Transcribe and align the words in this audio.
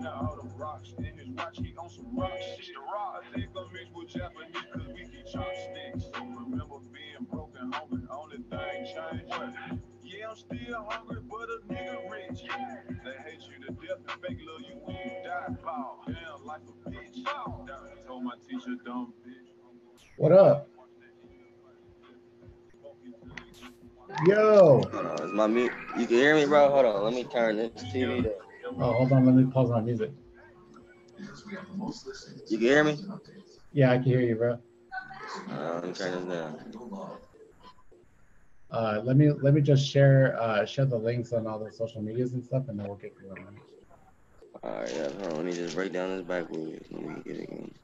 Now 0.00 0.28
all 0.30 0.38
the 0.42 0.48
rocks 0.56 0.94
in 0.98 1.16
his 1.18 1.28
watch, 1.30 1.58
he 1.58 1.74
on 1.76 1.88
some 1.90 2.16
rock 2.16 2.32
shit. 2.56 2.76
Rock, 2.76 3.22
I 3.28 3.34
think 3.34 3.50
I'm 3.56 3.72
mixed 3.72 3.94
with 3.94 4.08
Japanese 4.08 4.56
cause 4.72 4.86
we 4.88 5.02
keep 5.04 5.26
chopsticks. 5.26 6.10
Remember 6.16 6.78
being 6.92 7.26
broken, 7.30 7.72
hungry, 7.72 8.02
only 8.10 8.38
thing 8.38 8.86
changed. 8.86 9.32
Yeah, 10.02 10.30
I'm 10.30 10.36
still 10.36 10.86
hungry, 10.88 11.20
but 11.28 11.48
a 11.48 11.72
nigga 11.72 12.10
rich. 12.10 12.42
They 13.04 13.30
hate 13.30 13.42
you 13.48 13.66
to 13.66 13.72
death 13.72 13.98
and 14.08 14.22
fake 14.22 14.38
love 14.46 14.60
you 14.68 14.76
when 14.84 14.96
you 14.96 15.12
die. 15.24 15.54
Bow, 15.64 16.00
damn, 16.06 16.44
like 16.44 16.62
a 16.68 16.90
bitch. 16.90 17.24
Bow, 17.24 17.64
down. 17.66 17.88
Told 18.06 18.24
my 18.24 18.34
teacher, 18.48 18.76
dumb 18.84 19.12
bitch. 19.26 19.52
What 20.16 20.32
up? 20.32 20.68
Yo. 24.26 24.82
Hold 24.92 25.06
on, 25.06 25.26
is 25.26 25.32
my 25.32 25.46
mute? 25.46 25.72
You 25.98 26.06
can 26.06 26.16
hear 26.16 26.34
me, 26.34 26.44
bro? 26.46 26.70
Hold 26.70 26.86
on, 26.86 27.04
let 27.04 27.14
me 27.14 27.24
turn 27.24 27.56
this 27.56 27.70
TV 27.72 28.24
down. 28.24 28.32
Oh, 28.78 28.92
hold 28.92 29.12
on. 29.12 29.26
Let 29.26 29.34
me 29.34 29.44
pause 29.44 29.70
my 29.70 29.80
music. 29.80 30.10
You 32.48 32.58
can 32.58 32.66
hear 32.66 32.84
me? 32.84 32.98
Yeah, 33.72 33.92
I 33.92 33.96
can 33.96 34.04
hear 34.04 34.20
you, 34.20 34.34
bro. 34.36 34.58
Uh, 35.50 35.74
let 35.74 35.84
me 35.84 35.92
turn 35.92 36.28
this 36.28 36.36
down. 36.36 36.58
Uh, 38.70 39.00
let 39.04 39.16
me 39.16 39.30
let 39.30 39.52
me 39.52 39.60
just 39.60 39.86
share 39.86 40.40
uh, 40.40 40.64
share 40.64 40.86
the 40.86 40.96
links 40.96 41.32
on 41.32 41.46
all 41.46 41.58
the 41.58 41.70
social 41.70 42.00
medias 42.00 42.32
and 42.32 42.42
stuff, 42.42 42.68
and 42.68 42.78
then 42.78 42.86
we'll 42.86 42.96
get 42.96 43.12
going. 43.20 43.46
All 44.62 44.70
right, 44.70 44.92
yeah, 44.94 45.08
hold 45.08 45.26
on, 45.26 45.36
let 45.36 45.44
me 45.44 45.52
just 45.52 45.74
break 45.74 45.92
down 45.92 46.16
this 46.16 46.26
backwards. 46.26 46.86
Let 46.90 47.02
me 47.02 47.22
get 47.24 47.36
it 47.36 47.50
going. 47.50 47.74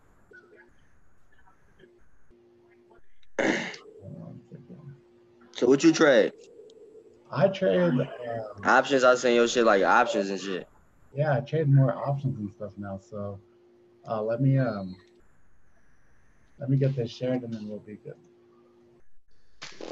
So 5.56 5.66
what 5.66 5.82
you 5.84 5.92
trade? 5.92 6.32
I 7.30 7.48
trade. 7.48 7.76
Um, 7.80 8.06
Options, 8.64 9.04
I 9.04 9.14
send 9.16 9.34
your 9.34 9.48
shit 9.48 9.64
like 9.64 9.82
options 9.82 10.30
and 10.30 10.40
shit. 10.40 10.66
Yeah, 11.14 11.36
I 11.36 11.40
trade 11.40 11.68
more 11.68 11.92
options 11.92 12.38
and 12.38 12.50
stuff 12.50 12.72
now. 12.76 12.98
So 12.98 13.38
uh, 14.08 14.22
let 14.22 14.40
me 14.40 14.58
um 14.58 14.96
let 16.58 16.70
me 16.70 16.76
get 16.76 16.94
this 16.96 17.10
shared, 17.10 17.42
and 17.42 17.52
then 17.52 17.68
we'll 17.68 17.78
be 17.80 17.96
good. 17.96 18.14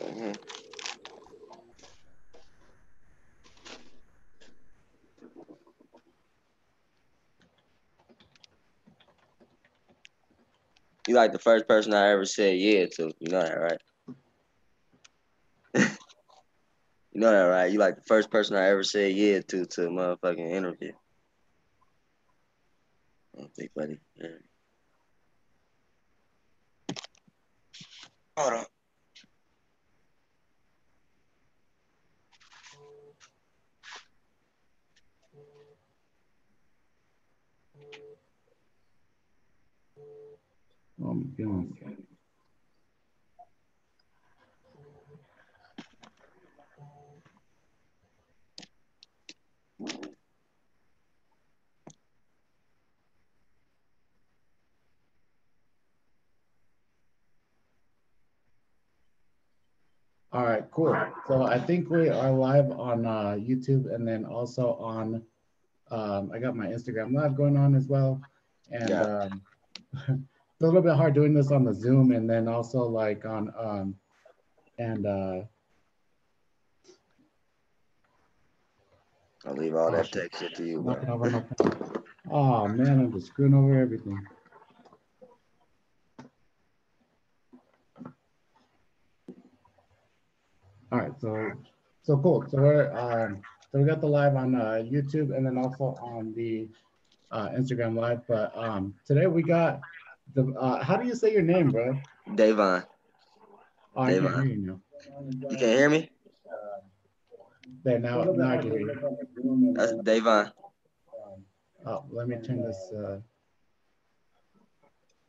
Mhm. 0.01 0.39
You 11.09 11.15
like 11.15 11.33
the 11.33 11.39
first 11.39 11.69
person 11.69 11.95
I 11.95 12.11
ever 12.11 12.25
said 12.25 12.59
yeah 12.59 12.87
to. 12.97 13.13
You 13.21 13.31
know 13.31 13.43
that, 13.43 13.55
right? 13.55 13.81
you 17.13 17.21
know 17.21 17.31
that, 17.31 17.43
right? 17.45 17.71
You 17.71 17.79
like 17.79 17.97
the 17.97 18.03
first 18.03 18.31
person 18.31 18.57
I 18.57 18.69
ever 18.69 18.83
said 18.83 19.15
yeah 19.15 19.41
to 19.49 19.65
to 19.67 19.87
a 19.87 19.91
motherfucking 19.91 20.51
interview. 20.51 20.93
Oh, 23.39 23.49
big 23.57 23.71
buddy. 23.75 23.99
Yeah. 24.17 24.29
Hold 28.37 28.53
on. 28.55 28.65
Oh 41.05 41.15
my 41.15 41.25
goodness. 41.37 42.06
All 60.37 60.45
right, 60.45 60.71
cool. 60.71 60.95
So 61.27 61.45
I 61.45 61.59
think 61.59 61.89
we 61.89 62.11
are 62.11 62.31
live 62.31 62.71
on 62.71 63.07
uh, 63.07 63.39
YouTube 63.41 63.91
and 63.95 64.07
then 64.07 64.27
also 64.27 64.75
on, 64.75 65.23
um, 65.91 66.31
I 66.31 66.39
got 66.39 66.55
my 66.55 66.67
Instagram 66.67 67.15
live 67.15 67.35
going 67.35 67.57
on 67.57 67.75
as 67.75 67.87
well. 67.87 68.21
And 68.71 68.91
Yeah. 68.91 69.03
um, 69.03 69.41
it's 69.95 70.11
a 70.61 70.67
little 70.67 70.83
bit 70.83 70.95
hard 70.95 71.15
doing 71.15 71.33
this 71.33 71.51
on 71.51 71.65
the 71.65 71.73
Zoom 71.73 72.13
and 72.13 72.29
then 72.29 72.49
also 72.49 72.81
like 72.81 73.25
on, 73.25 73.51
um, 73.59 73.95
and 74.77 75.07
uh, 75.07 75.41
I'll 79.47 79.55
leave 79.55 79.75
all 79.75 79.89
Oh, 79.89 79.93
that 79.93 80.13
text 80.13 80.45
to 80.55 80.63
you, 80.67 80.83
bro. 80.83 80.97
over 81.09 81.31
my 81.31 81.41
pen. 81.41 81.73
Oh 82.31 82.69
man, 82.69 83.01
I'm 83.01 83.11
just 83.11 83.29
screwing 83.29 83.55
over 83.55 83.81
everything. 83.81 84.21
All 90.93 90.99
right, 91.01 91.13
so 91.21 91.53
so 92.03 92.17
cool. 92.19 92.45
So 92.49 92.59
we're 92.59 92.93
um, 92.93 93.41
so 93.73 93.79
we 93.79 93.85
got 93.85 94.01
the 94.01 94.07
live 94.07 94.37
on 94.37 94.55
uh, 94.55 94.83
YouTube 94.87 95.37
and 95.37 95.45
then 95.45 95.59
also 95.59 95.97
on 96.01 96.33
the 96.35 96.69
uh, 97.31 97.49
Instagram 97.51 97.97
live. 97.99 98.21
But 98.29 98.57
um, 98.57 98.95
today 99.05 99.27
we 99.27 99.43
got 99.43 99.81
the 100.35 100.53
uh, 100.59 100.83
how 100.85 100.97
do 100.97 101.07
you 101.07 101.15
say 101.15 101.33
your 101.33 101.43
name, 101.43 101.71
bro? 101.71 101.99
Davon, 102.35 102.85
Oh, 103.97 104.03
I 104.03 104.13
Davon. 104.15 104.49
you 104.49 104.57
now. 104.59 104.81
you 105.51 105.57
can 105.57 105.69
hear 105.69 105.91
me? 105.91 106.11
There 107.83 107.99
now, 107.99 108.23
now 108.25 108.51
I 108.51 108.57
can 108.59 108.71
hear 108.71 108.81
you. 108.81 109.75
That's 109.75 109.93
Davon. 110.05 110.53
Oh, 111.85 112.05
let 112.11 112.29
me 112.29 112.37
turn 112.45 112.63
this. 112.63 112.93
Uh, 112.97 113.19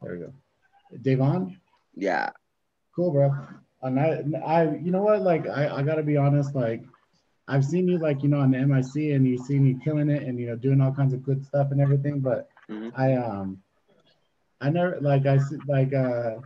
there 0.01 0.13
we 0.13 0.19
go. 0.19 0.33
Devon. 1.01 1.59
Yeah. 1.95 2.29
Cool, 2.95 3.11
bro. 3.11 3.31
And 3.81 3.99
I, 3.99 4.23
I, 4.45 4.75
you 4.75 4.91
know 4.91 5.03
what? 5.03 5.21
Like, 5.21 5.47
I, 5.47 5.69
I 5.77 5.83
gotta 5.83 6.03
be 6.03 6.17
honest. 6.17 6.55
Like, 6.55 6.83
I've 7.47 7.63
seen 7.63 7.87
you, 7.87 7.97
like, 7.97 8.23
you 8.23 8.29
know, 8.29 8.39
on 8.39 8.51
the 8.51 8.57
MIC, 8.57 9.15
and 9.15 9.27
you 9.27 9.37
see 9.37 9.59
me 9.59 9.77
killing 9.83 10.09
it, 10.09 10.23
and 10.23 10.39
you 10.39 10.47
know, 10.47 10.55
doing 10.55 10.81
all 10.81 10.91
kinds 10.93 11.13
of 11.13 11.23
good 11.23 11.45
stuff 11.45 11.71
and 11.71 11.79
everything. 11.79 12.19
But 12.19 12.49
Mhm. 12.69 12.91
I, 12.95 13.13
um, 13.13 13.61
I 14.59 14.69
never, 14.69 14.99
like, 15.01 15.25
I 15.25 15.37
see, 15.37 15.57
like, 15.67 15.93
uh, 15.93 16.37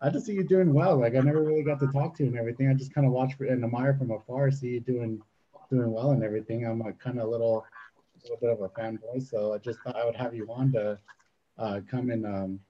I 0.00 0.10
just 0.10 0.26
see 0.26 0.34
you 0.34 0.44
doing 0.44 0.74
well. 0.74 0.98
Like, 0.98 1.14
I 1.16 1.20
never 1.20 1.42
really 1.42 1.62
got 1.62 1.80
to 1.80 1.86
talk 1.86 2.14
to 2.16 2.22
you 2.22 2.28
and 2.28 2.38
everything. 2.38 2.68
I 2.68 2.74
just 2.74 2.92
kind 2.94 3.06
of 3.06 3.12
watch 3.12 3.34
for, 3.34 3.46
and 3.46 3.64
admire 3.64 3.94
from 3.94 4.10
afar, 4.10 4.50
see 4.50 4.68
you 4.68 4.80
doing, 4.80 5.20
doing 5.70 5.90
well 5.90 6.10
and 6.10 6.22
everything. 6.22 6.66
I'm 6.66 6.78
like 6.78 6.98
kind 6.98 7.18
of 7.18 7.26
a 7.26 7.30
little, 7.30 7.64
little 8.22 8.36
bit 8.36 8.50
of 8.50 8.60
a 8.60 8.68
fanboy, 8.68 9.22
so 9.26 9.54
I 9.54 9.58
just 9.58 9.80
thought 9.80 9.96
I 9.96 10.04
would 10.04 10.16
have 10.16 10.34
you 10.34 10.46
on 10.52 10.70
to, 10.72 10.98
uh, 11.58 11.80
come 11.90 12.10
and, 12.10 12.26
um, 12.26 12.60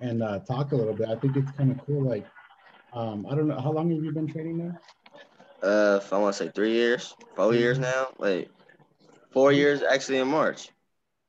and 0.00 0.22
uh, 0.22 0.38
talk 0.40 0.72
a 0.72 0.76
little 0.76 0.94
bit. 0.94 1.08
I 1.08 1.16
think 1.16 1.36
it's 1.36 1.50
kind 1.52 1.70
of 1.70 1.84
cool. 1.86 2.02
Like, 2.02 2.26
um, 2.96 3.26
I 3.30 3.34
don't 3.34 3.46
know, 3.46 3.60
how 3.60 3.72
long 3.72 3.90
have 3.90 4.02
you 4.02 4.10
been 4.10 4.26
training 4.26 4.58
now? 4.58 4.78
Uh, 5.62 6.00
I 6.10 6.18
want 6.18 6.34
to 6.34 6.44
say 6.44 6.50
three 6.54 6.72
years, 6.72 7.14
four 7.34 7.54
years 7.54 7.78
now, 7.78 8.08
Wait, 8.18 8.50
four 9.30 9.52
years 9.52 9.82
actually 9.82 10.18
in 10.18 10.28
March. 10.28 10.70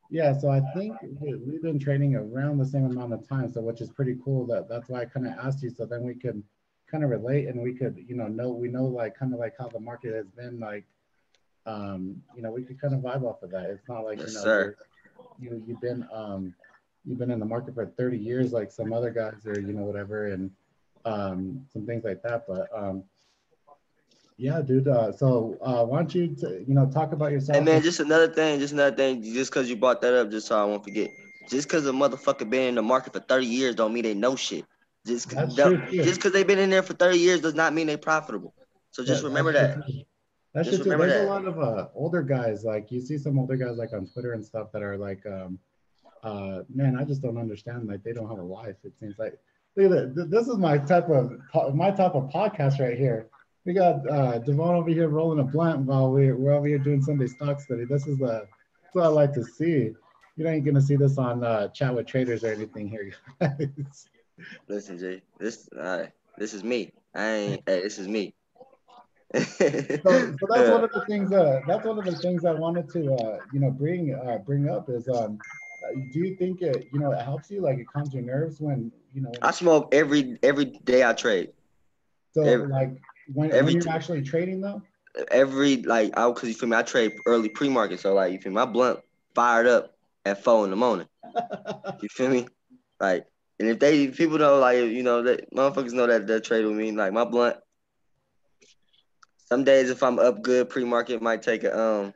Yeah, 0.09 0.31
so 0.31 0.49
I 0.49 0.61
think 0.73 0.95
we- 1.19 1.35
we've 1.35 1.61
been 1.61 1.79
training 1.79 2.15
around 2.15 2.57
the 2.57 2.65
same 2.65 2.85
amount 2.85 3.11
of 3.13 3.27
time, 3.27 3.49
so 3.49 3.61
which 3.61 3.81
is 3.81 3.89
pretty 3.89 4.17
cool. 4.23 4.45
That 4.45 4.69
that's 4.69 4.87
why 4.87 5.01
I 5.01 5.05
kind 5.05 5.27
of 5.27 5.33
asked 5.33 5.61
you, 5.61 5.69
so 5.69 5.85
then 5.85 6.03
we 6.03 6.15
could 6.15 6.41
kind 6.89 7.03
of 7.03 7.09
relate 7.09 7.47
and 7.47 7.61
we 7.61 7.73
could, 7.73 7.97
you 8.07 8.15
know, 8.15 8.27
know 8.27 8.49
we 8.51 8.69
know 8.69 8.85
like 8.85 9.15
kind 9.17 9.33
of 9.33 9.39
like 9.39 9.55
how 9.57 9.67
the 9.67 9.79
market 9.79 10.13
has 10.13 10.29
been 10.29 10.59
like, 10.61 10.85
um, 11.65 12.23
you 12.33 12.41
know, 12.41 12.51
we 12.51 12.63
could 12.63 12.79
kind 12.79 12.93
of 12.93 13.01
vibe 13.01 13.23
off 13.23 13.43
of 13.43 13.51
that. 13.51 13.69
It's 13.69 13.89
not 13.89 14.05
like 14.05 14.19
Yes, 14.19 14.29
you 14.29 14.33
know, 14.35 14.43
sir. 14.43 14.75
you 15.39 15.63
you've 15.67 15.81
been 15.81 16.07
um, 16.13 16.53
you've 17.03 17.17
been 17.19 17.31
in 17.31 17.39
the 17.39 17.45
market 17.45 17.73
for 17.73 17.85
30 17.85 18.17
years, 18.17 18.53
like 18.53 18.71
some 18.71 18.93
other 18.93 19.11
guys, 19.11 19.45
or 19.45 19.59
you 19.59 19.73
know, 19.73 19.83
whatever, 19.83 20.27
and 20.27 20.49
um, 21.07 21.65
some 21.71 21.85
things 21.85 22.03
like 22.03 22.21
that. 22.23 22.45
But 22.47 22.67
um, 22.75 23.03
yeah, 24.37 24.61
dude. 24.61 24.87
Uh, 24.87 25.11
so 25.11 25.57
uh, 25.61 25.83
why 25.85 25.97
don't 25.99 26.13
you, 26.13 26.27
t- 26.35 26.65
you 26.67 26.73
know, 26.75 26.85
talk 26.85 27.11
about 27.13 27.31
yourself? 27.31 27.57
Hey 27.57 27.63
man, 27.63 27.81
just 27.81 27.99
another 27.99 28.27
thing, 28.27 28.59
just 28.59 28.73
another 28.73 28.95
thing, 28.95 29.23
just 29.23 29.51
cause 29.51 29.69
you 29.69 29.75
brought 29.75 30.01
that 30.01 30.13
up, 30.13 30.29
just 30.29 30.47
so 30.47 30.59
I 30.59 30.65
won't 30.65 30.83
forget. 30.83 31.09
Just 31.49 31.69
cause 31.69 31.85
a 31.87 31.91
motherfucker 31.91 32.47
been 32.49 32.69
in 32.69 32.75
the 32.75 32.81
market 32.81 33.13
for 33.13 33.19
30 33.19 33.45
years 33.47 33.75
don't 33.75 33.93
mean 33.93 34.03
they 34.03 34.13
know 34.13 34.35
shit. 34.35 34.65
Just 35.05 35.29
That's 35.29 35.55
don't- 35.55 35.87
true, 35.87 36.03
just 36.03 36.21
cause 36.21 36.33
they've 36.33 36.45
been 36.45 36.59
in 36.59 36.69
there 36.69 36.83
for 36.83 36.93
30 36.93 37.17
years 37.17 37.41
does 37.41 37.55
not 37.55 37.73
mean 37.73 37.87
they're 37.87 37.97
profitable. 37.97 38.53
So 38.91 39.03
just 39.03 39.23
Yeah, 39.23 39.29
remember 39.29 39.53
that. 39.53 39.73
true. 39.75 39.83
That's 40.53 40.69
Just 40.69 40.79
just 40.83 40.89
true. 40.89 40.97
There's 40.97 41.23
a 41.25 41.29
lot 41.29 41.45
of 41.45 41.59
uh, 41.59 41.87
older 41.95 42.21
guys, 42.23 42.63
like 42.63 42.91
you 42.91 42.99
see 43.01 43.17
some 43.17 43.37
older 43.39 43.55
guys 43.57 43.77
like 43.77 43.93
on 43.93 44.07
Twitter 44.07 44.33
and 44.33 44.43
stuff 44.43 44.71
that 44.71 44.81
are 44.81 44.97
like, 44.97 45.23
um, 45.25 45.59
uh, 46.23 46.63
man, 46.73 46.97
I 46.97 47.03
just 47.03 47.21
don't 47.21 47.37
understand. 47.37 47.87
Like 47.87 48.03
they 48.03 48.11
don't 48.13 48.27
have 48.27 48.39
a 48.39 48.43
life. 48.43 48.75
It 48.83 48.93
seems 48.99 49.17
like 49.19 49.37
look 49.77 49.91
at 49.91 50.15
that. 50.15 50.31
This 50.31 50.47
is 50.47 50.57
my 50.57 50.77
type 50.77 51.09
of 51.09 51.31
my 51.73 51.91
type 51.91 52.15
of 52.15 52.29
podcast 52.29 52.79
right 52.79 52.97
here. 52.97 53.27
We 53.65 53.73
got 53.73 54.09
uh, 54.09 54.39
Devon 54.39 54.75
over 54.75 54.89
here 54.89 55.09
rolling 55.09 55.39
a 55.39 55.43
blunt 55.43 55.81
while 55.81 56.11
we're, 56.11 56.37
we're 56.37 56.53
over 56.53 56.67
here 56.67 56.79
doing 56.79 57.01
Sunday 57.01 57.27
stock 57.27 57.59
study. 57.59 57.85
This 57.85 58.07
is 58.07 58.17
the 58.17 58.47
that's 58.83 58.95
what 58.95 59.03
I 59.03 59.07
like 59.07 59.33
to 59.33 59.43
see. 59.43 59.91
You 60.37 60.47
ain't 60.47 60.65
gonna 60.65 60.81
see 60.81 60.95
this 60.95 61.17
on 61.17 61.43
uh, 61.43 61.67
chat 61.69 61.93
with 61.93 62.07
traders 62.07 62.43
or 62.43 62.51
anything 62.53 62.87
here. 62.89 63.11
guys. 63.41 64.09
Listen, 64.67 64.97
Jay, 64.97 65.21
this 65.39 65.67
uh, 65.73 66.07
this 66.37 66.53
is 66.53 66.63
me. 66.63 66.91
I 67.13 67.27
ain't 67.27 67.63
hey, 67.67 67.81
this 67.81 67.99
is 67.99 68.07
me. 68.07 68.33
so, 69.33 69.41
so 69.41 70.47
that's 70.49 70.69
one 70.69 70.83
of 70.83 70.91
the 70.91 71.03
things. 71.07 71.31
Uh, 71.31 71.59
that's 71.67 71.85
one 71.85 71.99
of 71.99 72.05
the 72.05 72.15
things 72.17 72.45
I 72.45 72.53
wanted 72.53 72.89
to, 72.91 73.13
uh, 73.15 73.39
you 73.51 73.59
know, 73.59 73.71
bring 73.71 74.13
uh, 74.13 74.37
bring 74.37 74.69
up 74.69 74.89
is, 74.89 75.07
um, 75.09 75.39
do 76.11 76.19
you 76.19 76.35
think 76.35 76.61
it, 76.61 76.87
you 76.91 76.99
know, 76.99 77.11
it 77.11 77.21
helps 77.21 77.49
you, 77.51 77.61
like 77.61 77.77
it 77.79 77.87
calms 77.87 78.13
your 78.13 78.23
nerves 78.23 78.59
when, 78.59 78.91
you 79.13 79.21
know? 79.21 79.31
I 79.41 79.51
smoke 79.51 79.93
every 79.93 80.37
every 80.43 80.65
day 80.65 81.03
I 81.03 81.13
trade. 81.13 81.49
So 82.33 82.43
every- 82.43 82.67
like 82.67 82.89
when, 83.33 83.49
when 83.49 83.59
every 83.59 83.73
you're 83.73 83.83
t- 83.83 83.89
actually 83.89 84.21
trading 84.21 84.61
though. 84.61 84.81
Every 85.31 85.77
like 85.77 86.17
I 86.17 86.27
because 86.27 86.49
you 86.49 86.55
feel 86.55 86.69
me, 86.69 86.77
I 86.77 86.83
trade 86.83 87.13
early 87.25 87.49
pre 87.49 87.69
market, 87.69 87.99
so 87.99 88.13
like 88.13 88.31
you 88.33 88.39
feel 88.39 88.51
me, 88.51 88.55
my 88.55 88.65
blunt 88.65 88.99
fired 89.33 89.67
up 89.67 89.91
at 90.25 90.43
four 90.43 90.63
in 90.65 90.69
the 90.71 90.75
morning. 90.77 91.07
You 92.01 92.09
feel 92.09 92.29
me? 92.29 92.47
Like, 92.99 93.25
and 93.59 93.67
if 93.69 93.79
they 93.79 94.07
people 94.09 94.37
know, 94.37 94.59
like, 94.59 94.77
you 94.77 95.01
know, 95.03 95.23
that 95.23 95.51
motherfuckers 95.51 95.93
know 95.93 96.05
that 96.05 96.27
they 96.27 96.39
trade 96.39 96.65
with 96.65 96.75
me. 96.75 96.91
Like 96.91 97.13
my 97.13 97.25
blunt. 97.25 97.57
Some 99.45 99.63
days, 99.63 99.89
if 99.89 100.03
I'm 100.03 100.19
up 100.19 100.41
good 100.43 100.69
pre-market, 100.69 101.21
might 101.21 101.41
take 101.41 101.63
a 101.63 101.77
um, 101.79 102.13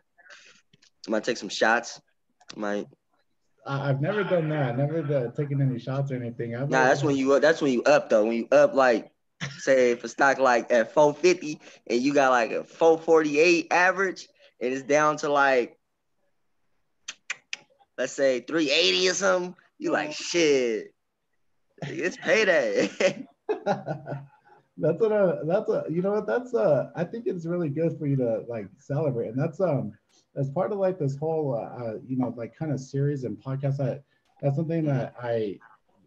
might 1.08 1.24
take 1.24 1.38
some 1.38 1.50
shots. 1.50 2.00
Might 2.56 2.86
I've 3.66 4.02
never 4.02 4.24
done 4.24 4.50
that. 4.50 4.78
Never 4.78 5.00
uh, 5.00 5.32
taken 5.32 5.62
any 5.62 5.80
shots 5.80 6.12
or 6.12 6.16
anything. 6.16 6.56
I've 6.56 6.70
nah. 6.70 6.86
That's 6.86 7.04
when 7.04 7.16
you 7.16 7.34
up. 7.34 7.42
That's 7.42 7.62
when 7.62 7.72
you 7.72 7.84
up 7.84 8.10
though. 8.10 8.26
When 8.26 8.34
you 8.34 8.48
up 8.52 8.74
like, 8.74 9.12
say 9.58 9.92
if 9.92 10.04
a 10.04 10.08
stock 10.08 10.40
like 10.40 10.72
at 10.72 10.94
450 10.94 11.60
and 11.88 12.02
you 12.02 12.14
got 12.14 12.32
like 12.32 12.52
a 12.52 12.64
448 12.64 13.68
average, 13.72 14.28
and 14.60 14.74
it's 14.74 14.84
down 14.84 15.18
to 15.18 15.30
like, 15.30 15.78
let's 17.98 18.14
say 18.14 18.40
380 18.42 19.10
or 19.10 19.14
something. 19.14 19.56
You 19.78 19.92
like 19.92 20.14
shit. 20.14 20.94
It's 21.84 22.18
payday. 22.18 22.90
that's 24.82 25.00
what 25.00 25.12
I, 25.14 25.36
that's 25.46 25.70
a 25.70 25.86
you 25.90 26.02
know 26.02 26.12
what 26.14 26.28
that's 26.28 26.54
uh 26.54 26.90
I 26.96 27.04
think 27.04 27.28
it's 27.28 27.46
really 27.46 27.70
good 27.70 27.98
for 27.98 28.06
you 28.08 28.16
to 28.18 28.44
like 28.48 28.68
celebrate 28.80 29.30
and 29.30 29.40
that's 29.40 29.60
um 29.62 29.94
as 30.36 30.50
part 30.50 30.72
of 30.72 30.80
like 30.80 30.98
this 31.00 31.16
whole 31.18 31.56
uh, 31.56 31.84
uh 31.84 31.98
you 32.08 32.18
know 32.18 32.34
like 32.36 32.56
kind 32.56 32.72
of 32.72 32.80
series 32.80 33.24
and 33.24 33.38
podcast 33.38 33.78
that 33.78 34.04
that's 34.42 34.56
something 34.56 34.86
that 34.86 35.14
I 35.22 35.60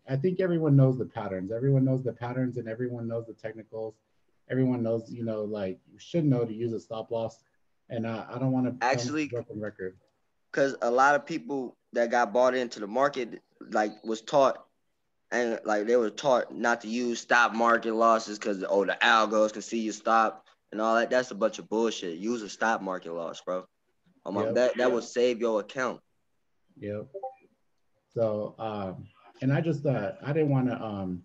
I 0.08 0.16
think 0.16 0.38
everyone 0.40 0.76
knows 0.76 0.98
the 0.98 1.06
patterns. 1.06 1.50
Everyone 1.50 1.82
knows 1.84 2.02
the 2.04 2.12
patterns 2.12 2.58
and 2.58 2.68
everyone 2.68 3.08
knows 3.08 3.24
the 3.26 3.32
technicals. 3.32 3.94
Everyone 4.50 4.82
knows 4.82 5.10
you 5.10 5.24
know 5.24 5.44
like 5.44 5.78
you 5.90 5.98
should 5.98 6.24
know 6.26 6.44
to 6.44 6.52
use 6.52 6.72
a 6.72 6.80
stop 6.80 7.10
loss 7.10 7.42
and 7.90 8.04
uh, 8.06 8.26
I 8.30 8.38
don't 8.38 8.52
want 8.52 8.66
to 8.80 8.86
Actually- 8.86 9.28
broken 9.28 9.60
record. 9.60 9.96
because 10.50 10.74
a 10.82 10.90
lot 10.90 11.14
of 11.14 11.24
people 11.24 11.76
that 11.92 12.10
got 12.10 12.32
bought 12.32 12.54
into 12.54 12.80
the 12.80 12.86
market 12.86 13.40
like 13.70 13.92
was 14.04 14.20
taught 14.20 14.66
and 15.30 15.58
like 15.64 15.86
they 15.86 15.96
were 15.96 16.10
taught 16.10 16.54
not 16.54 16.80
to 16.82 16.88
use 16.88 17.20
stop 17.20 17.54
market 17.54 17.94
losses 17.94 18.38
because 18.38 18.64
oh 18.68 18.84
the 18.84 18.96
algos 19.02 19.52
can 19.52 19.62
see 19.62 19.80
you 19.80 19.92
stop 19.92 20.44
and 20.72 20.80
all 20.80 20.94
that. 20.96 21.10
That's 21.10 21.30
a 21.30 21.34
bunch 21.34 21.58
of 21.58 21.68
bullshit. 21.68 22.18
Use 22.18 22.42
a 22.42 22.48
stop 22.48 22.82
market 22.82 23.12
loss 23.12 23.40
bro. 23.40 23.64
My, 24.26 24.44
Yep. 24.44 24.54
that 24.54 24.76
that 24.78 24.92
will 24.92 25.02
save 25.02 25.40
your 25.40 25.60
account. 25.60 26.00
Yep. 26.78 27.06
So, 28.14 28.54
um, 28.58 29.06
and 29.42 29.52
I 29.52 29.60
just, 29.60 29.84
uh, 29.84 30.12
I 30.24 30.32
didn't 30.32 30.50
want 30.50 30.68
to, 30.68 30.80
um, 30.82 31.22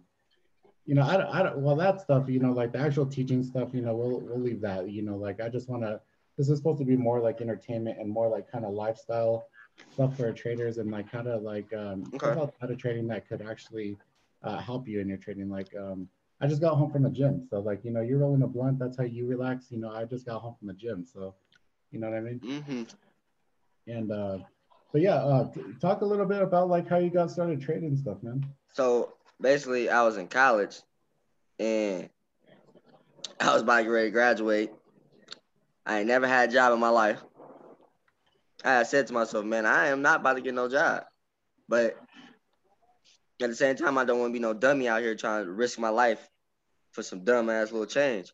you 0.86 0.96
know, 0.96 1.04
I, 1.04 1.18
don't- 1.18 1.34
I, 1.36 1.44
don't- 1.44 1.60
well, 1.60 1.76
that 1.76 2.02
stuff, 2.02 2.28
you 2.28 2.40
know, 2.40 2.52
like 2.52 2.74
the 2.74 2.80
actual 2.80 3.06
teaching 3.06 3.44
stuff, 3.44 3.70
you 3.74 3.82
know, 3.82 3.96
we'll, 3.96 4.20
we'll 4.22 4.40
leave 4.40 4.60
that, 4.62 4.90
you 4.90 5.04
know, 5.04 5.16
like, 5.16 5.40
I 5.40 5.50
just 5.50 5.70
want 5.70 5.84
to, 5.84 6.02
this 6.38 6.50
is 6.50 6.58
supposed 6.58 6.80
to 6.80 6.86
be 6.86 6.96
more 6.98 7.20
like 7.22 7.42
entertainment 7.42 8.00
and 8.00 8.10
more 8.10 8.28
like 8.28 8.52
kind 8.52 8.66
of 8.66 8.72
lifestyle 8.74 9.46
stuff 9.88 10.16
for 10.18 10.32
traders 10.34 10.78
and 10.78 10.92
like 10.92 11.12
kind 11.12 11.28
of 11.28 11.42
like, 11.44 11.72
um, 11.74 12.04
Okay. 12.14 12.18
stuff 12.32 12.38
outside 12.38 12.72
of 12.72 12.78
trading 12.78 13.08
that 13.08 13.28
could 13.28 13.42
actually, 13.42 13.98
uh, 14.44 14.58
help 14.58 14.88
you 14.88 15.00
in 15.00 15.08
your 15.08 15.18
trading. 15.18 15.50
Like, 15.50 15.74
um, 15.78 16.08
I 16.42 16.48
just 16.48 16.62
got 16.62 16.76
home 16.76 16.92
from 16.92 17.04
the 17.04 17.10
gym. 17.10 17.44
So 17.50 17.60
like, 17.60 17.84
you 17.84 17.92
know, 17.92 18.02
you're 18.02 18.20
rolling 18.20 18.42
a 18.44 18.48
blunt. 18.48 18.80
That's 18.80 18.98
how 18.98 19.04
you 19.04 19.26
relax. 19.28 19.72
You 19.72 19.80
know, 19.80 19.92
I 19.92 20.06
just 20.06 20.26
got 20.26 20.40
home 20.42 20.56
from 20.58 20.68
the 20.68 20.74
gym. 20.74 21.06
So, 21.06 21.36
you 21.92 22.00
know 22.00 22.10
what 22.10 22.18
I 22.18 22.22
mean? 22.22 22.40
hmm 22.40 22.84
And, 23.88 24.12
uh, 24.12 24.38
but 24.92 25.02
yeah, 25.02 25.16
uh, 25.16 25.52
t- 25.52 25.62
talk 25.82 26.02
a 26.02 26.06
little 26.06 26.26
bit 26.26 26.42
about 26.42 26.70
like 26.70 26.88
how 26.88 26.98
you 26.98 27.10
got 27.10 27.30
started 27.32 27.62
trading 27.62 27.96
stuff, 27.98 28.22
man. 28.24 28.44
so 28.74 29.14
basically 29.42 29.90
i 29.90 30.04
was 30.04 30.18
in 30.18 30.28
college 30.28 30.82
and 31.60 32.10
i 33.40 33.54
was 33.54 33.62
about 33.62 33.82
to 33.84 34.04
to 34.04 34.10
graduate 34.12 34.72
i 35.86 36.00
ain't 36.00 36.08
never 36.08 36.28
had 36.28 36.50
a 36.50 36.54
job 36.54 36.74
in 36.74 36.80
my 36.80 36.90
life 36.90 37.22
i 38.64 38.84
said 38.84 39.08
to 39.08 39.14
myself 39.14 39.46
man 39.46 39.66
i 39.66 39.88
am 39.88 40.02
not 40.02 40.22
about 40.22 40.34
to 40.34 40.42
get 40.42 40.54
no 40.54 40.70
job. 40.70 41.04
But 41.68 41.98
at 43.42 43.50
the 43.50 43.56
same 43.56 43.76
time 43.76 43.98
i 43.98 44.06
don't 44.06 44.20
want 44.20 44.32
to 44.32 44.34
be 44.34 44.40
no 44.40 44.54
dummy 44.54 44.88
out 44.88 45.02
here 45.02 45.16
trying 45.16 45.46
to 45.46 45.52
risk 45.52 45.80
my 45.80 45.90
life 45.90 46.28
for 46.92 47.04
some 47.04 47.24
dumb 47.24 47.50
ass 47.50 47.72
little 47.72 47.86
change. 47.86 48.32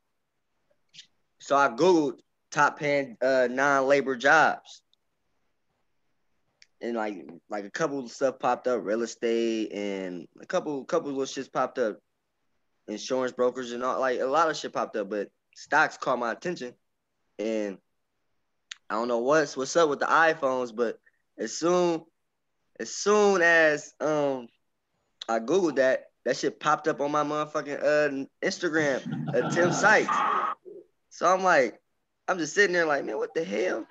So 1.39 1.56
i 1.56 1.68
googled 1.69 2.19
top 2.51 2.80
paying 2.80 3.18
uh, 3.22 3.48
non-labor 3.51 4.16
jobs. 4.16 4.81
And 6.81 6.95
like 6.95 7.27
like 7.50 7.66
a 7.66 7.72
couple 7.72 8.00
of 8.00 8.12
stuff 8.12 8.39
popped 8.39 8.68
up, 8.68 8.81
real 8.83 9.01
estate 9.01 9.72
and 9.74 10.27
a 10.42 10.45
couple 10.45 10.83
couple 10.86 11.10
of 11.10 11.16
little 11.18 11.44
shits 11.44 11.51
popped 11.51 11.80
up, 11.80 12.00
insurance 12.88 13.31
brokers 13.31 13.72
and 13.72 13.83
all 13.83 14.00
like 14.00 14.19
a 14.19 14.25
lot 14.25 14.50
of 14.50 14.57
shit 14.57 14.74
popped 14.74 14.95
up, 14.95 15.10
but 15.10 15.30
stocks 15.56 15.98
caught 15.98 16.19
my 16.19 16.31
attention, 16.31 16.74
and 17.39 17.77
I 18.90 18.96
don't 18.96 19.08
know 19.08 19.20
what's 19.20 19.58
what's 19.58 19.76
up 19.76 19.90
with 19.90 20.00
the 20.00 20.06
iPhones, 20.06 20.76
but 20.76 21.00
as 21.38 21.58
soon 21.58 22.04
as 22.80 22.94
soon 22.94 23.42
as 23.42 23.94
um 24.00 24.48
I 25.28 25.40
googled 25.40 25.78
that, 25.78 26.12
that 26.24 26.38
shit 26.38 26.60
popped 26.60 26.88
up 26.88 27.02
on 27.02 27.12
my 27.12 27.24
motherfucking 27.24 27.84
uh 27.84 28.26
Instagram, 28.46 29.36
uh, 29.36 29.50
Tim 29.50 29.72
Sykes. 29.72 30.16
So 31.10 31.26
I'm 31.32 31.44
like, 31.44 31.80
I'm 32.28 32.38
just 32.38 32.54
sitting 32.54 32.74
there 32.74 32.86
like, 32.86 33.06
man, 33.06 33.18
what 33.18 33.34
the 33.34 33.44
hell? 33.44 33.88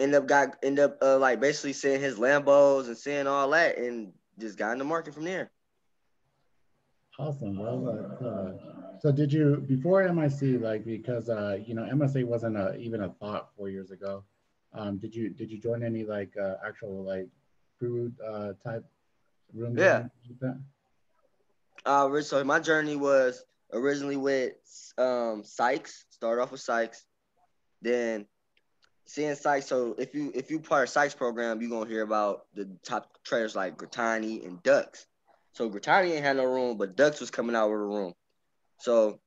End 0.00 0.14
up 0.14 0.26
got 0.26 0.56
end 0.62 0.78
up 0.78 0.98
uh, 1.02 1.18
like 1.18 1.40
basically 1.40 1.72
seeing 1.72 2.00
his 2.00 2.18
Lambos 2.18 2.86
and 2.86 2.96
seeing 2.96 3.26
all 3.26 3.50
that, 3.50 3.78
and 3.78 4.12
just 4.38 4.56
got 4.56 4.72
in 4.72 4.78
the 4.78 4.84
market 4.84 5.12
from 5.12 5.24
there. 5.24 5.50
Awesome, 7.18 7.56
bro. 7.56 8.77
So 9.00 9.12
did 9.12 9.32
you 9.32 9.64
before 9.66 10.02
MIC, 10.12 10.60
like 10.60 10.84
because 10.84 11.28
uh, 11.28 11.58
you 11.64 11.74
know 11.74 11.82
MSA 11.82 12.24
wasn't 12.24 12.56
a, 12.56 12.76
even 12.76 13.02
a 13.02 13.10
thought 13.10 13.50
four 13.56 13.68
years 13.68 13.90
ago? 13.90 14.24
Um, 14.72 14.98
did 14.98 15.14
you 15.14 15.30
did 15.30 15.50
you 15.50 15.58
join 15.58 15.82
any 15.82 16.04
like 16.04 16.36
uh, 16.36 16.54
actual 16.66 17.04
like 17.04 17.28
food 17.78 18.14
uh, 18.26 18.52
type 18.64 18.84
rooms? 19.54 19.78
or 19.78 19.82
Yeah. 19.82 19.94
anything 19.96 20.10
like 20.30 20.40
that? 20.40 20.60
Uh, 21.86 22.20
so 22.22 22.42
my 22.44 22.58
journey 22.58 22.96
was 22.96 23.44
originally 23.72 24.16
with 24.16 24.54
um 24.98 25.44
Sykes. 25.44 26.04
Started 26.10 26.42
off 26.42 26.50
with 26.50 26.60
Sykes, 26.60 27.04
then 27.82 28.26
seeing 29.06 29.34
Sykes. 29.36 29.66
So 29.66 29.94
if 29.96 30.14
you 30.14 30.32
if 30.34 30.50
you 30.50 30.58
part 30.58 30.84
of 30.84 30.88
Sykes 30.90 31.14
program, 31.14 31.60
you're 31.60 31.70
gonna 31.70 31.88
hear 31.88 32.02
about 32.02 32.46
the 32.54 32.68
top 32.84 33.10
traders 33.24 33.54
like 33.54 33.78
Grittani 33.78 34.44
and 34.44 34.62
Dux. 34.62 35.06
So 35.52 35.70
Grittani 35.70 36.12
ain't 36.12 36.24
had 36.24 36.36
no 36.36 36.44
room, 36.44 36.76
but 36.76 36.96
Dux 36.96 37.20
was 37.20 37.30
coming 37.30 37.54
out 37.54 37.70
with 37.70 37.80
a 37.80 37.84
room. 37.84 38.14
So 38.78 39.20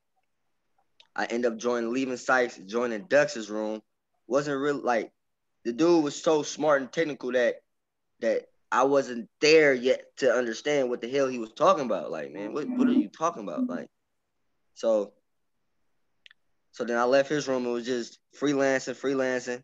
I 1.16 1.26
end 1.26 1.46
up 1.46 1.58
joining, 1.58 1.94
leaving 1.94 2.18
Sykes, 2.18 2.58
joining 2.58 3.06
Dux' 3.06 3.50
room. 3.50 3.82
Wasn't 4.28 4.60
real 4.60 4.76
like 4.76 5.12
the 5.64 5.74
dude 5.74 6.04
was 6.04 6.22
so 6.22 6.44
smart 6.44 6.82
and 6.82 6.92
technical 6.92 7.32
that 7.34 7.62
that 8.22 8.44
I 8.72 8.84
wasn't 8.84 9.30
there 9.42 9.74
yet 9.74 10.04
to 10.18 10.32
understand 10.32 10.90
what 10.90 11.02
the 11.02 11.10
hell 11.10 11.28
he 11.28 11.40
was 11.40 11.52
talking 11.52 11.86
about. 11.86 12.12
Like, 12.12 12.32
man, 12.32 12.54
what, 12.54 12.70
what 12.70 12.88
are 12.88 12.94
you 12.94 13.10
talking 13.10 13.44
about? 13.44 13.68
Like, 13.68 13.90
so, 14.76 15.12
so 16.72 16.86
then 16.86 16.98
I 16.98 17.04
left 17.04 17.30
his 17.30 17.48
room. 17.50 17.66
It 17.66 17.72
was 17.72 17.86
just 17.86 18.20
freelancing, 18.40 18.96
freelancing. 18.96 19.62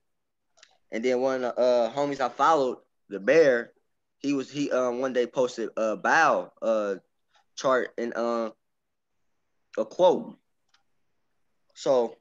And 0.91 1.06
then 1.06 1.22
one 1.22 1.44
of 1.44 1.56
the 1.56 1.62
uh, 1.62 1.94
homies 1.94 2.20
I 2.20 2.27
followed, 2.27 2.79
the 3.08 3.20
bear, 3.20 3.72
he 4.20 4.34
was 4.34 4.50
he 4.51 4.72
um 4.72 5.00
one 5.00 5.13
day 5.13 5.27
posted 5.27 5.70
a 5.77 5.96
bow 5.96 6.51
uh 6.62 6.96
chart 7.56 7.94
and 7.98 8.13
uh 8.15 8.50
a 9.77 9.86
quote. 9.86 10.38
So 11.75 12.17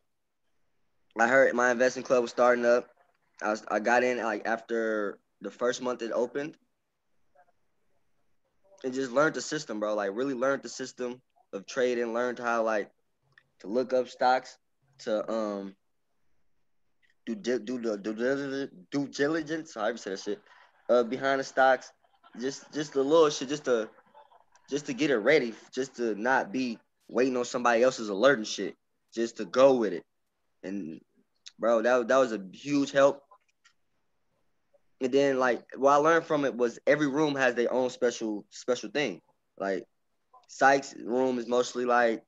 I 1.18 1.28
heard 1.28 1.54
my 1.54 1.70
investment 1.70 2.06
club 2.06 2.22
was 2.22 2.30
starting 2.30 2.66
up. 2.66 2.88
I 3.42 3.50
was 3.50 3.64
I 3.68 3.80
got 3.80 4.04
in 4.04 4.18
like 4.18 4.46
after 4.46 5.18
the 5.40 5.50
first 5.50 5.82
month 5.82 6.02
it 6.02 6.12
opened 6.12 6.56
and 8.84 8.92
just 8.94 9.12
learned 9.12 9.34
the 9.34 9.40
system, 9.40 9.80
bro. 9.80 9.94
Like 9.94 10.10
really 10.14 10.34
learned 10.34 10.62
the 10.62 10.68
system 10.68 11.20
of 11.52 11.66
trading, 11.66 12.12
learned 12.12 12.38
how 12.38 12.62
like 12.62 12.90
to 13.60 13.66
look 13.66 13.92
up 13.92 14.08
stocks, 14.08 14.58
to 15.00 15.30
um 15.30 15.74
do 17.24 17.34
do 17.34 17.58
the 17.80 17.96
do 17.96 18.68
due, 18.90 19.08
diligence, 19.08 19.74
however 19.74 19.92
you 19.92 19.96
say 19.98 20.10
that 20.10 20.20
shit, 20.20 20.40
uh 20.88 21.02
behind 21.02 21.40
the 21.40 21.44
stocks, 21.44 21.90
just 22.40 22.72
just 22.72 22.92
the 22.92 23.02
little 23.02 23.30
shit, 23.30 23.48
just 23.48 23.64
to 23.64 23.88
just 24.68 24.86
to 24.86 24.92
get 24.92 25.10
it 25.10 25.18
ready, 25.18 25.54
just 25.72 25.96
to 25.96 26.14
not 26.14 26.52
be 26.52 26.78
waiting 27.08 27.36
on 27.36 27.44
somebody 27.44 27.82
else's 27.82 28.08
alert 28.08 28.38
and 28.38 28.46
shit, 28.46 28.74
just 29.14 29.38
to 29.38 29.44
go 29.44 29.74
with 29.74 29.92
it. 29.92 30.04
And 30.62 31.00
bro, 31.58 31.82
that 31.82 32.08
that 32.08 32.16
was 32.16 32.32
a 32.32 32.42
huge 32.52 32.92
help. 32.92 33.22
And 35.00 35.12
then 35.12 35.38
like 35.38 35.64
what 35.76 35.92
I 35.92 35.96
learned 35.96 36.24
from 36.24 36.44
it 36.44 36.54
was 36.54 36.78
every 36.86 37.08
room 37.08 37.34
has 37.34 37.54
their 37.54 37.72
own 37.72 37.90
special 37.90 38.46
special 38.50 38.90
thing. 38.90 39.20
Like 39.58 39.84
Sykes' 40.48 40.94
room 40.98 41.38
is 41.38 41.46
mostly 41.46 41.84
like 41.84 42.22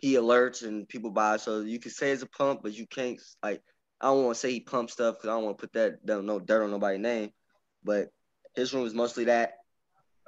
he 0.00 0.14
alerts 0.14 0.62
and 0.62 0.88
people 0.88 1.10
buy. 1.10 1.36
So 1.38 1.60
you 1.60 1.78
can 1.78 1.90
say 1.90 2.10
it's 2.10 2.22
a 2.22 2.26
pump, 2.26 2.60
but 2.62 2.76
you 2.76 2.86
can't 2.86 3.20
like 3.42 3.62
I 4.00 4.06
don't 4.06 4.24
want 4.24 4.36
to 4.36 4.40
say 4.40 4.52
he 4.52 4.60
pumps 4.60 4.92
stuff 4.92 5.16
because 5.16 5.28
I 5.28 5.32
don't 5.32 5.44
want 5.44 5.58
to 5.58 5.62
put 5.62 5.72
that 5.72 6.04
don't 6.04 6.26
no 6.26 6.38
dirt 6.38 6.62
on 6.62 6.70
nobody's 6.70 7.00
name. 7.00 7.30
But 7.82 8.08
his 8.54 8.72
room 8.72 8.86
is 8.86 8.94
mostly 8.94 9.24
that. 9.24 9.54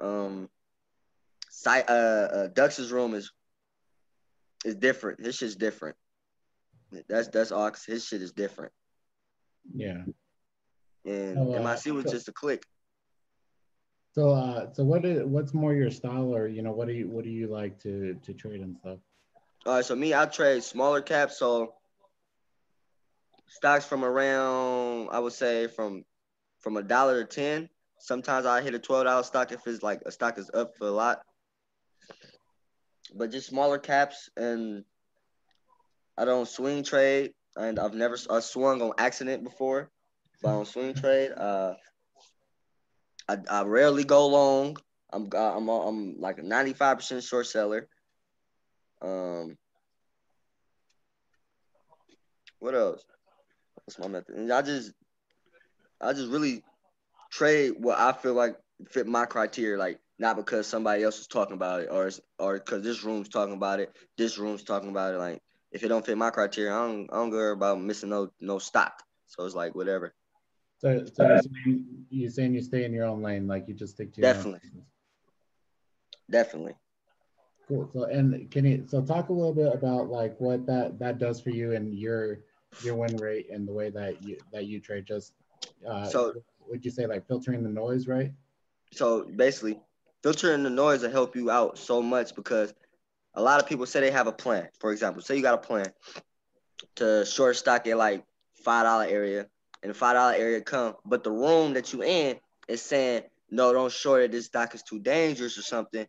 Um, 0.00 0.48
site 1.50 1.88
uh, 1.88 2.28
uh 2.32 2.46
Dux's 2.48 2.92
room 2.92 3.14
is 3.14 3.32
is 4.64 4.74
different. 4.76 5.20
His 5.24 5.36
shit's 5.36 5.56
different. 5.56 5.96
That's 7.08 7.28
that's 7.28 7.52
Ox. 7.52 7.84
His 7.84 8.04
shit 8.06 8.22
is 8.22 8.32
different. 8.32 8.72
Yeah. 9.74 10.04
And 11.04 11.38
Oh, 11.38 11.54
uh, 11.54 11.60
MIC 11.62 11.94
was 11.94 12.04
so- 12.04 12.10
just 12.12 12.28
a 12.28 12.32
click. 12.32 12.64
So 14.14 14.30
uh 14.30 14.72
so 14.72 14.82
what 14.84 15.04
is 15.04 15.24
what's 15.24 15.54
more 15.54 15.74
your 15.74 15.90
style 15.90 16.34
or 16.34 16.48
you 16.48 16.62
know 16.62 16.72
what 16.72 16.88
do 16.88 16.94
you 16.94 17.08
what 17.08 17.24
do 17.24 17.30
you 17.30 17.46
like 17.46 17.78
to 17.82 18.14
to 18.24 18.32
trade 18.32 18.60
and 18.62 18.76
stuff? 18.78 18.98
All 19.66 19.74
right, 19.74 19.84
so 19.84 19.94
me, 19.94 20.14
I 20.14 20.24
trade 20.26 20.64
smaller 20.64 21.02
caps. 21.02 21.38
So 21.38 21.74
stocks 23.48 23.84
from 23.84 24.04
around, 24.04 25.08
I 25.12 25.18
would 25.18 25.34
say 25.34 25.66
from 25.68 26.04
from 26.60 26.76
a 26.78 26.82
dollar 26.82 27.22
to 27.22 27.26
ten. 27.26 27.68
Sometimes 28.00 28.46
I 28.46 28.62
hit 28.62 28.74
a 28.74 28.78
twelve 28.78 29.04
dollar 29.04 29.22
stock 29.22 29.52
if 29.52 29.60
it's 29.66 29.82
like 29.82 30.00
a 30.06 30.10
stock 30.10 30.38
is 30.38 30.50
up 30.54 30.76
for 30.76 30.86
a 30.88 30.90
lot. 30.90 31.20
But 33.14 33.30
just 33.30 33.48
smaller 33.48 33.78
caps, 33.78 34.30
and 34.36 34.84
I 36.16 36.24
don't 36.24 36.48
swing 36.48 36.82
trade, 36.84 37.32
and 37.56 37.78
I've 37.78 37.94
never 37.94 38.16
I 38.30 38.40
swung 38.40 38.82
on 38.82 38.92
accident 38.98 39.44
before, 39.44 39.90
but 40.42 40.48
I 40.48 40.52
don't 40.52 40.68
swing 40.68 40.94
trade. 40.94 41.32
Uh, 41.36 41.74
I, 43.28 43.38
I 43.50 43.62
rarely 43.64 44.04
go 44.04 44.26
long. 44.26 44.76
I'm 45.12 45.28
I'm 45.34 45.68
I'm 45.68 46.20
like 46.20 46.38
a 46.38 46.42
ninety 46.42 46.72
five 46.72 46.98
percent 46.98 47.22
short 47.22 47.46
seller. 47.46 47.88
Um, 49.00 49.56
what 52.58 52.74
else? 52.74 53.04
What's 53.84 53.98
my 53.98 54.08
method? 54.08 54.36
And 54.36 54.52
I 54.52 54.62
just, 54.62 54.92
I 56.00 56.12
just 56.12 56.30
really 56.30 56.62
trade 57.30 57.72
what 57.78 57.98
I 57.98 58.12
feel 58.12 58.34
like 58.34 58.56
fit 58.90 59.06
my 59.06 59.24
criteria. 59.24 59.78
Like 59.78 60.00
not 60.18 60.36
because 60.36 60.66
somebody 60.66 61.02
else 61.02 61.20
is 61.20 61.26
talking 61.26 61.54
about 61.54 61.80
it, 61.82 61.88
or 61.90 62.10
or 62.38 62.54
because 62.54 62.82
this 62.82 63.04
room's 63.04 63.28
talking 63.28 63.54
about 63.54 63.80
it, 63.80 63.94
this 64.16 64.38
room's 64.38 64.62
talking 64.64 64.90
about 64.90 65.14
it. 65.14 65.18
Like 65.18 65.40
if 65.72 65.82
it 65.84 65.88
don't 65.88 66.04
fit 66.04 66.18
my 66.18 66.30
criteria, 66.30 66.74
I 66.74 66.86
don't, 66.86 67.12
I 67.12 67.16
don't 67.16 67.30
care 67.30 67.50
about 67.52 67.80
missing 67.80 68.10
no 68.10 68.30
no 68.40 68.58
stock. 68.58 69.02
So 69.26 69.44
it's 69.44 69.54
like 69.54 69.74
whatever. 69.74 70.14
So 70.78 71.04
so 71.12 71.24
you're 71.24 71.38
saying, 71.38 71.86
you're 72.10 72.30
saying 72.30 72.54
you 72.54 72.62
stay 72.62 72.84
in 72.84 72.92
your 72.92 73.06
own 73.06 73.22
lane, 73.22 73.46
like 73.46 73.66
you 73.68 73.74
just 73.74 73.94
stick 73.94 74.12
to 74.14 74.20
your 74.20 74.32
Definitely. 74.32 74.60
Definitely. 76.30 76.74
Cool. 77.66 77.90
So 77.92 78.04
and 78.04 78.50
can 78.50 78.64
you 78.64 78.84
so 78.88 79.02
talk 79.02 79.28
a 79.28 79.32
little 79.32 79.52
bit 79.54 79.72
about 79.72 80.08
like 80.08 80.40
what 80.40 80.66
that 80.66 80.98
that 80.98 81.18
does 81.18 81.40
for 81.40 81.50
you 81.50 81.72
and 81.72 81.94
your 81.94 82.40
your 82.82 82.94
win 82.94 83.16
rate 83.16 83.48
and 83.50 83.68
the 83.68 83.72
way 83.72 83.90
that 83.90 84.22
you 84.22 84.38
that 84.52 84.66
you 84.66 84.80
trade 84.80 85.06
just 85.06 85.32
uh 85.86 86.08
So- 86.08 86.32
would 86.66 86.84
you 86.84 86.90
say 86.90 87.06
like 87.06 87.26
filtering 87.26 87.62
the 87.62 87.68
noise, 87.70 88.06
right? 88.06 88.30
So 88.92 89.24
basically, 89.24 89.80
filtering 90.22 90.62
the 90.62 90.70
noise 90.70 91.02
will 91.02 91.10
help 91.10 91.36
you 91.36 91.50
out 91.50 91.78
so 91.78 92.02
much 92.02 92.34
because 92.34 92.72
a 93.34 93.42
lot 93.42 93.60
of 93.60 93.68
people 93.68 93.86
say 93.86 94.00
they 94.00 94.10
have 94.10 94.26
a 94.26 94.32
plan. 94.32 94.68
For 94.80 94.92
example, 94.92 95.22
say 95.22 95.36
you 95.36 95.42
got 95.42 95.54
a 95.54 95.66
plan 95.66 95.92
to 96.96 97.24
short 97.24 97.56
stock 97.56 97.86
at 97.86 97.96
like 97.96 98.24
five 98.64 98.84
dollar 98.84 99.04
area, 99.04 99.46
and 99.82 99.90
the 99.90 99.94
five 99.94 100.14
dollar 100.14 100.34
area 100.34 100.60
come, 100.60 100.94
but 101.04 101.24
the 101.24 101.30
room 101.30 101.74
that 101.74 101.92
you 101.92 102.02
in 102.02 102.36
is 102.68 102.82
saying 102.82 103.22
no, 103.50 103.72
don't 103.72 103.92
short 103.92 104.22
it. 104.22 104.32
This 104.32 104.46
stock 104.46 104.74
is 104.74 104.82
too 104.82 104.98
dangerous 104.98 105.56
or 105.56 105.62
something, 105.62 106.06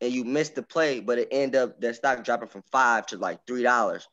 and 0.00 0.12
you 0.12 0.24
miss 0.24 0.50
the 0.50 0.62
play, 0.62 1.00
but 1.00 1.18
it 1.18 1.28
end 1.30 1.54
up 1.54 1.80
that 1.80 1.96
stock 1.96 2.24
dropping 2.24 2.48
from 2.48 2.62
five 2.70 3.06
to 3.06 3.18
like 3.18 3.40
three 3.46 3.62
dollars. 3.62 4.08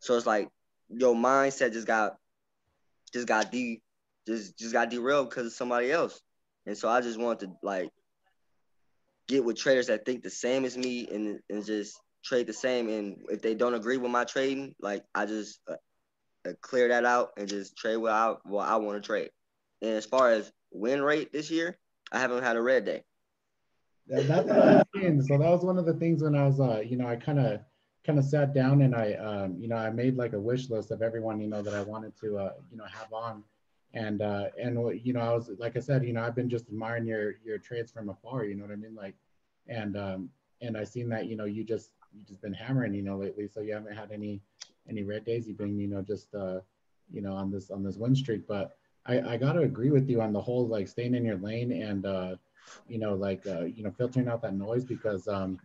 So 0.00 0.16
it's 0.16 0.26
like 0.26 0.48
your 0.88 1.14
mindset 1.14 1.72
just 1.72 1.86
got 1.86 2.16
just 3.12 3.26
got 3.26 3.52
de 3.52 3.80
just 4.26 4.58
just 4.58 4.72
got 4.72 4.90
derailed 4.90 5.30
because 5.30 5.46
of 5.46 5.52
somebody 5.52 5.90
else. 5.90 6.20
And 6.66 6.76
so 6.76 6.88
I 6.88 7.00
just 7.00 7.18
want 7.18 7.40
to 7.40 7.52
like 7.62 7.90
get 9.32 9.44
with 9.44 9.56
traders 9.56 9.86
that 9.86 10.04
think 10.04 10.22
the 10.22 10.30
same 10.30 10.64
as 10.64 10.76
me 10.76 11.08
and 11.08 11.40
and 11.50 11.64
just 11.64 11.98
trade 12.24 12.46
the 12.46 12.52
same. 12.52 12.88
And 12.88 13.16
if 13.28 13.40
they 13.42 13.54
don't 13.54 13.74
agree 13.74 13.96
with 13.96 14.10
my 14.10 14.24
trading, 14.24 14.74
like 14.80 15.02
I 15.14 15.26
just 15.26 15.60
uh, 15.68 15.76
uh, 16.46 16.52
clear 16.60 16.88
that 16.88 17.04
out 17.04 17.30
and 17.36 17.48
just 17.48 17.76
trade 17.76 17.96
what 17.96 18.12
I 18.12 18.34
what 18.44 18.68
I 18.68 18.76
want 18.76 19.02
to 19.02 19.06
trade. 19.06 19.30
And 19.80 19.92
as 19.92 20.06
far 20.06 20.30
as 20.30 20.52
win 20.70 21.02
rate 21.02 21.32
this 21.32 21.50
year, 21.50 21.76
I 22.12 22.18
haven't 22.20 22.44
had 22.44 22.56
a 22.56 22.62
red 22.62 22.84
day. 22.84 23.02
That, 24.08 24.28
that's 24.28 24.48
what 24.48 24.86
I'm. 25.04 25.22
So 25.22 25.38
that 25.38 25.50
was 25.50 25.64
one 25.64 25.78
of 25.78 25.86
the 25.86 25.94
things 25.94 26.22
when 26.22 26.36
I 26.36 26.46
was, 26.46 26.60
uh, 26.60 26.80
you 26.84 26.96
know, 26.96 27.06
I 27.06 27.16
kind 27.16 27.38
of, 27.38 27.60
kind 28.06 28.18
of 28.18 28.24
sat 28.24 28.54
down 28.54 28.82
and 28.82 28.94
I, 28.94 29.14
um, 29.14 29.56
you 29.58 29.68
know, 29.68 29.76
I 29.76 29.90
made 29.90 30.16
like 30.16 30.32
a 30.32 30.40
wish 30.40 30.70
list 30.70 30.90
of 30.90 31.02
everyone, 31.02 31.40
you 31.40 31.48
know, 31.48 31.62
that 31.62 31.74
I 31.74 31.82
wanted 31.82 32.12
to, 32.20 32.38
uh, 32.38 32.52
you 32.70 32.76
know, 32.76 32.84
have 32.84 33.12
on, 33.12 33.44
and, 33.94 34.22
uh, 34.22 34.46
and 34.60 35.00
you 35.04 35.12
know, 35.12 35.20
I 35.20 35.34
was, 35.34 35.50
like 35.58 35.76
I 35.76 35.80
said, 35.80 36.04
you 36.04 36.12
know, 36.12 36.22
I've 36.22 36.34
been 36.34 36.48
just 36.48 36.68
admiring 36.68 37.06
your, 37.06 37.34
your 37.44 37.58
trades 37.58 37.90
from 37.90 38.08
afar. 38.08 38.44
You 38.44 38.54
know 38.54 38.64
what 38.64 38.72
I 38.72 38.76
mean? 38.76 38.94
Like, 38.94 39.14
and, 39.68 39.96
um, 39.96 40.30
and 40.60 40.76
I 40.76 40.84
seen 40.84 41.08
that, 41.10 41.26
you 41.26 41.36
know, 41.36 41.44
you 41.44 41.64
just, 41.64 41.90
you 42.12 42.24
just 42.24 42.40
been 42.40 42.54
hammering, 42.54 42.94
you 42.94 43.02
know, 43.02 43.16
lately. 43.16 43.48
So 43.48 43.60
you 43.60 43.74
haven't 43.74 43.96
had 43.96 44.12
any, 44.12 44.40
any 44.88 45.02
red 45.02 45.24
days. 45.24 45.46
You've 45.46 45.58
been, 45.58 45.78
you 45.78 45.88
know, 45.88 46.02
just, 46.02 46.34
uh, 46.34 46.60
you 47.10 47.20
know, 47.20 47.34
on 47.34 47.50
this, 47.50 47.70
on 47.70 47.82
this 47.82 47.96
win 47.96 48.14
streak. 48.14 48.46
But 48.46 48.76
I, 49.06 49.20
I 49.20 49.36
got 49.36 49.54
to 49.54 49.62
agree 49.62 49.90
with 49.90 50.08
you 50.08 50.20
on 50.20 50.32
the 50.32 50.40
whole, 50.40 50.66
like 50.66 50.88
staying 50.88 51.14
in 51.14 51.24
your 51.24 51.38
lane 51.38 51.72
and, 51.72 52.06
uh, 52.06 52.36
you 52.88 52.98
know, 52.98 53.14
like 53.14 53.46
uh, 53.46 53.64
you 53.64 53.82
know, 53.82 53.90
filtering 53.90 54.28
out 54.28 54.42
that 54.42 54.54
noise 54.54 54.84
because 54.84 55.28
um, 55.28 55.58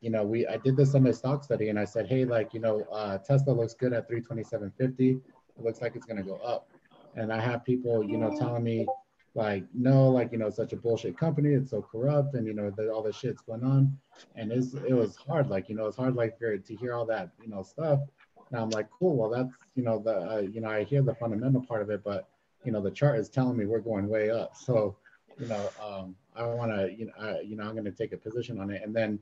you 0.00 0.10
know, 0.10 0.22
we 0.22 0.46
I 0.46 0.56
did 0.58 0.76
this 0.76 0.92
Sunday 0.92 1.12
stock 1.12 1.44
study 1.44 1.68
and 1.68 1.78
I 1.78 1.84
said, 1.84 2.06
hey, 2.06 2.24
like, 2.24 2.52
you 2.52 2.60
know, 2.60 2.82
uh, 2.92 3.18
Tesla 3.18 3.52
looks 3.52 3.74
good 3.74 3.92
at 3.92 4.08
327.50. 4.10 5.16
It 5.16 5.22
looks 5.58 5.80
like 5.80 5.96
it's 5.96 6.04
gonna 6.04 6.22
go 6.22 6.36
up. 6.36 6.68
And 7.16 7.32
I 7.32 7.40
have 7.40 7.64
people, 7.64 8.02
you 8.04 8.18
know, 8.18 8.36
telling 8.38 8.64
me 8.64 8.86
like, 9.34 9.64
no, 9.74 10.08
like, 10.10 10.30
you 10.30 10.38
know, 10.38 10.50
such 10.50 10.72
a 10.72 10.76
bullshit 10.76 11.18
company, 11.18 11.54
it's 11.54 11.70
so 11.70 11.82
corrupt, 11.82 12.34
and 12.34 12.46
you 12.46 12.54
know, 12.54 12.70
that 12.70 12.88
all 12.88 13.02
this 13.02 13.16
shit's 13.16 13.42
going 13.42 13.64
on. 13.64 13.96
And 14.36 14.52
it's 14.52 14.74
it 14.74 14.92
was 14.94 15.16
hard, 15.16 15.48
like, 15.48 15.68
you 15.68 15.74
know, 15.74 15.86
it's 15.86 15.96
hard 15.96 16.14
like 16.14 16.38
for, 16.38 16.56
to 16.56 16.76
hear 16.76 16.94
all 16.94 17.06
that, 17.06 17.30
you 17.42 17.48
know, 17.48 17.62
stuff. 17.62 18.00
Now 18.50 18.62
I'm 18.62 18.70
like, 18.70 18.88
cool, 18.90 19.16
well, 19.16 19.30
that's 19.30 19.52
you 19.74 19.82
know, 19.82 19.98
the 19.98 20.30
uh, 20.30 20.38
you 20.38 20.60
know, 20.60 20.68
I 20.68 20.84
hear 20.84 21.02
the 21.02 21.14
fundamental 21.14 21.62
part 21.62 21.82
of 21.82 21.90
it, 21.90 22.02
but 22.04 22.28
you 22.64 22.72
know, 22.72 22.80
the 22.80 22.90
chart 22.90 23.18
is 23.18 23.28
telling 23.28 23.56
me 23.56 23.66
we're 23.66 23.80
going 23.80 24.08
way 24.08 24.30
up. 24.30 24.56
So 24.56 24.96
you 25.38 25.48
know, 25.48 25.68
um, 25.82 26.14
I 26.36 26.46
want 26.46 26.70
to, 26.70 26.92
you 26.96 27.06
know, 27.06 27.12
I, 27.18 27.40
you 27.40 27.56
know, 27.56 27.64
I'm 27.64 27.72
going 27.72 27.84
to 27.84 27.90
take 27.90 28.12
a 28.12 28.16
position 28.16 28.60
on 28.60 28.70
it, 28.70 28.82
and 28.84 28.94
then, 28.94 29.18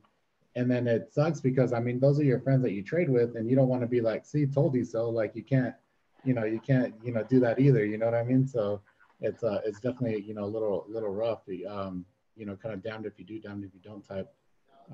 and 0.56 0.70
then 0.70 0.86
it 0.86 1.12
sucks 1.12 1.40
because 1.40 1.72
I 1.72 1.80
mean, 1.80 1.98
those 2.00 2.20
are 2.20 2.24
your 2.24 2.40
friends 2.40 2.62
that 2.62 2.72
you 2.72 2.82
trade 2.82 3.08
with, 3.08 3.36
and 3.36 3.48
you 3.48 3.56
don't 3.56 3.68
want 3.68 3.82
to 3.82 3.88
be 3.88 4.00
like, 4.00 4.26
see, 4.26 4.46
told 4.46 4.74
you 4.74 4.84
so. 4.84 5.08
Like 5.08 5.34
you 5.34 5.42
can't, 5.42 5.74
you 6.24 6.34
know, 6.34 6.44
you 6.44 6.60
can't, 6.60 6.94
you 7.02 7.12
know, 7.12 7.24
do 7.24 7.40
that 7.40 7.58
either. 7.58 7.84
You 7.84 7.98
know 7.98 8.06
what 8.06 8.14
I 8.14 8.22
mean? 8.22 8.46
So 8.46 8.80
it's, 9.20 9.42
uh, 9.42 9.60
it's 9.64 9.80
definitely, 9.80 10.22
you 10.22 10.34
know, 10.34 10.44
a 10.44 10.46
little, 10.46 10.86
little 10.88 11.10
rough. 11.10 11.40
Um, 11.68 12.04
you 12.36 12.46
know, 12.46 12.56
kind 12.56 12.74
of 12.74 12.82
damned 12.82 13.06
if 13.06 13.18
you 13.18 13.24
do, 13.24 13.40
damned 13.40 13.64
if 13.64 13.70
you 13.74 13.80
don't 13.80 14.06
type. 14.06 14.32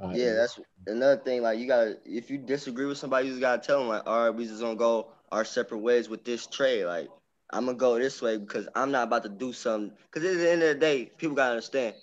Uh, 0.03 0.11
Yeah, 0.15 0.35
that's 0.35 0.59
another 0.87 1.21
thing. 1.21 1.43
Like 1.43 1.59
you 1.59 1.67
gotta, 1.67 1.99
if 2.05 2.31
you 2.31 2.39
disagree 2.39 2.87
with 2.87 2.99
somebody, 2.99 3.27
you 3.27 3.33
just 3.33 3.41
gotta 3.41 3.65
tell 3.65 3.79
them 3.79 3.89
like, 3.89 4.07
all 4.07 4.25
right, 4.25 4.31
we 4.31 4.47
just 4.47 4.61
gonna 4.61 4.77
go 4.77 5.09
our 5.31 5.45
separate 5.45 5.79
ways 5.79 6.09
with 6.09 6.25
this 6.25 6.47
trade. 6.47 6.85
Like 6.85 7.09
I'm 7.51 7.67
gonna 7.67 7.79
go 7.79 7.99
this 7.99 8.21
way 8.21 8.37
because 8.37 8.69
I'm 8.75 8.91
not 8.91 9.05
about 9.05 9.23
to 9.25 9.29
do 9.29 9.53
something. 9.53 9.97
Because 10.13 10.29
at 10.29 10.39
the 10.39 10.51
end 10.51 10.63
of 10.63 10.69
the 10.69 10.75
day, 10.75 11.11
people 11.17 11.37
gotta 11.37 11.53
understand, 11.53 11.95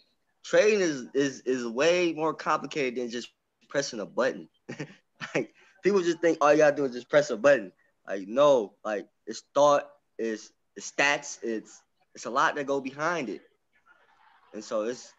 trading 0.43 0.81
is 0.81 1.07
is 1.13 1.41
is 1.41 1.65
way 1.67 2.13
more 2.13 2.33
complicated 2.33 2.99
than 2.99 3.09
just 3.09 3.29
pressing 3.69 3.99
a 3.99 4.05
button. 4.05 4.49
like 5.35 5.53
people 5.83 6.01
just 6.01 6.21
think 6.21 6.37
all 6.41 6.51
you 6.51 6.59
gotta 6.59 6.75
do 6.75 6.85
is 6.85 6.93
just 6.93 7.09
press 7.09 7.29
a 7.29 7.37
button. 7.37 7.71
Like 8.07 8.27
no, 8.27 8.73
like 8.83 9.07
it's 9.27 9.43
thought, 9.53 9.89
it's, 10.17 10.51
it's 10.75 10.91
stats, 10.91 11.39
it's 11.43 11.81
it's 12.13 12.25
a 12.25 12.29
lot 12.29 12.55
that 12.55 12.65
go 12.65 12.79
behind 12.79 13.29
it. 13.29 13.41
And 14.53 14.63
so 14.63 14.83
it's 14.83 15.13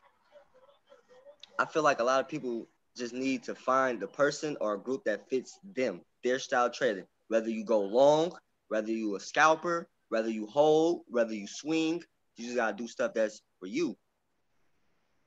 I 1.58 1.66
feel 1.66 1.82
like 1.82 2.00
a 2.00 2.04
lot 2.04 2.20
of 2.20 2.28
people 2.28 2.66
just 2.96 3.14
need 3.14 3.42
to 3.44 3.54
find 3.54 4.00
the 4.00 4.06
person 4.06 4.56
or 4.60 4.74
a 4.74 4.78
group 4.78 5.04
that 5.04 5.28
fits 5.28 5.58
them, 5.74 6.00
their 6.24 6.38
style 6.38 6.70
trading. 6.70 7.04
Whether 7.28 7.50
you 7.50 7.64
go 7.64 7.80
long, 7.80 8.32
whether 8.68 8.90
you 8.90 9.16
a 9.16 9.20
scalper, 9.20 9.88
whether 10.08 10.30
you 10.30 10.46
hold, 10.46 11.02
whether 11.08 11.34
you 11.34 11.46
swing, 11.46 12.02
you 12.36 12.44
just 12.44 12.56
gotta 12.56 12.76
do 12.76 12.88
stuff 12.88 13.14
that's 13.14 13.42
for 13.60 13.66
you. 13.66 13.96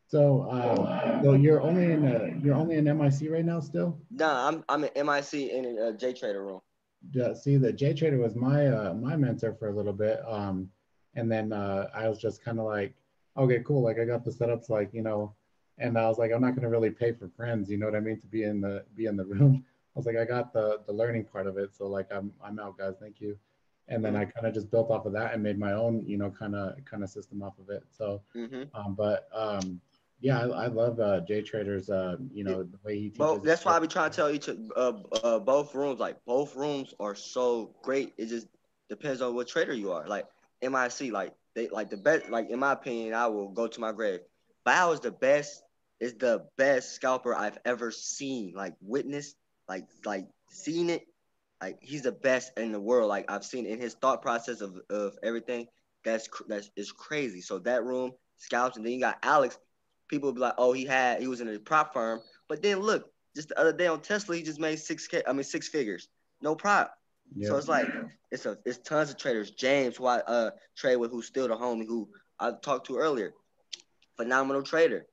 So, 0.07 0.49
um, 0.49 1.23
so 1.23 1.33
you're 1.33 1.61
only 1.61 1.91
in 1.91 2.05
a, 2.07 2.33
you're 2.43 2.55
only 2.55 2.77
in 2.77 2.85
MIC 2.85 3.29
right 3.29 3.45
now 3.45 3.59
still. 3.59 3.99
Nah, 4.09 4.47
I'm 4.47 4.63
I'm 4.67 4.83
in 4.83 5.05
MIC 5.05 5.33
in 5.33 5.77
a 5.77 5.93
J 5.93 6.13
Trader 6.13 6.43
room. 6.43 6.61
See, 7.33 7.57
that 7.57 7.73
J 7.73 7.93
Trader 7.93 8.17
was 8.17 8.35
my 8.35 8.67
uh, 8.67 8.93
my 8.93 9.15
mentor 9.15 9.53
for 9.53 9.69
a 9.69 9.73
little 9.73 9.93
bit, 9.93 10.21
um, 10.27 10.69
and 11.15 11.31
then 11.31 11.53
uh, 11.53 11.89
I 11.93 12.07
was 12.09 12.19
just 12.19 12.43
kind 12.43 12.59
of 12.59 12.65
like, 12.65 12.93
okay, 13.37 13.61
cool. 13.65 13.81
Like 13.81 13.99
I 13.99 14.05
got 14.05 14.23
the 14.23 14.31
setups, 14.31 14.69
like 14.69 14.93
you 14.93 15.01
know, 15.01 15.33
and 15.77 15.97
I 15.97 16.07
was 16.07 16.17
like, 16.17 16.31
I'm 16.31 16.41
not 16.41 16.55
gonna 16.55 16.69
really 16.69 16.91
pay 16.91 17.13
for 17.13 17.29
friends, 17.29 17.69
you 17.69 17.77
know 17.77 17.85
what 17.85 17.95
I 17.95 18.01
mean, 18.01 18.19
to 18.19 18.27
be 18.27 18.43
in 18.43 18.61
the 18.61 18.83
be 18.95 19.05
in 19.05 19.15
the 19.17 19.25
room. 19.25 19.65
I 19.95 19.99
was 19.99 20.05
like, 20.05 20.17
I 20.17 20.25
got 20.25 20.53
the 20.53 20.81
the 20.85 20.93
learning 20.93 21.25
part 21.25 21.47
of 21.47 21.57
it, 21.57 21.75
so 21.75 21.87
like 21.87 22.07
I'm 22.11 22.31
I'm 22.43 22.59
out, 22.59 22.77
guys. 22.77 22.95
Thank 22.99 23.21
you. 23.21 23.37
And 23.87 24.05
then 24.05 24.15
I 24.15 24.25
kind 24.25 24.45
of 24.45 24.53
just 24.53 24.69
built 24.69 24.91
off 24.91 25.07
of 25.07 25.13
that 25.13 25.33
and 25.33 25.41
made 25.41 25.57
my 25.57 25.73
own, 25.73 26.05
you 26.05 26.15
know, 26.15 26.29
kind 26.29 26.53
of 26.55 26.73
kind 26.85 27.03
of 27.03 27.09
system 27.09 27.41
off 27.41 27.57
of 27.57 27.69
it. 27.71 27.83
So, 27.89 28.21
hmm 28.33 28.63
um, 28.75 28.93
but 28.93 29.27
um, 29.33 29.81
yeah, 30.21 30.39
I, 30.39 30.65
I 30.65 30.67
love 30.67 30.99
uh, 30.99 31.21
Jay 31.21 31.41
Trader's. 31.41 31.89
Uh, 31.89 32.17
you 32.33 32.43
know 32.43 32.63
the 32.63 32.77
way 32.83 32.95
he 32.95 33.09
teaches. 33.09 33.17
Both, 33.17 33.43
that's 33.43 33.63
why 33.63 33.73
I 33.73 33.79
be 33.79 33.87
trying 33.87 34.11
to 34.11 34.15
tell 34.15 34.29
each 34.29 34.49
uh, 34.49 34.93
uh 35.23 35.39
both 35.39 35.73
rooms 35.73 35.99
like 35.99 36.17
both 36.25 36.55
rooms 36.55 36.93
are 36.99 37.15
so 37.15 37.75
great. 37.83 38.13
It 38.17 38.27
just 38.27 38.47
depends 38.89 39.21
on 39.21 39.33
what 39.33 39.47
trader 39.47 39.73
you 39.73 39.91
are. 39.91 40.07
Like 40.07 40.25
MIC, 40.61 41.11
like 41.13 41.33
they 41.55 41.69
like 41.69 41.89
the 41.89 41.97
best. 41.97 42.29
Like 42.29 42.49
in 42.49 42.59
my 42.59 42.73
opinion, 42.73 43.13
I 43.13 43.27
will 43.27 43.49
go 43.49 43.67
to 43.67 43.79
my 43.79 43.91
grave. 43.93 44.19
Bao 44.67 44.93
is 44.93 44.99
the 44.99 45.11
best. 45.11 45.63
Is 45.99 46.13
the 46.15 46.45
best 46.57 46.93
scalper 46.93 47.35
I've 47.35 47.57
ever 47.65 47.91
seen. 47.91 48.53
Like 48.55 48.75
witnessed. 48.81 49.35
Like 49.67 49.85
like 50.05 50.27
seen 50.49 50.89
it. 50.89 51.03
Like 51.61 51.77
he's 51.81 52.03
the 52.03 52.11
best 52.11 52.51
in 52.57 52.73
the 52.73 52.79
world. 52.79 53.07
Like 53.07 53.31
I've 53.31 53.45
seen 53.45 53.65
in 53.65 53.79
his 53.79 53.93
thought 53.93 54.21
process 54.21 54.59
of 54.59 54.79
of 54.89 55.17
everything. 55.23 55.67
That's 56.03 56.27
that's 56.47 56.71
is 56.75 56.91
crazy. 56.91 57.39
So 57.39 57.59
that 57.59 57.85
room 57.85 58.11
scalps, 58.37 58.75
and 58.75 58.85
then 58.85 58.93
you 58.93 58.99
got 58.99 59.19
Alex 59.23 59.57
people 60.09 60.33
be 60.33 60.41
like, 60.41 60.55
oh, 60.57 60.73
he 60.73 60.85
had 60.85 61.21
he 61.21 61.27
was 61.27 61.39
in 61.39 61.47
a 61.47 61.59
prop 61.59 61.93
firm, 61.93 62.19
but 62.49 62.61
then 62.61 62.79
look, 62.79 63.09
just 63.35 63.49
the 63.49 63.59
other 63.59 63.71
day 63.73 63.87
on 63.87 64.01
Tesla, 64.01 64.35
he 64.35 64.43
just 64.43 64.59
made 64.59 64.79
six 64.79 65.07
k. 65.07 65.23
I 65.25 65.33
mean 65.33 65.43
six 65.43 65.69
figures, 65.69 66.09
no 66.41 66.55
prop. 66.55 66.93
So 67.43 67.55
it's 67.57 67.67
like 67.67 67.87
it's 68.31 68.45
a 68.45 68.57
it's 68.65 68.79
tons 68.79 69.11
of 69.11 69.17
traders. 69.17 69.51
James, 69.51 69.97
who 69.97 70.07
I 70.07 70.17
uh 70.17 70.51
trade 70.75 70.97
with, 70.97 71.11
who's 71.11 71.27
still 71.27 71.47
the 71.47 71.55
homie 71.55 71.85
who 71.85 72.09
I 72.39 72.51
talked 72.61 72.87
to 72.87 72.97
earlier, 72.97 73.33
phenomenal 74.17 74.63
trader. 74.63 75.05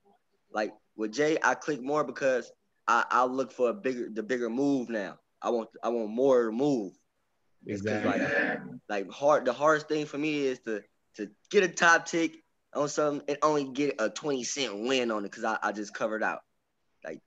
Like 0.51 0.73
with 0.97 1.13
Jay, 1.13 1.37
I 1.43 1.55
click 1.55 1.83
more 1.83 2.05
because 2.05 2.51
I 2.89 3.05
I 3.11 3.25
look 3.25 3.53
for 3.53 3.69
a 3.69 3.75
bigger 3.75 4.09
the 4.11 4.23
bigger 4.23 4.49
move 4.49 4.89
now. 4.89 5.19
I 5.43 5.51
want 5.51 5.69
I 5.83 5.91
want 5.91 6.09
more 6.11 6.47
to 6.47 6.53
move. 6.53 6.95
Exactly. 7.67 8.11
Like, 8.11 8.61
like 8.89 9.11
hard 9.11 9.45
the 9.45 9.53
hardest 9.53 9.89
thing 9.89 10.07
for 10.07 10.19
me 10.19 10.47
is 10.47 10.59
to 10.61 10.83
to 11.17 11.31
get 11.51 11.65
a 11.65 11.69
top 11.69 12.07
tick 12.07 12.43
on 12.77 12.89
something 12.89 13.23
and 13.29 13.39
only 13.43 13.65
get 13.65 13.97
a 14.01 14.11
20 14.11 14.45
cent 14.45 14.79
win 14.79 15.11
on 15.11 15.25
it 15.25 15.31
because 15.31 15.45
I, 15.45 15.59
I 15.63 15.73
just 15.73 15.95
covered 15.95 16.23
out. 16.23 16.43
Like 17.05 17.21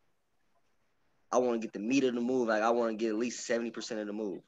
I 1.32 1.38
want 1.40 1.62
to 1.62 1.66
get 1.66 1.74
the 1.74 1.80
meat 1.80 2.04
of 2.04 2.16
the 2.16 2.22
move. 2.22 2.48
Like 2.48 2.64
I 2.64 2.70
want 2.70 2.92
to 2.92 2.98
get 2.98 3.10
at 3.10 3.18
least 3.18 3.48
70% 3.50 4.00
of 4.00 4.08
the 4.08 4.14
move. 4.14 4.42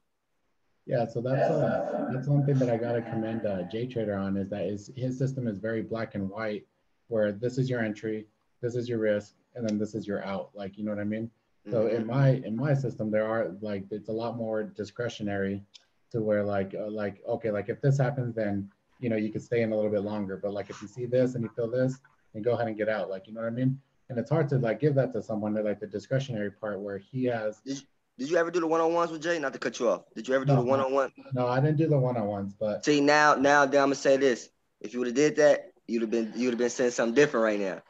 Yeah, 0.85 1.07
so 1.07 1.21
that's 1.21 1.49
uh, 1.49 2.07
that's 2.11 2.27
one 2.27 2.43
thing 2.43 2.55
that 2.55 2.69
I 2.69 2.75
gotta 2.77 3.03
commend 3.03 3.45
uh, 3.45 3.63
Jay 3.71 3.85
Trader 3.85 4.15
on 4.15 4.35
is 4.35 4.49
that 4.49 4.63
is 4.63 4.89
his 4.95 5.15
system 5.17 5.47
is 5.47 5.59
very 5.59 5.83
black 5.83 6.15
and 6.15 6.27
white, 6.27 6.65
where 7.07 7.31
this 7.31 7.59
is 7.59 7.69
your 7.69 7.81
entry, 7.81 8.25
this 8.61 8.75
is 8.75 8.89
your 8.89 8.97
risk, 8.97 9.35
and 9.53 9.67
then 9.67 9.77
this 9.77 9.93
is 9.93 10.07
your 10.07 10.25
out. 10.25 10.49
Like 10.55 10.79
you 10.79 10.83
know 10.83 10.91
what 10.91 10.99
I 10.99 11.03
mean? 11.03 11.29
So 11.69 11.83
mm-hmm. 11.83 11.95
in 11.95 12.07
my 12.07 12.29
in 12.29 12.55
my 12.55 12.73
system, 12.73 13.11
there 13.11 13.27
are 13.27 13.51
like 13.61 13.85
it's 13.91 14.09
a 14.09 14.11
lot 14.11 14.37
more 14.37 14.63
discretionary, 14.63 15.63
to 16.11 16.21
where 16.21 16.43
like 16.43 16.73
uh, 16.77 16.89
like 16.89 17.21
okay, 17.27 17.51
like 17.51 17.69
if 17.69 17.79
this 17.81 17.97
happens, 17.97 18.35
then 18.35 18.69
you 19.01 19.09
know, 19.09 19.17
you 19.17 19.29
could 19.29 19.41
stay 19.41 19.61
in 19.61 19.71
a 19.71 19.75
little 19.75 19.91
bit 19.91 20.01
longer. 20.01 20.37
But 20.37 20.53
like 20.53 20.69
if 20.69 20.81
you 20.81 20.87
see 20.87 21.05
this 21.05 21.35
and 21.35 21.43
you 21.43 21.49
feel 21.55 21.69
this, 21.69 21.99
and 22.33 22.43
go 22.43 22.53
ahead 22.53 22.67
and 22.67 22.77
get 22.77 22.89
out. 22.89 23.09
Like 23.09 23.27
you 23.27 23.33
know 23.33 23.41
what 23.41 23.47
I 23.47 23.51
mean? 23.51 23.79
And 24.09 24.17
it's 24.17 24.29
hard 24.29 24.49
to 24.49 24.57
like 24.57 24.79
give 24.79 24.95
that 24.95 25.13
to 25.13 25.21
someone 25.21 25.53
that 25.53 25.65
like 25.65 25.79
the 25.79 25.87
discretionary 25.87 26.51
part 26.51 26.79
where 26.79 26.97
he 26.97 27.25
has. 27.25 27.59
Did 27.65 27.77
you, 27.77 27.83
did 28.17 28.29
you 28.29 28.37
ever 28.37 28.51
do 28.51 28.59
the 28.59 28.67
one 28.67 28.81
on 28.81 28.93
ones 28.93 29.11
with 29.11 29.21
Jay? 29.21 29.39
Not 29.39 29.53
to 29.53 29.59
cut 29.59 29.79
you 29.79 29.89
off. 29.89 30.03
Did 30.15 30.27
you 30.27 30.35
ever 30.35 30.45
do 30.45 30.53
no, 30.53 30.61
the 30.61 30.67
one 30.67 30.79
on 30.79 30.93
one? 30.93 31.11
No, 31.33 31.47
I 31.47 31.59
didn't 31.59 31.77
do 31.77 31.87
the 31.87 31.97
one 31.97 32.17
on 32.17 32.27
ones. 32.27 32.53
But 32.59 32.85
see 32.85 33.01
now, 33.01 33.35
now, 33.35 33.65
then 33.65 33.81
I'm 33.81 33.87
gonna 33.87 33.95
say 33.95 34.17
this: 34.17 34.49
if 34.79 34.93
you 34.93 34.99
would 34.99 35.07
have 35.07 35.15
did 35.15 35.37
that, 35.37 35.71
you'd 35.87 36.01
have 36.01 36.11
been 36.11 36.33
you'd 36.35 36.51
have 36.51 36.57
been 36.57 36.69
saying 36.69 36.91
something 36.91 37.15
different 37.15 37.43
right 37.43 37.59
now. 37.59 37.81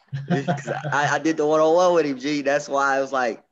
I, 0.92 1.16
I 1.16 1.20
did 1.20 1.38
the 1.38 1.46
one 1.46 1.60
on 1.60 1.74
one 1.74 1.94
with 1.96 2.06
him, 2.06 2.20
G. 2.20 2.42
That's 2.42 2.70
why 2.70 2.96
I 2.96 3.02
was 3.02 3.12
like, 3.12 3.44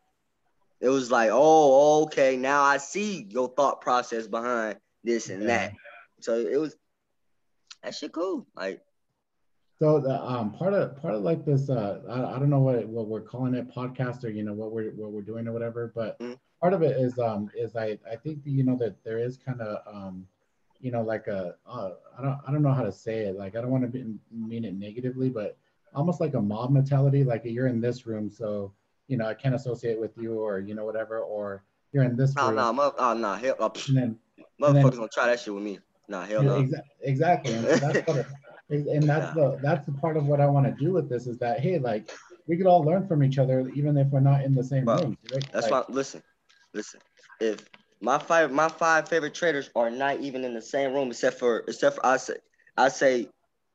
it 0.79 0.89
was 0.89 1.11
like, 1.11 1.29
oh, 1.31 2.03
okay, 2.03 2.37
now 2.37 2.61
I 2.61 2.77
see 2.77 3.25
your 3.29 3.49
thought 3.49 3.81
process 3.81 4.27
behind 4.27 4.77
this 5.03 5.29
and 5.29 5.43
yeah. 5.43 5.47
that. 5.47 5.73
So 6.21 6.37
it 6.37 6.57
was 6.57 6.75
that 7.83 7.95
shit 7.95 8.11
cool. 8.11 8.45
Like 8.55 8.81
so 9.79 9.99
the 9.99 10.21
um 10.21 10.51
part 10.51 10.73
of 10.73 11.01
part 11.01 11.15
of 11.15 11.21
like 11.21 11.45
this 11.45 11.69
uh 11.69 12.01
I, 12.09 12.35
I 12.35 12.39
don't 12.39 12.49
know 12.49 12.59
what 12.59 12.85
what 12.87 13.07
we're 13.07 13.21
calling 13.21 13.55
it 13.55 13.73
podcast 13.73 14.23
or 14.23 14.29
you 14.29 14.43
know 14.43 14.53
what 14.53 14.71
we're 14.71 14.91
what 14.91 15.11
we're 15.11 15.21
doing 15.21 15.47
or 15.47 15.53
whatever 15.53 15.91
but 15.95 16.19
mm-hmm. 16.19 16.33
part 16.61 16.73
of 16.73 16.81
it 16.81 16.97
is 16.97 17.17
um 17.17 17.49
is 17.55 17.75
I 17.75 17.97
I 18.09 18.15
think 18.15 18.39
you 18.43 18.63
know 18.63 18.75
that 18.77 19.01
there 19.03 19.19
is 19.19 19.37
kind 19.37 19.61
of 19.61 19.81
um 19.87 20.27
you 20.81 20.91
know 20.91 21.01
like 21.01 21.27
a 21.27 21.55
uh, 21.65 21.91
I 22.17 22.21
don't 22.21 22.37
I 22.47 22.51
don't 22.51 22.61
know 22.61 22.73
how 22.73 22.83
to 22.83 22.91
say 22.91 23.19
it 23.19 23.37
like 23.37 23.55
I 23.55 23.61
don't 23.61 23.71
want 23.71 23.91
to 23.91 24.19
mean 24.31 24.65
it 24.65 24.75
negatively 24.75 25.29
but 25.29 25.57
almost 25.95 26.21
like 26.21 26.33
a 26.33 26.41
mob 26.41 26.71
mentality 26.71 27.23
like 27.23 27.43
you're 27.45 27.67
in 27.67 27.81
this 27.81 28.05
room 28.05 28.29
so 28.29 28.73
you 29.07 29.17
know 29.17 29.25
I 29.25 29.33
can't 29.33 29.55
associate 29.55 29.99
with 29.99 30.11
you 30.17 30.33
or 30.39 30.59
you 30.59 30.75
know 30.75 30.85
whatever 30.85 31.19
or 31.19 31.63
you're 31.91 32.03
in 32.03 32.15
this 32.15 32.35
room. 32.35 32.59
Oh 32.59 32.71
no, 32.71 32.93
oh 32.97 33.13
no, 33.13 33.33
hell, 33.33 33.55
uh, 33.59 33.69
and 33.87 33.97
then, 33.97 34.19
motherfuckers 34.61 34.67
and 34.67 34.75
then, 34.75 34.91
gonna 34.91 35.07
try 35.11 35.25
that 35.27 35.39
shit 35.39 35.53
with 35.53 35.63
me. 35.63 35.79
Nah, 36.09 36.25
hell 36.25 36.43
no. 36.43 36.67
Exactly. 37.03 37.53
And 37.53 37.65
that's, 37.65 38.07
what, 38.07 38.25
and 38.69 39.03
that's 39.03 39.33
the 39.35 39.59
that's 39.61 39.85
the 39.85 39.93
part 39.93 40.17
of 40.17 40.25
what 40.25 40.41
I 40.41 40.47
want 40.47 40.65
to 40.65 40.71
do 40.83 40.91
with 40.91 41.07
this 41.07 41.27
is 41.27 41.37
that 41.37 41.59
hey, 41.59 41.79
like 41.79 42.11
we 42.47 42.57
could 42.57 42.65
all 42.65 42.83
learn 42.83 43.07
from 43.07 43.23
each 43.23 43.37
other 43.37 43.69
even 43.75 43.95
if 43.95 44.07
we're 44.07 44.19
not 44.19 44.43
in 44.43 44.55
the 44.55 44.63
same 44.63 44.85
room. 44.85 45.17
Right? 45.31 45.45
That's 45.53 45.69
like, 45.69 45.87
why. 45.87 45.93
Listen, 45.93 46.23
listen. 46.73 46.99
If 47.39 47.69
my 48.01 48.17
five 48.17 48.51
my 48.51 48.69
five 48.69 49.07
favorite 49.07 49.35
traders 49.35 49.69
are 49.75 49.91
not 49.91 50.19
even 50.19 50.43
in 50.43 50.55
the 50.55 50.61
same 50.61 50.93
room 50.93 51.09
except 51.09 51.39
for 51.39 51.59
except 51.67 51.97
for 51.97 52.05
I 52.05 52.17
say 52.17 52.37
I 52.75 52.89
say 52.89 53.29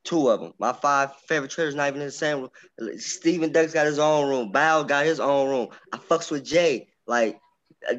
two 0.05 0.29
of 0.29 0.41
them. 0.41 0.55
My 0.59 0.73
five 0.73 1.15
favorite 1.29 1.53
traders 1.53 1.77
not 1.77 1.89
even 1.89 2.01
in 2.01 2.09
the 2.09 2.13
same 2.13 2.41
room. 2.41 2.99
Steven 2.99 3.53
Dux 3.53 3.73
got 3.73 3.87
his 3.87 4.01
own 4.01 4.29
room. 4.29 4.53
Bao 4.53 4.87
got 4.87 5.07
his 5.07 5.21
own 5.21 5.49
room. 5.49 5.69
I 5.93 5.99
fucks 5.99 6.31
with 6.33 6.45
Jay. 6.45 6.89
Like 7.07 7.41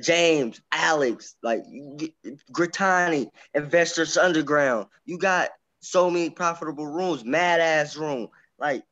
James, 0.02 0.62
Alex, 0.72 1.36
like 1.44 1.64
Grittani, 2.52 3.30
Investors 3.54 4.18
Underground. 4.18 4.88
You 5.06 5.18
got 5.18 5.50
so 5.80 6.10
many 6.10 6.30
profitable 6.30 6.88
rooms, 6.88 7.24
mad 7.24 7.60
ass 7.60 7.96
room. 7.96 8.30
Like 8.60 8.84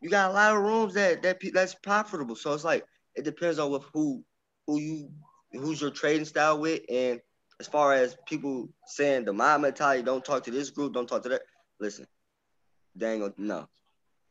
you 0.00 0.08
got 0.10 0.30
a 0.30 0.34
lot 0.34 0.56
of 0.56 0.62
rooms 0.62 0.94
that 0.94 1.22
that 1.22 1.40
that's 1.52 1.74
profitable. 1.74 2.36
So 2.36 2.52
it's 2.52 2.64
like 2.64 2.84
it 3.14 3.24
depends 3.24 3.58
on 3.58 3.70
with 3.70 3.84
who 3.92 4.24
who 4.66 4.78
you 4.78 5.10
who's 5.52 5.80
your 5.80 5.90
trading 5.90 6.24
style 6.24 6.58
with. 6.58 6.82
And 6.88 7.20
as 7.58 7.66
far 7.66 7.92
as 7.92 8.16
people 8.26 8.68
saying 8.86 9.24
the 9.24 9.32
mob 9.32 9.60
mentality, 9.60 10.02
don't 10.02 10.24
talk 10.24 10.44
to 10.44 10.50
this 10.50 10.70
group, 10.70 10.94
don't 10.94 11.08
talk 11.08 11.22
to 11.24 11.28
that. 11.30 11.42
Listen, 11.78 12.06
dang, 12.96 13.32
no, 13.36 13.68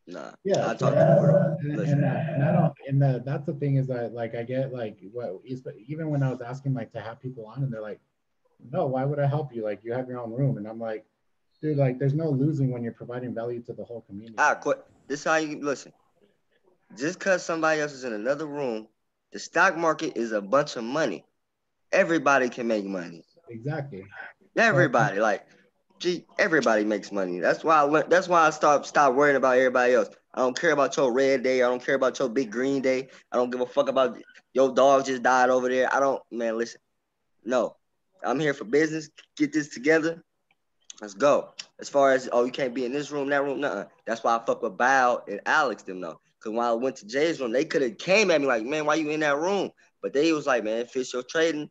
Nah. 0.10 0.32
Yeah. 0.44 0.72
I 0.72 0.76
talk 0.76 0.94
to 0.94 1.58
and, 1.62 1.80
and, 1.80 2.04
and 2.04 2.44
I 2.44 2.52
don't. 2.52 2.74
And 2.88 3.02
the, 3.02 3.22
that's 3.26 3.46
the 3.46 3.54
thing 3.54 3.76
is 3.76 3.88
that 3.88 4.14
like 4.14 4.36
I 4.36 4.44
get 4.44 4.74
like 4.74 4.98
what 5.12 5.42
even 5.88 6.10
when 6.10 6.24
I 6.24 6.30
was 6.32 6.42
asking 6.42 6.74
like 6.74 6.92
to 6.94 7.02
have 7.02 7.22
people 7.22 7.46
on 7.46 7.64
and 7.64 7.72
they're 7.72 7.82
like, 7.82 8.00
no, 8.72 8.88
why 8.88 9.06
would 9.06 9.20
I 9.20 9.28
help 9.28 9.54
you? 9.54 9.64
Like 9.64 9.82
you 9.84 9.94
have 9.94 10.08
your 10.08 10.20
own 10.20 10.32
room, 10.32 10.58
and 10.58 10.68
I'm 10.68 10.80
like, 10.80 11.06
dude, 11.62 11.78
like 11.78 12.00
there's 12.00 12.14
no 12.14 12.30
losing 12.30 12.72
when 12.72 12.84
you're 12.84 12.94
providing 12.94 13.34
value 13.34 13.62
to 13.64 13.74
the 13.74 13.84
whole 13.84 14.02
community. 14.02 14.36
Ah, 14.38 14.56
quit. 14.56 14.84
This 15.08 15.22
is 15.22 15.26
how 15.26 15.36
you 15.36 15.62
listen. 15.62 15.94
Just 16.98 17.20
because 17.20 17.46
somebody 17.46 17.82
else 17.82 17.94
is 17.94 18.04
in 18.04 18.14
another 18.14 18.48
room, 18.48 18.88
the 19.32 19.40
stock 19.40 19.78
market 19.78 20.18
is 20.18 20.32
a 20.32 20.42
bunch 20.42 20.76
of 20.76 20.84
money. 20.84 21.24
Everybody 21.92 22.50
can 22.50 22.68
make 22.68 22.86
money. 22.86 23.24
Exactly. 23.50 24.06
Everybody, 24.56 25.20
like 25.20 25.46
gee, 26.00 26.26
everybody 26.38 26.84
makes 26.86 27.12
money. 27.12 27.40
That's 27.40 27.64
why 27.64 27.76
I 27.78 27.82
learned, 27.82 28.10
that's 28.10 28.28
why 28.28 28.48
I 28.48 28.50
stopped 28.50 28.88
stop 28.88 29.14
worrying 29.14 29.36
about 29.36 29.58
everybody 29.58 29.94
else. 29.94 30.10
I 30.34 30.40
don't 30.40 30.60
care 30.60 30.72
about 30.72 30.96
your 30.96 31.12
red 31.12 31.44
day. 31.44 31.62
I 31.62 31.68
don't 31.68 31.84
care 31.84 31.96
about 31.96 32.18
your 32.20 32.30
big 32.30 32.52
green 32.52 32.82
day. 32.82 33.10
I 33.32 33.36
don't 33.36 33.50
give 33.50 33.62
a 33.62 33.66
fuck 33.66 33.90
about 33.90 34.18
your 34.54 34.74
dog 34.74 35.06
just 35.06 35.24
died 35.24 35.50
over 35.50 35.70
there. 35.70 35.94
I 35.94 36.00
don't, 36.00 36.22
man, 36.32 36.58
listen. 36.58 36.80
No. 37.44 37.76
I'm 38.24 38.40
here 38.40 38.54
for 38.54 38.66
business. 38.66 39.10
Get 39.38 39.54
this 39.54 39.70
together. 39.70 40.24
Let's 41.02 41.14
go. 41.14 41.50
As 41.80 41.90
far 41.90 42.12
as 42.12 42.30
oh, 42.32 42.44
you 42.44 42.52
can't 42.52 42.74
be 42.74 42.86
in 42.86 42.92
this 42.92 43.12
room, 43.12 43.30
that 43.30 43.44
room, 43.44 43.62
nothing. 43.62 43.86
That's 44.06 44.24
why 44.24 44.36
I 44.36 44.46
fuck 44.46 44.62
with 44.62 44.78
Bao 44.78 45.28
and 45.28 45.40
Alex 45.46 45.84
them 45.84 46.02
though. 46.02 46.20
Cause 46.42 46.54
when 46.54 46.66
I 46.66 46.72
went 46.74 46.98
to 46.98 47.08
Jay's 47.08 47.40
room, 47.40 47.52
they 47.52 47.66
could 47.66 47.82
have 47.82 47.98
came 47.98 48.32
at 48.32 48.40
me 48.40 48.48
like, 48.48 48.64
man, 48.64 48.86
why 48.86 48.96
you 48.96 49.10
in 49.10 49.20
that 49.22 49.38
room? 49.38 49.72
But 50.02 50.14
they 50.14 50.32
was 50.32 50.48
like, 50.48 50.64
man, 50.64 50.86
fish 50.86 51.14
your 51.14 51.24
trading 51.24 51.70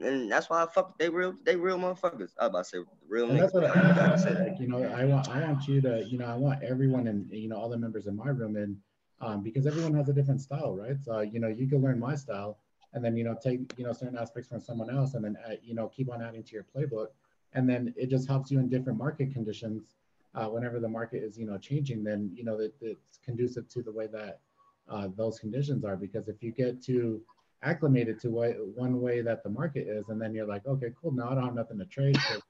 and 0.00 0.30
that's 0.30 0.48
why 0.50 0.62
I 0.62 0.66
fuck 0.66 0.98
they 0.98 1.08
real 1.08 1.34
they 1.44 1.56
real 1.56 1.78
motherfuckers. 1.78 2.30
I 2.38 2.46
about 2.46 2.64
to 2.64 2.64
say 2.64 2.78
real 3.08 3.30
and 3.30 3.38
niggas. 3.38 3.52
That's 3.52 3.54
what 3.54 3.76
I, 3.76 4.12
I 4.12 4.16
say. 4.16 4.48
Like, 4.48 4.60
you 4.60 4.68
know, 4.68 4.82
I 4.84 5.04
want 5.04 5.28
I 5.28 5.40
want 5.40 5.66
you 5.68 5.80
to 5.82 6.04
you 6.04 6.18
know 6.18 6.26
I 6.26 6.34
want 6.34 6.62
everyone 6.62 7.06
and 7.06 7.30
you 7.30 7.48
know 7.48 7.56
all 7.56 7.68
the 7.68 7.78
members 7.78 8.06
in 8.06 8.16
my 8.16 8.28
room 8.28 8.56
and 8.56 8.76
um, 9.20 9.42
because 9.42 9.66
everyone 9.66 9.94
has 9.94 10.08
a 10.08 10.12
different 10.12 10.40
style, 10.40 10.74
right? 10.74 10.96
So 11.02 11.20
you 11.20 11.40
know 11.40 11.48
you 11.48 11.68
can 11.68 11.82
learn 11.82 11.98
my 11.98 12.14
style 12.14 12.58
and 12.94 13.04
then 13.04 13.16
you 13.16 13.24
know 13.24 13.36
take 13.42 13.60
you 13.76 13.84
know 13.84 13.92
certain 13.92 14.18
aspects 14.18 14.48
from 14.48 14.60
someone 14.60 14.90
else 14.90 15.14
and 15.14 15.24
then 15.24 15.36
uh, 15.46 15.54
you 15.62 15.74
know 15.74 15.88
keep 15.88 16.10
on 16.12 16.22
adding 16.22 16.42
to 16.42 16.52
your 16.52 16.66
playbook 16.74 17.08
and 17.54 17.68
then 17.68 17.94
it 17.96 18.08
just 18.08 18.28
helps 18.28 18.50
you 18.50 18.58
in 18.58 18.68
different 18.68 18.98
market 18.98 19.32
conditions. 19.32 19.96
Uh, 20.34 20.46
whenever 20.46 20.80
the 20.80 20.88
market 20.88 21.22
is 21.22 21.38
you 21.38 21.46
know 21.46 21.58
changing, 21.58 22.02
then 22.02 22.30
you 22.34 22.44
know 22.44 22.56
that 22.56 22.72
it's 22.80 23.18
conducive 23.24 23.68
to 23.68 23.82
the 23.82 23.92
way 23.92 24.06
that 24.06 24.40
uh, 24.88 25.08
those 25.14 25.38
conditions 25.38 25.84
are. 25.84 25.96
Because 25.96 26.28
if 26.28 26.42
you 26.42 26.50
get 26.50 26.82
to 26.84 27.20
acclimated 27.62 28.20
to 28.20 28.30
what 28.30 28.56
one 28.74 29.00
way 29.00 29.20
that 29.22 29.42
the 29.42 29.50
market 29.50 29.86
is, 29.86 30.08
and 30.08 30.20
then 30.20 30.34
you're 30.34 30.46
like, 30.46 30.66
okay, 30.66 30.92
cool. 31.00 31.12
Now 31.12 31.30
I 31.30 31.34
don't 31.34 31.44
have 31.44 31.54
nothing 31.54 31.78
to 31.78 31.84
trade, 31.86 32.18
so 32.28 32.40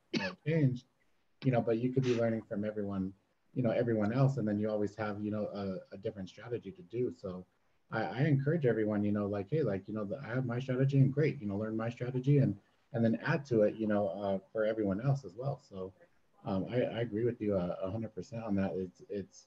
change, 0.47 0.85
you 1.45 1.53
know. 1.53 1.61
But 1.61 1.79
you 1.79 1.93
could 1.93 2.03
be 2.03 2.15
learning 2.15 2.43
from 2.49 2.65
everyone, 2.65 3.13
you 3.55 3.63
know, 3.63 3.71
everyone 3.71 4.13
else, 4.13 4.37
and 4.37 4.47
then 4.47 4.59
you 4.59 4.71
always 4.71 4.95
have, 4.97 5.21
you 5.21 5.31
know, 5.31 5.49
a, 5.55 5.95
a 5.95 5.99
different 5.99 6.29
strategy 6.29 6.71
to 6.73 6.83
do. 6.83 7.13
So 7.17 7.45
I, 7.91 8.03
I, 8.03 8.19
encourage 8.21 8.65
everyone, 8.65 9.05
you 9.05 9.13
know, 9.13 9.27
like, 9.27 9.49
hey, 9.51 9.63
like, 9.63 9.83
you 9.87 9.95
know, 9.95 10.05
the, 10.05 10.19
I 10.25 10.35
have 10.35 10.47
my 10.47 10.59
strategy, 10.59 10.99
and 10.99 11.13
great, 11.13 11.41
you 11.41 11.47
know, 11.47 11.57
learn 11.57 11.77
my 11.77 11.91
strategy, 11.91 12.39
and 12.39 12.57
and 12.95 13.05
then 13.05 13.19
add 13.27 13.45
to 13.47 13.63
it, 13.63 13.77
you 13.77 13.87
know, 13.87 14.09
uh, 14.09 14.39
for 14.53 14.65
everyone 14.65 15.01
else 15.01 15.25
as 15.25 15.33
well. 15.37 15.61
So 15.69 15.93
um, 16.45 16.67
I, 16.71 16.83
I 16.83 17.01
agree 17.01 17.25
with 17.25 17.41
you 17.41 17.59
hundred 17.59 18.15
percent 18.15 18.43
on 18.45 18.55
that. 18.57 18.73
It's 18.75 19.03
it's 19.09 19.47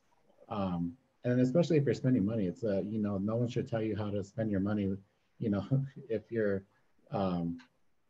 um, 0.49 0.93
and 1.23 1.41
especially 1.41 1.77
if 1.77 1.85
you're 1.85 1.93
spending 1.95 2.25
money, 2.25 2.45
it's 2.45 2.63
a 2.63 2.83
you 2.87 2.99
know 2.99 3.17
no 3.17 3.35
one 3.35 3.47
should 3.47 3.67
tell 3.67 3.81
you 3.81 3.95
how 3.95 4.09
to 4.09 4.23
spend 4.23 4.51
your 4.51 4.59
money. 4.59 4.95
You 5.39 5.49
know, 5.49 5.65
if 6.09 6.31
you're, 6.31 6.63
um, 7.11 7.57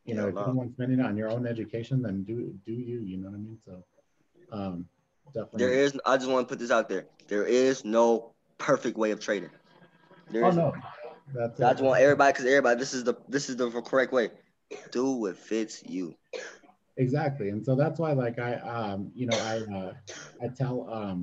you 0.06 0.14
know, 0.16 0.26
Yeah, 0.26 0.30
if 0.30 0.36
no. 0.36 0.44
anyone's 0.48 0.74
spending 0.74 1.00
it 1.00 1.06
on 1.06 1.18
your 1.18 1.30
own 1.30 1.46
education, 1.48 2.02
then 2.02 2.24
do 2.24 2.54
do 2.66 2.72
you. 2.74 3.00
You 3.00 3.18
know 3.18 3.30
what 3.30 3.36
I 3.36 3.40
mean? 3.40 3.60
So, 3.66 3.84
um, 4.52 4.86
definitely. 5.34 5.60
There 5.62 5.74
is. 5.74 6.00
I 6.06 6.18
just 6.18 6.30
want 6.30 6.48
to 6.48 6.52
put 6.52 6.60
this 6.60 6.72
out 6.72 6.90
there. 6.90 7.06
There 7.28 7.46
is 7.46 7.84
no 7.84 8.32
perfect 8.58 8.98
way 8.98 9.12
of 9.12 9.20
trading. 9.20 9.50
There 10.32 10.44
Oh 10.44 10.50
is. 10.50 10.56
no, 10.56 10.74
that's 11.34 11.62
I 11.62 11.72
just 11.74 11.84
want 11.84 12.00
everybody, 12.02 12.34
because 12.34 12.46
everybody, 12.46 12.80
this 12.80 12.94
is 12.94 13.04
the 13.04 13.16
this 13.28 13.50
is 13.50 13.56
the 13.58 13.70
correct 13.82 14.12
way. 14.14 14.30
Do 14.92 15.12
what 15.12 15.38
fits 15.38 15.84
you. 15.86 16.16
exactly 16.98 17.50
and 17.50 17.64
so 17.66 17.76
that's 17.76 18.00
why 18.00 18.14
like 18.14 18.40
i 18.40 18.56
um 18.56 19.12
you 19.16 19.26
know 19.26 19.38
i 19.38 19.58
uh 19.76 19.94
i 20.42 20.48
tell 20.48 20.90
um 20.92 21.22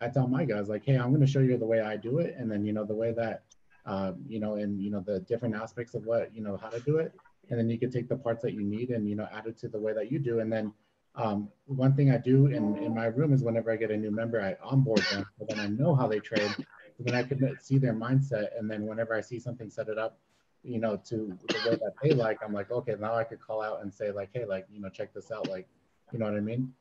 i 0.00 0.08
tell 0.08 0.26
my 0.26 0.44
guys 0.44 0.68
like 0.68 0.84
hey 0.84 0.96
i'm 0.96 1.08
going 1.08 1.20
to 1.20 1.26
show 1.26 1.40
you 1.40 1.56
the 1.56 1.64
way 1.66 1.80
i 1.80 1.96
do 1.96 2.18
it 2.18 2.34
and 2.38 2.50
then 2.50 2.64
you 2.64 2.72
know 2.72 2.84
the 2.84 2.94
way 2.94 3.12
that 3.12 3.44
um 3.86 4.16
you 4.28 4.40
know 4.40 4.54
and 4.56 4.80
you 4.80 4.90
know 4.90 5.00
the 5.00 5.20
different 5.20 5.54
aspects 5.54 5.94
of 5.94 6.04
what 6.04 6.34
you 6.34 6.42
know 6.42 6.56
how 6.56 6.68
to 6.68 6.80
do 6.80 6.96
it. 6.98 7.12
And 7.48 7.58
then 7.58 7.68
you 7.68 7.78
can 7.78 7.90
take 7.90 8.08
the 8.08 8.16
parts 8.16 8.42
that 8.42 8.52
you 8.52 8.62
need 8.62 8.90
and 8.90 9.08
you 9.08 9.16
know 9.16 9.28
add 9.32 9.46
it 9.46 9.58
to 9.58 9.68
the 9.68 9.78
way 9.78 9.92
that 9.92 10.10
you 10.10 10.18
do. 10.18 10.40
And 10.40 10.52
then 10.52 10.72
um 11.16 11.48
one 11.66 11.94
thing 11.96 12.12
i 12.12 12.16
do 12.16 12.46
in 12.46 12.76
in 12.78 12.94
my 12.94 13.06
room 13.06 13.32
is 13.32 13.42
whenever 13.42 13.72
i 13.72 13.76
get 13.76 13.90
a 13.90 13.96
new 13.96 14.12
member 14.12 14.40
i 14.40 14.54
onboard 14.64 15.02
them 15.10 15.26
so 15.36 15.44
then 15.48 15.58
i 15.58 15.66
know 15.66 15.92
how 15.92 16.06
they 16.06 16.20
trade. 16.20 16.54
So 16.96 17.02
then 17.04 17.14
i 17.16 17.22
can 17.24 17.58
see 17.60 17.78
their 17.78 17.94
mindset. 17.94 18.56
And 18.58 18.70
then 18.70 18.86
whenever 18.86 19.14
i 19.14 19.20
see 19.20 19.40
something 19.40 19.70
set 19.70 19.88
it 19.88 19.98
up 19.98 20.18
you 20.62 20.78
know, 20.78 20.96
to 20.96 21.36
the 21.48 21.70
way 21.70 21.76
that 21.76 21.94
they 22.02 22.10
like, 22.10 22.38
I'm 22.44 22.52
like, 22.52 22.70
okay, 22.70 22.94
now 22.98 23.14
I 23.14 23.24
could 23.24 23.40
call 23.40 23.62
out 23.62 23.82
and 23.82 23.92
say 23.92 24.12
like, 24.12 24.30
hey, 24.32 24.44
like, 24.44 24.66
you 24.70 24.80
know, 24.80 24.90
check 24.90 25.14
this 25.14 25.30
out, 25.30 25.48
like, 25.48 25.66
you 26.12 26.18
know 26.18 26.26
what 26.26 26.34
I 26.34 26.40
mean? 26.40 26.72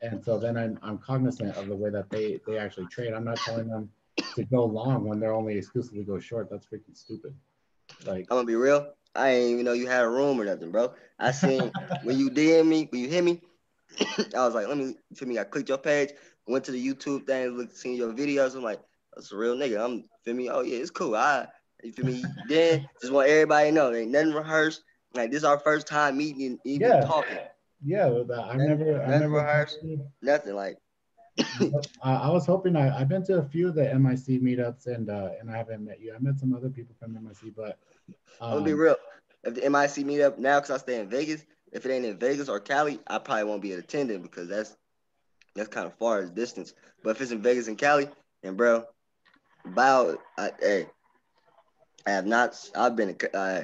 And 0.00 0.24
so 0.24 0.38
then 0.38 0.56
I'm, 0.56 0.78
I'm 0.82 0.98
cognizant 0.98 1.56
of 1.56 1.68
the 1.68 1.76
way 1.76 1.90
that 1.90 2.10
they 2.10 2.40
they 2.46 2.58
actually 2.58 2.86
trade. 2.86 3.12
I'm 3.12 3.24
not 3.24 3.36
telling 3.36 3.68
them 3.68 3.88
to 4.34 4.44
go 4.44 4.64
long 4.64 5.04
when 5.04 5.20
they're 5.20 5.34
only 5.34 5.56
exclusively 5.56 6.04
go 6.04 6.18
short. 6.18 6.48
That's 6.50 6.66
freaking 6.66 6.96
stupid. 6.96 7.34
Like, 8.04 8.26
I'm 8.30 8.36
gonna 8.36 8.44
be 8.44 8.54
real. 8.54 8.92
I 9.14 9.30
ain't 9.30 9.50
even 9.50 9.64
know 9.64 9.72
you 9.72 9.86
had 9.86 10.02
a 10.04 10.08
room 10.08 10.40
or 10.40 10.44
nothing, 10.44 10.70
bro. 10.70 10.94
I 11.18 11.32
seen 11.32 11.70
when 12.04 12.18
you 12.18 12.30
DM 12.30 12.66
me, 12.66 12.88
when 12.90 13.02
you 13.02 13.08
hit 13.08 13.24
me, 13.24 13.40
I 14.34 14.44
was 14.44 14.54
like, 14.54 14.68
let 14.68 14.78
me 14.78 14.96
feel 15.14 15.28
me. 15.28 15.38
I 15.38 15.44
clicked 15.44 15.68
your 15.68 15.78
page, 15.78 16.10
went 16.46 16.64
to 16.64 16.72
the 16.72 16.86
YouTube 16.86 17.26
thing, 17.26 17.50
looked, 17.56 17.76
seen 17.76 17.96
your 17.96 18.12
videos. 18.12 18.54
I'm 18.54 18.62
like, 18.62 18.80
that's 19.14 19.32
a 19.32 19.36
real 19.36 19.56
nigga. 19.56 19.84
I'm 19.84 20.04
feel 20.24 20.34
me. 20.34 20.48
Oh 20.48 20.62
yeah, 20.62 20.78
it's 20.78 20.90
cool. 20.90 21.14
I 21.14 21.46
you 21.82 21.92
feel 21.92 22.06
me. 22.06 22.24
Then 22.48 22.86
just 23.00 23.12
want 23.12 23.28
everybody 23.28 23.68
to 23.68 23.74
know, 23.74 23.92
ain't 23.92 24.10
nothing 24.10 24.32
rehearsed. 24.32 24.82
Like 25.14 25.30
this 25.30 25.38
is 25.38 25.44
our 25.44 25.58
first 25.58 25.86
time 25.86 26.16
meeting, 26.16 26.46
and 26.46 26.58
even 26.64 26.88
Yeah. 26.88 27.00
talking. 27.02 27.38
yeah, 27.84 28.06
I've 28.06 28.56
never, 28.56 29.02
I've 29.02 29.20
never. 29.20 29.28
rehearsed. 29.36 29.78
Nothing 30.22 30.54
like. 30.54 30.78
I, 32.02 32.14
I 32.14 32.30
was 32.30 32.46
hoping 32.46 32.76
I, 32.76 33.00
I've 33.00 33.08
been 33.08 33.24
to 33.24 33.38
a 33.38 33.44
few 33.44 33.68
of 33.68 33.74
the 33.74 33.82
MIC 33.82 34.42
meetups 34.42 34.86
and 34.86 35.08
uh, 35.08 35.30
and 35.40 35.50
I 35.50 35.56
haven't 35.56 35.84
met 35.84 36.00
you. 36.00 36.14
I 36.14 36.18
met 36.18 36.38
some 36.38 36.54
other 36.54 36.68
people 36.68 36.94
from 36.98 37.14
MIC, 37.14 37.54
but 37.56 37.78
I'm 38.40 38.52
gonna 38.54 38.64
be 38.64 38.72
um, 38.72 38.78
real. 38.78 38.96
If 39.44 39.54
the 39.54 39.62
MIC 39.62 40.06
meetup 40.06 40.38
now, 40.38 40.60
cause 40.60 40.70
I 40.70 40.76
stay 40.76 41.00
in 41.00 41.08
Vegas, 41.08 41.44
if 41.72 41.86
it 41.86 41.90
ain't 41.90 42.04
in 42.04 42.18
Vegas 42.18 42.48
or 42.48 42.60
Cali, 42.60 43.00
I 43.06 43.18
probably 43.18 43.44
won't 43.44 43.62
be 43.62 43.72
attending 43.72 44.22
because 44.22 44.48
that's 44.48 44.76
that's 45.54 45.68
kind 45.68 45.86
of 45.86 45.94
far 45.94 46.20
as 46.20 46.30
distance. 46.30 46.74
But 47.02 47.10
if 47.10 47.22
it's 47.22 47.32
in 47.32 47.42
Vegas 47.42 47.68
and 47.68 47.78
Cali, 47.78 48.08
and 48.42 48.56
bro, 48.56 48.84
Bao, 49.66 50.16
I, 50.38 50.50
hey, 50.60 50.86
I 52.06 52.10
have 52.10 52.26
not. 52.26 52.56
I've 52.74 52.96
been. 52.96 53.16
Uh, 53.32 53.62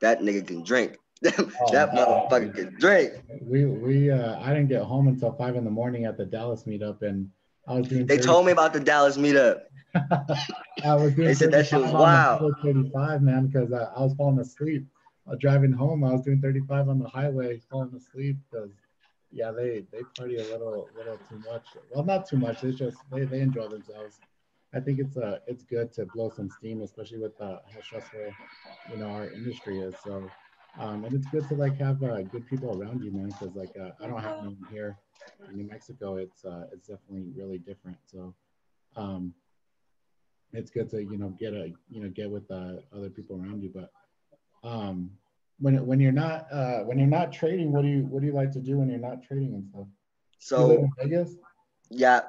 that 0.00 0.20
nigga 0.20 0.46
can 0.46 0.62
drink. 0.62 0.98
That 1.22 1.38
Oh, 1.60 2.28
motherfucker 2.30 2.54
can 2.54 2.74
drink. 2.78 3.12
we 3.42 3.66
we 3.66 4.10
uh, 4.10 4.38
I 4.40 4.48
didn't 4.54 4.68
get 4.68 4.82
home 4.82 5.08
until 5.08 5.32
five 5.32 5.56
in 5.56 5.64
the 5.64 5.70
morning 5.70 6.04
at 6.04 6.16
the 6.16 6.24
Dallas 6.24 6.64
meetup, 6.64 7.02
and 7.02 7.30
I 7.66 7.74
was 7.74 7.88
doing. 7.88 8.06
They 8.06 8.16
30 8.16 8.26
told 8.26 8.46
me 8.46 8.52
about 8.52 8.72
the 8.72 8.80
Dallas 8.80 9.16
meetup. 9.16 9.62
I 9.94 10.94
was 10.94 11.14
doing 11.14 11.28
They 11.28 11.34
said 11.34 11.50
that 11.52 11.66
shit 11.66 11.80
was 11.80 11.90
35 11.90 11.94
on 11.94 12.00
wild. 12.00 12.54
35, 12.62 13.22
man, 13.22 13.46
because 13.46 13.72
I, 13.72 13.84
I 13.84 14.00
was 14.02 14.14
falling 14.14 14.38
asleep. 14.38 14.86
Was 15.26 15.38
driving 15.38 15.72
home. 15.72 16.04
I 16.04 16.12
was 16.12 16.22
doing 16.22 16.40
35 16.40 16.88
on 16.88 16.98
the 16.98 17.08
highway, 17.08 17.60
falling 17.70 17.92
asleep 17.94 18.36
because, 18.50 18.70
yeah, 19.30 19.50
they 19.50 19.84
they 19.92 20.02
party 20.16 20.36
a 20.36 20.42
little 20.44 20.88
little 20.96 21.18
too 21.28 21.38
much. 21.50 21.66
Well, 21.92 22.04
not 22.04 22.26
too 22.26 22.36
much. 22.38 22.64
It's 22.64 22.78
just 22.78 22.96
they, 23.12 23.24
they 23.24 23.40
enjoy 23.40 23.68
themselves. 23.68 24.20
I 24.74 24.80
think 24.80 24.98
it's 25.00 25.16
uh 25.16 25.38
it's 25.46 25.64
good 25.64 25.92
to 25.94 26.06
blow 26.14 26.30
some 26.30 26.48
steam, 26.48 26.80
especially 26.82 27.18
with 27.18 27.38
uh, 27.40 27.58
how 27.74 27.80
stressful 27.82 28.20
you 28.90 28.96
know 28.98 29.06
our 29.08 29.28
industry 29.32 29.80
is. 29.80 29.94
So, 30.04 30.30
um, 30.76 31.04
and 31.04 31.14
it's 31.14 31.26
good 31.26 31.48
to 31.48 31.54
like 31.54 31.76
have 31.78 32.02
uh, 32.02 32.22
good 32.22 32.46
people 32.46 32.80
around 32.80 33.02
you, 33.02 33.10
man, 33.12 33.28
because 33.28 33.54
like 33.54 33.74
uh, 33.80 33.90
I 34.02 34.06
don't 34.06 34.20
have 34.20 34.38
anyone 34.38 34.56
here 34.70 34.96
in 35.48 35.56
New 35.56 35.68
Mexico. 35.68 36.16
It's 36.16 36.44
uh 36.44 36.66
it's 36.72 36.88
definitely 36.88 37.26
really 37.36 37.58
different. 37.58 37.96
So, 38.06 38.34
um, 38.96 39.34
it's 40.52 40.70
good 40.70 40.88
to 40.90 41.02
you 41.02 41.18
know 41.18 41.30
get 41.30 41.52
a 41.52 41.72
you 41.90 42.02
know 42.02 42.08
get 42.08 42.30
with 42.30 42.50
uh, 42.50 42.74
other 42.94 43.10
people 43.10 43.36
around 43.36 43.62
you 43.62 43.70
but 43.74 43.90
um 44.66 45.10
when 45.60 45.84
when 45.86 46.00
you're 46.00 46.12
not 46.12 46.46
uh 46.52 46.80
when 46.80 46.98
you're 46.98 47.06
not 47.06 47.32
trading 47.32 47.72
what 47.72 47.82
do 47.82 47.88
you 47.88 48.06
what 48.06 48.20
do 48.20 48.26
you 48.26 48.32
like 48.32 48.50
to 48.52 48.60
do 48.60 48.78
when 48.78 48.88
you're 48.88 48.98
not 48.98 49.22
trading 49.22 49.54
and 49.54 49.66
stuff 49.68 49.86
So 50.38 50.88
vegas 50.98 51.36
yeah. 51.90 52.22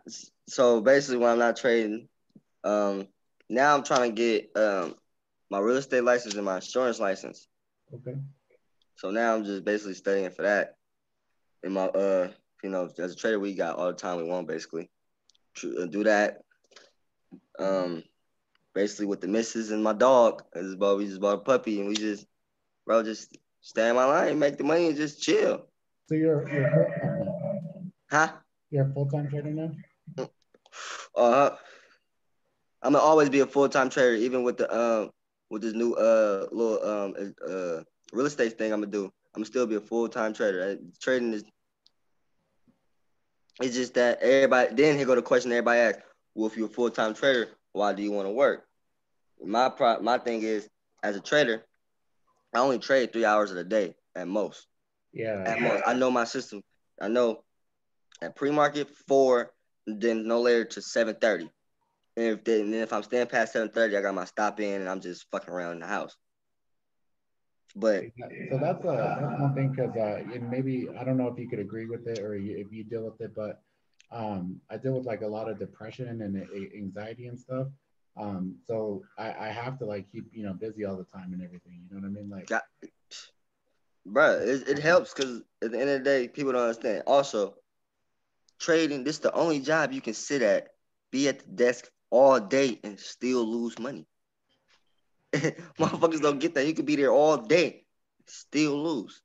So 0.47 0.81
basically, 0.81 1.17
when 1.17 1.31
I'm 1.31 1.39
not 1.39 1.57
trading, 1.57 2.07
um, 2.63 3.07
now 3.49 3.75
I'm 3.75 3.83
trying 3.83 4.09
to 4.09 4.15
get 4.15 4.51
um 4.55 4.95
my 5.49 5.59
real 5.59 5.77
estate 5.77 6.03
license 6.03 6.35
and 6.35 6.45
my 6.45 6.55
insurance 6.55 6.99
license. 6.99 7.48
Okay 7.93 8.15
So 8.95 9.11
now 9.11 9.35
I'm 9.35 9.43
just 9.45 9.63
basically 9.63 9.93
studying 9.95 10.29
for 10.31 10.43
that. 10.43 10.75
In 11.63 11.73
my 11.73 11.85
uh, 11.85 12.31
you 12.63 12.69
know, 12.69 12.89
as 12.97 13.13
a 13.13 13.15
trader, 13.15 13.39
we 13.39 13.53
got 13.53 13.77
all 13.77 13.87
the 13.87 13.93
time 13.93 14.17
we 14.17 14.23
want 14.23 14.47
basically. 14.47 14.89
Uh, 15.63 15.85
Do 15.85 16.03
that. 16.03 16.41
Um, 17.57 18.03
basically 18.73 19.05
with 19.05 19.21
the 19.21 19.27
missus 19.27 19.71
and 19.71 19.83
my 19.83 19.93
dog. 19.93 20.43
This 20.53 20.75
bro, 20.75 20.97
we 20.97 21.05
just 21.05 21.21
bought 21.21 21.39
a 21.39 21.43
puppy 21.43 21.79
and 21.79 21.89
we 21.89 21.95
just, 21.95 22.25
bro, 22.85 23.03
just 23.03 23.37
stay 23.61 23.89
in 23.89 23.95
my 23.95 24.05
line, 24.05 24.39
make 24.39 24.57
the 24.57 24.63
money, 24.63 24.87
and 24.87 24.95
just 24.97 25.21
chill. 25.21 25.67
so 26.07 26.15
you're 26.15 26.47
you're. 26.49 27.19
Huh? 28.11 28.31
you're 28.71 28.89
a 28.89 28.93
full-time 28.93 29.29
trader 29.29 29.51
now 29.51 30.29
Uh, 31.15 31.49
I'm 32.81 32.93
gonna 32.93 33.03
always 33.03 33.29
be 33.29 33.41
a 33.41 33.45
full 33.45 33.67
time 33.69 33.89
trader, 33.89 34.15
even 34.15 34.43
with 34.43 34.57
the 34.57 34.67
um 34.73 35.11
with 35.49 35.61
this 35.61 35.73
new 35.73 35.93
uh 35.93 36.47
little 36.51 36.83
um 36.83 37.33
uh 37.47 37.83
real 38.13 38.25
estate 38.25 38.57
thing 38.57 38.71
I'm 38.73 38.81
gonna 38.81 38.91
do. 38.91 39.05
I'm 39.05 39.41
gonna 39.41 39.45
still 39.45 39.67
be 39.67 39.75
a 39.75 39.81
full 39.81 40.07
time 40.09 40.33
trader. 40.33 40.61
Uh, 40.61 40.75
Trading 40.99 41.33
is 41.33 41.43
it's 43.61 43.75
just 43.75 43.93
that 43.95 44.19
everybody. 44.21 44.73
Then 44.73 44.97
here 44.97 45.05
go 45.05 45.15
the 45.15 45.21
question 45.21 45.51
everybody 45.51 45.79
asks: 45.79 46.01
Well, 46.33 46.47
if 46.47 46.57
you're 46.57 46.67
a 46.67 46.69
full 46.69 46.89
time 46.89 47.13
trader, 47.13 47.47
why 47.73 47.93
do 47.93 48.01
you 48.01 48.11
want 48.11 48.27
to 48.27 48.31
work? 48.31 48.65
My 49.43 49.69
pro 49.69 49.99
my 49.99 50.17
thing 50.17 50.41
is 50.43 50.69
as 51.03 51.15
a 51.15 51.19
trader, 51.21 51.63
I 52.53 52.59
only 52.59 52.79
trade 52.79 53.11
three 53.11 53.25
hours 53.25 53.51
of 53.51 53.57
the 53.57 53.63
day 53.63 53.95
at 54.15 54.27
most 54.27 54.67
yeah 55.13 55.43
at 55.45 55.59
most. 55.61 55.83
I 55.85 55.93
know 55.93 56.11
my 56.11 56.23
system. 56.25 56.61
I 57.01 57.07
know 57.07 57.43
at 58.21 58.35
pre-market 58.35 58.89
four, 59.07 59.51
then 59.85 60.27
no 60.27 60.41
later 60.41 60.65
to 60.65 60.81
seven 60.81 61.15
thirty. 61.15 61.49
And 62.19 62.27
if 62.27 62.43
they, 62.43 62.59
and 62.59 62.73
then 62.73 62.81
if 62.81 62.91
I'm 62.91 63.03
staying 63.03 63.27
past 63.27 63.53
seven 63.53 63.69
thirty, 63.69 63.95
I 63.95 64.01
got 64.01 64.13
my 64.13 64.25
stop 64.25 64.59
in 64.59 64.81
and 64.81 64.89
I'm 64.89 64.99
just 64.99 65.25
fucking 65.31 65.53
around 65.53 65.73
in 65.73 65.79
the 65.79 65.87
house. 65.87 66.17
But 67.75 68.03
so 68.51 68.57
that's 68.57 68.83
a 68.83 69.17
that's 69.21 69.39
one 69.39 69.53
thing 69.55 69.69
because 69.71 69.95
uh 69.95 70.21
and 70.33 70.49
maybe 70.49 70.89
i 70.99 71.03
don't 71.03 71.17
know 71.17 71.27
if 71.27 71.37
you 71.37 71.47
could 71.47 71.59
agree 71.59 71.85
with 71.85 72.07
it 72.07 72.19
or 72.19 72.35
you, 72.35 72.57
if 72.57 72.73
you 72.73 72.83
deal 72.83 73.03
with 73.03 73.21
it 73.21 73.35
but 73.35 73.61
um 74.11 74.59
i 74.71 74.75
deal 74.75 74.93
with 74.93 75.05
like 75.05 75.21
a 75.21 75.27
lot 75.27 75.47
of 75.47 75.59
depression 75.59 76.21
and 76.21 76.35
a- 76.35 76.75
anxiety 76.75 77.27
and 77.27 77.39
stuff 77.39 77.67
um 78.17 78.55
so 78.65 79.03
i 79.19 79.27
i 79.33 79.47
have 79.49 79.77
to 79.77 79.85
like 79.85 80.11
keep 80.11 80.25
you 80.33 80.43
know 80.43 80.53
busy 80.53 80.83
all 80.83 80.97
the 80.97 81.03
time 81.03 81.31
and 81.31 81.43
everything 81.43 81.79
you 81.87 81.95
know 81.95 82.01
what 82.01 82.07
i 82.07 82.09
mean 82.09 82.29
like 82.29 82.49
bruh, 84.07 84.41
it, 84.41 84.67
it 84.67 84.79
helps 84.79 85.13
because 85.13 85.41
at 85.61 85.71
the 85.71 85.79
end 85.79 85.89
of 85.89 85.99
the 85.99 86.03
day, 86.03 86.27
people 86.27 86.51
don't 86.53 86.63
understand. 86.63 87.03
Also, 87.07 87.55
trading, 88.59 89.03
this 89.03 89.15
is 89.17 89.21
the 89.21 89.33
only 89.33 89.59
job 89.59 89.91
you 89.91 90.01
can 90.01 90.13
sit 90.13 90.41
at, 90.41 90.69
be 91.11 91.27
at 91.27 91.39
the 91.39 91.47
desk 91.47 91.89
all 92.11 92.39
day 92.39 92.79
and 92.83 92.99
still 92.99 93.43
lose 93.45 93.77
money. 93.79 94.07
Motherfuckers 95.33 96.21
don't 96.21 96.39
get 96.39 96.53
that. 96.55 96.65
You 96.65 96.73
could 96.73 96.85
be 96.85 96.95
there 96.95 97.11
all 97.11 97.37
day, 97.37 97.85
still 98.25 98.81
lose. 98.83 99.21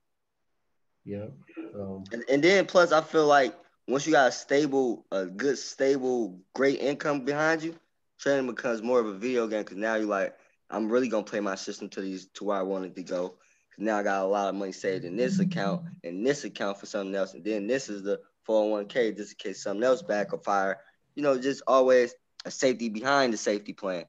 yeah 1.04 1.26
so 1.54 1.82
um, 1.82 2.04
And, 2.12 2.24
and 2.28 2.42
then 2.42 2.66
plus, 2.66 2.92
I 2.92 3.00
feel 3.00 3.26
like 3.26 3.54
once 3.88 4.06
you 4.06 4.12
got 4.12 4.28
a 4.28 4.32
stable, 4.32 5.04
a 5.10 5.26
good, 5.26 5.58
stable, 5.58 6.40
great 6.54 6.80
income 6.80 7.24
behind 7.24 7.62
you, 7.62 7.74
trading 8.18 8.46
becomes 8.46 8.82
more 8.82 9.00
of 9.00 9.06
a 9.06 9.14
video 9.14 9.46
game 9.46 9.62
because 9.62 9.76
now 9.76 9.94
you're 9.94 10.06
like, 10.06 10.36
I'm 10.70 10.90
really 10.90 11.08
gonna 11.08 11.24
play 11.24 11.40
my 11.40 11.54
system 11.54 11.88
to 11.90 12.00
these 12.00 12.26
to 12.34 12.44
where 12.44 12.58
I 12.58 12.62
wanted 12.62 12.94
to 12.96 13.02
go. 13.02 13.36
now 13.78 13.98
I 13.98 14.02
got 14.02 14.22
a 14.24 14.26
lot 14.28 14.48
of 14.48 14.54
money 14.54 14.72
saved 14.72 15.04
in 15.04 15.16
this 15.16 15.38
account 15.40 15.82
and 16.04 16.26
this 16.26 16.44
account 16.44 16.78
for 16.78 16.86
something 16.86 17.14
else, 17.14 17.34
and 17.34 17.44
then 17.44 17.66
this 17.66 17.88
is 17.88 18.02
the 18.02 18.20
401k 18.48 19.16
just 19.16 19.32
in 19.32 19.36
case 19.38 19.62
something 19.62 19.84
else 19.84 20.02
backfire. 20.02 20.78
You 21.14 21.22
know, 21.22 21.38
just 21.38 21.62
always 21.66 22.14
a 22.44 22.50
safety 22.50 22.88
behind 22.88 23.32
the 23.32 23.36
safety 23.36 23.72
plan. 23.72 24.04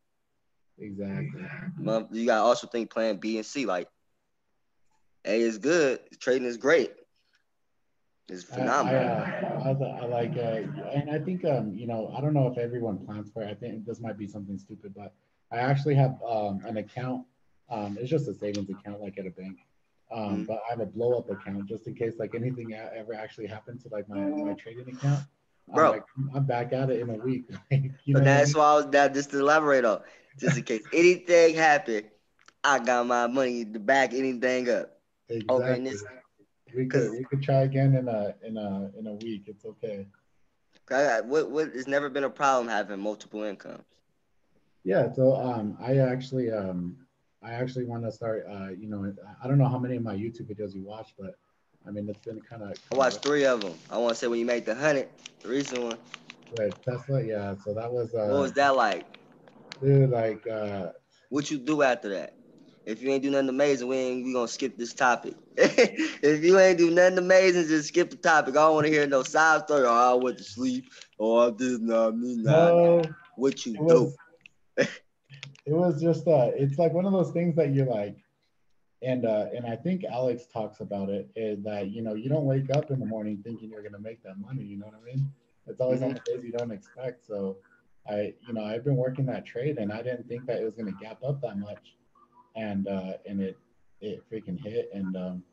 exactly 0.77 1.41
You 2.11 2.25
got 2.25 2.37
to 2.37 2.43
also 2.43 2.67
think 2.67 2.91
plan 2.91 3.17
B 3.17 3.37
and 3.37 3.45
C. 3.45 3.65
Like 3.65 3.87
A 5.25 5.39
is 5.39 5.57
good, 5.57 5.99
trading 6.19 6.47
is 6.47 6.57
great. 6.57 6.91
It's 8.27 8.43
I, 8.51 8.55
I, 8.55 8.55
phenomenal. 8.55 9.01
uh, 9.01 9.25
I, 9.65 10.03
I 10.03 10.05
like, 10.05 10.31
uh, 10.37 10.61
and 10.93 11.09
I 11.11 11.19
think, 11.19 11.45
um, 11.45 11.73
you 11.73 11.85
know, 11.87 12.11
I 12.15 12.21
don't 12.21 12.33
know 12.33 12.47
if 12.47 12.57
everyone 12.57 13.05
plans 13.05 13.31
for 13.31 13.43
it. 13.43 13.49
I 13.49 13.53
think 13.53 13.85
this 13.85 13.99
might 13.99 14.17
be 14.17 14.27
something 14.27 14.57
stupid, 14.57 14.93
but 14.95 15.13
I 15.51 15.57
actually 15.57 15.95
have 15.95 16.17
um, 16.27 16.61
an 16.65 16.77
account. 16.77 17.25
Um, 17.69 17.97
it's 17.99 18.09
just 18.09 18.27
a 18.27 18.33
savings 18.33 18.69
account, 18.69 19.01
like 19.01 19.17
at 19.17 19.25
a 19.27 19.31
bank. 19.31 19.57
Um, 20.11 20.43
Mhm. 20.43 20.47
But 20.47 20.59
I 20.67 20.71
have 20.71 20.79
a 20.81 20.85
blow 20.85 21.17
up 21.19 21.29
account 21.29 21.65
just 21.67 21.87
in 21.87 21.95
case, 21.95 22.13
like 22.19 22.35
anything 22.35 22.73
ever 22.73 23.13
actually 23.13 23.47
happened 23.47 23.81
to 23.81 23.89
like 23.89 24.07
my, 24.07 24.19
my 24.19 24.53
trading 24.53 24.87
account. 24.95 25.25
I'm, 25.73 25.85
Bro. 25.85 25.87
like, 25.87 26.03
I'm 26.35 26.45
back 26.45 26.73
at 26.73 26.89
it 26.89 26.99
in 27.01 27.09
a 27.09 27.15
week. 27.17 27.45
you 27.71 28.15
know 28.15 28.21
what 28.21 28.29
I 28.29 28.33
that's 28.33 28.53
mean? 28.53 28.55
why 28.55 28.63
I 28.71 28.75
was 28.75 28.87
that 28.91 29.13
just 29.13 29.31
to 29.31 29.39
elaborate 29.39 29.85
on, 29.85 30.01
just 30.39 30.57
in 30.57 30.63
case 30.63 30.83
anything 30.93 31.55
happened, 31.55 32.07
I 32.63 32.79
got 32.79 33.05
my 33.05 33.27
money 33.27 33.65
to 33.65 33.79
back 33.79 34.13
anything 34.13 34.69
up. 34.69 34.91
Okay, 35.49 35.79
Exactly. 35.79 35.79
this, 35.79 36.03
We 36.75 36.87
could 36.87 37.11
we 37.11 37.23
could 37.25 37.41
try 37.41 37.61
again 37.61 37.95
in 37.95 38.07
a 38.07 38.35
in 38.43 38.57
a 38.57 38.91
in 38.97 39.07
a 39.07 39.13
week. 39.13 39.43
It's 39.47 39.65
okay. 39.65 40.07
I 40.91 41.21
what 41.21 41.49
what 41.51 41.67
it's 41.73 41.87
never 41.87 42.09
been 42.09 42.23
a 42.23 42.29
problem 42.29 42.67
having 42.67 42.99
multiple 42.99 43.43
incomes. 43.43 43.85
Yeah, 44.83 45.11
so 45.11 45.35
um, 45.35 45.77
I 45.79 45.97
actually 45.97 46.51
um, 46.51 46.97
I 47.43 47.51
actually 47.53 47.85
want 47.85 48.03
to 48.05 48.11
start. 48.11 48.45
Uh, 48.49 48.69
you 48.69 48.87
know, 48.89 49.11
I 49.43 49.47
don't 49.47 49.57
know 49.57 49.67
how 49.67 49.79
many 49.79 49.95
of 49.95 50.03
my 50.03 50.15
YouTube 50.15 50.49
videos 50.49 50.73
you 50.73 50.83
watch, 50.83 51.13
but 51.17 51.35
I 51.87 51.91
mean, 51.91 52.09
it's 52.09 52.19
been 52.25 52.41
kind 52.41 52.63
of. 52.63 52.77
I 52.91 52.95
watched 52.95 53.21
three 53.21 53.45
of 53.45 53.61
them. 53.61 53.73
I 53.89 53.97
want 53.97 54.13
to 54.13 54.15
say 54.15 54.27
when 54.27 54.39
you 54.39 54.45
made 54.45 54.65
the 54.65 54.75
hundred, 54.75 55.09
the 55.41 55.49
recent 55.49 55.83
one. 55.83 55.97
Right, 56.57 56.73
Tesla. 56.83 57.23
Yeah, 57.23 57.55
so 57.63 57.73
that 57.73 57.91
was. 57.91 58.13
Uh, 58.13 58.27
What 58.27 58.41
was 58.41 58.53
that 58.53 58.75
like? 58.75 59.05
Dude, 59.81 60.09
like, 60.09 60.45
uh, 60.47 60.91
What 61.29 61.51
you 61.51 61.57
do 61.57 61.81
after 61.81 62.09
that? 62.09 62.35
If 62.85 63.01
you 63.01 63.09
ain't 63.09 63.23
do 63.23 63.31
nothing 63.31 63.49
amazing, 63.49 63.87
we 63.87 63.97
ain't 63.97 64.25
we 64.25 64.33
gonna 64.33 64.47
skip 64.47 64.77
this 64.77 64.93
topic. 64.93 65.33
if 65.57 66.43
you 66.43 66.59
ain't 66.59 66.77
do 66.77 66.91
nothing 66.91 67.17
amazing, 67.17 67.67
just 67.67 67.87
skip 67.87 68.11
the 68.11 68.17
topic. 68.17 68.55
I 68.55 68.59
don't 68.61 68.75
want 68.75 68.85
to 68.85 68.91
hear 68.91 69.07
no 69.07 69.23
side 69.23 69.63
story. 69.63 69.85
Oh, 69.87 70.11
I 70.11 70.13
went 70.13 70.37
to 70.37 70.43
sleep. 70.43 70.85
Oh, 71.19 71.47
I 71.47 71.51
did 71.51 71.81
not 71.81 72.15
me 72.15 72.35
no, 72.37 73.01
What 73.37 73.65
you 73.65 73.73
it 73.73 73.87
do? 73.87 74.13
was. 74.77 74.87
it 75.65 75.73
was 75.73 76.01
just. 76.01 76.27
Uh, 76.27 76.51
it's 76.55 76.77
like 76.77 76.93
one 76.93 77.05
of 77.05 77.11
those 77.11 77.31
things 77.31 77.55
that 77.55 77.73
you're 77.73 77.87
like, 77.87 78.17
and 79.05 79.25
uh, 79.25 79.45
and 79.55 79.65
I 79.67 79.75
think 79.75 80.03
Alex 80.03 80.47
talks 80.47 80.79
about 80.79 81.09
it 81.09 81.29
is 81.35 81.63
that 81.63 81.91
you 81.91 82.01
know 82.01 82.15
you 82.15 82.27
don't 82.27 82.45
wake 82.45 82.75
up 82.75 82.89
in 82.89 82.99
the 82.99 83.05
morning 83.05 83.39
thinking 83.43 83.69
you're 83.69 83.83
gonna 83.83 83.99
make 83.99 84.23
that 84.23 84.39
money. 84.39 84.63
You 84.63 84.77
know 84.77 84.87
what 84.87 84.95
I 84.99 85.05
mean? 85.05 85.31
It's 85.67 85.79
always 85.79 86.01
on 86.01 86.13
the 86.13 86.19
days 86.25 86.43
you 86.43 86.51
don't 86.51 86.71
expect. 86.71 87.25
So 87.25 87.57
I, 88.09 88.33
you 88.47 88.53
know, 88.53 88.63
I've 88.63 88.83
been 88.83 88.95
working 88.95 89.25
that 89.27 89.45
trade, 89.45 89.77
and 89.77 89.91
I 89.91 90.01
didn't 90.01 90.27
think 90.27 90.47
that 90.47 90.59
it 90.59 90.65
was 90.65 90.73
gonna 90.73 90.95
gap 90.99 91.23
up 91.23 91.39
that 91.41 91.57
much, 91.59 91.95
and 92.55 92.87
uh, 92.87 93.13
and 93.27 93.41
it 93.41 93.57
it 94.01 94.23
freaking 94.31 94.59
hit, 94.59 94.89
and 94.91 95.15
um, 95.15 95.43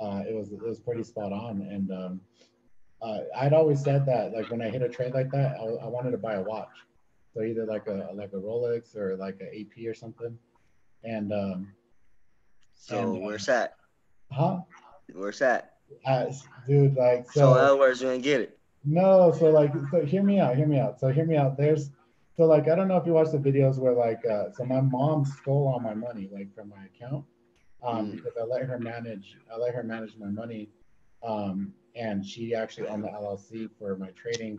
uh, 0.00 0.22
it 0.28 0.34
was 0.34 0.50
it 0.50 0.60
was 0.60 0.80
pretty 0.80 1.04
spot 1.04 1.32
on, 1.32 1.62
and 1.62 1.92
um, 1.92 2.20
uh, 3.00 3.20
I'd 3.36 3.52
always 3.52 3.82
said 3.82 4.06
that 4.06 4.32
like 4.32 4.50
when 4.50 4.60
I 4.60 4.70
hit 4.70 4.82
a 4.82 4.88
trade 4.88 5.14
like 5.14 5.30
that, 5.30 5.56
I, 5.60 5.64
I 5.84 5.86
wanted 5.86 6.10
to 6.10 6.18
buy 6.18 6.34
a 6.34 6.42
watch, 6.42 6.76
so 7.32 7.42
either 7.42 7.64
like 7.64 7.86
a 7.86 8.10
like 8.12 8.32
a 8.32 8.36
Rolex 8.36 8.96
or 8.96 9.16
like 9.16 9.40
a 9.40 9.60
AP 9.60 9.86
or 9.88 9.94
something, 9.94 10.36
and 11.04 11.32
um, 11.32 11.72
So 12.78 12.98
And, 12.98 13.16
uh, 13.16 13.26
where's 13.26 13.46
that? 13.46 13.74
huh, 14.30 14.58
Where's 15.14 15.38
that? 15.40 15.72
uh, 16.06 16.26
dude, 16.66 16.94
like 16.94 17.26
So, 17.26 17.40
so. 17.40 17.54
in 17.54 17.64
other 17.64 17.78
words, 17.78 18.00
you 18.02 18.10
ain't 18.10 18.22
get 18.22 18.40
it. 18.40 18.58
No, 18.84 19.32
so 19.32 19.50
like, 19.50 19.72
so 19.90 20.04
hear 20.04 20.22
me 20.22 20.38
out, 20.38 20.56
hear 20.56 20.66
me 20.66 20.78
out. 20.78 20.98
So 21.00 21.08
hear 21.08 21.26
me 21.26 21.36
out. 21.36 21.56
There's, 21.56 21.90
so 22.36 22.44
like, 22.44 22.68
I 22.68 22.74
don't 22.74 22.88
know 22.88 22.96
if 22.96 23.06
you 23.06 23.12
watch 23.12 23.30
the 23.32 23.38
videos 23.38 23.78
where 23.78 23.92
like, 23.94 24.24
uh, 24.24 24.50
so 24.52 24.64
my 24.64 24.80
mom 24.80 25.24
stole 25.24 25.68
all 25.68 25.80
my 25.80 25.94
money, 25.94 26.28
like 26.32 26.54
from 26.54 26.68
my 26.68 26.84
account, 26.86 27.24
um, 27.82 28.06
Mm. 28.06 28.12
because 28.12 28.32
I 28.40 28.44
let 28.44 28.62
her 28.62 28.78
manage, 28.78 29.36
I 29.52 29.56
let 29.58 29.74
her 29.74 29.82
manage 29.82 30.16
my 30.16 30.28
money, 30.28 30.70
um, 31.22 31.72
and 31.96 32.24
she 32.24 32.54
actually 32.54 32.86
owned 32.86 33.04
the 33.04 33.08
LLC 33.12 33.68
for 33.78 33.96
my 33.96 34.10
trading 34.10 34.58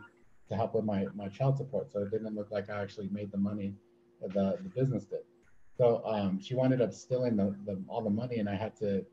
to 0.50 0.56
help 0.56 0.74
with 0.76 0.84
my 0.84 1.08
my 1.16 1.30
child 1.30 1.58
support. 1.58 1.92
So 1.92 2.02
it 2.02 2.12
didn't 2.12 2.36
look 2.36 2.52
like 2.52 2.70
I 2.70 2.82
actually 2.82 3.08
made 3.10 3.32
the 3.32 3.38
money, 3.38 3.76
the 4.22 4.58
the 4.62 4.70
business 4.76 5.06
did. 5.06 5.20
So 5.80 6.02
um, 6.06 6.40
she 6.42 6.56
wound 6.56 6.80
up 6.80 6.94
stealing 6.94 7.36
the, 7.38 7.56
the 7.66 7.82
all 7.88 8.02
the 8.02 8.10
money, 8.10 8.40
and 8.40 8.50
I 8.50 8.56
had 8.56 8.76
to, 8.80 9.06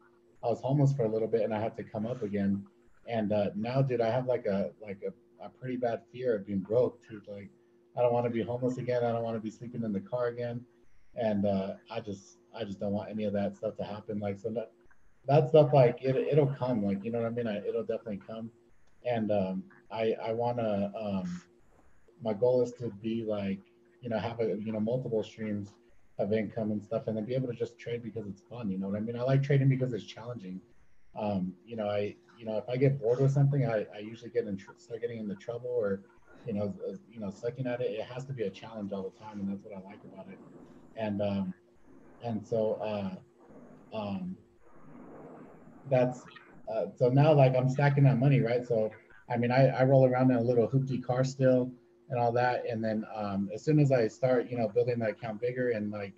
I 0.45 0.49
was 0.49 0.61
homeless 0.61 0.93
for 0.93 1.05
a 1.05 1.09
little 1.09 1.29
bit, 1.29 1.43
and 1.43 1.55
I 1.55 1.61
had 1.61 1.77
to 1.77 1.85
come 1.85 2.07
up 2.07 2.23
again 2.23 2.67
and 3.09 3.33
uh, 3.33 3.51
now, 3.55 3.83
dude, 3.83 4.01
I 4.01 4.11
have 4.11 4.27
like 4.27 4.47
a 4.47 4.71
like 4.83 5.01
a, 5.07 5.45
a 5.45 5.49
pretty 5.49 5.77
bad 5.77 6.03
fear 6.13 6.37
of 6.37 6.47
being 6.47 6.61
broke, 6.61 6.99
dude. 7.09 7.23
Like, 7.29 7.51
I 7.97 8.03
don't 8.03 8.13
want 8.13 8.25
to 8.27 8.31
be 8.31 8.43
homeless 8.43 8.79
again. 8.79 9.05
I 9.05 9.13
don't 9.13 9.23
want 9.23 9.37
to 9.37 9.41
be 9.41 9.51
sleeping 9.51 9.83
in 9.83 9.93
the 9.93 10.01
car 10.01 10.29
again. 10.29 10.65
And 11.15 11.47
uh, 11.47 11.75
I 11.91 12.01
just 12.01 12.39
I 12.55 12.65
just 12.65 12.81
don't 12.81 12.93
want 12.93 13.11
any 13.11 13.25
of 13.25 13.33
that 13.35 13.57
stuff 13.57 13.77
to 13.77 13.85
happen. 13.85 14.19
Like, 14.19 14.39
so 14.39 14.51
that 14.51 14.73
that 15.27 15.49
stuff 15.49 15.73
like 15.73 16.03
it 16.03 16.17
it'll 16.17 16.47
come. 16.47 16.85
Like, 16.85 17.05
you 17.05 17.13
know 17.13 17.21
what 17.21 17.27
I 17.27 17.31
mean? 17.31 17.47
I, 17.47 17.59
it'll 17.67 17.83
definitely 17.83 18.21
come. 18.27 18.51
And 19.05 19.31
um, 19.31 19.63
I 19.91 20.15
I 20.23 20.33
want 20.33 20.59
to 20.59 20.93
um, 20.99 21.41
my 22.23 22.33
goal 22.33 22.63
is 22.63 22.73
to 22.73 22.91
be 23.03 23.25
like 23.25 23.61
you 24.03 24.11
know 24.11 24.19
have 24.19 24.41
a 24.41 24.57
you 24.59 24.73
know 24.73 24.81
multiple 24.81 25.23
streams 25.23 25.71
of 26.19 26.33
income 26.33 26.71
and 26.71 26.83
stuff, 26.83 27.07
and 27.07 27.17
then 27.17 27.25
be 27.25 27.35
able 27.35 27.49
to 27.49 27.55
just 27.55 27.79
trade 27.79 28.03
because 28.03 28.27
it's 28.27 28.41
fun. 28.43 28.71
You 28.71 28.79
know 28.79 28.89
what 28.89 28.97
I 28.97 29.01
mean? 29.01 29.17
I 29.19 29.23
like 29.23 29.43
trading 29.43 29.69
because 29.69 29.93
it's 29.93 30.05
challenging 30.05 30.61
um, 31.19 31.55
you 31.65 31.77
know, 31.77 31.89
I, 31.89 32.15
you 32.39 32.45
know, 32.45 32.59
if 32.59 32.69
I 32.69 32.77
get 32.77 33.01
bored 33.01 33.21
with 33.21 33.33
something, 33.33 33.67
I, 33.67 33.87
I 33.95 33.99
usually 34.01 34.31
get 34.31 34.47
in, 34.47 34.57
tr- 34.57 34.73
start 34.77 35.01
getting 35.01 35.19
into 35.19 35.35
trouble 35.37 35.71
or, 35.71 36.03
you 36.45 36.53
know, 36.53 36.75
uh, 36.89 36.95
you 37.11 37.21
know, 37.21 37.31
sucking 37.31 37.67
at 37.67 37.81
it. 37.81 37.91
It 37.93 38.05
has 38.05 38.25
to 38.27 38.33
be 38.33 38.45
a 38.45 38.51
challenge 38.51 38.93
all 38.93 39.03
the 39.03 39.19
time, 39.19 39.41
and 39.41 39.51
that's 39.51 39.65
what 39.65 39.75
I 39.75 39.81
like 39.89 40.01
about 40.13 40.27
it. 40.31 40.39
And, 40.97 41.23
um, 41.23 41.55
and 42.23 42.47
so, 42.47 42.75
uh, 42.75 43.97
um, 43.97 44.37
that's, 45.91 46.23
uh, 46.73 46.87
so 46.97 47.09
now 47.09 47.33
like 47.33 47.55
I'm 47.57 47.69
stacking 47.69 48.05
that 48.05 48.19
money, 48.19 48.41
right? 48.41 48.67
So, 48.67 48.91
I 49.31 49.37
mean, 49.37 49.51
I, 49.51 49.69
I 49.69 49.85
roll 49.85 50.07
around 50.07 50.31
in 50.31 50.37
a 50.37 50.43
little 50.43 50.69
hoopty 50.69 51.03
car 51.03 51.25
still 51.25 51.71
and 52.09 52.19
all 52.21 52.33
that, 52.33 52.65
and 52.69 52.85
then 52.85 53.05
um, 53.15 53.51
as 53.53 53.65
soon 53.65 53.79
as 53.81 53.91
I 53.91 54.09
start, 54.09 54.49
you 54.51 54.57
know, 54.57 54.69
building 54.69 54.99
that 55.01 55.11
account 55.11 55.41
bigger 55.41 55.71
and 55.71 55.91
like, 55.91 56.13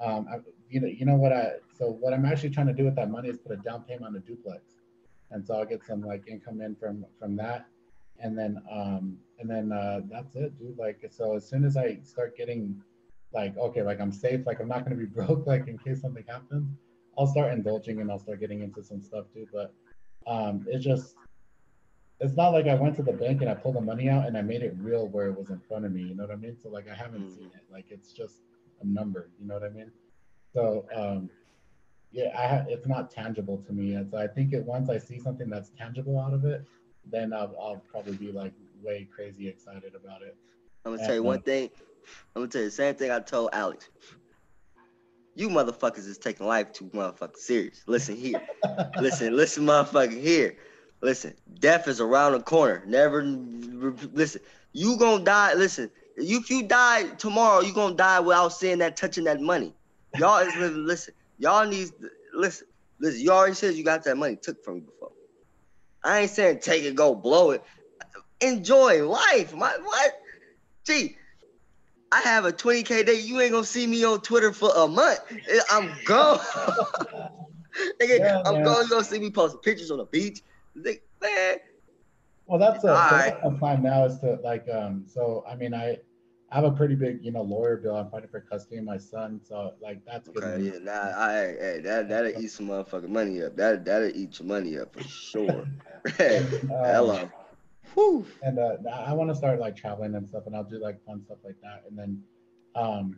um, 0.00 0.26
I, 0.30 0.38
you 0.68 0.80
know, 0.80 0.86
you 0.88 1.06
know 1.06 1.14
what 1.14 1.32
I, 1.32 1.54
so 1.76 1.90
what 1.90 2.12
I'm 2.12 2.24
actually 2.24 2.50
trying 2.50 2.66
to 2.66 2.72
do 2.72 2.84
with 2.84 2.96
that 2.96 3.10
money 3.10 3.28
is 3.28 3.38
put 3.38 3.52
a 3.52 3.56
down 3.56 3.82
payment 3.82 4.06
on 4.06 4.16
a 4.16 4.20
duplex. 4.20 4.62
And 5.30 5.46
so 5.46 5.58
I'll 5.58 5.64
get 5.64 5.84
some 5.84 6.02
like 6.02 6.26
income 6.28 6.60
in 6.60 6.74
from, 6.76 7.04
from 7.18 7.36
that. 7.36 7.66
And 8.20 8.36
then, 8.36 8.60
um, 8.70 9.18
and 9.38 9.48
then, 9.48 9.72
uh, 9.72 10.00
that's 10.10 10.34
it, 10.34 10.58
dude. 10.58 10.76
Like, 10.78 11.04
so 11.10 11.36
as 11.36 11.48
soon 11.48 11.64
as 11.64 11.76
I 11.76 11.98
start 12.02 12.36
getting 12.36 12.80
like, 13.32 13.56
okay, 13.56 13.82
like 13.82 14.00
I'm 14.00 14.12
safe, 14.12 14.46
like 14.46 14.60
I'm 14.60 14.68
not 14.68 14.84
going 14.84 14.98
to 14.98 15.06
be 15.06 15.06
broke, 15.14 15.46
like 15.46 15.68
in 15.68 15.78
case 15.78 16.00
something 16.00 16.24
happens, 16.26 16.68
I'll 17.16 17.26
start 17.26 17.52
indulging 17.52 18.00
and 18.00 18.10
I'll 18.10 18.18
start 18.18 18.40
getting 18.40 18.62
into 18.62 18.82
some 18.82 19.00
stuff 19.00 19.26
too. 19.32 19.46
But, 19.52 19.72
um, 20.26 20.66
it's 20.68 20.84
just, 20.84 21.14
it's 22.20 22.34
not 22.34 22.48
like 22.50 22.66
I 22.66 22.74
went 22.74 22.96
to 22.96 23.02
the 23.02 23.12
bank 23.12 23.40
and 23.42 23.50
I 23.50 23.54
pulled 23.54 23.76
the 23.76 23.80
money 23.80 24.08
out 24.08 24.26
and 24.26 24.36
I 24.36 24.42
made 24.42 24.62
it 24.62 24.74
real 24.78 25.06
where 25.06 25.26
it 25.28 25.38
was 25.38 25.50
in 25.50 25.60
front 25.60 25.84
of 25.84 25.92
me. 25.92 26.02
You 26.02 26.14
know 26.14 26.24
what 26.24 26.32
I 26.32 26.36
mean? 26.36 26.56
So 26.60 26.68
like 26.68 26.88
I 26.88 26.94
haven't 26.94 27.26
Mm. 27.28 27.36
seen 27.36 27.46
it. 27.54 27.62
Like 27.70 27.86
it's 27.90 28.12
just 28.12 28.40
a 28.80 28.86
number. 28.86 29.30
You 29.40 29.46
know 29.46 29.54
what 29.54 29.62
I 29.62 29.68
mean? 29.68 29.92
So 30.52 30.86
um, 30.94 31.30
yeah, 32.10 32.32
I 32.36 32.46
ha- 32.48 32.64
it's 32.68 32.86
not 32.86 33.10
tangible 33.10 33.58
to 33.66 33.72
me. 33.72 33.94
And 33.94 34.10
so 34.10 34.18
I 34.18 34.26
think 34.26 34.52
it 34.52 34.64
once 34.64 34.88
I 34.88 34.98
see 34.98 35.18
something 35.20 35.48
that's 35.48 35.70
tangible 35.70 36.18
out 36.18 36.32
of 36.32 36.44
it, 36.44 36.64
then 37.10 37.32
I'll, 37.32 37.54
I'll 37.60 37.82
probably 37.90 38.16
be 38.16 38.32
like 38.32 38.52
way 38.82 39.06
crazy 39.14 39.48
excited 39.48 39.94
about 39.94 40.22
it. 40.22 40.36
I'm 40.84 40.94
gonna 40.96 41.06
tell 41.06 41.14
you 41.16 41.22
one 41.22 41.42
thing. 41.42 41.70
I'm 42.34 42.42
gonna 42.42 42.48
tell 42.48 42.62
you 42.62 42.68
the 42.68 42.72
same 42.72 42.94
thing 42.94 43.10
I 43.10 43.20
told 43.20 43.50
Alex. 43.52 43.88
You 45.34 45.48
motherfuckers 45.50 46.08
is 46.08 46.18
taking 46.18 46.46
life 46.46 46.72
too 46.72 46.86
motherfucking 46.86 47.36
serious. 47.36 47.82
Listen 47.86 48.16
here. 48.16 48.40
listen, 49.00 49.36
listen, 49.36 49.64
motherfucking 49.66 50.20
here. 50.20 50.56
Listen, 51.00 51.34
death 51.60 51.86
is 51.86 52.00
around 52.00 52.32
the 52.32 52.40
corner. 52.40 52.82
Never 52.86 53.22
listen. 53.22 54.40
You 54.72 54.96
gonna 54.96 55.24
die. 55.24 55.54
Listen, 55.54 55.90
if 56.16 56.50
you 56.50 56.64
die 56.64 57.04
tomorrow, 57.16 57.60
you 57.60 57.72
gonna 57.72 57.94
die 57.94 58.20
without 58.20 58.48
seeing 58.48 58.78
that 58.78 58.96
touching 58.96 59.24
that 59.24 59.40
money. 59.40 59.74
Y'all 60.16 60.38
is 60.38 60.54
living. 60.56 60.84
Listen, 60.86 61.14
y'all 61.38 61.66
needs 61.66 61.92
listen. 62.34 62.66
Listen, 63.00 63.20
you 63.20 63.30
already 63.30 63.54
said 63.54 63.74
you 63.74 63.84
got 63.84 64.02
that 64.04 64.16
money 64.16 64.36
took 64.36 64.64
from 64.64 64.76
you 64.76 64.80
before. 64.82 65.12
I 66.02 66.20
ain't 66.20 66.30
saying 66.30 66.60
take 66.60 66.82
it, 66.82 66.96
go 66.96 67.14
blow 67.14 67.52
it. 67.52 67.62
Enjoy 68.40 69.08
life. 69.08 69.54
My 69.54 69.76
what? 69.80 70.12
Gee, 70.84 71.16
I 72.10 72.20
have 72.22 72.44
a 72.44 72.52
20k 72.52 73.06
day. 73.06 73.20
You 73.20 73.40
ain't 73.40 73.52
gonna 73.52 73.64
see 73.64 73.86
me 73.86 74.04
on 74.04 74.20
Twitter 74.20 74.52
for 74.52 74.70
a 74.74 74.88
month. 74.88 75.20
I'm 75.70 75.92
gone. 76.04 76.38
Nigga, 78.00 78.18
Yeah, 78.18 78.42
I'm 78.44 78.54
man. 78.54 78.64
going. 78.64 78.84
You 78.84 78.90
gonna 78.90 79.04
see 79.04 79.18
me 79.20 79.30
posting 79.30 79.60
pictures 79.60 79.90
on 79.92 79.98
the 79.98 80.04
beach. 80.06 80.42
Well, 82.48 82.58
that's 82.58 82.82
a, 82.84 82.88
Alright. 82.88 83.34
that's 83.34 83.44
my 83.44 83.58
plan 83.58 83.82
now 83.82 84.06
is 84.06 84.18
to 84.20 84.38
like 84.42 84.66
um. 84.72 85.04
So 85.06 85.44
I 85.46 85.54
mean, 85.54 85.74
I 85.74 85.98
I 86.50 86.54
have 86.54 86.64
a 86.64 86.72
pretty 86.72 86.94
big 86.94 87.22
you 87.22 87.30
know 87.30 87.42
lawyer 87.42 87.76
bill. 87.76 87.94
I'm 87.94 88.10
fighting 88.10 88.30
for 88.30 88.40
custody 88.40 88.78
of 88.78 88.84
my 88.84 88.96
son. 88.96 89.40
So 89.44 89.74
like 89.82 90.00
that's 90.06 90.28
good. 90.28 90.42
okay, 90.42 90.62
yeah, 90.64 90.78
nah, 90.80 91.12
I, 91.14 91.56
hey, 91.60 91.80
that 91.84 92.08
that'll 92.08 92.40
eat 92.40 92.50
some 92.50 92.68
motherfucking 92.68 93.10
money 93.10 93.42
up. 93.42 93.54
That 93.56 93.84
that'll 93.84 94.08
eat 94.08 94.38
your 94.38 94.48
money 94.48 94.78
up 94.78 94.94
for 94.94 95.02
sure. 95.04 95.66
hey, 96.16 96.38
Uh, 96.72 96.84
hello. 96.84 97.30
Whew. 97.94 98.26
and 98.42 98.58
uh, 98.58 98.76
I 98.90 99.12
want 99.12 99.30
to 99.30 99.34
start 99.36 99.60
like 99.60 99.76
traveling 99.76 100.14
and 100.14 100.26
stuff, 100.26 100.44
and 100.46 100.56
I'll 100.56 100.64
do 100.64 100.78
like 100.78 101.04
fun 101.04 101.22
stuff 101.22 101.38
like 101.44 101.56
that. 101.62 101.84
And 101.88 101.98
then, 101.98 102.22
um, 102.76 103.16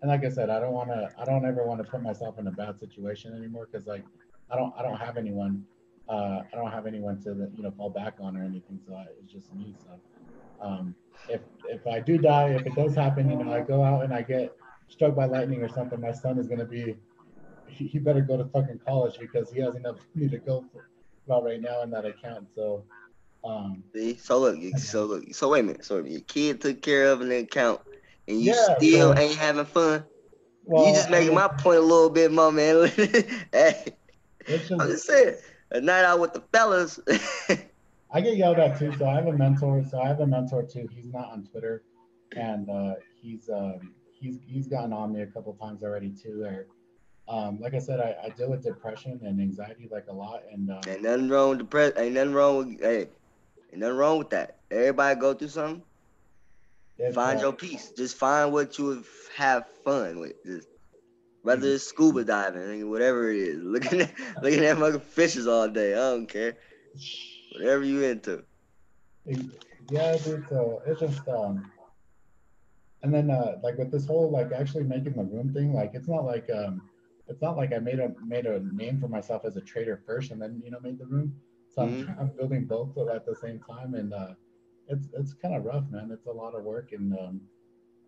and 0.00 0.10
like 0.10 0.24
I 0.24 0.30
said, 0.30 0.48
I 0.48 0.58
don't 0.58 0.72
want 0.72 0.88
to, 0.88 1.10
I 1.18 1.24
don't 1.26 1.44
ever 1.44 1.66
want 1.66 1.84
to 1.84 1.90
put 1.90 2.02
myself 2.02 2.38
in 2.38 2.46
a 2.46 2.50
bad 2.52 2.78
situation 2.78 3.34
anymore 3.34 3.68
because 3.70 3.86
like 3.86 4.04
I 4.50 4.56
don't, 4.56 4.72
I 4.78 4.82
don't 4.82 4.96
have 4.96 5.18
anyone. 5.18 5.64
Uh, 6.10 6.42
I 6.52 6.56
don't 6.56 6.70
have 6.70 6.86
anyone 6.86 7.22
to 7.22 7.48
you 7.54 7.62
know 7.62 7.70
fall 7.76 7.90
back 7.90 8.14
on 8.20 8.36
or 8.36 8.42
anything. 8.42 8.80
So 8.86 8.94
I, 8.94 9.06
it's 9.22 9.32
just 9.32 9.54
me. 9.54 9.74
So 9.84 9.90
um, 10.66 10.94
if 11.28 11.40
if 11.68 11.86
I 11.86 12.00
do 12.00 12.18
die, 12.18 12.48
if 12.48 12.66
it 12.66 12.74
does 12.74 12.94
happen, 12.94 13.30
you 13.30 13.36
know, 13.36 13.52
I 13.52 13.60
go 13.60 13.84
out 13.84 14.04
and 14.04 14.12
I 14.12 14.22
get 14.22 14.54
struck 14.88 15.14
by 15.14 15.26
lightning 15.26 15.62
or 15.62 15.68
something, 15.68 16.00
my 16.00 16.12
son 16.12 16.38
is 16.38 16.48
gonna 16.48 16.64
be 16.64 16.96
he, 17.66 17.98
better 18.00 18.20
go 18.20 18.36
to 18.36 18.44
fucking 18.46 18.80
college 18.84 19.18
because 19.18 19.52
he 19.52 19.60
has 19.60 19.76
enough 19.76 19.96
money 20.14 20.28
to 20.28 20.38
go 20.38 20.64
for, 20.72 20.88
about 21.26 21.44
right 21.44 21.60
now 21.60 21.82
in 21.82 21.90
that 21.90 22.04
account. 22.04 22.48
So 22.54 22.84
um, 23.44 23.84
See? 23.94 24.16
So 24.16 24.40
look, 24.40 24.58
so 24.78 25.04
look, 25.04 25.34
so 25.34 25.48
wait 25.48 25.60
a 25.60 25.62
minute. 25.62 25.84
So 25.84 25.98
your 26.04 26.20
kid 26.22 26.60
took 26.60 26.82
care 26.82 27.06
of 27.06 27.20
an 27.20 27.30
account, 27.30 27.80
and 28.28 28.40
you 28.40 28.52
Yeah, 28.52 28.76
still 28.78 29.14
so- 29.14 29.18
ain't 29.20 29.36
having 29.38 29.64
fun. 29.64 30.04
well, 30.64 30.86
you 30.88 30.94
just 30.94 31.08
I 31.08 31.12
making 31.12 31.28
mean, 31.28 31.36
my 31.36 31.48
point 31.48 31.78
a 31.78 31.82
little 31.82 32.10
bit 32.10 32.32
more, 32.32 32.52
man. 32.52 32.88
hey, 33.52 33.96
it's 34.46 34.68
I'm 34.68 34.78
just, 34.78 34.90
just 34.90 35.06
saying, 35.06 35.36
a 35.70 35.80
night 35.80 36.04
out 36.04 36.20
with 36.20 36.32
the 36.32 36.40
fellas. 36.52 37.00
I 38.12 38.20
get 38.20 38.36
yelled 38.36 38.58
at 38.58 38.78
too. 38.78 38.92
So 38.98 39.06
I 39.06 39.14
have 39.14 39.26
a 39.26 39.32
mentor. 39.32 39.84
So 39.88 40.00
I 40.00 40.08
have 40.08 40.20
a 40.20 40.26
mentor 40.26 40.62
too. 40.64 40.88
He's 40.92 41.12
not 41.12 41.30
on 41.30 41.44
Twitter, 41.44 41.82
and 42.36 42.68
uh, 42.68 42.94
he's 43.20 43.48
um, 43.48 43.94
he's 44.10 44.38
he's 44.46 44.66
gotten 44.66 44.92
on 44.92 45.12
me 45.12 45.22
a 45.22 45.26
couple 45.26 45.54
times 45.54 45.82
already 45.82 46.10
too. 46.10 46.44
Or 46.44 46.66
um, 47.28 47.60
like 47.60 47.74
I 47.74 47.78
said, 47.78 48.00
I, 48.00 48.16
I 48.24 48.28
deal 48.30 48.50
with 48.50 48.64
depression 48.64 49.20
and 49.24 49.40
anxiety 49.40 49.88
like 49.90 50.06
a 50.08 50.12
lot, 50.12 50.42
and 50.50 50.70
um, 50.70 50.80
ain't 50.88 51.02
nothing 51.02 51.28
wrong 51.28 51.50
with 51.50 51.58
the 51.58 51.64
press. 51.64 51.92
Ain't 51.96 52.14
nothing 52.14 52.34
wrong 52.34 52.56
with 52.56 52.80
hey, 52.80 53.08
ain't 53.70 53.80
nothing 53.80 53.96
wrong 53.96 54.18
with 54.18 54.30
that. 54.30 54.58
Everybody 54.70 55.20
go 55.20 55.34
through 55.34 55.48
something. 55.48 55.82
Find 57.14 57.40
your 57.40 57.52
peace. 57.54 57.92
Just 57.96 58.16
find 58.16 58.52
what 58.52 58.78
you 58.78 59.04
have 59.36 59.66
fun 59.84 60.18
with. 60.18 60.34
Just 60.44 60.68
whether 61.42 61.68
it's 61.68 61.84
scuba 61.84 62.24
diving, 62.24 62.88
whatever 62.90 63.30
it 63.30 63.38
is. 63.38 63.62
Looking 63.62 64.02
at 64.02 64.12
looking 64.42 64.64
at 64.64 64.78
fucking 64.78 65.00
fishes 65.00 65.46
all 65.46 65.68
day. 65.68 65.92
I 65.94 66.10
don't 66.10 66.26
care. 66.28 66.56
Whatever 67.52 67.84
you 67.84 68.02
into. 68.02 68.44
Yeah, 69.90 70.16
dude. 70.18 70.48
So 70.48 70.82
it's 70.86 71.00
just 71.00 71.26
um, 71.28 71.70
and 73.02 73.12
then 73.12 73.30
uh, 73.30 73.56
like 73.62 73.78
with 73.78 73.90
this 73.90 74.06
whole 74.06 74.30
like 74.30 74.52
actually 74.52 74.84
making 74.84 75.14
the 75.14 75.24
room 75.24 75.52
thing, 75.52 75.72
like 75.72 75.92
it's 75.94 76.08
not 76.08 76.24
like 76.24 76.48
um, 76.50 76.82
it's 77.28 77.42
not 77.42 77.56
like 77.56 77.72
I 77.72 77.78
made 77.78 78.00
a 78.00 78.12
made 78.24 78.46
a 78.46 78.60
name 78.74 79.00
for 79.00 79.08
myself 79.08 79.44
as 79.44 79.56
a 79.56 79.60
trader 79.60 80.00
first, 80.06 80.30
and 80.30 80.40
then 80.40 80.60
you 80.64 80.70
know 80.70 80.80
made 80.80 80.98
the 80.98 81.06
room. 81.06 81.34
So 81.68 81.82
I'm, 81.82 81.94
Mhm. 81.94 82.20
I'm 82.20 82.28
building 82.36 82.66
both 82.66 82.96
at 82.98 83.24
the 83.26 83.34
same 83.36 83.60
time, 83.60 83.94
and 83.94 84.12
uh, 84.12 84.34
it's 84.88 85.08
it's 85.16 85.34
kind 85.34 85.54
of 85.54 85.64
rough, 85.64 85.84
man. 85.90 86.10
It's 86.12 86.26
a 86.26 86.32
lot 86.32 86.54
of 86.54 86.64
work, 86.64 86.92
and 86.92 87.12
um, 87.18 87.40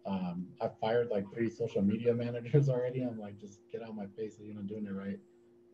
um, 0.07 0.47
I've 0.61 0.79
fired 0.79 1.09
like 1.11 1.25
three 1.33 1.51
social 1.51 1.83
media 1.83 2.15
managers 2.25 2.69
already. 2.69 3.03
I'm 3.03 3.19
like, 3.19 3.39
just 3.39 3.61
get 3.71 3.83
out 3.83 3.91
of 3.91 3.97
my 3.97 4.07
face, 4.17 4.37
you're 4.41 4.55
not 4.55 4.67
doing 4.67 4.87
it 4.87 4.93
right. 4.93 5.19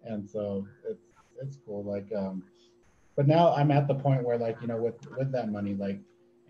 And 0.04 0.28
so 0.28 0.66
it's 0.88 1.04
it's 1.40 1.58
cool. 1.64 1.84
Like 1.84 2.08
um, 2.16 2.42
but 3.16 3.26
now 3.26 3.54
I'm 3.54 3.70
at 3.70 3.88
the 3.88 3.94
point 3.94 4.22
where 4.24 4.38
like 4.38 4.56
you 4.60 4.68
know 4.68 4.76
with 4.76 4.94
with 5.16 5.32
that 5.32 5.50
money 5.50 5.74
like 5.74 6.00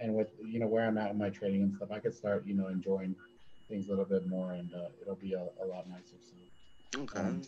and 0.01 0.15
with 0.15 0.29
you 0.45 0.61
know 0.61 0.67
where 0.67 0.87
I'm 0.87 0.99
at 0.99 1.11
in 1.11 1.19
my 1.19 1.31
trading 1.31 1.63
and 1.63 1.75
stuff, 1.75 1.91
I 1.91 1.99
could 1.99 2.15
start 2.15 2.47
you 2.47 2.55
know 2.55 2.69
enjoying 2.69 3.15
things 3.69 3.87
a 3.87 3.91
little 3.91 4.05
bit 4.05 4.27
more, 4.27 4.53
and 4.53 4.73
uh, 4.75 4.89
it'll 5.01 5.17
be 5.17 5.35
a, 5.35 5.41
a 5.63 5.67
lot 5.67 5.89
nicer. 5.89 6.17
So. 6.21 6.35
Okay. 6.97 7.21
Um, 7.21 7.43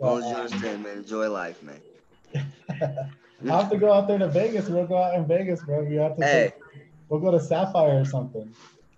long 0.00 0.18
as 0.18 0.24
you 0.24 0.30
Well, 0.30 0.34
um, 0.34 0.40
understand, 0.42 0.82
man. 0.82 0.98
Enjoy 0.98 1.30
life, 1.30 1.62
man. 1.62 1.80
I'll 3.48 3.62
have 3.62 3.70
to 3.70 3.78
go 3.78 3.92
out 3.92 4.08
there 4.08 4.18
to 4.18 4.28
Vegas. 4.28 4.68
We'll 4.68 4.86
go 4.86 4.98
out 4.98 5.14
in 5.14 5.26
Vegas, 5.26 5.62
bro. 5.62 5.82
You 5.82 5.98
have 6.00 6.16
to. 6.16 6.24
Hey, 6.24 6.52
We'll 7.10 7.18
go 7.18 7.32
to 7.32 7.40
Sapphire 7.40 8.00
or 8.00 8.04
something. 8.04 8.54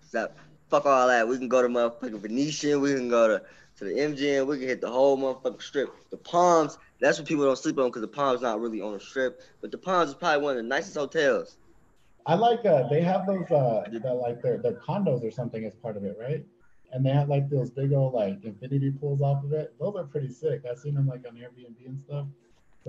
stop. 0.06 0.36
Fuck 0.68 0.86
all 0.86 1.08
that. 1.08 1.26
We 1.26 1.38
can 1.38 1.48
go 1.48 1.62
to 1.62 1.68
motherfucking 1.68 2.20
Venetian. 2.20 2.80
We 2.80 2.94
can 2.94 3.08
go 3.08 3.26
to, 3.26 3.42
to 3.78 3.84
the 3.84 3.92
MGM. 3.92 4.46
We 4.46 4.58
can 4.58 4.68
hit 4.68 4.82
the 4.82 4.90
whole 4.90 5.16
motherfucking 5.16 5.62
strip. 5.62 5.88
The 6.10 6.18
Palms. 6.18 6.78
That's 7.00 7.18
what 7.18 7.26
people 7.26 7.44
don't 7.44 7.58
sleep 7.58 7.78
on 7.78 7.86
because 7.86 8.02
the 8.02 8.08
Palms 8.08 8.42
not 8.42 8.60
really 8.60 8.82
on 8.82 8.92
the 8.92 9.00
strip. 9.00 9.40
But 9.62 9.70
the 9.70 9.78
Palms 9.78 10.10
is 10.10 10.14
probably 10.14 10.42
one 10.42 10.50
of 10.52 10.56
the 10.58 10.68
nicest 10.68 10.94
hotels. 10.94 11.56
I 12.26 12.34
like. 12.34 12.64
Uh, 12.66 12.86
they 12.88 13.00
have 13.00 13.26
those. 13.26 13.50
Uh, 13.50 13.84
that 13.90 14.14
like 14.14 14.42
their 14.42 14.58
their 14.58 14.74
condos 14.74 15.24
or 15.24 15.30
something 15.30 15.64
as 15.64 15.74
part 15.74 15.96
of 15.96 16.04
it, 16.04 16.16
right? 16.20 16.44
And 16.92 17.04
they 17.04 17.10
have 17.10 17.30
like 17.30 17.48
those 17.48 17.70
big 17.70 17.94
old 17.94 18.12
like 18.12 18.44
infinity 18.44 18.90
pools 18.90 19.22
off 19.22 19.42
of 19.42 19.52
it. 19.54 19.74
Those 19.80 19.96
are 19.96 20.04
pretty 20.04 20.28
sick. 20.28 20.62
I've 20.70 20.78
seen 20.78 20.94
them 20.94 21.06
like 21.06 21.24
on 21.26 21.34
Airbnb 21.34 21.86
and 21.86 21.98
stuff. 21.98 22.26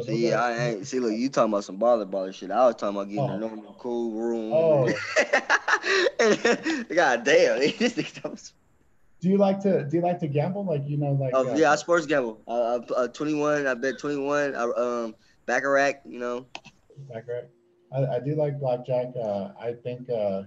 See, 0.02 0.34
I 0.34 0.70
ain't 0.70 0.88
see. 0.88 1.00
Look, 1.00 1.14
you 1.14 1.30
talking 1.30 1.54
about 1.54 1.66
some 1.66 1.78
baller 1.78 2.10
baller 2.10 2.34
shit. 2.34 2.50
I 2.50 2.66
was 2.66 2.76
talking 2.76 2.96
about 2.96 3.10
getting 3.10 3.20
Oh. 3.30 3.36
a 3.36 3.38
normal 3.38 3.76
cool 3.78 4.12
room. 4.12 4.52
Oh. 4.52 4.88
God 6.96 7.24
damn, 7.24 7.60
Do 9.20 9.30
you 9.30 9.38
like 9.38 9.60
to 9.62 9.86
do 9.86 9.98
you 9.98 10.04
like 10.04 10.20
to 10.20 10.28
gamble? 10.28 10.66
Like 10.66 10.82
you 10.88 10.98
know, 10.98 11.12
like 11.12 11.32
Oh 11.34 11.50
uh, 11.52 11.56
yeah, 11.56 11.72
I 11.72 11.76
sports 11.76 12.06
gamble. 12.08 12.42
Uh, 12.48 12.80
uh, 12.96 13.08
21. 13.08 13.68
I 13.68 13.74
bet 13.76 14.00
21. 14.00 14.56
I, 14.56 14.64
um, 14.64 15.16
Baccarat. 15.46 16.02
You 16.06 16.20
know. 16.20 16.46
Baccarat. 17.10 17.46
I, 17.94 18.16
I 18.16 18.20
do 18.20 18.36
like 18.36 18.60
blackjack. 18.60 19.14
Uh, 19.16 19.50
I 19.60 19.74
think 19.74 20.10
uh, 20.10 20.44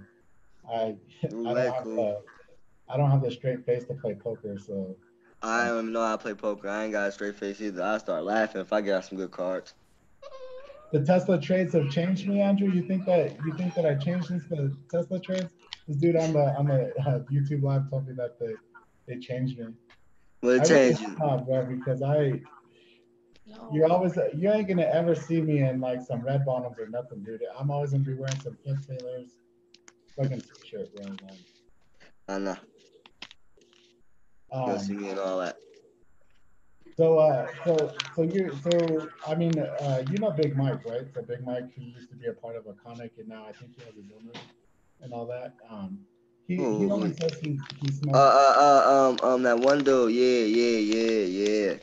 I 0.69 0.97
I 1.25 1.29
don't 1.29 1.47
have 1.57 2.17
I 2.89 2.97
don't 2.97 3.11
have 3.11 3.23
the 3.23 3.31
straight 3.31 3.65
face 3.65 3.85
to 3.85 3.95
play 3.95 4.15
poker, 4.15 4.59
so 4.59 4.97
I 5.43 5.67
don't 5.69 5.79
even 5.79 5.93
know 5.93 6.05
how 6.05 6.17
to 6.17 6.23
play 6.23 6.35
poker. 6.35 6.69
I 6.69 6.85
ain't 6.85 6.93
got 6.93 7.09
a 7.09 7.13
straight 7.13 7.37
face 7.37 7.61
either. 7.61 7.83
I 7.83 7.99
start 7.99 8.25
laughing 8.25 8.61
if 8.61 8.73
I 8.73 8.81
get 8.81 9.05
some 9.05 9.19
good 9.19 9.31
cards. 9.31 9.75
the 10.93 11.01
Tesla 11.01 11.41
trades 11.41 11.75
have 11.75 11.91
changed 11.91 12.27
me, 12.27 12.41
Andrew. 12.41 12.71
You 12.71 12.83
think 12.83 13.05
that 13.07 13.37
you 13.45 13.53
think 13.55 13.75
that 13.75 13.87
I 13.87 13.95
changed 13.95 14.29
since 14.29 14.45
the 14.49 14.75
Tesla 14.91 15.21
trades? 15.21 15.47
This 15.87 15.99
dude 15.99 16.17
on 16.17 16.33
the 16.33 16.57
on 16.57 16.67
the 16.67 16.93
uh, 17.01 17.21
YouTube 17.31 17.63
live 17.63 17.89
told 17.91 18.09
me 18.09 18.15
that 18.15 18.39
they 18.41 18.55
they 19.07 19.21
changed 19.21 19.59
me. 19.59 19.67
Well, 20.43 20.61
it 20.61 20.67
changed 20.67 21.01
you. 21.01 21.17
have, 21.17 21.47
bro, 21.47 21.67
because 21.67 22.03
I 22.03 22.41
you're 23.73 23.91
always 23.91 24.19
you 24.35 24.51
ain't 24.51 24.69
gonna 24.69 24.83
ever 24.83 25.15
see 25.15 25.41
me 25.41 25.59
in 25.61 25.81
like 25.81 26.03
some 26.03 26.23
red 26.23 26.45
bottoms 26.45 26.79
or 26.79 26.89
nothing, 26.89 27.23
dude. 27.23 27.43
I'm 27.59 27.71
always 27.71 27.93
gonna 27.93 28.03
be 28.03 28.15
wearing 28.15 28.41
some 28.41 28.57
Flint 28.65 28.87
Taylors, 28.87 29.31
fucking 30.17 30.41
t 30.41 30.49
shirt, 30.69 30.95
bro. 30.95 31.15
I 32.29 32.39
know. 32.39 32.57
Um, 34.57 34.71
You'll 34.71 34.79
see 34.79 34.95
me 34.95 35.09
and 35.11 35.19
all 35.19 35.39
that. 35.39 35.57
So, 36.97 37.19
uh, 37.19 37.47
so, 37.65 37.93
so 38.15 38.23
you, 38.23 38.51
so, 38.63 39.09
I 39.27 39.35
mean, 39.35 39.59
uh, 39.59 40.03
you 40.11 40.19
know 40.19 40.31
Big 40.31 40.57
Mike, 40.57 40.85
right? 40.87 41.07
So 41.15 41.21
Big 41.23 41.45
Mike, 41.45 41.71
he 41.75 41.85
used 41.85 42.09
to 42.09 42.17
be 42.17 42.27
a 42.29 42.33
part 42.33 42.57
of 42.57 42.67
a 42.67 42.73
Iconic, 42.73 43.11
and 43.19 43.29
now 43.29 43.45
I 43.47 43.53
think 43.53 43.73
he 43.77 43.85
has 43.85 43.95
his 43.95 44.07
own 44.17 44.25
room 44.25 44.41
and 45.03 45.13
all 45.13 45.27
that. 45.27 45.55
Um, 45.71 45.99
he, 46.49 46.57
he 46.57 46.91
only 46.91 47.13
says 47.13 47.39
he, 47.41 47.59
he 47.83 47.91
smokes. 47.91 48.17
Uh, 48.17 48.21
uh, 48.21 48.55
uh, 48.59 49.09
um, 49.11 49.31
um, 49.31 49.43
that 49.43 49.59
one 49.59 49.85
dude. 49.85 50.15
Yeah, 50.15 50.45
yeah, 50.45 50.79
yeah, 50.79 51.25
yeah. 51.27 51.75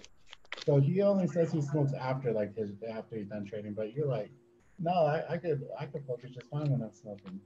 so 0.65 0.79
he 0.79 1.01
only 1.01 1.27
says 1.27 1.51
he 1.51 1.61
smokes 1.61 1.93
after 1.93 2.31
like 2.31 2.55
his 2.55 2.71
after 2.89 3.17
he's 3.17 3.27
done 3.27 3.45
trading. 3.45 3.73
But 3.73 3.93
you're 3.93 4.07
like, 4.07 4.31
no, 4.79 4.91
I, 4.91 5.23
I 5.29 5.37
could 5.37 5.63
I 5.79 5.85
could 5.85 6.05
focus 6.07 6.31
just 6.33 6.49
fine 6.49 6.71
when 6.71 6.81
I'm 6.81 6.93
smoking. 6.93 7.39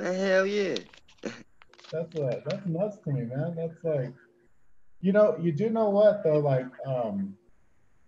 Hell 0.00 0.46
yeah. 0.46 0.76
That's 1.92 2.14
uh, 2.14 2.40
that's 2.44 2.66
nuts 2.66 2.98
to 3.04 3.10
me, 3.10 3.22
man. 3.22 3.54
That's 3.56 3.82
like, 3.82 4.12
you 5.06 5.12
know, 5.12 5.36
you 5.40 5.52
do 5.52 5.70
know 5.70 5.88
what 5.88 6.24
though, 6.24 6.40
like, 6.40 6.66
um, 6.84 7.36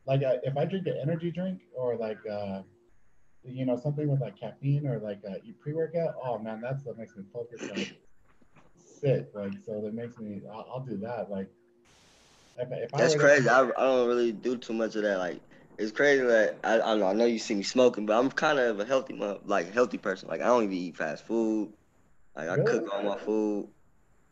like 0.05 0.25
uh, 0.25 0.39
if 0.43 0.57
I 0.57 0.65
drink 0.65 0.89
an 0.89 0.97
energy 1.01 1.31
drink 1.31 1.61
or 1.73 1.97
like, 1.97 2.19
uh, 2.29 2.63
you 3.45 3.65
know, 3.65 3.77
something 3.77 4.09
with 4.09 4.21
like 4.21 4.37
caffeine 4.39 4.85
or 4.85 4.99
like 4.99 5.21
uh, 5.25 5.35
you 5.45 5.55
pre-workout, 5.63 6.17
oh 6.21 6.41
man, 6.41 6.61
that's 6.61 6.85
what 6.85 6.99
makes 6.99 7.15
me 7.17 7.23
focus 7.33 7.61
like 7.77 7.89
sick. 8.75 9.29
Like, 9.33 9.53
so 9.65 9.81
that 9.81 9.95
makes 9.95 10.19
me, 10.19 10.43
I'll, 10.53 10.67
I'll 10.75 10.81
do 10.81 10.97
that. 10.97 11.31
Like, 11.31 11.49
if, 12.59 12.69
if 12.73 12.93
I 12.93 12.99
That's 12.99 13.15
to- 13.15 13.21
crazy. 13.21 13.49
I, 13.49 13.63
I 13.63 13.85
don't 13.85 14.09
really 14.09 14.33
do 14.33 14.57
too 14.57 14.73
much 14.73 14.97
of 14.97 15.03
that. 15.03 15.19
Like, 15.19 15.41
it's 15.79 15.93
crazy 15.93 16.25
that 16.25 16.57
I, 16.65 16.75
I 16.75 16.79
don't 16.79 16.99
know. 16.99 17.07
I 17.07 17.13
know 17.13 17.27
you 17.27 17.39
see 17.39 17.55
me 17.55 17.63
smoking, 17.63 18.07
but 18.07 18.19
I'm 18.19 18.29
kind 18.29 18.59
of 18.59 18.81
a 18.81 18.85
healthy, 18.85 19.15
like 19.47 19.73
healthy 19.73 19.99
person. 19.99 20.29
Like, 20.29 20.41
I 20.41 20.47
don't 20.47 20.65
even 20.65 20.75
eat 20.75 20.97
fast 20.97 21.25
food. 21.25 21.73
Like, 22.35 22.49
I 22.49 22.57
Really? 22.57 22.81
cook 22.81 22.93
all 22.93 23.05
my 23.05 23.19
food. 23.19 23.69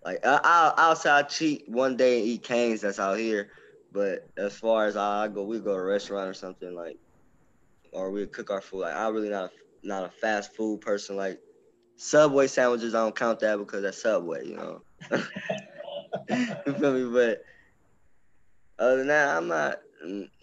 Like, 0.06 0.24
I, 0.24 0.38
I, 0.44 0.72
I'll 0.76 0.94
say 0.94 1.10
I 1.10 1.22
cheat 1.24 1.68
one 1.68 1.96
day 1.96 2.20
and 2.20 2.28
eat 2.28 2.44
canes. 2.44 2.82
That's 2.82 3.00
out 3.00 3.18
here. 3.18 3.50
But 3.90 4.28
as 4.36 4.56
far 4.56 4.86
as 4.86 4.96
I 4.96 5.26
go, 5.26 5.42
we 5.42 5.58
go 5.58 5.72
to 5.72 5.80
a 5.80 5.82
restaurant 5.82 6.28
or 6.28 6.34
something 6.34 6.72
like, 6.76 6.96
or 7.92 8.12
we 8.12 8.24
cook 8.28 8.52
our 8.52 8.60
food. 8.60 8.82
Like, 8.82 8.94
I'm 8.94 9.12
really 9.12 9.30
not 9.30 9.46
a, 9.46 9.50
not 9.82 10.04
a 10.04 10.08
fast 10.08 10.54
food 10.54 10.80
person. 10.80 11.16
Like, 11.16 11.40
Subway 11.96 12.46
sandwiches, 12.46 12.94
I 12.94 13.02
don't 13.02 13.16
count 13.16 13.40
that 13.40 13.58
because 13.58 13.82
that's 13.82 14.00
Subway. 14.00 14.46
You 14.46 14.56
know. 14.56 14.82
you 16.66 16.74
feel 16.74 16.92
me? 16.92 17.12
But 17.12 17.42
other 18.78 18.98
than 18.98 19.08
that, 19.08 19.36
I'm 19.36 19.48
not. 19.48 19.80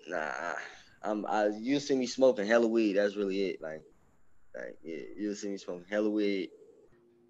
Nah, 0.07 0.53
I'm. 1.03 1.26
I 1.28 1.51
you 1.57 1.80
see 1.80 1.95
me 1.95 2.07
smoking 2.07 2.47
hella 2.47 2.68
weed. 2.68 2.93
That's 2.93 3.16
really 3.16 3.49
it. 3.49 3.61
Like, 3.61 3.84
like 4.55 4.78
yeah, 4.84 4.97
you 5.16 5.36
see 5.36 5.49
me 5.49 5.57
smoking 5.57 5.86
hella 5.89 6.09
weed 6.09 6.49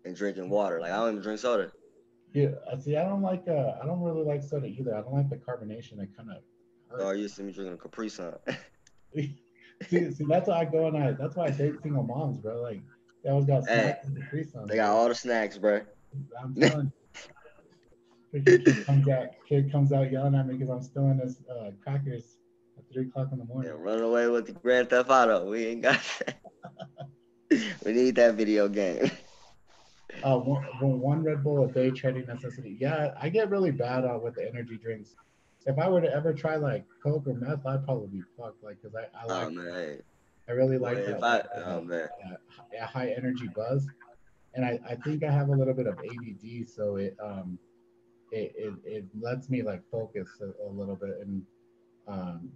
and 0.06 0.16
drinking 0.16 0.50
water. 0.50 0.80
Like 0.80 0.94
I 0.94 0.96
don't 0.96 1.12
even 1.12 1.22
drink 1.22 1.42
soda. 1.42 1.72
Yeah, 2.34 2.50
I 2.72 2.78
see. 2.80 2.98
I 2.98 3.04
don't 3.04 3.22
like, 3.22 3.44
uh, 3.48 3.76
I 3.82 3.86
don't 3.86 4.02
really 4.02 4.24
like 4.26 4.44
soda 4.44 4.68
either. 4.68 4.96
I 4.96 5.02
don't 5.02 5.14
like 5.14 5.30
the 5.30 5.38
carbonation. 5.38 6.00
It 6.02 6.10
kind 6.18 6.30
of 6.32 6.38
Oh, 7.00 7.12
you 7.12 7.28
see 7.28 7.44
me 7.44 7.52
drinking 7.52 7.74
a 7.74 7.78
Capri 7.78 8.10
Sun. 8.10 8.36
see, 9.16 9.36
see, 10.12 10.26
that's 10.28 10.48
why 10.48 10.60
I 10.62 10.66
go 10.66 10.88
and 10.88 10.98
I. 10.98 11.12
That's 11.14 11.36
why 11.36 11.46
I 11.46 11.52
date 11.52 11.82
single 11.82 12.04
moms, 12.04 12.38
bro. 12.38 12.62
Like 12.62 12.82
they 13.24 13.30
always 13.30 13.46
got 13.46 13.64
Hey, 13.68 13.96
and 14.04 14.16
Capri 14.18 14.44
Suns. 14.44 14.70
they 14.70 14.76
got 14.76 14.92
all 14.92 15.08
the 15.08 15.16
snacks, 15.16 15.58
bro. 15.58 15.82
I'm 16.42 16.56
telling 16.56 16.92
you. 18.34 18.44
Kid 18.44 18.86
comes 18.86 19.08
out, 19.10 19.28
kid 19.48 19.72
comes 19.72 19.94
out 19.94 20.12
yelling 20.12 20.36
at 20.36 20.48
me 20.48 20.54
because 20.58 20.70
I'm 20.70 20.82
stealing 20.82 21.20
his 21.20 21.38
uh, 21.48 21.72
crackers 21.84 22.38
at 22.78 22.84
three 22.92 23.08
o'clock 23.08 23.30
in 23.32 23.38
the 23.40 23.46
Yeah, 23.46 23.54
morning. 23.54 23.78
run 23.78 24.02
away 24.02 24.28
with 24.28 24.48
the 24.48 24.54
Grand 24.54 24.90
Theft 24.90 25.10
Auto. 25.10 25.50
We 25.50 25.66
ain't 25.68 25.82
got 25.84 26.02
that. 26.26 26.40
we 27.86 27.94
need 27.94 28.16
that 28.16 28.36
video 28.36 28.68
game. 28.68 29.10
Uh, 30.22 30.38
one, 30.38 31.00
one 31.00 31.24
Red 31.24 31.44
Bull 31.44 31.66
a 31.66 31.72
day 31.72 31.92
training 31.92 32.26
necessity. 32.28 32.78
Yeah, 32.80 33.14
I 33.20 33.30
get 33.30 33.50
really 33.50 33.72
bad 33.72 34.06
uh, 34.06 34.20
with 34.22 34.36
the 34.36 34.48
energy 34.48 34.78
drinks. 34.78 35.16
If 35.66 35.80
I 35.80 35.90
were 35.90 36.02
to 36.02 36.14
ever 36.14 36.34
try 36.34 36.56
like 36.56 36.86
Coke 37.02 37.28
or 37.28 37.34
meth, 37.34 37.66
I'd 37.66 37.86
probably 37.86 38.08
be 38.08 38.24
fucked. 38.38 38.64
Like, 38.64 38.82
cause 38.82 38.94
I, 38.96 39.08
I 39.18 39.26
like, 39.26 39.48
Oh 39.48 39.50
man. 39.50 40.02
I 40.48 40.52
really 40.52 40.78
like 40.78 40.98
if 40.98 41.20
that, 41.20 41.48
I, 41.56 41.60
oh 41.62 41.82
man. 41.82 42.10
that 42.72 42.90
high 42.90 43.14
energy 43.16 43.48
buzz, 43.56 43.88
and 44.54 44.66
I, 44.66 44.80
I 44.88 44.96
think 44.96 45.24
I 45.24 45.32
have 45.32 45.50
a 45.50 45.54
little 45.54 45.74
bit 45.74 45.88
of 45.88 45.98
ADD, 46.00 46.68
so 46.68 46.98
it 46.98 47.16
um, 47.24 47.58
it 48.32 48.54
it, 48.58 48.74
it 48.84 49.06
lets 49.20 49.50
me 49.50 49.62
like 49.62 49.82
focus 49.90 50.30
a, 50.42 50.68
a 50.68 50.70
little 50.70 50.96
bit, 50.96 51.18
and 51.22 51.44
um, 52.08 52.50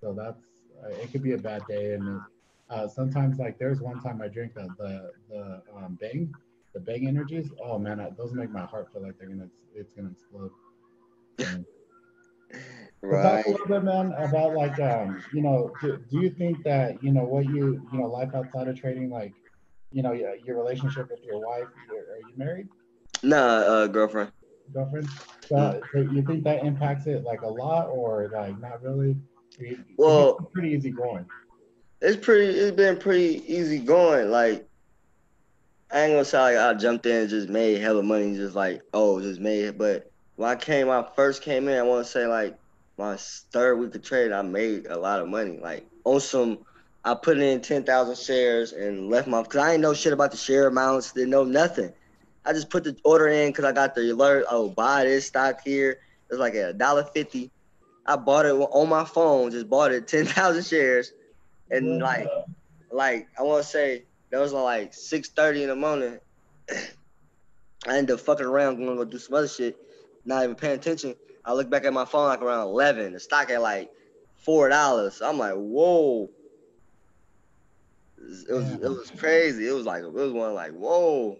so 0.00 0.12
that's 0.12 0.42
uh, 0.84 0.88
it 0.88 1.12
could 1.12 1.22
be 1.22 1.32
a 1.32 1.38
bad 1.38 1.62
day, 1.68 1.94
and 1.94 2.20
uh, 2.68 2.88
sometimes 2.88 3.38
like 3.38 3.58
there's 3.58 3.80
one 3.80 4.00
time 4.00 4.20
I 4.20 4.28
drink 4.28 4.54
the 4.54 4.68
the 4.78 5.12
the 5.28 5.62
um, 5.76 5.96
Bang, 6.00 6.34
the 6.74 6.80
Bang 6.80 7.06
energies. 7.08 7.50
Oh 7.62 7.78
man, 7.78 8.00
I, 8.00 8.10
those 8.10 8.32
make 8.32 8.50
my 8.50 8.64
heart 8.66 8.88
feel 8.92 9.02
like 9.02 9.18
they're 9.18 9.28
gonna 9.28 9.48
it's 9.74 9.92
gonna 9.92 10.10
explode. 10.10 10.50
Um, 11.46 11.64
Right. 13.00 13.44
Talk 13.44 13.46
a 13.46 13.50
little 13.50 13.66
bit, 13.68 13.84
man, 13.84 14.12
about 14.18 14.54
like, 14.54 14.78
um, 14.80 15.22
you 15.32 15.40
know, 15.40 15.70
do, 15.80 15.98
do 16.10 16.20
you 16.20 16.30
think 16.30 16.64
that, 16.64 17.00
you 17.02 17.12
know, 17.12 17.22
what 17.22 17.44
you, 17.46 17.80
you 17.92 17.98
know, 17.98 18.06
life 18.06 18.30
outside 18.34 18.66
of 18.66 18.78
trading, 18.78 19.08
like, 19.08 19.32
you 19.92 20.02
know, 20.02 20.12
your, 20.12 20.34
your 20.36 20.56
relationship 20.58 21.08
with 21.10 21.22
your 21.24 21.38
wife, 21.40 21.68
are 21.90 22.18
you 22.28 22.32
married, 22.36 22.66
Nah, 23.22 23.36
uh, 23.36 23.86
girlfriend. 23.86 24.32
girlfriend? 24.74 25.08
So, 25.48 25.80
so 25.92 26.00
you 26.00 26.22
think 26.22 26.42
that 26.44 26.64
impacts 26.64 27.06
it 27.06 27.22
like 27.22 27.42
a 27.42 27.48
lot 27.48 27.86
or 27.88 28.28
like 28.32 28.58
not 28.60 28.82
really? 28.82 29.16
Well- 29.96 30.34
pretty 30.52 30.70
easy 30.70 30.90
going. 30.90 31.24
It's 32.00 32.24
pretty. 32.24 32.56
It's 32.56 32.76
been 32.76 32.96
pretty 32.96 33.42
easy 33.52 33.80
going. 33.80 34.30
Like 34.30 34.67
I 35.90 36.02
ain't 36.02 36.12
gonna 36.12 36.24
say 36.24 36.38
like 36.38 36.56
I 36.56 36.74
jumped 36.78 37.06
in 37.06 37.16
and 37.16 37.30
just 37.30 37.48
made 37.48 37.80
hella 37.80 38.02
money, 38.02 38.36
just 38.36 38.54
like 38.54 38.82
oh, 38.92 39.20
just 39.20 39.40
made 39.40 39.64
it. 39.64 39.78
But 39.78 40.10
when 40.36 40.50
I 40.50 40.54
came, 40.54 40.88
when 40.88 41.02
I 41.02 41.08
first 41.16 41.42
came 41.42 41.68
in. 41.68 41.78
I 41.78 41.82
want 41.82 42.04
to 42.04 42.10
say 42.10 42.26
like 42.26 42.58
my 42.98 43.16
third 43.16 43.76
week 43.76 43.94
of 43.94 44.02
trading, 44.02 44.34
I 44.34 44.42
made 44.42 44.86
a 44.86 44.98
lot 44.98 45.20
of 45.20 45.28
money. 45.28 45.58
Like 45.60 45.86
on 46.04 46.20
some, 46.20 46.58
I 47.04 47.14
put 47.14 47.38
in 47.38 47.62
ten 47.62 47.84
thousand 47.84 48.18
shares 48.18 48.72
and 48.72 49.08
left 49.08 49.28
my 49.28 49.42
because 49.42 49.62
I 49.62 49.70
didn't 49.70 49.82
know 49.82 49.94
shit 49.94 50.12
about 50.12 50.30
the 50.30 50.36
share 50.36 50.66
amounts. 50.66 51.12
Didn't 51.12 51.30
know 51.30 51.44
nothing. 51.44 51.92
I 52.44 52.52
just 52.52 52.68
put 52.68 52.84
the 52.84 52.96
order 53.04 53.28
in 53.28 53.50
because 53.50 53.64
I 53.64 53.72
got 53.72 53.94
the 53.94 54.12
alert. 54.12 54.44
Oh, 54.50 54.68
buy 54.68 55.04
this 55.04 55.26
stock 55.26 55.60
here. 55.64 56.00
It's 56.30 56.38
like 56.38 56.54
a 56.54 56.74
dollar 56.74 57.04
fifty. 57.14 57.50
I 58.04 58.16
bought 58.16 58.44
it 58.44 58.52
on 58.52 58.88
my 58.90 59.04
phone. 59.04 59.50
Just 59.50 59.70
bought 59.70 59.92
it 59.92 60.06
ten 60.06 60.26
thousand 60.26 60.66
shares, 60.66 61.12
and 61.70 61.98
like 61.98 62.28
like 62.92 63.26
I 63.38 63.42
want 63.42 63.64
to 63.64 63.68
say 63.68 64.04
that 64.30 64.38
was 64.38 64.52
like 64.52 64.94
six 64.94 65.28
thirty 65.28 65.62
in 65.62 65.68
the 65.68 65.76
morning. 65.76 66.18
I 67.86 67.96
ended 67.96 68.14
up 68.14 68.20
fucking 68.20 68.44
around, 68.44 68.76
going 68.76 68.88
to 68.88 69.04
go 69.04 69.04
do 69.04 69.18
some 69.18 69.36
other 69.36 69.48
shit, 69.48 69.76
not 70.24 70.42
even 70.42 70.56
paying 70.56 70.74
attention. 70.74 71.14
I 71.44 71.52
look 71.52 71.70
back 71.70 71.84
at 71.84 71.92
my 71.92 72.04
phone 72.04 72.26
like 72.26 72.42
around 72.42 72.66
eleven. 72.66 73.12
The 73.12 73.20
stock 73.20 73.50
at 73.50 73.62
like 73.62 73.90
four 74.44 74.68
dollars. 74.68 75.22
I'm 75.22 75.38
like, 75.38 75.54
whoa. 75.54 76.28
It 78.18 78.52
was 78.52 78.72
it 78.72 78.88
was 78.88 79.12
crazy. 79.16 79.68
It 79.68 79.72
was 79.72 79.86
like 79.86 80.02
it 80.02 80.12
was 80.12 80.32
one 80.32 80.54
like 80.54 80.72
whoa. 80.72 81.38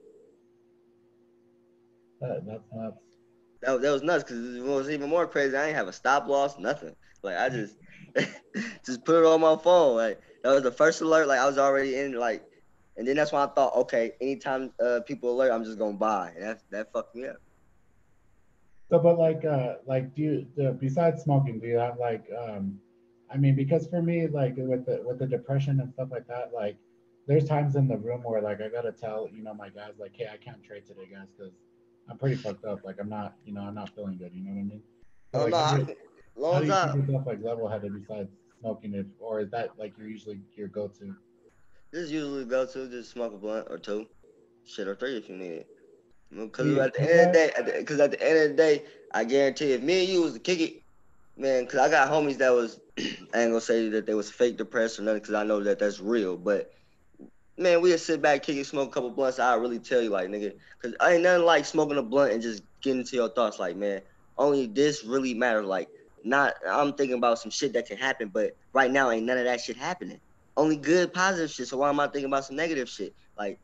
That, 2.20 2.43
that's 2.47 2.62
nuts. 2.72 2.97
That, 3.62 3.72
was- 3.72 3.82
that 3.82 3.93
was 3.93 4.03
nuts 4.03 4.24
because 4.24 4.55
it 4.57 4.62
was 4.62 4.91
even 4.91 5.11
more 5.11 5.26
crazy. 5.26 5.57
I 5.57 5.66
didn't 5.66 5.76
have 5.76 5.89
a 5.89 5.93
stop 5.93 6.28
loss, 6.28 6.59
nothing. 6.59 6.95
Like 7.22 7.36
I 7.36 7.49
just 7.49 7.76
just 8.86 9.05
put 9.05 9.18
it 9.18 9.26
on 9.26 9.41
my 9.41 9.57
phone. 9.57 9.97
Like 9.97 10.20
that 10.43 10.51
was 10.55 10.62
the 10.62 10.72
first 10.72 11.01
alert. 11.01 11.26
Like 11.26 11.41
I 11.41 11.47
was 11.47 11.59
already 11.59 11.97
in 11.97 12.12
like, 12.18 12.45
and 12.99 13.07
then 13.07 13.16
that's 13.16 13.30
when 13.32 13.40
I 13.40 13.46
thought, 13.46 13.74
okay, 13.76 14.12
anytime 14.20 14.72
uh, 14.84 15.01
people 15.07 15.30
alert, 15.32 15.53
I'm 15.53 15.64
just 15.64 15.78
gonna 15.78 15.96
buy. 15.96 16.32
And 16.34 16.42
that 16.44 16.62
that 16.70 16.92
fucked 16.92 17.14
me 17.14 17.28
up. 17.28 17.36
So, 18.90 18.99
but 18.99 19.18
like, 19.18 19.44
uh, 19.44 19.74
like, 19.86 20.14
do 20.14 20.22
you, 20.22 20.46
the, 20.57 20.72
besides 20.72 21.22
smoking, 21.22 21.61
do 21.61 21.66
you 21.66 21.76
have 21.76 21.99
like, 21.99 22.24
um, 22.36 22.80
I 23.30 23.36
mean, 23.36 23.55
because 23.55 23.86
for 23.86 24.03
me, 24.03 24.26
like 24.26 24.55
with 24.57 24.84
the 24.84 25.03
with 25.05 25.18
the 25.20 25.26
depression 25.26 25.80
and 25.80 25.92
stuff 25.92 26.09
like 26.11 26.26
that, 26.26 26.53
like, 26.53 26.76
there's 27.26 27.44
times 27.44 27.76
in 27.76 27.86
the 27.86 27.96
room 27.96 28.22
where 28.24 28.42
like 28.42 28.61
I 28.61 28.68
gotta 28.68 28.92
tell, 28.92 29.28
you 29.32 29.42
know, 29.44 29.55
my 29.55 29.68
guys 29.68 29.92
like, 29.99 30.12
hey, 30.16 30.28
I 30.32 30.36
can't 30.36 30.62
trade 30.64 30.86
today, 30.86 31.09
guys, 31.12 31.28
because 31.36 31.53
I'm 32.11 32.18
pretty 32.18 32.36
fucked 32.36 32.64
up. 32.64 32.80
Like, 32.84 32.96
I'm 32.99 33.09
not, 33.11 33.34
you 33.44 33.53
know, 33.53 33.61
I'm 33.61 33.74
not 33.74 33.94
feeling 33.94 34.16
good. 34.16 34.32
You 34.34 34.42
know 34.42 34.51
what 34.53 34.61
I 34.61 34.64
mean? 34.64 34.82
So, 35.32 35.40
Oh 35.40 35.42
like, 35.44 35.51
no, 35.53 35.59
how 35.59 35.64
I, 35.66 35.74
do 35.76 35.80
you, 35.80 35.86
can- 35.86 35.96
how 36.53 36.61
do 36.61 36.66
you 36.66 36.72
keep 36.72 37.09
yourself 37.09 37.26
like 37.26 37.42
level-headed 37.42 37.92
besides 38.01 38.30
smoking 38.61 38.94
it, 38.94 39.07
or 39.20 39.40
is 39.40 39.51
that 39.51 39.78
like 39.78 39.96
your 39.99 40.09
usually 40.09 40.40
your 40.57 40.68
go-to? 40.68 41.14
Just 41.93 42.12
usually 42.12 42.45
go 42.45 42.66
to 42.66 42.89
just 42.89 43.11
smoke 43.11 43.32
a 43.32 43.36
blunt 43.36 43.66
or 43.70 43.78
two, 43.78 44.07
shit 44.66 44.89
or 44.89 44.95
three 44.95 45.16
if 45.16 45.28
you 45.28 45.36
need 45.36 45.53
it. 45.53 45.66
Because 46.30 46.66
Yeah, 46.66 46.84
at 46.84 46.95
the 46.95 47.01
end 47.01 47.20
of 47.20 47.26
the 47.26 47.32
day, 47.32 47.78
because 47.78 48.01
at 48.01 48.11
the 48.11 48.22
end 48.22 48.39
of 48.39 48.49
the 48.51 48.55
day, 48.55 48.82
I 49.14 49.24
guarantee 49.24 49.72
if 49.72 49.82
me 49.82 50.01
and 50.01 50.09
you 50.09 50.22
was 50.22 50.34
to 50.34 50.39
kick 50.39 50.61
it, 50.61 50.82
man, 51.36 51.64
because 51.64 51.78
I 51.78 51.89
got 51.89 52.11
homies 52.11 52.39
that 52.39 52.51
was, 52.51 52.78
I 52.99 53.03
ain't 53.03 53.32
gonna 53.32 53.61
say 53.61 53.89
that 53.89 54.07
they 54.07 54.14
was 54.14 54.30
fake 54.30 54.59
depressed 54.59 54.99
or 54.99 55.03
nothing, 55.03 55.20
because 55.20 55.34
I 55.34 55.45
know 55.45 55.62
that 55.62 55.78
that's 55.78 56.01
real, 56.01 56.36
but 56.36 56.70
man, 57.57 57.80
we'd 57.80 57.99
sit 57.99 58.22
back, 58.22 58.43
kick 58.43 58.57
it, 58.57 58.66
smoke 58.66 58.91
a 58.91 58.93
couple 58.93 59.11
blunts. 59.11 59.39
I 59.39 59.55
really 59.55 59.80
tell 59.80 60.01
you, 60.01 60.11
like, 60.11 60.28
nigga, 60.28 60.53
because 60.80 60.97
I 61.01 61.14
ain't 61.14 61.22
nothing 61.22 61.45
like 61.45 61.64
smoking 61.64 61.99
a 61.99 62.03
blunt 62.03 62.32
and 62.32 62.43
just 62.43 62.62
getting 62.82 63.05
to 63.05 63.16
your 63.16 63.30
thoughts, 63.30 63.59
like, 63.59 63.76
man, 63.76 64.03
only 64.36 64.66
this 64.66 65.05
really 65.05 65.34
matters. 65.34 65.66
Like, 65.66 65.89
not, 66.24 66.55
I'm 66.68 66.93
thinking 66.93 67.16
about 67.16 67.39
some 67.39 67.51
shit 67.51 67.72
that 67.72 67.86
can 67.86 67.97
happen, 67.97 68.28
but 68.32 68.57
right 68.72 68.91
now 68.91 69.11
ain't 69.11 69.26
none 69.26 69.39
of 69.39 69.45
that 69.45 69.61
shit 69.61 69.76
happening. 69.76 70.20
Only 70.59 70.76
good, 70.76 71.14
positive 71.14 71.52
shit. 71.52 71.68
So 71.68 71.76
why 71.76 71.88
am 71.88 72.00
I 72.00 72.09
thinking 72.09 72.24
about 72.24 72.44
some 72.44 72.56
negative 72.56 72.88
shit? 72.88 73.14
Like, 73.38 73.61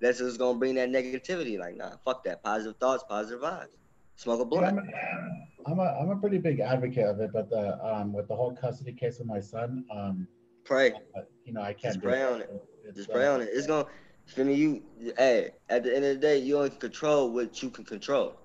that's 0.00 0.16
just 0.18 0.38
gonna 0.38 0.58
bring 0.58 0.76
that 0.76 0.88
negativity. 0.88 1.58
Like, 1.58 1.76
nah, 1.76 1.90
fuck 2.06 2.24
that. 2.24 2.42
Positive 2.42 2.74
thoughts, 2.78 3.04
positive 3.06 3.42
vibes. 3.42 3.76
Smoke 4.16 4.40
a 4.40 4.44
Yeah, 4.44 4.60
blunt. 4.60 4.78
I'm, 4.78 5.72
I'm 5.72 5.78
a 5.78 5.82
I'm 5.82 6.10
a 6.10 6.16
pretty 6.16 6.38
big 6.38 6.60
advocate 6.60 7.04
of 7.04 7.20
it, 7.20 7.32
but 7.34 7.50
the 7.50 7.78
um 7.86 8.14
with 8.14 8.28
the 8.28 8.34
whole 8.34 8.56
custody 8.56 8.92
case 8.92 9.18
with 9.18 9.28
my 9.28 9.40
son, 9.40 9.84
um, 9.94 10.26
Pray. 10.64 10.92
uh, 11.14 11.20
you 11.44 11.52
know, 11.52 11.60
I 11.60 11.74
can't 11.74 11.94
Just 11.94 12.02
pray 12.02 12.22
it. 12.22 12.32
on 12.32 12.40
it. 12.40 12.50
It's, 12.82 12.96
Just 12.96 13.10
uh, 13.10 13.12
pray 13.12 13.26
on 13.26 13.42
it. 13.42 13.50
It's 13.52 13.66
gonna, 13.66 13.86
for 14.26 14.44
me, 14.44 14.54
you, 14.54 14.82
hey, 15.18 15.50
at 15.68 15.84
the 15.84 15.94
end 15.94 16.06
of 16.06 16.14
the 16.14 16.20
day, 16.20 16.38
you 16.38 16.56
only 16.56 16.70
can 16.70 16.78
control 16.78 17.30
what 17.30 17.62
you 17.62 17.68
can 17.68 17.84
control. 17.84 18.36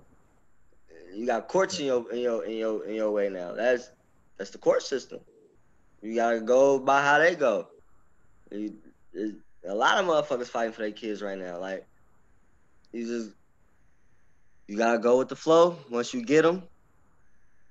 You 1.14 1.24
got 1.26 1.48
courts 1.48 1.78
in 1.80 1.86
your 1.86 2.12
in 2.12 2.18
your 2.18 2.44
in 2.44 2.56
your 2.58 2.84
in 2.86 2.94
your 2.96 3.10
way 3.12 3.30
now. 3.30 3.54
That's 3.54 3.90
that's 4.36 4.50
the 4.50 4.58
court 4.58 4.82
system. 4.82 5.20
You 6.02 6.14
gotta 6.14 6.40
go 6.40 6.78
by 6.78 7.02
how 7.02 7.18
they 7.18 7.34
go. 7.34 7.68
A 8.54 9.74
lot 9.74 9.98
of 9.98 10.06
motherfuckers 10.06 10.46
fighting 10.46 10.72
for 10.72 10.82
their 10.82 10.92
kids 10.92 11.22
right 11.22 11.38
now. 11.38 11.58
Like 11.58 11.86
you 12.92 13.06
just 13.06 13.30
you 14.66 14.76
gotta 14.76 14.98
go 14.98 15.18
with 15.18 15.28
the 15.28 15.36
flow. 15.36 15.76
Once 15.90 16.14
you 16.14 16.22
get 16.24 16.42
them, 16.42 16.62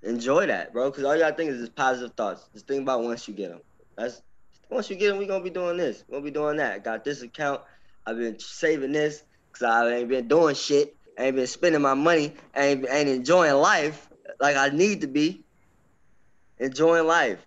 enjoy 0.01 0.47
that, 0.47 0.73
bro. 0.73 0.89
Because 0.89 1.03
all 1.03 1.15
you 1.15 1.21
gotta 1.21 1.35
think 1.35 1.51
is 1.51 1.59
just 1.59 1.75
positive 1.75 2.13
thoughts. 2.15 2.47
Just 2.53 2.67
think 2.67 2.81
about 2.81 3.03
once 3.03 3.27
you 3.27 3.33
get 3.33 3.49
them. 3.49 3.61
That's 3.97 4.21
once 4.69 4.89
you 4.89 4.95
get 4.95 5.09
them, 5.09 5.17
we 5.17 5.25
gonna 5.25 5.43
be 5.43 5.49
doing 5.49 5.77
this. 5.77 6.03
We're 6.07 6.17
gonna 6.17 6.25
be 6.25 6.31
doing 6.31 6.57
that. 6.57 6.83
Got 6.83 7.03
this 7.03 7.21
account. 7.21 7.61
I've 8.05 8.17
been 8.17 8.39
saving 8.39 8.91
this 8.91 9.23
because 9.51 9.63
I 9.63 9.95
ain't 9.95 10.09
been 10.09 10.27
doing 10.27 10.55
shit. 10.55 10.95
I 11.17 11.25
ain't 11.25 11.35
been 11.35 11.47
spending 11.47 11.81
my 11.81 11.93
money. 11.93 12.33
I 12.55 12.65
ain't, 12.65 12.85
ain't 12.89 13.09
enjoying 13.09 13.53
life 13.53 14.09
like 14.39 14.57
I 14.57 14.69
need 14.69 15.01
to 15.01 15.07
be. 15.07 15.43
Enjoying 16.59 17.05
life. 17.05 17.45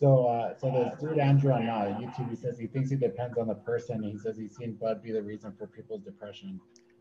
So, 0.00 0.26
uh, 0.26 0.54
so 0.58 0.70
there's 0.70 0.98
dude 0.98 1.18
Andrew 1.18 1.52
on 1.52 1.68
uh, 1.68 1.98
YouTube. 2.00 2.30
He 2.30 2.36
says 2.36 2.58
he 2.58 2.66
thinks 2.66 2.90
it 2.90 3.00
depends 3.00 3.36
on 3.36 3.48
the 3.48 3.54
person. 3.54 4.02
He 4.02 4.18
says 4.18 4.36
he's 4.36 4.56
seen 4.56 4.72
Bud 4.80 5.02
be 5.02 5.12
the 5.12 5.22
reason 5.22 5.52
for 5.58 5.66
people's 5.66 6.02
depression. 6.02 6.58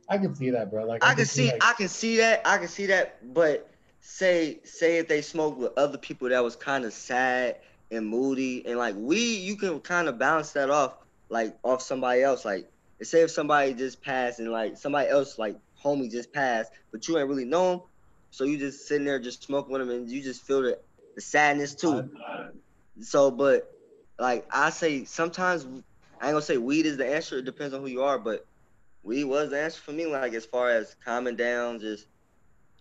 I 0.10 0.18
can 0.18 0.36
see 0.36 0.50
that, 0.50 0.70
bro. 0.70 0.84
Like 0.84 1.04
I 1.04 1.14
can 1.14 1.26
see, 1.26 1.50
like, 1.52 1.64
I 1.64 1.74
can 1.74 1.88
see 1.88 2.18
that, 2.18 2.41
I 2.45 2.58
can 2.58 2.68
see 2.68 2.88
that. 2.88 3.34
But 3.34 3.70
say, 4.02 4.60
say 4.66 4.97
if 4.97 5.08
they 5.08 5.22
smoked 5.22 5.60
with 5.60 5.72
other 5.78 5.97
people 5.97 6.28
that 6.30 6.43
was 6.43 6.58
kind 6.58 6.84
of 6.84 6.91
sad 6.91 7.60
and 7.89 8.06
moody, 8.06 8.66
and 8.66 8.78
like 8.78 8.95
we, 8.97 9.38
you 9.38 9.56
can 9.56 9.80
kind 9.80 10.10
of 10.10 10.18
balance 10.18 10.52
that 10.54 10.70
off, 10.70 10.97
like 11.30 11.56
off 11.64 11.82
somebody 11.82 12.22
else. 12.22 12.43
Like, 12.43 12.70
say 13.02 13.22
if 13.22 13.32
somebody 13.32 13.74
just 13.76 14.02
passed 14.02 14.39
and 14.39 14.52
like 14.52 14.78
somebody 14.78 15.10
else, 15.10 15.39
like 15.39 15.56
homie 15.82 16.12
just 16.12 16.34
passed, 16.34 16.74
but 16.91 17.08
you 17.08 17.18
ain't 17.18 17.30
really 17.30 17.45
know 17.45 17.74
him, 17.74 17.82
so 18.32 18.43
you 18.43 18.58
just 18.58 18.89
sitting 18.89 19.06
there 19.06 19.20
just 19.20 19.43
smoking 19.43 19.72
with 19.72 19.84
him, 19.84 19.89
and 19.89 20.10
you 20.10 20.22
just 20.22 20.41
feel 20.45 20.64
the, 20.64 20.78
the 21.16 21.22
sadness 21.22 21.76
too. 21.76 22.10
So, 23.02 23.32
but 23.32 23.64
like 24.20 24.45
I 24.52 24.70
say, 24.70 25.06
sometimes 25.06 25.66
I 26.22 26.28
ain't 26.28 26.34
gonna 26.34 26.41
say 26.41 26.58
weed 26.58 26.86
is 26.86 26.97
the 26.97 27.08
answer. 27.08 27.38
It 27.39 27.45
depends 27.45 27.74
on 27.74 27.82
who 27.82 27.88
you 27.88 28.04
are, 28.04 28.20
but 28.20 28.45
weed 29.04 29.26
was 29.26 29.52
the 29.52 29.62
answer 29.62 29.82
for 29.82 29.91
me. 29.91 30.06
Like 30.06 30.34
as 30.34 30.45
far 30.45 30.70
as 30.70 30.95
calming 31.04 31.36
down, 31.36 31.80
just 31.80 32.08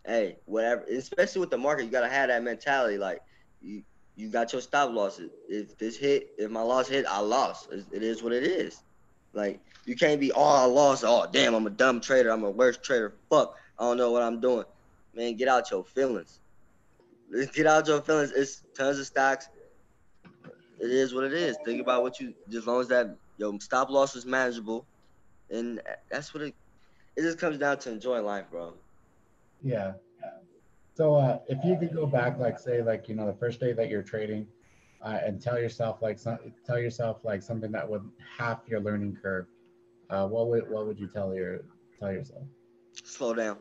hey, 0.05 0.39
whatever. 0.47 0.83
Especially 0.91 1.41
with 1.41 1.51
the 1.51 1.59
market, 1.59 1.85
you 1.85 1.91
gotta 1.91 2.09
have 2.09 2.29
that 2.29 2.43
mentality. 2.43 2.99
Like 2.99 3.21
you, 3.61 3.83
you 4.17 4.29
got 4.29 4.53
your 4.53 4.63
stop 4.63 4.93
losses. 4.93 5.31
If 5.49 5.79
this 5.79 5.97
hit, 5.97 6.31
if 6.39 6.51
my 6.51 6.63
loss 6.63 6.89
hit, 6.89 7.07
I 7.07 7.21
lost. 7.21 7.69
It- 7.71 8.03
is 8.03 8.23
what 8.23 8.33
it 8.33 8.43
is. 8.45 8.83
Like 9.33 9.61
you 9.85 9.95
can't 9.97 10.21
be, 10.21 10.33
oh, 10.33 10.43
I 10.43 10.65
lost. 10.65 11.05
Oh, 11.07 11.27
damn, 11.31 11.55
I'm 11.55 11.67
a 11.67 11.71
dumb 11.71 12.01
trader. 12.01 12.31
I'm 12.31 12.45
a 12.45 12.51
worst 12.51 12.83
trader. 12.83 13.15
Fuck, 13.31 13.55
I 13.79 13.85
don't 13.85 13.97
know 13.97 14.11
what 14.11 14.23
I'm 14.23 14.41
doing. 14.41 14.65
Man, 15.15 15.37
get 15.37 15.49
out 15.49 15.71
your 15.71 15.85
feelings. 15.85 16.41
get 17.55 17.67
out 17.67 17.87
your 17.87 18.01
feelings. 18.01 18.33
It's 18.33 18.63
tons 18.77 18.99
of 18.99 19.07
stocks. 19.07 19.49
It 20.79 20.91
is 20.91 21.15
what 21.15 21.25
it 21.25 21.33
is. 21.33 21.59
Think 21.65 21.81
about 21.81 22.03
what 22.03 22.19
you, 22.21 22.35
as 22.57 22.67
long 22.67 22.81
as 22.81 22.89
that 22.89 23.07
your 23.37 23.59
stop 23.61 23.91
loss 23.91 24.15
is 24.17 24.27
manageable, 24.27 24.89
and 25.51 25.81
that's 26.11 26.33
what 26.35 26.43
it. 26.45 26.55
It 27.17 27.23
just 27.23 27.39
comes 27.39 27.59
down 27.59 27.79
to 27.81 27.91
enjoying 27.91 28.25
life, 28.25 28.51
bro. 28.51 28.75
Yeah. 29.63 29.95
So 30.95 31.15
uh, 31.15 31.41
if 31.49 31.65
you 31.65 31.77
could 31.79 31.93
go 31.95 32.07
back, 32.07 32.39
like 32.39 32.59
say, 32.59 32.83
like 32.83 33.09
you 33.09 33.15
know, 33.15 33.27
the 33.27 33.35
first 33.39 33.61
day 33.61 33.73
that 33.73 33.89
you're 33.89 34.03
trading, 34.03 34.47
uh, 35.03 35.19
and 35.25 35.41
tell 35.41 35.59
yourself 35.59 36.03
like 36.03 36.19
some, 36.19 36.39
tell 36.65 36.79
yourself 36.79 37.25
like 37.25 37.43
something 37.43 37.73
that 37.73 37.89
would 37.89 38.03
half 38.39 38.67
your 38.69 38.81
learning 38.81 39.17
curve, 39.21 39.47
uh, 40.11 40.27
what 40.27 40.49
would 40.49 40.69
what 40.71 40.87
would 40.87 40.99
you 40.99 41.09
tell 41.09 41.35
your 41.35 41.61
tell 41.99 42.13
yourself? 42.13 42.45
Slow 43.05 43.35
down. 43.35 43.59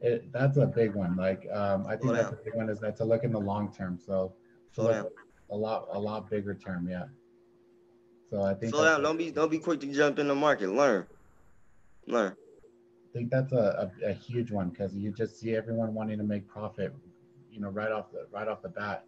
It, 0.00 0.32
that's 0.32 0.56
a 0.56 0.66
big 0.66 0.94
one. 0.94 1.16
Like 1.16 1.46
um, 1.52 1.86
I 1.86 1.96
think 1.96 2.02
Slow 2.02 2.14
that's 2.14 2.30
down. 2.30 2.32
a 2.32 2.36
big 2.44 2.54
one 2.54 2.68
is 2.68 2.80
that 2.80 2.96
to 2.96 3.04
look 3.04 3.24
in 3.24 3.32
the 3.32 3.40
long 3.40 3.72
term. 3.72 3.98
So 3.98 4.34
Slow 4.72 4.88
down. 4.88 5.06
A 5.50 5.56
lot 5.56 5.88
a 5.92 5.98
lot 5.98 6.30
bigger 6.30 6.54
term, 6.54 6.88
yeah. 6.88 7.04
So 8.30 8.42
I 8.42 8.54
think 8.54 8.72
Slow 8.72 8.84
down. 8.84 9.02
Don't 9.02 9.16
be 9.16 9.30
don't 9.30 9.50
be 9.50 9.58
quick 9.58 9.80
to 9.80 9.92
jump 9.92 10.18
in 10.18 10.28
the 10.28 10.34
market. 10.34 10.70
Learn. 10.70 11.06
Learn. 12.06 12.32
I 12.32 13.12
think 13.12 13.30
that's 13.30 13.52
a, 13.52 13.90
a, 14.02 14.10
a 14.10 14.12
huge 14.12 14.52
one 14.52 14.70
because 14.70 14.94
you 14.94 15.10
just 15.10 15.40
see 15.40 15.56
everyone 15.56 15.94
wanting 15.94 16.18
to 16.18 16.24
make 16.24 16.46
profit, 16.46 16.94
you 17.50 17.60
know, 17.60 17.68
right 17.68 17.90
off 17.90 18.12
the 18.12 18.26
right 18.32 18.46
off 18.46 18.62
the 18.62 18.68
bat. 18.68 19.04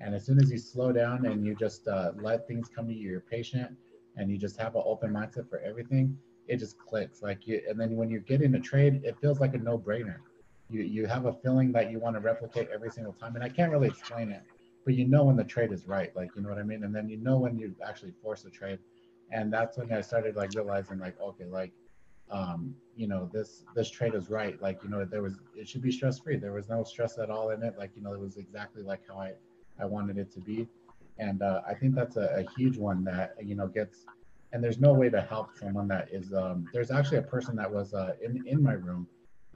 And 0.00 0.14
as 0.14 0.26
soon 0.26 0.38
as 0.38 0.50
you 0.50 0.58
slow 0.58 0.92
down 0.92 1.24
and 1.24 1.44
you 1.46 1.54
just 1.54 1.88
uh, 1.88 2.12
let 2.20 2.46
things 2.46 2.68
come 2.68 2.86
to 2.86 2.92
you, 2.92 3.10
you're 3.10 3.20
patient, 3.20 3.74
and 4.16 4.30
you 4.30 4.36
just 4.36 4.58
have 4.58 4.76
an 4.76 4.82
open 4.84 5.10
mindset 5.10 5.48
for 5.48 5.58
everything, 5.60 6.18
it 6.48 6.58
just 6.58 6.78
clicks. 6.78 7.22
Like 7.22 7.46
you, 7.46 7.62
and 7.66 7.80
then 7.80 7.96
when 7.96 8.10
you 8.10 8.20
get 8.20 8.42
in 8.42 8.54
a 8.56 8.60
trade, 8.60 9.00
it 9.04 9.16
feels 9.22 9.40
like 9.40 9.54
a 9.54 9.58
no-brainer. 9.58 10.16
You 10.68 10.82
you 10.82 11.06
have 11.06 11.24
a 11.24 11.32
feeling 11.32 11.72
that 11.72 11.90
you 11.90 11.98
want 11.98 12.14
to 12.16 12.20
replicate 12.20 12.68
every 12.74 12.90
single 12.90 13.14
time, 13.14 13.36
and 13.36 13.44
I 13.44 13.48
can't 13.48 13.72
really 13.72 13.88
explain 13.88 14.30
it, 14.30 14.42
but 14.86 14.94
you 14.94 15.06
know 15.06 15.24
when 15.24 15.36
the 15.36 15.44
trade 15.44 15.72
is 15.72 15.86
right, 15.86 16.14
like 16.16 16.30
you 16.34 16.42
know 16.42 16.48
what 16.48 16.58
I 16.58 16.62
mean. 16.62 16.84
And 16.84 16.94
then 16.94 17.10
you 17.10 17.18
know 17.18 17.36
when 17.38 17.58
you 17.58 17.74
actually 17.86 18.14
force 18.22 18.46
a 18.46 18.50
trade, 18.50 18.78
and 19.32 19.52
that's 19.52 19.76
when 19.76 19.92
I 19.92 20.00
started 20.00 20.36
like 20.36 20.54
realizing 20.54 20.98
like 20.98 21.20
okay, 21.20 21.44
like 21.44 21.72
um, 22.30 22.74
you 22.96 23.06
know, 23.06 23.28
this 23.32 23.64
this 23.74 23.90
trade 23.90 24.14
is 24.14 24.30
right. 24.30 24.60
Like, 24.60 24.82
you 24.82 24.88
know, 24.88 25.04
there 25.04 25.22
was 25.22 25.34
it 25.54 25.68
should 25.68 25.82
be 25.82 25.92
stress 25.92 26.18
free. 26.18 26.36
There 26.36 26.52
was 26.52 26.68
no 26.68 26.82
stress 26.82 27.18
at 27.18 27.30
all 27.30 27.50
in 27.50 27.62
it. 27.62 27.76
Like, 27.78 27.90
you 27.94 28.02
know, 28.02 28.14
it 28.14 28.20
was 28.20 28.36
exactly 28.36 28.82
like 28.82 29.00
how 29.08 29.18
I 29.18 29.32
I 29.80 29.84
wanted 29.84 30.18
it 30.18 30.32
to 30.34 30.40
be. 30.40 30.68
And 31.18 31.42
uh, 31.42 31.62
I 31.66 31.74
think 31.74 31.94
that's 31.94 32.16
a, 32.16 32.44
a 32.44 32.50
huge 32.56 32.78
one 32.78 33.04
that 33.04 33.34
you 33.42 33.54
know 33.54 33.68
gets. 33.68 34.04
And 34.52 34.62
there's 34.62 34.80
no 34.80 34.92
way 34.92 35.10
to 35.10 35.20
help 35.20 35.56
someone 35.58 35.88
that 35.88 36.08
is. 36.12 36.32
Um, 36.32 36.68
there's 36.72 36.90
actually 36.90 37.18
a 37.18 37.22
person 37.22 37.56
that 37.56 37.70
was 37.70 37.94
uh, 37.94 38.14
in 38.22 38.46
in 38.46 38.62
my 38.62 38.72
room. 38.72 39.06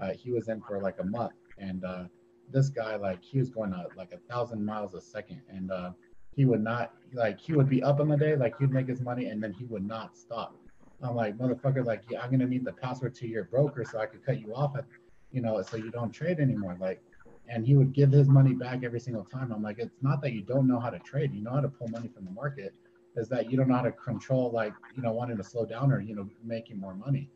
Uh, 0.01 0.13
he 0.13 0.31
was 0.33 0.49
in 0.49 0.61
for 0.61 0.81
like 0.81 0.97
a 1.01 1.05
month, 1.05 1.33
and 1.59 1.85
uh, 1.85 2.05
this 2.53 2.69
guy 2.69 2.97
like 2.97 3.23
he 3.23 3.39
was 3.39 3.51
going 3.51 3.73
at 3.73 3.97
like 3.97 4.13
a 4.13 4.19
thousand 4.33 4.65
miles 4.65 4.95
a 4.95 5.01
second, 5.01 5.41
and 5.49 5.71
uh, 5.71 5.91
he 6.35 6.45
would 6.45 6.63
not 6.63 6.93
like 7.13 7.41
he 7.41 7.53
would 7.53 7.69
be 7.69 7.83
up 7.83 8.01
in 8.01 8.09
the 8.09 8.17
day, 8.17 8.37
like 8.37 8.59
he'd 8.59 8.71
make 8.71 8.89
his 8.89 9.01
money, 9.01 9.27
and 9.27 9.43
then 9.43 9.53
he 9.53 9.65
would 9.65 9.87
not 9.87 10.17
stop. 10.17 10.55
I'm 11.03 11.17
like, 11.17 11.39
motherfucker, 11.39 11.85
like, 11.85 12.03
yeah, 12.11 12.21
I'm 12.21 12.31
gonna 12.31 12.47
need 12.47 12.65
the 12.65 12.73
password 12.73 13.15
to 13.17 13.27
your 13.27 13.45
broker 13.45 13.85
so 13.85 13.99
I 13.99 14.07
could 14.07 14.25
cut 14.25 14.41
you 14.41 14.55
off 14.55 14.77
at, 14.77 14.85
you 15.33 15.41
know, 15.41 15.61
so 15.63 15.77
you 15.77 15.91
don't 15.91 16.13
trade 16.13 16.41
anymore. 16.41 16.77
Like, 16.79 17.01
and 17.49 17.67
he 17.67 17.75
would 17.75 17.93
give 17.93 18.13
his 18.13 18.29
money 18.29 18.53
back 18.53 18.85
every 18.85 19.01
single 19.01 19.25
time. 19.25 19.53
I'm 19.53 19.63
like, 19.63 19.79
it's 19.79 20.03
not 20.03 20.21
that 20.23 20.33
you 20.33 20.43
don't 20.43 20.69
know 20.69 20.79
how 20.79 20.91
to 20.91 20.99
trade, 20.99 21.33
you 21.33 21.43
know 21.43 21.53
how 21.53 21.61
to 21.61 21.69
pull 21.69 21.89
money 21.89 22.09
from 22.09 22.27
the 22.27 22.31
market, 22.31 22.75
is 23.17 23.29
that 23.29 23.51
you 23.51 23.57
don't 23.57 23.69
know 23.69 23.77
how 23.77 23.83
to 23.83 23.93
control, 23.93 24.51
like, 24.51 24.75
you 24.95 25.03
know, 25.03 25.13
wanting 25.13 25.37
to 25.39 25.45
slow 25.45 25.65
down 25.65 25.91
or 25.91 26.01
you 26.01 26.15
know 26.15 26.29
making 26.45 26.79
more 26.79 26.95
money. 26.95 27.31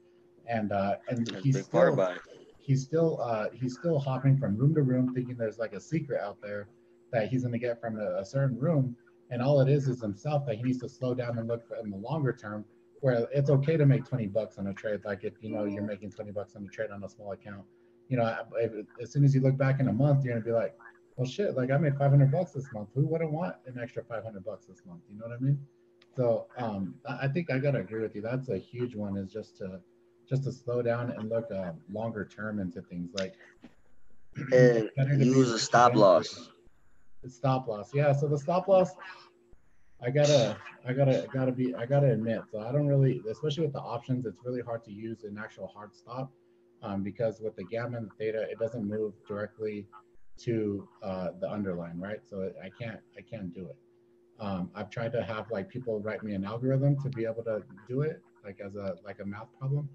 And 0.46 0.72
uh, 0.72 0.96
and 1.08 1.26
That's 1.26 1.42
he's 1.42 1.64
still. 1.64 1.80
He's 2.64 2.82
still 2.82 3.20
uh, 3.20 3.46
he's 3.52 3.74
still 3.74 3.98
hopping 3.98 4.38
from 4.38 4.56
room 4.56 4.74
to 4.74 4.82
room, 4.82 5.14
thinking 5.14 5.36
there's 5.36 5.58
like 5.58 5.74
a 5.74 5.80
secret 5.80 6.20
out 6.20 6.38
there 6.42 6.68
that 7.12 7.28
he's 7.28 7.44
gonna 7.44 7.58
get 7.58 7.80
from 7.80 7.98
a, 8.00 8.20
a 8.20 8.24
certain 8.24 8.58
room, 8.58 8.96
and 9.30 9.42
all 9.42 9.60
it 9.60 9.68
is 9.68 9.86
is 9.88 10.00
himself 10.00 10.46
that 10.46 10.56
he 10.56 10.62
needs 10.62 10.80
to 10.80 10.88
slow 10.88 11.14
down 11.14 11.38
and 11.38 11.46
look 11.46 11.62
in 11.82 11.90
the 11.90 11.96
longer 11.96 12.32
term. 12.32 12.64
Where 13.00 13.28
it's 13.34 13.50
okay 13.50 13.76
to 13.76 13.84
make 13.84 14.06
20 14.06 14.28
bucks 14.28 14.56
on 14.56 14.68
a 14.68 14.72
trade, 14.72 15.00
like 15.04 15.24
if 15.24 15.34
you 15.42 15.50
know 15.50 15.64
you're 15.64 15.82
making 15.82 16.12
20 16.12 16.30
bucks 16.30 16.56
on 16.56 16.64
a 16.64 16.68
trade 16.68 16.90
on 16.90 17.04
a 17.04 17.08
small 17.08 17.32
account, 17.32 17.64
you 18.08 18.16
know, 18.16 18.34
if, 18.56 18.72
as 19.02 19.12
soon 19.12 19.24
as 19.24 19.34
you 19.34 19.42
look 19.42 19.58
back 19.58 19.78
in 19.78 19.88
a 19.88 19.92
month, 19.92 20.24
you're 20.24 20.32
gonna 20.32 20.44
be 20.44 20.52
like, 20.52 20.74
well, 21.16 21.26
shit, 21.26 21.54
like 21.54 21.70
I 21.70 21.76
made 21.76 21.98
500 21.98 22.32
bucks 22.32 22.52
this 22.52 22.66
month. 22.72 22.88
Who 22.94 23.06
wouldn't 23.06 23.30
want 23.30 23.56
an 23.66 23.78
extra 23.78 24.02
500 24.02 24.42
bucks 24.42 24.64
this 24.64 24.80
month? 24.86 25.02
You 25.10 25.18
know 25.18 25.26
what 25.26 25.36
I 25.36 25.40
mean? 25.40 25.58
So 26.16 26.46
um, 26.56 26.94
I 27.06 27.28
think 27.28 27.50
I 27.50 27.58
gotta 27.58 27.80
agree 27.80 28.00
with 28.00 28.14
you. 28.14 28.22
That's 28.22 28.48
a 28.48 28.56
huge 28.56 28.94
one. 28.94 29.18
Is 29.18 29.30
just 29.30 29.58
to 29.58 29.80
just 30.34 30.44
to 30.44 30.52
slow 30.52 30.82
down 30.82 31.12
and 31.12 31.30
look 31.30 31.48
uh, 31.52 31.70
longer 31.92 32.24
term 32.24 32.58
into 32.58 32.82
things 32.82 33.10
like 33.14 33.34
And 34.52 34.90
use 35.20 35.50
a 35.50 35.58
stop 35.58 35.94
loss. 35.94 36.50
Stop 37.28 37.68
loss, 37.68 37.94
yeah. 37.94 38.12
So 38.12 38.26
the 38.26 38.38
stop 38.38 38.66
loss, 38.66 38.90
I 40.02 40.10
gotta, 40.10 40.56
I 40.86 40.92
gotta, 40.92 41.26
gotta 41.32 41.52
be, 41.52 41.74
I 41.74 41.86
gotta 41.86 42.10
admit. 42.10 42.42
So 42.50 42.60
I 42.60 42.72
don't 42.72 42.88
really, 42.88 43.22
especially 43.30 43.64
with 43.64 43.72
the 43.72 43.80
options, 43.80 44.26
it's 44.26 44.40
really 44.44 44.60
hard 44.60 44.84
to 44.84 44.92
use 44.92 45.22
an 45.22 45.38
actual 45.38 45.68
hard 45.68 45.94
stop, 45.94 46.32
um, 46.82 47.02
because 47.02 47.40
with 47.40 47.54
the 47.56 47.64
gamma 47.64 47.96
and 47.96 48.10
the 48.10 48.14
theta, 48.18 48.42
it 48.50 48.58
doesn't 48.58 48.86
move 48.86 49.14
directly 49.28 49.86
to 50.40 50.88
uh, 51.02 51.28
the 51.40 51.48
underline, 51.50 51.98
right? 51.98 52.18
So 52.28 52.50
I 52.62 52.70
can't, 52.78 52.98
I 53.16 53.22
can't 53.22 53.54
do 53.54 53.68
it. 53.68 53.76
Um, 54.40 54.70
I've 54.74 54.90
tried 54.90 55.12
to 55.12 55.22
have 55.22 55.48
like 55.52 55.68
people 55.68 56.00
write 56.00 56.24
me 56.24 56.34
an 56.34 56.44
algorithm 56.44 57.00
to 57.02 57.08
be 57.08 57.24
able 57.24 57.44
to 57.44 57.62
do 57.88 58.00
it, 58.00 58.20
like 58.44 58.58
as 58.64 58.74
a 58.74 58.96
like 59.04 59.20
a 59.20 59.24
math 59.24 59.46
problem, 59.58 59.88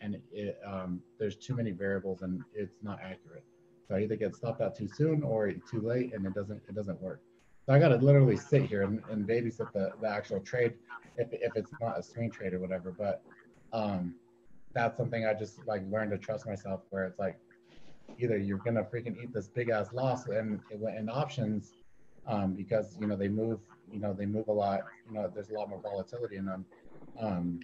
and 0.00 0.16
it 0.32 0.58
um, 0.66 1.00
there's 1.18 1.36
too 1.36 1.54
many 1.54 1.70
variables 1.70 2.22
and 2.22 2.42
it's 2.54 2.82
not 2.82 2.98
accurate. 3.02 3.44
So 3.86 3.94
I 3.94 4.00
either 4.00 4.16
get 4.16 4.36
stopped 4.36 4.60
out 4.60 4.76
too 4.76 4.88
soon 4.88 5.22
or 5.22 5.50
too 5.50 5.80
late, 5.80 6.14
and 6.14 6.26
it 6.26 6.34
doesn't 6.34 6.60
it 6.68 6.74
doesn't 6.74 7.00
work. 7.00 7.20
So 7.66 7.72
I 7.72 7.78
got 7.78 7.88
to 7.88 7.96
literally 7.96 8.36
sit 8.36 8.62
here 8.62 8.82
and, 8.82 9.02
and 9.10 9.28
babysit 9.28 9.72
the, 9.72 9.92
the 10.00 10.08
actual 10.08 10.40
trade 10.40 10.74
if, 11.18 11.28
if 11.32 11.54
it's 11.54 11.70
not 11.80 11.98
a 11.98 12.02
swing 12.02 12.30
trade 12.30 12.54
or 12.54 12.60
whatever. 12.60 12.94
But 12.96 13.22
um, 13.72 14.14
that's 14.72 14.96
something 14.96 15.26
I 15.26 15.34
just 15.34 15.66
like 15.66 15.82
learned 15.90 16.10
to 16.12 16.18
trust 16.18 16.46
myself 16.46 16.80
where 16.90 17.04
it's 17.04 17.18
like 17.18 17.38
either 18.18 18.36
you're 18.36 18.58
gonna 18.58 18.84
freaking 18.84 19.16
eat 19.22 19.32
this 19.32 19.48
big 19.48 19.68
ass 19.68 19.92
loss 19.92 20.26
and 20.28 20.60
in 20.70 21.08
options 21.08 21.72
um, 22.26 22.54
because 22.54 22.96
you 23.00 23.06
know 23.06 23.16
they 23.16 23.28
move 23.28 23.60
you 23.92 24.00
know 24.00 24.12
they 24.12 24.26
move 24.26 24.48
a 24.48 24.52
lot 24.52 24.80
you 25.06 25.14
know 25.14 25.30
there's 25.32 25.50
a 25.50 25.54
lot 25.54 25.68
more 25.68 25.80
volatility 25.80 26.36
in 26.36 26.44
them 26.44 26.64
um, 27.18 27.60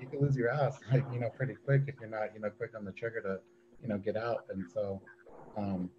you 0.00 0.06
can 0.06 0.20
lose 0.20 0.36
your 0.36 0.50
ass 0.50 0.78
like 0.92 1.04
you 1.12 1.20
know 1.20 1.30
pretty 1.30 1.54
quick 1.54 1.82
if 1.86 1.94
you're 2.00 2.08
not 2.08 2.34
you 2.34 2.40
know 2.40 2.50
quick 2.50 2.72
on 2.76 2.84
the 2.84 2.92
trigger 2.92 3.20
to 3.20 3.38
you 3.82 3.88
know 3.88 3.98
get 3.98 4.16
out 4.16 4.44
and 4.50 4.64
so 4.70 5.00
um, 5.56 5.90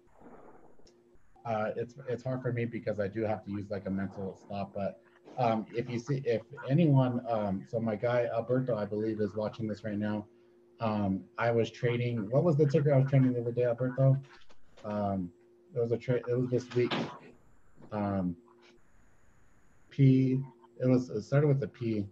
uh, 1.44 1.70
it's 1.76 1.94
it's 2.08 2.22
hard 2.22 2.42
for 2.42 2.52
me 2.52 2.64
because 2.64 3.00
I 3.00 3.08
do 3.08 3.22
have 3.22 3.44
to 3.44 3.50
use 3.50 3.70
like 3.70 3.86
a 3.86 3.90
mental 3.90 4.38
stop. 4.44 4.72
But 4.74 5.00
um, 5.38 5.66
if 5.74 5.88
you 5.88 5.98
see 5.98 6.22
if 6.24 6.42
anyone, 6.68 7.20
um, 7.28 7.66
so 7.68 7.80
my 7.80 7.96
guy 7.96 8.28
Alberto, 8.32 8.76
I 8.76 8.84
believe, 8.84 9.20
is 9.20 9.34
watching 9.34 9.66
this 9.66 9.84
right 9.84 9.98
now. 9.98 10.26
Um, 10.80 11.24
I 11.38 11.50
was 11.50 11.70
trading. 11.70 12.30
What 12.30 12.44
was 12.44 12.56
the 12.56 12.66
ticker 12.66 12.94
I 12.94 12.98
was 12.98 13.10
trading 13.10 13.32
the 13.32 13.40
other 13.40 13.52
day, 13.52 13.64
Alberto? 13.64 14.16
Um, 14.84 15.30
it 15.74 15.80
was 15.80 15.92
a 15.92 15.96
trade. 15.96 16.22
It 16.28 16.38
was 16.38 16.50
this 16.50 16.72
week. 16.74 16.94
Um, 17.90 18.36
P. 19.90 20.40
It 20.80 20.86
was 20.86 21.10
it 21.10 21.22
started 21.22 21.46
with 21.48 21.60
the 21.60 21.68
P. 21.68 22.06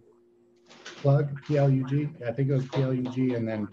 Plug 1.01 1.27
P 1.47 1.57
L 1.57 1.69
U 1.69 1.83
G. 1.85 2.09
I 2.27 2.31
think 2.31 2.49
it 2.49 2.53
was 2.53 2.65
P 2.67 2.81
L 2.83 2.93
U 2.93 3.03
G, 3.09 3.33
and 3.33 3.47
then 3.47 3.67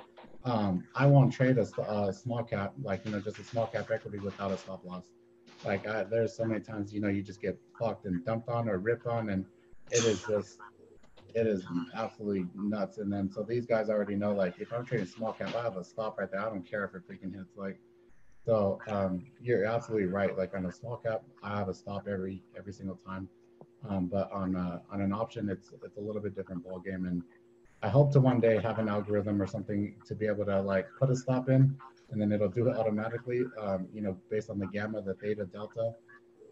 um, 0.45 0.85
I 0.95 1.07
won't 1.07 1.33
trade 1.33 1.59
a 1.59 2.13
small 2.13 2.43
cap, 2.43 2.73
like 2.83 3.05
you 3.05 3.13
know, 3.13 3.21
just 3.21 3.39
a 3.39 3.45
small 3.45 3.67
cap 3.67 3.91
equity 3.91 4.19
without 4.19 4.51
a 4.51 4.57
stop 4.57 4.83
loss. 4.85 5.05
Like 5.65 5.87
I, 5.87 6.05
there's 6.05 6.35
so 6.35 6.45
many 6.45 6.61
times, 6.61 6.95
you 6.95 7.01
know, 7.01 7.09
you 7.09 7.23
just 7.23 7.43
get 7.43 7.59
fucked 7.79 8.07
and 8.07 8.25
dumped 8.25 8.49
on 8.49 8.69
or 8.69 8.79
ripped 8.79 9.07
on, 9.07 9.29
and 9.29 9.45
it 9.91 10.05
is 10.05 10.25
just, 10.27 10.59
it 11.35 11.47
is 11.47 11.65
absolutely 11.95 12.47
nuts. 12.55 12.99
And 12.99 13.13
then 13.13 13.31
so 13.31 13.43
these 13.43 13.67
guys 13.67 13.91
already 13.91 14.15
know, 14.15 14.33
like 14.33 14.55
if 14.59 14.73
I'm 14.73 14.87
trading 14.87 15.07
small 15.07 15.33
cap, 15.33 15.55
I 15.55 15.63
have 15.63 15.77
a 15.77 15.85
stop 15.85 16.19
right 16.19 16.31
there. 16.31 16.41
I 16.41 16.45
don't 16.45 16.63
care 16.63 16.85
if 16.85 16.95
it 16.95 17.03
freaking 17.07 17.35
hits. 17.35 17.57
Like, 17.57 17.79
so 18.47 18.79
um, 18.89 19.27
you're 19.43 19.67
absolutely 19.67 20.07
right. 20.07 20.39
Like 20.39 20.55
on 20.55 20.65
a 20.65 20.73
small 20.73 20.97
cap, 20.97 21.23
I 21.43 21.59
have 21.59 21.69
a 21.69 21.75
stop 21.75 22.07
every 22.09 22.43
every 22.57 22.73
single 22.73 22.99
time. 23.07 23.29
Um, 23.89 24.07
but 24.07 24.31
on 24.33 24.57
uh, 24.57 24.81
on 24.91 25.01
an 25.01 25.13
option, 25.13 25.49
it's 25.49 25.73
it's 25.85 25.97
a 25.97 26.01
little 26.01 26.21
bit 26.21 26.35
different 26.35 26.65
ball 26.65 26.81
game, 26.81 27.07
and 27.07 27.23
I 27.83 27.89
hope 27.89 28.13
to 28.13 28.21
one 28.21 28.41
day 28.41 28.59
have 28.61 28.79
an 28.79 28.89
algorithm 28.89 29.41
or 29.41 29.47
something 29.47 29.95
to 30.07 30.15
be 30.15 30.27
able 30.27 30.45
to 30.47 30.61
like 30.61 30.87
put 30.99 31.11
a 31.11 31.17
stop 31.17 31.49
in, 31.49 31.77
and 32.11 32.21
then 32.21 32.33
it'll 32.33 32.49
do 32.49 32.69
it 32.69 32.77
automatically. 32.77 33.45
Um, 33.61 33.87
you 33.93 34.01
know, 34.01 34.17
based 34.31 34.51
on 34.51 34.59
the 34.59 34.67
gamma, 34.67 35.01
the 35.01 35.15
theta, 35.15 35.45
delta. 35.47 35.95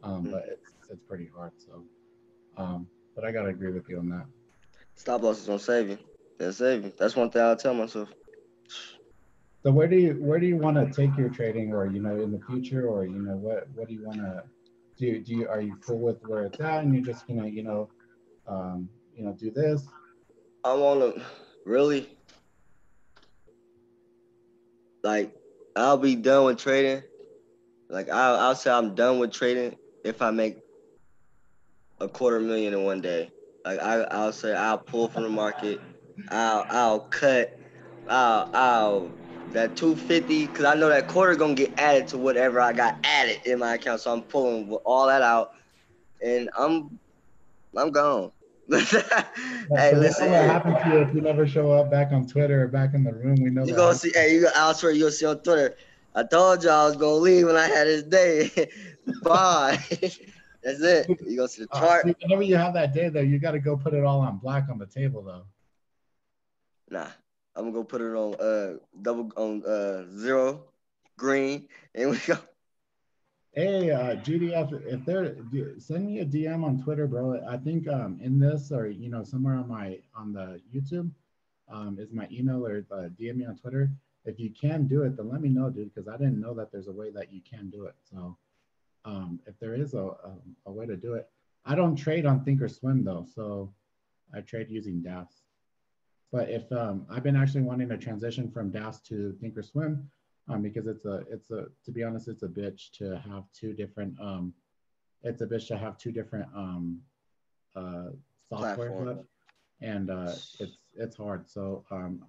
Um, 0.02 0.28
but 0.30 0.44
it's 0.46 0.72
it's 0.90 1.02
pretty 1.08 1.28
hard. 1.34 1.52
So, 1.56 1.82
um, 2.56 2.86
but 3.14 3.24
I 3.24 3.32
gotta 3.32 3.48
agree 3.48 3.72
with 3.72 3.88
you 3.88 3.98
on 3.98 4.08
that. 4.10 4.26
Stop 4.94 5.22
loss 5.22 5.40
is 5.40 5.46
gonna 5.46 5.58
save 5.58 5.88
you. 5.88 5.98
They'll 6.38 6.52
save 6.52 6.84
you. 6.84 6.92
That's 6.96 7.16
one 7.16 7.30
thing 7.30 7.42
I'll 7.42 7.56
tell 7.56 7.74
myself. 7.74 8.12
So 9.62 9.72
where 9.72 9.88
do 9.88 9.96
you 9.96 10.12
where 10.20 10.38
do 10.38 10.46
you 10.46 10.56
want 10.56 10.76
to 10.76 10.92
take 10.92 11.16
your 11.18 11.28
trading, 11.28 11.72
or 11.72 11.86
you 11.86 12.00
know, 12.00 12.20
in 12.20 12.30
the 12.30 12.40
future, 12.46 12.86
or 12.88 13.04
you 13.04 13.18
know, 13.18 13.34
what 13.36 13.66
what 13.74 13.88
do 13.88 13.94
you 13.94 14.04
want 14.06 14.18
to 14.18 14.44
do? 14.96 15.20
Do 15.20 15.34
you 15.34 15.48
are 15.48 15.60
you 15.60 15.76
cool 15.86 15.98
with 15.98 16.22
where 16.26 16.44
it's 16.44 16.60
at, 16.60 16.84
and 16.84 16.94
you're 16.94 17.04
just 17.04 17.26
gonna 17.26 17.46
you 17.46 17.62
know, 17.62 17.90
um, 18.46 18.88
you 19.16 19.24
know, 19.24 19.32
do 19.32 19.50
this? 19.50 19.82
I 20.64 20.74
wanna 20.74 21.12
really 21.64 22.08
like 25.02 25.34
I'll 25.76 25.98
be 25.98 26.16
done 26.16 26.46
with 26.46 26.58
trading 26.58 27.02
Like 27.88 28.10
I'll, 28.10 28.36
I'll 28.36 28.54
say 28.54 28.70
I'm 28.70 28.94
done 28.94 29.18
with 29.18 29.32
trading 29.32 29.76
if 30.04 30.22
I 30.22 30.30
make 30.30 30.58
a 32.00 32.08
quarter 32.08 32.40
million 32.40 32.74
in 32.74 32.84
one 32.84 33.00
day. 33.00 33.30
Like 33.64 33.80
I, 33.80 34.02
I'll 34.10 34.32
say 34.32 34.54
I'll 34.54 34.78
pull 34.78 35.08
from 35.08 35.22
the 35.24 35.28
market. 35.28 35.80
I'll, 36.30 36.66
I'll 36.70 37.00
cut. 37.00 37.58
I'll, 38.08 38.50
I'll 38.54 39.10
that 39.52 39.76
250 39.76 40.46
because 40.46 40.64
I 40.64 40.74
know 40.74 40.88
that 40.88 41.08
quarter 41.08 41.34
gonna 41.36 41.54
get 41.54 41.78
added 41.78 42.08
to 42.08 42.18
whatever 42.18 42.60
I 42.60 42.72
got 42.72 42.96
added 43.04 43.40
in 43.44 43.58
my 43.58 43.74
account. 43.74 44.00
So 44.00 44.12
I'm 44.12 44.22
pulling 44.22 44.70
all 44.84 45.06
that 45.06 45.22
out, 45.22 45.52
and 46.22 46.50
I'm, 46.58 46.98
I'm 47.76 47.90
gone. 47.90 48.32
hey, 48.70 48.80
so 49.92 49.98
listen. 49.98 50.30
What 50.30 50.40
happens 50.40 50.76
to 50.82 50.88
you 50.88 50.98
if 50.98 51.14
you 51.14 51.20
never 51.20 51.46
show 51.46 51.70
up 51.72 51.90
back 51.90 52.12
on 52.12 52.26
Twitter 52.26 52.64
or 52.64 52.68
back 52.68 52.94
in 52.94 53.04
the 53.04 53.12
room? 53.12 53.36
We 53.42 53.50
know 53.50 53.64
You 53.64 53.74
gonna 53.74 53.94
see? 53.94 54.10
Hey, 54.12 54.34
you 54.34 54.42
go. 54.42 54.48
I 54.54 54.72
swear 54.72 54.92
you'll 54.92 55.10
see 55.10 55.26
on 55.26 55.38
Twitter. 55.40 55.76
I 56.14 56.24
told 56.24 56.64
you 56.64 56.70
I 56.70 56.86
was 56.86 56.96
gonna 56.96 57.14
leave 57.14 57.46
when 57.46 57.56
I 57.56 57.66
had 57.66 57.86
this 57.86 58.02
day. 58.02 58.70
Bye. 59.22 59.78
That's 60.62 60.80
it. 60.80 61.08
You 61.24 61.36
gonna 61.36 61.48
see 61.48 61.62
the 61.62 61.68
Uh, 61.70 61.78
chart? 61.78 62.06
see, 62.06 62.14
whenever 62.22 62.42
you 62.42 62.56
have 62.56 62.74
that 62.74 62.92
day 62.92 63.08
though, 63.08 63.20
you 63.20 63.38
got 63.38 63.52
to 63.52 63.60
go 63.60 63.76
put 63.76 63.94
it 63.94 64.02
all 64.02 64.20
on 64.20 64.38
black 64.38 64.64
on 64.68 64.78
the 64.78 64.86
table 64.86 65.22
though. 65.22 65.44
Nah, 66.90 67.08
I'm 67.56 67.64
gonna 67.64 67.72
go 67.72 67.84
put 67.84 68.02
it 68.02 68.14
on 68.14 68.34
uh 68.34 68.78
double 69.00 69.32
on 69.36 69.64
uh 69.64 70.04
zero 70.14 70.64
green, 71.16 71.68
and 71.94 72.10
we 72.10 72.18
go. 72.18 72.36
Hey, 73.54 73.90
uh, 73.90 74.16
GDF, 74.16 74.84
if 74.86 75.02
they're 75.06 75.34
send 75.80 76.06
me 76.06 76.20
a 76.20 76.26
DM 76.26 76.62
on 76.62 76.82
Twitter, 76.82 77.06
bro. 77.06 77.42
I 77.48 77.56
think 77.56 77.88
um 77.88 78.20
in 78.22 78.38
this 78.38 78.70
or 78.70 78.86
you 78.86 79.08
know 79.08 79.24
somewhere 79.24 79.54
on 79.54 79.68
my 79.68 79.98
on 80.14 80.34
the 80.34 80.60
YouTube 80.74 81.10
um 81.70 81.96
is 81.98 82.12
my 82.12 82.28
email 82.30 82.66
or 82.66 82.84
uh, 82.92 83.08
DM 83.18 83.36
me 83.36 83.46
on 83.46 83.56
Twitter. 83.56 83.90
If 84.26 84.38
you 84.38 84.50
can 84.50 84.86
do 84.86 85.04
it, 85.04 85.16
then 85.16 85.30
let 85.30 85.40
me 85.40 85.48
know, 85.48 85.70
dude, 85.70 85.94
because 85.94 86.08
I 86.08 86.18
didn't 86.18 86.40
know 86.40 86.52
that 86.54 86.70
there's 86.70 86.88
a 86.88 86.92
way 86.92 87.10
that 87.12 87.32
you 87.32 87.40
can 87.50 87.70
do 87.70 87.86
it. 87.86 87.94
So 88.02 88.36
um 89.06 89.40
if 89.46 89.58
there 89.58 89.74
is 89.74 89.94
a, 89.94 90.04
a 90.04 90.32
a 90.66 90.70
way 90.70 90.84
to 90.84 90.96
do 90.96 91.14
it, 91.14 91.30
I 91.64 91.74
don't 91.74 91.96
trade 91.96 92.26
on 92.26 92.44
Thinkorswim 92.44 93.04
though, 93.04 93.24
so 93.34 93.72
I 94.34 94.42
trade 94.42 94.66
using 94.68 95.00
DAS. 95.00 95.45
But 96.32 96.50
if 96.50 96.70
um 96.72 97.06
I've 97.10 97.22
been 97.22 97.36
actually 97.36 97.62
wanting 97.62 97.88
to 97.88 97.96
transition 97.96 98.50
from 98.50 98.70
DAS 98.70 99.00
to 99.02 99.36
Thinkorswim 99.42 100.04
um, 100.48 100.62
because 100.62 100.86
it's 100.86 101.04
a 101.04 101.22
it's 101.30 101.50
a 101.50 101.66
to 101.84 101.90
be 101.92 102.02
honest 102.02 102.28
it's 102.28 102.42
a 102.42 102.48
bitch 102.48 102.90
to 102.98 103.18
have 103.28 103.44
two 103.52 103.72
different 103.72 104.18
um 104.20 104.52
it's 105.22 105.40
a 105.40 105.46
bitch 105.46 105.66
to 105.68 105.78
have 105.78 105.98
two 105.98 106.12
different 106.12 106.46
um 106.54 107.00
uh 107.74 108.10
software 108.48 108.90
Platform. 108.90 109.26
and 109.80 110.10
uh 110.10 110.32
it's 110.60 110.78
it's 110.94 111.16
hard. 111.16 111.48
So 111.48 111.84
um 111.90 112.24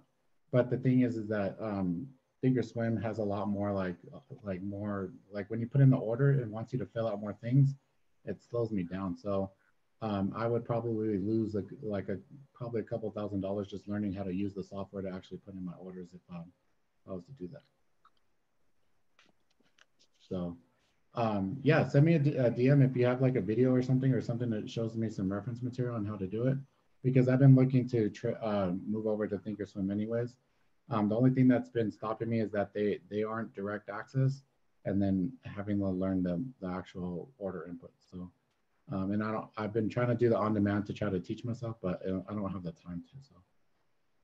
but 0.52 0.70
the 0.70 0.78
thing 0.78 1.00
is 1.00 1.16
is 1.16 1.28
that 1.28 1.56
um 1.60 2.06
thinkorswim 2.44 3.02
has 3.02 3.18
a 3.18 3.24
lot 3.24 3.48
more 3.48 3.72
like 3.72 3.96
like 4.44 4.62
more 4.62 5.10
like 5.32 5.50
when 5.50 5.60
you 5.60 5.66
put 5.66 5.80
in 5.80 5.90
the 5.90 5.96
order 5.96 6.30
it 6.30 6.48
wants 6.48 6.72
you 6.72 6.78
to 6.78 6.86
fill 6.86 7.08
out 7.08 7.20
more 7.20 7.32
things 7.32 7.74
it 8.24 8.42
slows 8.42 8.70
me 8.70 8.82
down. 8.82 9.16
So 9.16 9.50
um, 10.00 10.32
I 10.36 10.46
would 10.46 10.64
probably 10.64 11.18
lose 11.18 11.56
a, 11.56 11.64
like 11.82 12.08
a 12.08 12.18
probably 12.54 12.80
a 12.80 12.84
couple 12.84 13.10
thousand 13.10 13.40
dollars 13.40 13.68
just 13.68 13.88
learning 13.88 14.12
how 14.12 14.22
to 14.22 14.32
use 14.32 14.54
the 14.54 14.62
software 14.62 15.02
to 15.02 15.10
actually 15.10 15.38
put 15.38 15.54
in 15.54 15.64
my 15.64 15.72
orders 15.80 16.10
if 16.14 16.20
um, 16.34 16.44
I 17.08 17.12
was 17.12 17.24
to 17.24 17.32
do 17.32 17.48
that. 17.52 17.62
So, 20.20 20.56
um, 21.14 21.56
yeah, 21.62 21.88
send 21.88 22.04
me 22.04 22.14
a 22.14 22.20
DM 22.20 22.88
if 22.88 22.96
you 22.96 23.06
have 23.06 23.22
like 23.22 23.36
a 23.36 23.40
video 23.40 23.72
or 23.74 23.82
something 23.82 24.12
or 24.12 24.20
something 24.20 24.50
that 24.50 24.70
shows 24.70 24.94
me 24.94 25.10
some 25.10 25.32
reference 25.32 25.62
material 25.62 25.96
on 25.96 26.04
how 26.04 26.16
to 26.16 26.26
do 26.26 26.46
it, 26.46 26.58
because 27.02 27.28
I've 27.28 27.38
been 27.40 27.56
looking 27.56 27.88
to 27.88 28.12
uh, 28.42 28.72
move 28.86 29.06
over 29.06 29.26
to 29.26 29.36
Thinkorswim 29.38 29.90
anyways. 29.90 30.36
Um, 30.90 31.08
the 31.08 31.16
only 31.16 31.30
thing 31.30 31.48
that's 31.48 31.70
been 31.70 31.90
stopping 31.90 32.28
me 32.28 32.40
is 32.40 32.50
that 32.52 32.72
they 32.72 33.00
they 33.10 33.22
aren't 33.22 33.54
direct 33.54 33.88
access, 33.88 34.42
and 34.84 35.02
then 35.02 35.32
having 35.44 35.78
to 35.78 35.88
learn 35.88 36.22
the 36.22 36.44
the 36.60 36.68
actual 36.68 37.30
order 37.38 37.66
input. 37.68 37.92
So, 37.98 38.30
um, 38.92 39.12
and 39.12 39.22
I 39.22 39.32
don't 39.32 39.48
I've 39.56 39.72
been 39.72 39.88
trying 39.88 40.08
to 40.08 40.14
do 40.14 40.28
the 40.28 40.36
on 40.36 40.54
demand 40.54 40.86
to 40.86 40.92
try 40.92 41.10
to 41.10 41.20
teach 41.20 41.44
myself, 41.44 41.76
but 41.82 42.00
I 42.06 42.32
don't 42.34 42.52
have 42.52 42.62
the 42.62 42.72
time 42.72 43.02
to. 43.10 43.28
So, 43.28 43.34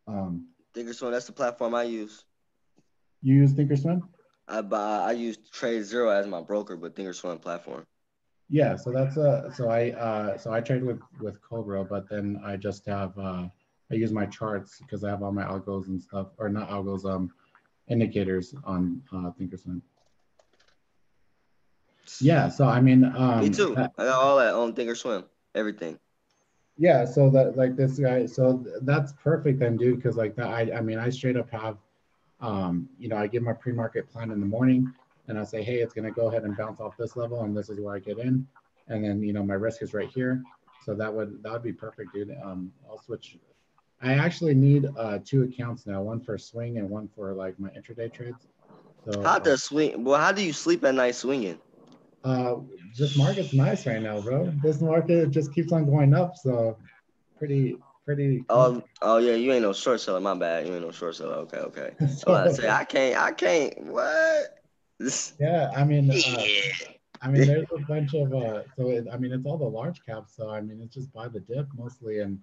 um, 0.06 0.48
Thinkorswim, 0.74 1.10
that's 1.10 1.26
the 1.26 1.32
platform 1.32 1.74
I 1.74 1.84
use. 1.84 2.24
you 3.22 3.34
use 3.36 3.52
Thinkorswim? 3.54 4.02
I 4.48 4.60
buy. 4.60 4.98
I 4.98 5.12
use 5.12 5.38
Trade 5.52 5.84
Zero 5.84 6.10
as 6.10 6.26
my 6.26 6.40
broker, 6.40 6.76
but 6.76 6.94
Thinkorswim 6.94 7.40
platform. 7.40 7.84
Yeah, 8.50 8.76
so 8.76 8.90
that's 8.90 9.16
uh 9.16 9.50
so 9.50 9.70
I 9.70 9.90
uh 9.92 10.36
so 10.36 10.52
I 10.52 10.60
trade 10.60 10.84
with 10.84 11.00
with 11.20 11.40
Cobra, 11.40 11.84
but 11.84 12.08
then 12.08 12.40
I 12.44 12.56
just 12.56 12.84
have 12.86 13.16
uh 13.18 13.48
I 13.90 13.94
use 13.94 14.12
my 14.12 14.26
charts 14.26 14.78
because 14.80 15.04
I 15.04 15.10
have 15.10 15.22
all 15.22 15.32
my 15.32 15.44
algos 15.44 15.88
and 15.88 16.00
stuff, 16.00 16.28
or 16.38 16.48
not 16.48 16.68
algos, 16.68 17.04
um 17.04 17.32
indicators 17.88 18.54
on 18.64 19.02
uh 19.12 19.30
Thinkorswim. 19.38 19.80
Yeah, 22.20 22.48
so 22.48 22.66
I 22.66 22.80
mean 22.80 23.04
um 23.04 23.40
Me 23.40 23.50
too. 23.50 23.76
I 23.76 23.88
got 24.04 24.22
all 24.22 24.38
that 24.38 24.54
on 24.54 24.74
Thinkorswim. 24.74 25.24
Everything. 25.54 25.98
yeah, 26.76 27.04
so 27.04 27.30
that 27.30 27.56
like 27.56 27.76
this 27.76 27.98
guy, 27.98 28.26
so 28.26 28.64
that's 28.82 29.12
perfect 29.12 29.60
then, 29.60 29.76
dude, 29.76 29.96
because 29.96 30.16
like 30.16 30.34
that 30.36 30.48
I 30.48 30.78
I 30.78 30.80
mean 30.80 30.98
I 30.98 31.10
straight 31.10 31.36
up 31.36 31.50
have 31.50 31.78
um 32.40 32.88
you 32.98 33.08
know 33.08 33.16
I 33.16 33.26
give 33.26 33.42
my 33.42 33.52
pre-market 33.52 34.10
plan 34.10 34.30
in 34.30 34.40
the 34.40 34.46
morning 34.46 34.92
and 35.28 35.38
I 35.38 35.44
say, 35.44 35.62
hey, 35.62 35.76
it's 35.76 35.94
gonna 35.94 36.10
go 36.10 36.28
ahead 36.28 36.44
and 36.44 36.56
bounce 36.56 36.80
off 36.80 36.96
this 36.96 37.16
level 37.16 37.42
and 37.44 37.56
this 37.56 37.68
is 37.68 37.80
where 37.80 37.94
I 37.94 37.98
get 37.98 38.18
in. 38.18 38.46
And 38.88 39.04
then 39.04 39.22
you 39.22 39.32
know 39.32 39.42
my 39.42 39.54
risk 39.54 39.82
is 39.82 39.94
right 39.94 40.08
here. 40.08 40.42
So 40.84 40.94
that 40.94 41.12
would 41.12 41.42
that 41.42 41.52
would 41.52 41.62
be 41.62 41.72
perfect, 41.72 42.12
dude. 42.12 42.36
Um 42.42 42.72
I'll 42.88 43.02
switch. 43.02 43.38
I 44.02 44.14
actually 44.14 44.54
need 44.54 44.86
uh 44.96 45.18
two 45.24 45.44
accounts 45.44 45.86
now, 45.86 46.02
one 46.02 46.20
for 46.20 46.36
swing 46.36 46.78
and 46.78 46.90
one 46.90 47.08
for 47.14 47.32
like 47.32 47.58
my 47.58 47.70
intraday 47.70 48.12
trades. 48.12 48.46
So 49.04 49.22
How 49.22 49.36
uh, 49.36 49.38
does 49.38 49.62
swing? 49.64 50.04
Well, 50.04 50.20
how 50.20 50.32
do 50.32 50.42
you 50.42 50.52
sleep 50.52 50.84
at 50.84 50.94
night 50.94 51.14
swinging? 51.14 51.58
Uh 52.25 52.57
this 52.97 53.16
market's 53.16 53.53
nice 53.53 53.87
right 53.87 54.01
now, 54.01 54.20
bro. 54.20 54.53
This 54.62 54.81
market 54.81 55.31
just 55.31 55.53
keeps 55.53 55.72
on 55.72 55.85
going 55.85 56.14
up, 56.14 56.37
so 56.37 56.79
pretty 57.39 57.77
pretty 58.05 58.45
Oh, 58.49 58.83
oh 59.03 59.18
yeah, 59.18 59.35
you 59.35 59.53
ain't 59.53 59.62
no 59.62 59.72
short 59.72 60.01
seller. 60.01 60.20
My 60.20 60.35
bad. 60.35 60.66
You 60.66 60.75
ain't 60.75 60.85
no 60.85 60.91
short 60.91 61.16
seller. 61.16 61.35
Okay, 61.35 61.59
okay. 61.59 61.91
So 62.09 62.33
I 62.33 62.53
say 62.53 62.68
I 62.68 62.85
can't. 62.85 63.16
I 63.20 63.33
can't. 63.33 63.87
What? 63.87 64.59
Yeah, 65.41 65.70
I 65.77 65.85
mean 65.85 66.09
uh, 66.11 66.14
yeah. 66.14 66.95
I 67.25 67.29
mean, 67.29 67.47
there's 67.47 67.66
a 67.75 67.81
bunch 67.81 68.14
of 68.14 68.35
uh, 68.35 68.62
so 68.77 68.91
it, 68.91 69.07
I 69.11 69.16
mean, 69.16 69.33
it's 69.33 69.47
all 69.47 69.57
the 69.57 69.64
large 69.64 70.05
caps. 70.05 70.37
So 70.37 70.51
I 70.51 70.61
mean, 70.61 70.81
it's 70.83 70.95
just 70.95 71.12
buy 71.12 71.29
the 71.29 71.41
dip 71.41 71.66
mostly. 71.75 72.20
And 72.20 72.39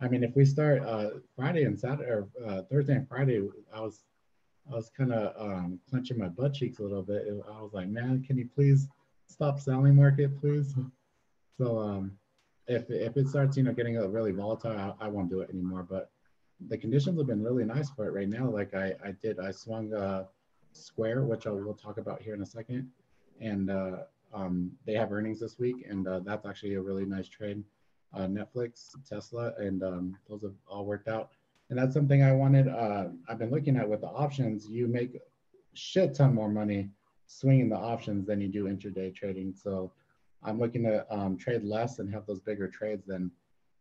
I 0.00 0.08
mean, 0.08 0.22
if 0.22 0.36
we 0.36 0.44
start 0.44 0.82
uh, 0.82 1.10
Friday 1.34 1.64
and 1.64 1.78
Saturday 1.78 2.08
or 2.08 2.28
uh, 2.46 2.62
Thursday 2.70 2.94
and 2.94 3.08
Friday, 3.08 3.42
I 3.74 3.80
was 3.80 4.04
I 4.70 4.76
was 4.76 4.90
kind 4.96 5.12
of 5.12 5.34
um, 5.36 5.80
clenching 5.90 6.16
my 6.16 6.28
butt 6.28 6.54
cheeks 6.54 6.78
a 6.78 6.82
little 6.82 7.02
bit. 7.02 7.26
I 7.28 7.60
was 7.60 7.72
like, 7.72 7.88
man, 7.88 8.22
can 8.22 8.38
you 8.38 8.48
please 8.54 8.88
stop 9.40 9.58
selling 9.58 9.96
market, 9.96 10.38
please? 10.38 10.74
So 11.56 11.78
um, 11.78 12.12
if 12.66 12.90
if 12.90 13.16
it 13.16 13.26
starts, 13.26 13.56
you 13.56 13.62
know, 13.62 13.72
getting 13.72 13.96
really 14.12 14.32
volatile, 14.32 14.72
I, 14.72 15.06
I 15.06 15.08
won't 15.08 15.30
do 15.30 15.40
it 15.40 15.48
anymore. 15.48 15.86
But 15.88 16.10
the 16.68 16.76
conditions 16.76 17.16
have 17.16 17.26
been 17.26 17.42
really 17.42 17.64
nice 17.64 17.88
for 17.88 18.06
it 18.06 18.12
right 18.12 18.28
now. 18.28 18.50
Like 18.50 18.74
I 18.74 18.92
I 19.02 19.12
did, 19.22 19.40
I 19.40 19.50
swung 19.50 19.94
uh, 19.94 20.24
Square, 20.72 21.24
which 21.24 21.46
I 21.46 21.50
will 21.52 21.72
talk 21.72 21.96
about 21.96 22.20
here 22.20 22.34
in 22.34 22.42
a 22.42 22.46
second, 22.46 22.90
and 23.40 23.70
uh, 23.70 23.96
um, 24.34 24.72
they 24.84 24.92
have 24.92 25.10
earnings 25.10 25.40
this 25.40 25.58
week, 25.58 25.86
and 25.88 26.06
uh, 26.06 26.20
that's 26.20 26.44
actually 26.44 26.74
a 26.74 26.82
really 26.82 27.06
nice 27.06 27.28
trade. 27.28 27.64
Uh, 28.12 28.26
Netflix, 28.26 28.90
Tesla, 29.08 29.54
and 29.56 29.82
um, 29.82 30.18
those 30.28 30.42
have 30.42 30.52
all 30.68 30.84
worked 30.84 31.08
out. 31.08 31.30
And 31.70 31.78
that's 31.78 31.94
something 31.94 32.22
I 32.22 32.32
wanted. 32.32 32.68
Uh, 32.68 33.04
I've 33.26 33.38
been 33.38 33.50
looking 33.50 33.76
at 33.78 33.88
with 33.88 34.00
the 34.02 34.08
options. 34.08 34.68
You 34.68 34.86
make 34.86 35.18
shit 35.72 36.14
ton 36.14 36.34
more 36.34 36.50
money 36.50 36.90
swinging 37.30 37.68
the 37.68 37.76
options 37.76 38.26
than 38.26 38.40
you 38.40 38.48
do 38.48 38.64
intraday 38.64 39.14
trading. 39.14 39.54
So 39.54 39.92
I'm 40.42 40.58
looking 40.58 40.82
to 40.84 41.06
um, 41.14 41.36
trade 41.36 41.62
less 41.62 41.98
and 41.98 42.12
have 42.12 42.26
those 42.26 42.40
bigger 42.40 42.68
trades 42.68 43.06
than 43.06 43.30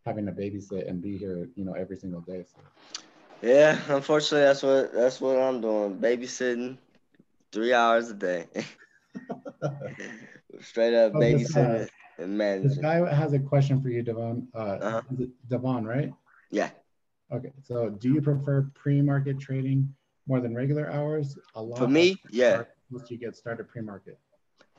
having 0.05 0.25
to 0.27 0.31
babysit 0.31 0.87
and 0.87 1.01
be 1.01 1.17
here, 1.17 1.49
you 1.55 1.65
know, 1.65 1.73
every 1.73 1.97
single 1.97 2.21
day. 2.21 2.45
So. 2.45 2.61
Yeah, 3.41 3.79
unfortunately, 3.89 4.45
that's 4.45 4.63
what 4.63 4.93
that's 4.93 5.21
what 5.21 5.37
I'm 5.37 5.61
doing. 5.61 5.97
Babysitting, 5.97 6.77
three 7.51 7.73
hours 7.73 8.09
a 8.09 8.13
day. 8.13 8.47
Straight 10.61 10.93
up 10.93 11.13
Oh, 11.13 11.19
this, 11.19 11.55
uh, 11.55 11.59
babysitting 11.59 11.89
and 12.19 12.63
This 12.63 12.77
guy 12.77 13.13
has 13.13 13.33
a 13.33 13.39
question 13.39 13.81
for 13.81 13.89
you, 13.89 14.03
Devon. 14.03 14.47
Uh, 14.53 14.77
Uh-huh. 14.81 15.01
Devon, 15.47 15.85
right? 15.85 16.13
Yeah. 16.51 16.69
Okay, 17.31 17.53
so 17.61 17.89
do 17.89 18.13
you 18.13 18.21
prefer 18.21 18.69
pre-market 18.73 19.39
trading 19.39 19.93
more 20.27 20.41
than 20.41 20.55
regular 20.55 20.91
hours? 20.91 21.37
A 21.55 21.61
lot 21.61 21.79
For 21.79 21.87
me, 21.87 22.17
yeah. 22.29 22.63
Once 22.91 23.11
you 23.11 23.17
get 23.17 23.35
started 23.35 23.69
pre-market. 23.69 24.17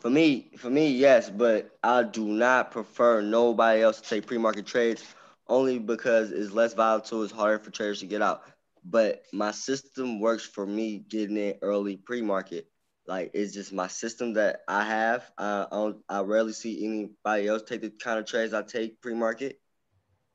For 0.00 0.10
me, 0.10 0.50
for 0.56 0.70
me, 0.70 0.90
yes, 0.90 1.28
but 1.28 1.78
I 1.82 2.02
do 2.02 2.24
not 2.24 2.70
prefer 2.70 3.20
nobody 3.20 3.82
else 3.82 4.00
to 4.00 4.08
take 4.08 4.26
pre-market 4.26 4.66
trades 4.66 5.04
only 5.46 5.78
because 5.78 6.32
it's 6.32 6.52
less 6.52 6.72
volatile. 6.72 7.22
It's 7.22 7.32
harder 7.32 7.58
for 7.58 7.70
traders 7.70 8.00
to 8.00 8.06
get 8.06 8.22
out. 8.22 8.42
But 8.84 9.24
my 9.32 9.50
system 9.50 10.20
works 10.20 10.44
for 10.44 10.64
me 10.64 11.04
getting 11.06 11.36
in 11.36 11.56
early 11.60 11.96
pre-market. 11.96 12.66
Like 13.06 13.32
it's 13.34 13.52
just 13.52 13.72
my 13.72 13.88
system 13.88 14.34
that 14.34 14.62
I 14.68 14.84
have. 14.84 15.30
I 15.36 15.66
I, 15.70 15.76
don't, 15.76 15.98
I 16.08 16.20
rarely 16.20 16.52
see 16.52 16.84
anybody 16.84 17.48
else 17.48 17.62
take 17.62 17.82
the 17.82 17.90
kind 17.90 18.18
of 18.18 18.26
trades 18.26 18.54
I 18.54 18.62
take 18.62 19.00
pre-market, 19.02 19.60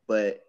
but 0.08 0.42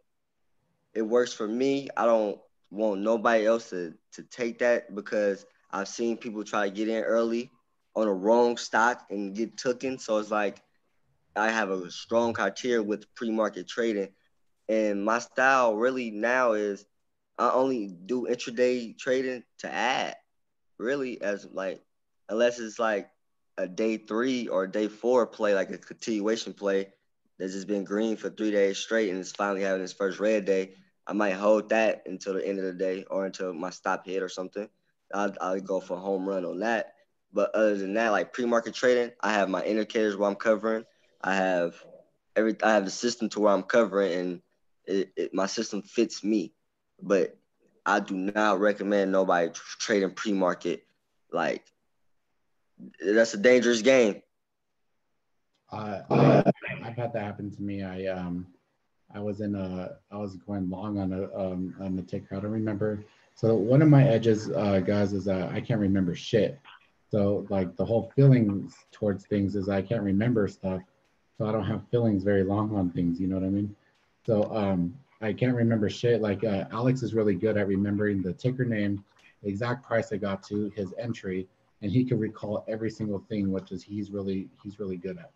it 0.92 1.02
works 1.02 1.32
for 1.32 1.46
me. 1.46 1.88
I 1.96 2.04
don't 2.04 2.38
want 2.70 3.00
nobody 3.00 3.46
else 3.46 3.70
to 3.70 3.94
to 4.14 4.22
take 4.24 4.58
that 4.58 4.94
because 4.94 5.46
I've 5.70 5.88
seen 5.88 6.16
people 6.16 6.44
try 6.44 6.68
to 6.68 6.74
get 6.74 6.88
in 6.88 7.02
early 7.02 7.50
on 7.94 8.08
a 8.08 8.12
wrong 8.12 8.56
stock 8.56 9.06
and 9.10 9.34
get 9.34 9.56
taken. 9.56 9.98
So 9.98 10.18
it's 10.18 10.30
like 10.30 10.62
I 11.34 11.50
have 11.50 11.70
a 11.70 11.90
strong 11.90 12.32
criteria 12.32 12.82
with 12.82 13.14
pre-market 13.14 13.68
trading, 13.68 14.08
and 14.68 15.04
my 15.04 15.18
style 15.18 15.76
really 15.76 16.10
now 16.10 16.52
is 16.52 16.84
I 17.38 17.50
only 17.50 17.88
do 17.88 18.26
intraday 18.28 18.96
trading 18.96 19.44
to 19.58 19.72
add, 19.72 20.16
really 20.78 21.20
as 21.20 21.46
like 21.52 21.82
unless 22.28 22.58
it's 22.58 22.78
like 22.78 23.10
a 23.58 23.68
day 23.68 23.96
three 23.98 24.48
or 24.48 24.66
day 24.66 24.88
four 24.88 25.26
play, 25.26 25.54
like 25.54 25.70
a 25.70 25.78
continuation 25.78 26.54
play 26.54 26.88
that's 27.38 27.52
just 27.52 27.66
been 27.66 27.84
green 27.84 28.16
for 28.16 28.30
three 28.30 28.50
days 28.50 28.78
straight 28.78 29.10
and 29.10 29.18
it's 29.18 29.32
finally 29.32 29.62
having 29.62 29.82
its 29.82 29.92
first 29.92 30.18
red 30.18 30.44
day. 30.44 30.74
I 31.06 31.12
might 31.12 31.32
hold 31.34 31.68
that 31.68 32.02
until 32.06 32.34
the 32.34 32.46
end 32.46 32.58
of 32.58 32.64
the 32.64 32.72
day 32.72 33.04
or 33.10 33.26
until 33.26 33.52
my 33.52 33.70
stop 33.70 34.06
hit 34.06 34.22
or 34.22 34.28
something. 34.28 34.68
I'll, 35.14 35.34
I'll 35.40 35.60
go 35.60 35.80
for 35.80 35.96
a 35.96 36.00
home 36.00 36.28
run 36.28 36.44
on 36.44 36.60
that. 36.60 36.94
But 37.32 37.54
other 37.54 37.76
than 37.76 37.94
that, 37.94 38.10
like 38.10 38.32
pre-market 38.32 38.74
trading, 38.74 39.12
I 39.20 39.32
have 39.32 39.48
my 39.48 39.62
indicators 39.62 40.16
where 40.16 40.28
I'm 40.28 40.36
covering. 40.36 40.84
I 41.20 41.34
have 41.34 41.74
every 42.34 42.56
I 42.62 42.74
have 42.74 42.84
the 42.84 42.90
system 42.90 43.28
to 43.30 43.40
where 43.40 43.52
I'm 43.52 43.62
covering, 43.62 44.12
and 44.12 44.42
it, 44.86 45.12
it, 45.16 45.34
my 45.34 45.46
system 45.46 45.82
fits 45.82 46.22
me. 46.24 46.52
But 47.02 47.36
I 47.84 48.00
do 48.00 48.14
not 48.14 48.60
recommend 48.60 49.12
nobody 49.12 49.50
trading 49.52 50.12
pre-market. 50.12 50.86
Like 51.32 51.64
that's 53.00 53.34
a 53.34 53.38
dangerous 53.38 53.82
game. 53.82 54.22
Uh, 55.70 56.00
I, 56.10 56.52
I've 56.84 56.96
had 56.96 57.12
that 57.12 57.22
happen 57.22 57.50
to 57.50 57.62
me. 57.62 57.82
I 57.82 58.06
um, 58.06 58.46
I 59.14 59.20
was 59.20 59.40
in 59.40 59.54
a, 59.54 59.96
I 60.10 60.16
was 60.16 60.36
going 60.36 60.70
long 60.70 60.98
on 60.98 61.12
a 61.12 61.24
um 61.38 61.74
on 61.80 61.96
the 61.96 62.02
ticker. 62.02 62.36
I 62.36 62.40
don't 62.40 62.52
remember. 62.52 63.04
So 63.36 63.54
one 63.54 63.82
of 63.82 63.88
my 63.88 64.02
edges, 64.08 64.50
uh, 64.50 64.80
guys, 64.80 65.12
is 65.12 65.26
that 65.26 65.52
I 65.52 65.60
can't 65.60 65.78
remember 65.78 66.14
shit. 66.14 66.58
So 67.10 67.46
like 67.50 67.76
the 67.76 67.84
whole 67.84 68.10
feelings 68.16 68.74
towards 68.90 69.26
things 69.26 69.54
is 69.56 69.68
I 69.68 69.82
can't 69.82 70.02
remember 70.02 70.48
stuff. 70.48 70.80
So 71.36 71.46
I 71.46 71.52
don't 71.52 71.66
have 71.66 71.86
feelings 71.90 72.24
very 72.24 72.44
long 72.44 72.74
on 72.74 72.90
things. 72.90 73.20
You 73.20 73.28
know 73.28 73.36
what 73.36 73.44
I 73.44 73.50
mean? 73.50 73.76
So 74.24 74.44
um, 74.54 74.94
I 75.20 75.34
can't 75.34 75.54
remember 75.54 75.90
shit. 75.90 76.22
Like 76.22 76.44
uh, 76.44 76.64
Alex 76.72 77.02
is 77.02 77.12
really 77.12 77.34
good 77.34 77.58
at 77.58 77.68
remembering 77.68 78.22
the 78.22 78.32
ticker 78.32 78.64
name, 78.64 79.04
the 79.42 79.50
exact 79.50 79.86
price 79.86 80.14
I 80.14 80.16
got 80.16 80.42
to, 80.44 80.70
his 80.70 80.94
entry, 80.98 81.46
and 81.82 81.92
he 81.92 82.04
can 82.04 82.18
recall 82.18 82.64
every 82.66 82.90
single 82.90 83.18
thing, 83.28 83.52
which 83.52 83.70
is 83.70 83.82
he's 83.82 84.10
really 84.10 84.48
he's 84.62 84.80
really 84.80 84.96
good 84.96 85.18
at. 85.18 85.30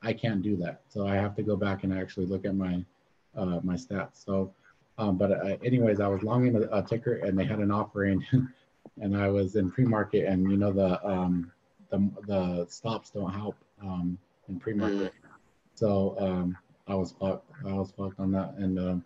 I 0.00 0.14
can't 0.14 0.40
do 0.40 0.56
that, 0.56 0.80
so 0.88 1.06
I 1.06 1.16
have 1.16 1.36
to 1.36 1.42
go 1.42 1.54
back 1.54 1.84
and 1.84 1.92
actually 1.92 2.26
look 2.26 2.46
at 2.46 2.56
my 2.56 2.82
uh, 3.36 3.60
my 3.62 3.74
stats. 3.74 4.24
So, 4.24 4.52
um, 5.02 5.16
but 5.16 5.32
uh, 5.32 5.56
anyways, 5.64 6.00
I 6.00 6.06
was 6.06 6.22
longing 6.22 6.54
a, 6.56 6.60
a, 6.78 6.82
ticker, 6.82 7.16
and 7.16 7.36
they 7.36 7.44
had 7.44 7.58
an 7.58 7.70
offering, 7.72 8.24
and 9.00 9.16
I 9.16 9.28
was 9.28 9.56
in 9.56 9.70
pre-market, 9.70 10.26
and 10.26 10.48
you 10.50 10.56
know 10.56 10.72
the 10.72 11.04
um, 11.04 11.50
the 11.90 12.10
the 12.26 12.66
stops 12.68 13.10
don't 13.10 13.32
help 13.32 13.56
um, 13.82 14.16
in 14.48 14.60
pre-market, 14.60 15.12
so 15.74 16.16
um, 16.20 16.56
I 16.86 16.94
was 16.94 17.12
fucked. 17.18 17.50
I 17.66 17.72
was 17.72 17.90
fucked 17.90 18.20
on 18.20 18.30
that, 18.32 18.54
and 18.58 18.78
uh, 18.78 18.96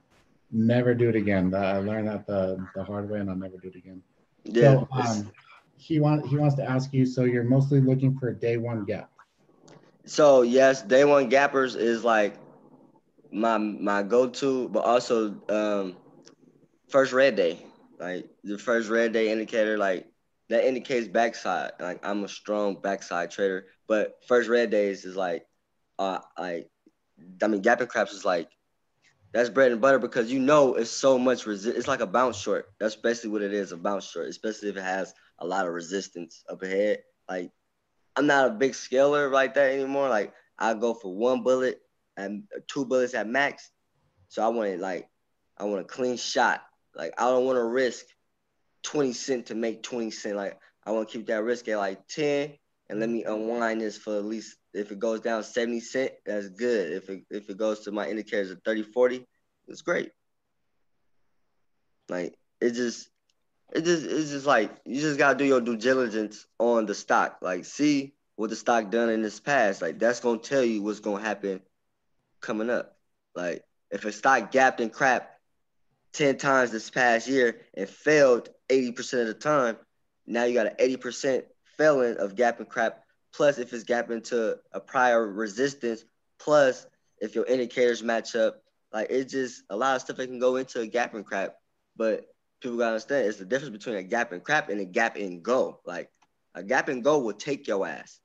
never 0.52 0.94
do 0.94 1.08
it 1.08 1.16
again. 1.16 1.54
I 1.54 1.78
learned 1.78 2.08
that 2.08 2.26
the 2.26 2.64
the 2.74 2.84
hard 2.84 3.08
way, 3.08 3.20
and 3.20 3.30
I'll 3.30 3.36
never 3.36 3.56
do 3.56 3.68
it 3.68 3.76
again. 3.76 4.02
Yeah. 4.44 4.60
So, 4.62 4.88
um, 4.92 5.32
he 5.78 5.98
wants 5.98 6.28
he 6.28 6.36
wants 6.36 6.56
to 6.56 6.68
ask 6.68 6.92
you. 6.92 7.06
So 7.06 7.24
you're 7.24 7.44
mostly 7.44 7.80
looking 7.80 8.18
for 8.18 8.28
a 8.28 8.34
day 8.34 8.58
one 8.58 8.84
gap. 8.84 9.10
So 10.04 10.42
yes, 10.42 10.82
day 10.82 11.06
one 11.06 11.30
gappers 11.30 11.74
is 11.74 12.04
like 12.04 12.36
my 13.32 13.58
my 13.58 14.02
go 14.02 14.28
to, 14.28 14.68
but 14.68 14.84
also 14.84 15.34
um, 15.48 15.96
first 16.88 17.12
red 17.12 17.36
day. 17.36 17.58
Like 17.98 18.28
the 18.44 18.58
first 18.58 18.88
red 18.90 19.12
day 19.12 19.30
indicator, 19.30 19.78
like 19.78 20.06
that 20.48 20.64
indicates 20.64 21.08
backside. 21.08 21.72
Like 21.80 22.04
I'm 22.06 22.24
a 22.24 22.28
strong 22.28 22.80
backside 22.80 23.30
trader, 23.30 23.66
but 23.88 24.14
first 24.26 24.48
red 24.48 24.70
days 24.70 25.04
is 25.04 25.16
like, 25.16 25.46
uh, 25.98 26.18
like 26.38 26.68
I 27.42 27.46
mean, 27.48 27.62
gapping 27.62 27.88
craps 27.88 28.12
is 28.12 28.24
like 28.24 28.48
that's 29.32 29.50
bread 29.50 29.72
and 29.72 29.80
butter 29.80 29.98
because 29.98 30.32
you 30.32 30.38
know 30.40 30.74
it's 30.74 30.90
so 30.90 31.18
much 31.18 31.46
resist. 31.46 31.76
It's 31.76 31.88
like 31.88 32.00
a 32.00 32.06
bounce 32.06 32.36
short. 32.36 32.66
That's 32.80 32.96
basically 32.96 33.30
what 33.30 33.42
it 33.42 33.52
is, 33.52 33.72
a 33.72 33.76
bounce 33.76 34.08
short, 34.10 34.28
especially 34.28 34.68
if 34.70 34.76
it 34.76 34.82
has 34.82 35.12
a 35.38 35.46
lot 35.46 35.66
of 35.66 35.72
resistance 35.74 36.44
up 36.50 36.62
ahead. 36.62 36.98
Like 37.28 37.50
I'm 38.16 38.26
not 38.26 38.48
a 38.48 38.54
big 38.54 38.74
scaler 38.74 39.30
like 39.30 39.54
that 39.54 39.72
anymore. 39.72 40.08
Like 40.08 40.32
I 40.58 40.74
go 40.74 40.94
for 40.94 41.14
one 41.14 41.42
bullet 41.42 41.80
and 42.16 42.44
two 42.68 42.84
bullets 42.84 43.14
at 43.14 43.28
max. 43.28 43.70
So 44.28 44.42
I 44.42 44.48
want 44.48 44.70
it 44.70 44.80
like 44.80 45.08
I 45.58 45.64
want 45.64 45.80
a 45.80 45.84
clean 45.84 46.16
shot. 46.16 46.62
Like 46.94 47.12
I 47.18 47.24
don't 47.24 47.44
want 47.44 47.56
to 47.56 47.64
risk 47.64 48.06
20 48.82 49.12
cent 49.12 49.46
to 49.46 49.54
make 49.54 49.82
20 49.82 50.10
cent. 50.10 50.36
Like 50.36 50.58
I 50.84 50.92
want 50.92 51.08
to 51.08 51.18
keep 51.18 51.26
that 51.26 51.42
risk 51.42 51.68
at 51.68 51.78
like 51.78 52.06
10 52.08 52.54
and 52.88 53.00
let 53.00 53.08
me 53.08 53.24
unwind 53.24 53.80
this 53.80 53.98
for 53.98 54.16
at 54.16 54.24
least 54.24 54.56
if 54.72 54.92
it 54.92 54.98
goes 54.98 55.20
down 55.20 55.42
70 55.42 55.80
cent, 55.80 56.12
that's 56.24 56.48
good. 56.48 56.92
If 56.92 57.08
it 57.08 57.24
if 57.30 57.50
it 57.50 57.56
goes 57.56 57.80
to 57.80 57.92
my 57.92 58.08
indicators 58.08 58.50
of 58.50 58.60
30, 58.64 58.82
40, 58.82 59.26
it's 59.68 59.82
great. 59.82 60.10
Like 62.08 62.36
it 62.60 62.72
just 62.72 63.08
it 63.72 63.84
just 63.84 64.04
it's 64.04 64.30
just 64.30 64.46
like 64.46 64.70
you 64.84 65.00
just 65.00 65.18
gotta 65.18 65.36
do 65.36 65.44
your 65.44 65.60
due 65.60 65.76
diligence 65.76 66.46
on 66.58 66.86
the 66.86 66.94
stock. 66.94 67.38
Like 67.42 67.64
see 67.64 68.14
what 68.36 68.50
the 68.50 68.56
stock 68.56 68.90
done 68.90 69.08
in 69.08 69.22
this 69.22 69.40
past. 69.40 69.82
Like 69.82 69.98
that's 69.98 70.20
gonna 70.20 70.38
tell 70.38 70.62
you 70.62 70.82
what's 70.82 71.00
gonna 71.00 71.22
happen 71.22 71.60
coming 72.40 72.70
up. 72.70 72.96
Like 73.34 73.62
if 73.90 74.04
a 74.04 74.12
stock 74.12 74.50
gapped 74.50 74.80
and 74.80 74.92
crap 74.92 75.30
10 76.14 76.38
times 76.38 76.70
this 76.70 76.90
past 76.90 77.28
year 77.28 77.60
and 77.74 77.88
failed 77.88 78.48
80% 78.68 79.20
of 79.20 79.26
the 79.26 79.34
time, 79.34 79.76
now 80.26 80.44
you 80.44 80.54
got 80.54 80.66
an 80.66 80.76
80% 80.80 81.42
failing 81.76 82.16
of 82.16 82.34
gap 82.34 82.58
and 82.58 82.68
crap. 82.68 83.02
Plus, 83.32 83.58
if 83.58 83.72
it's 83.72 83.84
gapping 83.84 84.24
to 84.24 84.56
a 84.72 84.80
prior 84.80 85.30
resistance, 85.30 86.04
plus 86.38 86.86
if 87.18 87.34
your 87.34 87.44
indicators 87.44 88.02
match 88.02 88.34
up, 88.34 88.62
like 88.92 89.08
it's 89.10 89.32
just 89.32 89.62
a 89.68 89.76
lot 89.76 89.96
of 89.96 90.02
stuff 90.02 90.16
that 90.16 90.26
can 90.26 90.38
go 90.38 90.56
into 90.56 90.80
a 90.80 90.86
gap 90.86 91.14
and 91.14 91.26
crap. 91.26 91.56
But 91.96 92.24
people 92.60 92.78
gotta 92.78 92.92
understand 92.92 93.26
it's 93.26 93.38
the 93.38 93.44
difference 93.44 93.76
between 93.76 93.96
a 93.96 94.02
gap 94.02 94.32
and 94.32 94.42
crap 94.42 94.70
and 94.70 94.80
a 94.80 94.84
gap 94.84 95.16
and 95.16 95.42
go. 95.42 95.80
Like 95.84 96.10
a 96.54 96.62
gap 96.62 96.88
and 96.88 97.04
go 97.04 97.18
will 97.18 97.34
take 97.34 97.66
your 97.66 97.86
ass. 97.86 98.20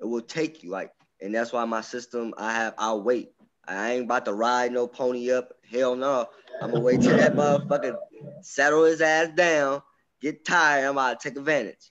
It 0.00 0.06
will 0.06 0.22
take 0.22 0.62
you. 0.62 0.70
Like, 0.70 0.92
and 1.20 1.34
that's 1.34 1.52
why 1.52 1.64
my 1.66 1.82
system, 1.82 2.32
I 2.38 2.54
have, 2.54 2.74
I'll 2.78 3.02
wait. 3.02 3.32
I 3.66 3.92
ain't 3.92 4.04
about 4.04 4.24
to 4.26 4.34
ride 4.34 4.72
no 4.72 4.86
pony 4.86 5.30
up. 5.30 5.52
Hell 5.70 5.96
no. 5.96 6.26
I'm 6.60 6.70
gonna 6.70 6.82
wait 6.82 7.00
till 7.00 7.16
that 7.16 7.34
motherfucker 7.34 7.96
settle 8.42 8.84
his 8.84 9.00
ass 9.00 9.28
down, 9.34 9.82
get 10.20 10.44
tired. 10.44 10.84
I'm 10.84 10.92
about 10.92 11.20
to 11.20 11.28
take 11.28 11.38
advantage. 11.38 11.90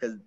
Cause 0.00 0.18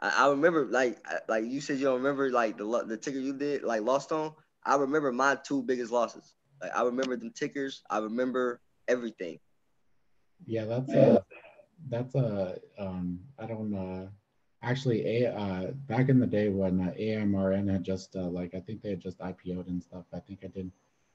I, 0.00 0.26
I 0.26 0.30
remember, 0.30 0.66
like, 0.66 0.98
like 1.28 1.44
you 1.44 1.60
said, 1.60 1.78
you 1.78 1.84
don't 1.84 1.98
remember 1.98 2.30
like 2.30 2.56
the 2.58 2.84
the 2.86 2.96
ticker 2.96 3.18
you 3.18 3.36
did, 3.36 3.62
like 3.62 3.82
lost 3.82 4.12
on. 4.12 4.32
I 4.64 4.76
remember 4.76 5.12
my 5.12 5.36
two 5.46 5.62
biggest 5.62 5.92
losses. 5.92 6.34
Like 6.62 6.72
I 6.74 6.82
remember 6.82 7.16
them 7.16 7.32
tickers. 7.34 7.82
I 7.90 7.98
remember 7.98 8.60
everything. 8.88 9.38
Yeah, 10.46 10.64
that's 10.64 10.92
a 10.92 11.24
that's 11.88 12.14
a 12.14 12.58
um 12.78 13.20
I 13.38 13.46
don't 13.46 13.74
uh 13.74 14.06
actually 14.64 15.22
a 15.22 15.34
uh 15.34 15.70
back 15.88 16.08
in 16.08 16.18
the 16.18 16.26
day 16.26 16.48
when 16.48 16.80
uh, 16.80 16.92
AMRN 16.98 17.70
had 17.70 17.84
just 17.84 18.16
uh, 18.16 18.28
like 18.28 18.54
I 18.54 18.60
think 18.60 18.82
they 18.82 18.90
had 18.90 19.00
just 19.00 19.18
IPO'd 19.18 19.68
and 19.68 19.82
stuff. 19.82 20.04
I 20.12 20.20
think 20.20 20.40
I 20.44 20.48
did 20.48 20.70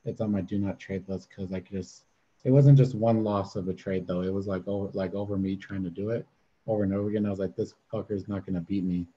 it's 0.06 0.22
on 0.22 0.32
my 0.32 0.42
do 0.42 0.58
not 0.58 0.80
trade 0.80 1.04
list 1.08 1.30
because 1.30 1.52
I 1.54 1.60
could 1.60 1.78
just 1.78 2.06
it 2.46 2.52
wasn't 2.52 2.78
just 2.78 2.96
one 2.96 3.24
loss 3.24 3.56
of 3.56 3.68
a 3.68 3.74
trade 3.74 4.08
though. 4.08 4.22
It 4.22 4.34
was 4.34 4.48
like 4.48 4.68
over 4.68 4.90
like 4.94 5.14
over 5.14 5.38
me 5.38 5.56
trying 5.56 5.84
to 5.84 5.90
do 5.90 6.10
it 6.12 6.26
over 6.70 6.84
and 6.84 6.94
over 6.94 7.10
again. 7.10 7.26
I 7.26 7.30
was 7.30 7.40
like, 7.40 7.56
this 7.56 7.74
fucker's 7.92 8.28
not 8.28 8.46
gonna 8.46 8.62
beat 8.62 8.84
me, 8.84 9.08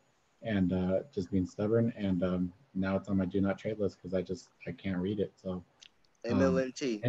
and 0.42 0.72
uh, 0.72 1.00
just 1.14 1.30
being 1.30 1.46
stubborn. 1.46 1.92
And 1.96 2.24
um, 2.24 2.52
now 2.74 2.96
it's 2.96 3.08
on 3.08 3.18
my 3.18 3.26
do 3.26 3.40
not 3.40 3.58
trade 3.58 3.78
list 3.78 3.98
because 3.98 4.14
I 4.14 4.22
just 4.22 4.48
I 4.66 4.72
can't 4.72 4.98
read 4.98 5.20
it. 5.20 5.32
So 5.36 5.62
um, 6.30 6.40
MLNT. 6.40 7.04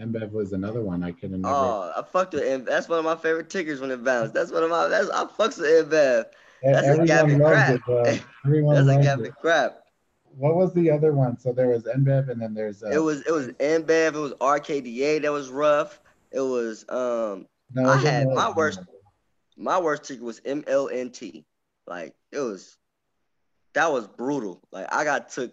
NBEV 0.00 0.32
was 0.32 0.52
another 0.52 0.80
one 0.80 1.02
I 1.02 1.12
couldn't. 1.12 1.44
Oh, 1.44 1.92
I 1.96 2.02
fucked 2.02 2.34
with 2.34 2.42
NBEV. 2.42 2.66
That's 2.66 2.88
one 2.88 2.98
of 2.98 3.04
my 3.04 3.16
favorite 3.16 3.50
tickers 3.50 3.80
when 3.80 3.90
it 3.90 4.02
bounced. 4.02 4.34
That's 4.34 4.50
one 4.50 4.62
of 4.62 4.70
my. 4.70 4.88
That's 4.88 5.10
I 5.10 5.24
fucks 5.24 5.58
with 5.58 5.90
NBEV. 5.90 6.24
That's 6.62 6.86
Everyone 6.86 7.00
a 7.00 7.06
gap 7.06 7.26
and 7.26 7.42
crap. 7.42 7.80
It, 8.06 8.22
Everyone 8.44 8.74
that's 8.74 8.98
a 8.98 9.02
gap 9.02 9.18
and 9.18 9.36
crap. 9.36 9.80
What 10.36 10.56
was 10.56 10.72
the 10.72 10.90
other 10.90 11.12
one? 11.12 11.38
So 11.38 11.52
there 11.52 11.68
was 11.68 11.84
NBEV 11.84 12.30
and 12.30 12.40
then 12.40 12.54
there's. 12.54 12.82
Uh, 12.82 12.90
it 12.90 12.98
was 12.98 13.22
it 13.26 13.32
was 13.32 13.48
NBEV. 13.48 14.14
It 14.14 14.14
was 14.14 14.32
RKDA 14.34 15.22
that 15.22 15.32
was 15.32 15.50
rough. 15.50 16.00
It 16.30 16.40
was 16.40 16.84
um. 16.88 17.46
No, 17.74 17.88
I 17.88 17.96
had 17.96 18.28
my 18.28 18.50
worst. 18.50 18.80
My 19.56 19.78
worst 19.78 20.04
ticket 20.04 20.22
was 20.22 20.40
MLNT. 20.40 21.44
Like 21.86 22.14
it 22.32 22.38
was. 22.38 22.76
That 23.74 23.92
was 23.92 24.06
brutal. 24.06 24.62
Like 24.72 24.92
I 24.92 25.04
got 25.04 25.30
took. 25.30 25.52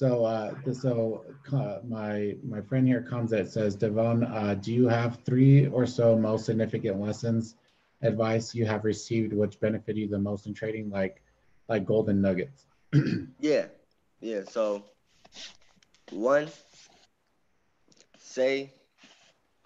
So, 0.00 0.24
uh, 0.24 0.54
so 0.72 1.26
uh, 1.52 1.80
my 1.86 2.34
my 2.42 2.62
friend 2.62 2.86
here 2.86 3.02
comes 3.02 3.32
that 3.32 3.50
says, 3.52 3.76
Devon, 3.76 4.24
uh, 4.24 4.54
do 4.54 4.72
you 4.72 4.88
have 4.88 5.18
three 5.26 5.66
or 5.66 5.84
so 5.84 6.16
most 6.16 6.46
significant 6.46 6.98
lessons, 6.98 7.56
advice 8.00 8.54
you 8.54 8.64
have 8.64 8.86
received 8.86 9.34
which 9.34 9.60
benefit 9.60 9.96
you 9.96 10.08
the 10.08 10.18
most 10.18 10.46
in 10.46 10.54
trading, 10.54 10.88
like 10.88 11.20
like 11.68 11.84
golden 11.84 12.22
nuggets? 12.22 12.64
yeah, 13.40 13.66
yeah. 14.22 14.40
So, 14.48 14.86
one, 16.08 16.48
say 18.20 18.72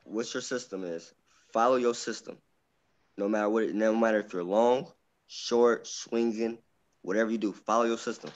what 0.02 0.34
your 0.34 0.40
system 0.40 0.82
is. 0.82 1.14
Follow 1.52 1.76
your 1.76 1.94
system. 1.94 2.38
No 3.16 3.28
matter 3.28 3.48
what, 3.48 3.62
it, 3.62 3.74
no 3.76 3.94
matter 3.94 4.18
if 4.18 4.32
you're 4.32 4.42
long, 4.42 4.88
short, 5.28 5.86
swinging, 5.86 6.58
whatever 7.02 7.30
you 7.30 7.38
do, 7.38 7.52
follow 7.52 7.84
your 7.84 7.98
system. 7.98 8.32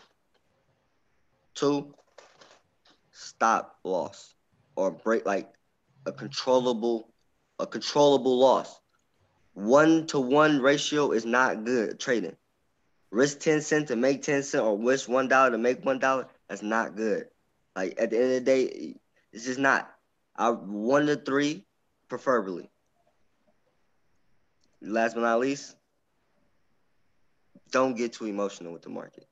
Two, 1.58 1.92
stop 3.10 3.78
loss 3.82 4.32
or 4.76 4.92
break 4.92 5.26
like 5.26 5.52
a 6.06 6.12
controllable, 6.12 7.12
a 7.58 7.66
controllable 7.66 8.38
loss. 8.38 8.80
One 9.54 10.06
to 10.08 10.20
one 10.20 10.60
ratio 10.60 11.10
is 11.10 11.24
not 11.24 11.64
good 11.64 11.98
trading. 11.98 12.36
Risk 13.10 13.40
10 13.40 13.62
cents 13.62 13.88
to 13.88 13.96
make 13.96 14.22
10 14.22 14.44
cents 14.44 14.62
or 14.62 14.78
risk 14.78 15.08
one 15.08 15.26
dollar 15.26 15.50
to 15.50 15.58
make 15.58 15.84
one 15.84 15.98
dollar, 15.98 16.28
that's 16.48 16.62
not 16.62 16.94
good. 16.94 17.24
Like 17.74 17.96
at 17.98 18.10
the 18.10 18.18
end 18.18 18.26
of 18.26 18.30
the 18.34 18.40
day, 18.40 18.94
it's 19.32 19.46
just 19.46 19.58
not. 19.58 19.90
I 20.36 20.50
one 20.50 21.06
to 21.06 21.16
three, 21.16 21.64
preferably. 22.08 22.70
Last 24.80 25.14
but 25.14 25.22
not 25.22 25.40
least, 25.40 25.74
don't 27.72 27.96
get 27.96 28.12
too 28.12 28.26
emotional 28.26 28.72
with 28.72 28.82
the 28.82 28.90
market. 28.90 29.26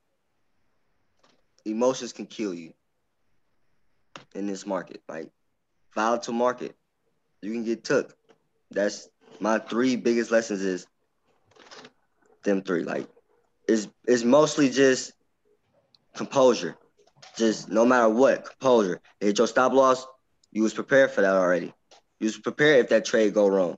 Emotions 1.67 2.13
can 2.13 2.25
kill 2.25 2.53
you 2.53 2.73
in 4.33 4.47
this 4.47 4.65
market. 4.65 5.01
Like 5.07 5.29
volatile 5.95 6.33
market, 6.33 6.75
you 7.41 7.51
can 7.51 7.63
get 7.63 7.83
took. 7.83 8.15
That's 8.71 9.09
my 9.39 9.59
three 9.59 9.95
biggest 9.95 10.31
lessons 10.31 10.61
is 10.61 10.87
them 12.43 12.61
three. 12.61 12.83
Like 12.83 13.07
it's 13.67 13.87
it's 14.07 14.23
mostly 14.23 14.69
just 14.69 15.13
composure. 16.15 16.75
Just 17.35 17.69
no 17.69 17.85
matter 17.85 18.09
what, 18.09 18.45
composure. 18.45 19.01
Hit 19.19 19.37
your 19.37 19.47
stop 19.47 19.73
loss, 19.73 20.05
you 20.51 20.63
was 20.63 20.73
prepared 20.73 21.11
for 21.11 21.21
that 21.21 21.35
already. 21.35 21.73
You 22.19 22.25
was 22.25 22.37
prepared 22.37 22.85
if 22.85 22.89
that 22.89 23.05
trade 23.05 23.33
go 23.33 23.47
wrong. 23.47 23.77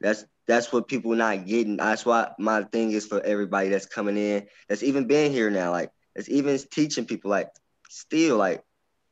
That's 0.00 0.24
that's 0.46 0.72
what 0.72 0.88
people 0.88 1.14
not 1.14 1.46
getting. 1.46 1.76
That's 1.76 2.06
why 2.06 2.30
my 2.38 2.62
thing 2.62 2.92
is 2.92 3.06
for 3.06 3.20
everybody 3.20 3.68
that's 3.68 3.86
coming 3.86 4.16
in, 4.16 4.46
that's 4.68 4.82
even 4.82 5.06
been 5.06 5.32
here 5.32 5.50
now. 5.50 5.72
Like 5.72 5.90
that's 6.16 6.30
even 6.30 6.58
teaching 6.70 7.04
people 7.04 7.30
like 7.30 7.50
still 7.90 8.38
like 8.38 8.64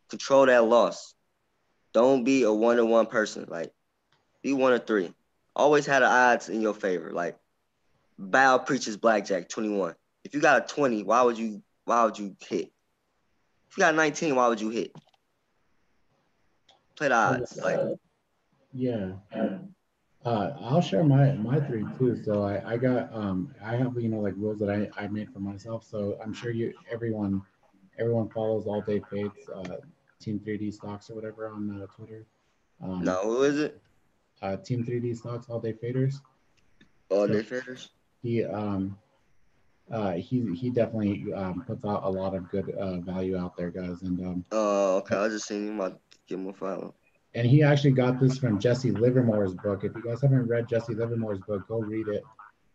control 0.08 0.46
that 0.46 0.64
loss. 0.64 1.14
Don't 1.92 2.24
be 2.24 2.42
a 2.42 2.52
one 2.52 2.78
to 2.78 2.86
one 2.86 3.06
person. 3.06 3.44
Like 3.46 3.72
be 4.42 4.54
one 4.54 4.72
or 4.72 4.78
three. 4.78 5.12
Always 5.54 5.86
had 5.86 6.00
the 6.00 6.06
odds 6.06 6.48
in 6.48 6.62
your 6.62 6.74
favor. 6.74 7.12
Like 7.12 7.38
Bao 8.18 8.64
preaches 8.64 8.96
blackjack 8.96 9.48
21. 9.50 9.94
If 10.24 10.34
you 10.34 10.40
got 10.40 10.64
a 10.64 10.74
20, 10.74 11.02
why 11.04 11.22
would 11.22 11.38
you 11.38 11.62
why 11.84 12.04
would 12.04 12.18
you 12.18 12.34
hit? 12.40 12.72
If 13.70 13.76
you 13.76 13.82
got 13.82 13.94
19, 13.94 14.34
why 14.34 14.48
would 14.48 14.60
you 14.60 14.70
hit? 14.70 14.92
Play 16.96 17.08
the 17.08 17.14
odds. 17.14 17.56
Like 17.58 17.80
Yeah. 18.72 19.12
Uh, 20.24 20.54
I'll 20.62 20.80
share 20.80 21.04
my 21.04 21.32
my 21.32 21.60
three 21.60 21.84
too. 21.98 22.20
So 22.24 22.44
I, 22.44 22.72
I 22.72 22.76
got 22.78 23.12
um 23.12 23.54
I 23.62 23.76
have 23.76 23.94
you 24.00 24.08
know 24.08 24.20
like 24.20 24.34
rules 24.36 24.58
that 24.60 24.70
I, 24.70 24.88
I 24.96 25.06
made 25.08 25.30
for 25.32 25.40
myself. 25.40 25.84
So 25.84 26.18
I'm 26.22 26.32
sure 26.32 26.50
you 26.50 26.72
everyone 26.90 27.42
everyone 27.98 28.30
follows 28.30 28.66
all 28.66 28.80
day 28.80 29.02
fades 29.10 29.34
uh, 29.54 29.76
Team 30.20 30.40
3D 30.40 30.72
stocks 30.72 31.10
or 31.10 31.14
whatever 31.14 31.48
on 31.48 31.82
uh, 31.82 31.86
Twitter. 31.94 32.26
Um, 32.82 33.04
no, 33.04 33.20
who 33.22 33.42
is 33.42 33.58
it? 33.58 33.82
Uh, 34.40 34.56
Team 34.56 34.84
3D 34.84 35.16
stocks 35.16 35.46
all 35.50 35.60
day 35.60 35.74
faders. 35.74 36.14
All 37.10 37.26
day 37.26 37.42
faders. 37.42 37.88
He 38.22 38.44
um 38.44 38.96
uh 39.90 40.12
he 40.12 40.54
he 40.54 40.70
definitely 40.70 41.30
um 41.34 41.62
puts 41.66 41.84
out 41.84 42.04
a 42.04 42.08
lot 42.08 42.34
of 42.34 42.50
good 42.50 42.70
uh 42.70 43.00
value 43.00 43.36
out 43.36 43.58
there 43.58 43.70
guys 43.70 44.00
and 44.00 44.18
um. 44.20 44.44
Oh 44.50 44.96
okay, 44.98 45.16
I 45.16 45.22
was 45.24 45.34
just 45.34 45.50
him. 45.50 45.78
I 45.82 45.92
give 46.26 46.40
him 46.40 46.48
a 46.48 46.54
follow 46.54 46.94
and 47.34 47.46
he 47.46 47.62
actually 47.62 47.90
got 47.92 48.20
this 48.20 48.38
from 48.38 48.60
Jesse 48.60 48.92
Livermore's 48.92 49.54
book. 49.54 49.82
If 49.82 49.94
you 49.96 50.02
guys 50.02 50.22
haven't 50.22 50.46
read 50.46 50.68
Jesse 50.68 50.94
Livermore's 50.94 51.40
book, 51.40 51.66
go 51.66 51.80
read 51.80 52.08
it. 52.08 52.22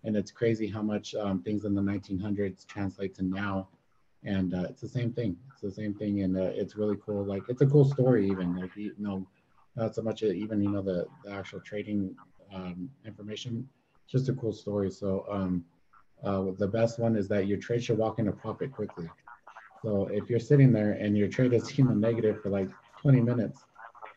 And 0.04 0.16
it's 0.16 0.32
crazy 0.32 0.68
how 0.68 0.82
much 0.82 1.16
um, 1.16 1.42
things 1.42 1.66
in 1.66 1.74
the 1.74 1.82
1900s 1.82 2.66
translate 2.68 3.16
to 3.16 3.24
now. 3.24 3.70
And 4.24 4.54
uh, 4.54 4.66
it's 4.70 4.82
the 4.82 4.88
same 4.88 5.14
thing. 5.14 5.38
It's 5.52 5.62
the 5.62 5.72
same 5.72 5.94
thing, 5.94 6.24
and 6.24 6.38
uh, 6.38 6.52
it's 6.54 6.76
really 6.76 6.98
cool. 7.06 7.24
Like 7.24 7.44
it's 7.48 7.62
a 7.62 7.66
cool 7.66 7.86
story, 7.86 8.30
even 8.30 8.54
like 8.58 8.76
you 8.76 8.94
know, 8.98 9.26
not 9.78 9.96
so 9.96 10.02
much 10.02 10.24
even 10.24 10.62
you 10.62 10.70
know 10.70 10.82
the, 10.82 11.08
the 11.24 11.32
actual 11.32 11.62
trading 11.62 12.14
um, 12.54 12.90
information. 13.06 13.68
Just 14.10 14.28
a 14.28 14.34
cool 14.34 14.52
story. 14.52 14.92
So 14.92 15.26
um, 15.32 15.64
uh, 16.22 16.48
the 16.58 16.68
best 16.68 17.00
one 17.00 17.16
is 17.16 17.30
that 17.30 17.48
your 17.48 17.60
trade 17.60 17.82
should 17.82 17.98
walk 17.98 18.20
into 18.20 18.34
profit 18.34 18.74
quickly. 18.74 19.10
So 19.82 20.10
if 20.12 20.30
you're 20.30 20.40
sitting 20.40 20.74
there 20.74 20.92
and 20.92 21.18
your 21.18 21.30
trade 21.30 21.54
is 21.54 21.70
know 21.70 21.96
negative 21.96 22.42
for 22.42 22.50
like 22.50 22.68
20 23.02 23.22
minutes, 23.22 23.64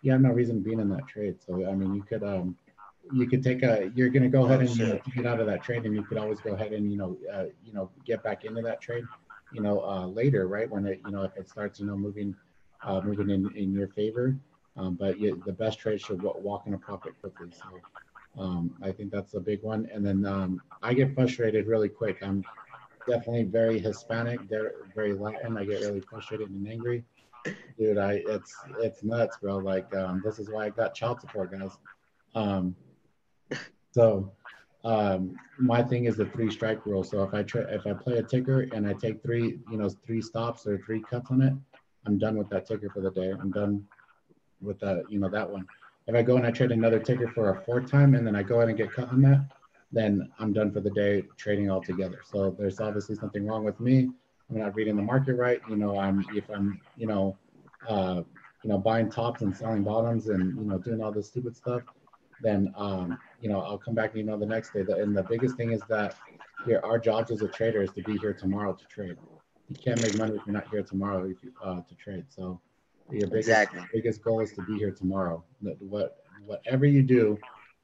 you 0.03 0.11
have 0.13 0.21
no 0.21 0.31
reason 0.31 0.61
being 0.61 0.81
in 0.81 0.89
that 0.91 1.07
trade. 1.07 1.37
So 1.45 1.67
I 1.67 1.75
mean, 1.75 1.95
you 1.95 2.03
could 2.03 2.23
um, 2.23 2.57
you 3.13 3.27
could 3.27 3.43
take 3.43 3.63
a 3.63 3.91
you're 3.95 4.11
going 4.11 4.25
to 4.25 4.29
go 4.29 4.45
ahead 4.45 4.61
and 4.61 4.77
you 4.77 4.87
know, 4.87 5.01
get 5.15 5.27
out 5.27 5.41
of 5.41 5.47
that 5.47 5.63
trade, 5.63 5.85
and 5.85 5.95
you 5.95 6.03
could 6.03 6.19
always 6.19 6.41
go 6.41 6.53
ahead 6.55 6.73
and 6.73 6.91
you 6.91 6.99
know 6.99 7.17
uh, 7.33 7.45
you 7.65 7.73
know 7.73 7.89
get 8.05 8.23
back 8.23 8.45
into 8.45 8.61
that 8.63 8.81
trade, 8.81 9.05
you 9.53 9.63
know 9.63 9.81
uh, 9.81 10.07
later, 10.07 10.47
right 10.49 10.69
when 10.71 10.87
it 10.87 11.01
you 11.07 11.13
know 11.13 11.23
if 11.23 11.37
it 11.37 11.49
starts 11.49 11.81
you 11.81 11.87
know 11.87 11.97
moving 11.97 12.35
uh, 12.83 13.01
moving 13.01 13.31
in 13.31 13.51
in 13.57 13.73
your 13.73 13.89
favor. 13.89 14.37
Um, 14.77 14.95
but 14.95 15.21
you, 15.21 15.41
the 15.45 15.53
best 15.53 15.79
trade 15.79 16.01
should 16.01 16.23
walk 16.23 16.67
in 16.67 16.73
a 16.73 16.79
profit 16.79 17.13
quickly. 17.21 17.49
So 17.53 18.43
um, 18.43 18.75
I 18.83 18.91
think 18.91 19.11
that's 19.11 19.35
a 19.35 19.41
big 19.41 19.63
one. 19.63 19.87
And 19.93 20.05
then 20.05 20.25
um, 20.25 20.63
I 20.83 20.95
get 20.95 21.15
frustrated 21.15 21.67
really 21.67 21.91
quick. 21.91 22.23
I'm 22.23 22.43
definitely 23.07 23.43
very 23.43 23.79
Hispanic, 23.79 24.49
there 24.49 24.73
very 24.95 25.13
Latin. 25.13 25.59
I 25.59 25.65
get 25.65 25.81
really 25.81 26.01
frustrated 26.01 26.49
and 26.49 26.67
angry 26.67 27.05
dude 27.79 27.99
i 27.99 28.23
it's 28.27 28.55
it's 28.81 29.03
nuts 29.03 29.37
bro. 29.41 29.59
Like 29.59 29.95
um 29.95 30.23
this 30.25 30.39
is 30.39 30.51
why 30.51 30.67
i 30.67 30.71
got 30.71 30.95
child 30.95 31.21
support 31.21 31.53
guys. 31.53 31.77
Um 32.35 32.77
so 33.93 34.33
um 34.85 35.37
my 35.59 35.83
thing 35.83 36.07
is 36.07 36.17
the 36.17 36.27
three 36.27 36.51
strike 36.51 36.85
rule. 36.87 37.05
So 37.05 37.23
if 37.23 37.35
i 37.35 37.43
try 37.43 37.63
if 37.63 37.87
i 37.87 37.93
play 37.93 38.19
a 38.19 38.23
ticker 38.23 38.63
and 38.73 38.87
i 38.87 38.93
take 38.93 39.23
three 39.23 39.59
you 39.71 39.77
know 39.77 39.89
three 40.07 40.23
stops 40.23 40.67
or 40.67 40.79
three 40.79 41.03
cuts 41.03 41.31
on 41.31 41.43
it 41.43 41.53
i'm 42.07 42.19
done 42.19 42.37
with 42.37 42.49
that 42.51 42.67
ticker 42.67 42.91
for 42.91 43.01
the 43.01 43.11
day. 43.11 43.31
I'm 43.31 43.51
done 43.51 43.85
with 44.61 44.79
that 44.81 45.05
you 45.11 45.19
know 45.19 45.29
that 45.29 45.49
one. 45.49 45.67
If 46.07 46.15
i 46.15 46.23
go 46.23 46.37
and 46.37 46.47
i 46.47 46.51
trade 46.51 46.73
another 46.73 46.99
ticker 46.99 47.29
for 47.29 47.51
a 47.51 47.63
fourth 47.65 47.91
time 47.91 48.15
and 48.15 48.27
then 48.27 48.37
i 48.37 48.43
go 48.43 48.57
ahead 48.57 48.69
and 48.69 48.79
get 48.79 48.93
cut 48.93 49.09
on 49.09 49.23
that 49.23 49.47
then 49.93 50.31
i'm 50.39 50.53
done 50.53 50.71
for 50.73 50.81
the 50.81 50.91
day 50.91 51.23
trading 51.37 51.71
altogether. 51.71 52.21
So 52.25 52.55
there's 52.59 52.81
obviously 52.81 53.17
something 53.17 53.47
wrong 53.47 53.65
with 53.65 53.79
me 53.79 54.11
I'm 54.53 54.61
not 54.61 54.75
reading 54.75 54.97
the 54.97 55.03
market 55.03 55.35
right. 55.35 55.61
You 55.69 55.77
know, 55.77 55.99
I'm 55.99 56.25
if 56.35 56.49
I'm 56.51 56.81
you 56.97 57.07
know, 57.07 57.37
uh, 57.89 58.23
you 58.63 58.71
know, 58.71 58.79
buying 58.79 59.11
tops 59.11 59.43
and 59.43 59.57
selling 59.57 59.83
bottoms 59.83 60.29
and 60.29 60.57
you 60.57 60.65
know 60.65 60.79
doing 60.79 61.03
all 61.03 61.13
this 61.13 61.29
stupid 61.29 61.57
stuff, 61.57 61.83
then 62.43 62.73
um, 62.77 63.19
you 63.41 63.49
know 63.49 63.61
I'll 63.61 63.79
come 63.79 63.95
back 63.95 64.15
you 64.15 64.25
know 64.25 64.39
the 64.39 64.47
next 64.47 64.73
day. 64.73 64.83
The, 64.83 64.97
And 64.97 65.17
the 65.17 65.23
biggest 65.23 65.57
thing 65.57 65.73
is 65.73 65.81
that 65.89 66.17
here 66.67 66.81
our 66.85 66.99
jobs 66.99 67.31
as 67.31 67.43
a 67.43 67.49
trader 67.49 67.83
is 67.83 67.93
to 67.93 68.03
be 68.03 68.19
here 68.19 68.35
tomorrow 68.35 68.75
to 68.75 68.85
trade. 68.87 69.17
You 69.69 69.77
can't 69.77 70.03
make 70.03 70.17
money 70.19 70.37
if 70.37 70.43
you're 70.47 70.53
not 70.53 70.69
here 70.71 70.83
tomorrow 70.83 71.25
if 71.25 71.43
you, 71.43 71.53
uh, 71.65 71.81
to 71.81 71.95
trade. 71.95 72.27
So 72.29 72.61
your 73.11 73.29
biggest 73.29 73.49
exactly. 73.49 73.81
biggest 73.93 74.23
goal 74.23 74.41
is 74.41 74.53
to 74.53 74.63
be 74.63 74.77
here 74.77 74.91
tomorrow. 74.91 75.43
What 75.79 76.19
whatever 76.45 76.85
you 76.85 77.03
do, 77.03 77.39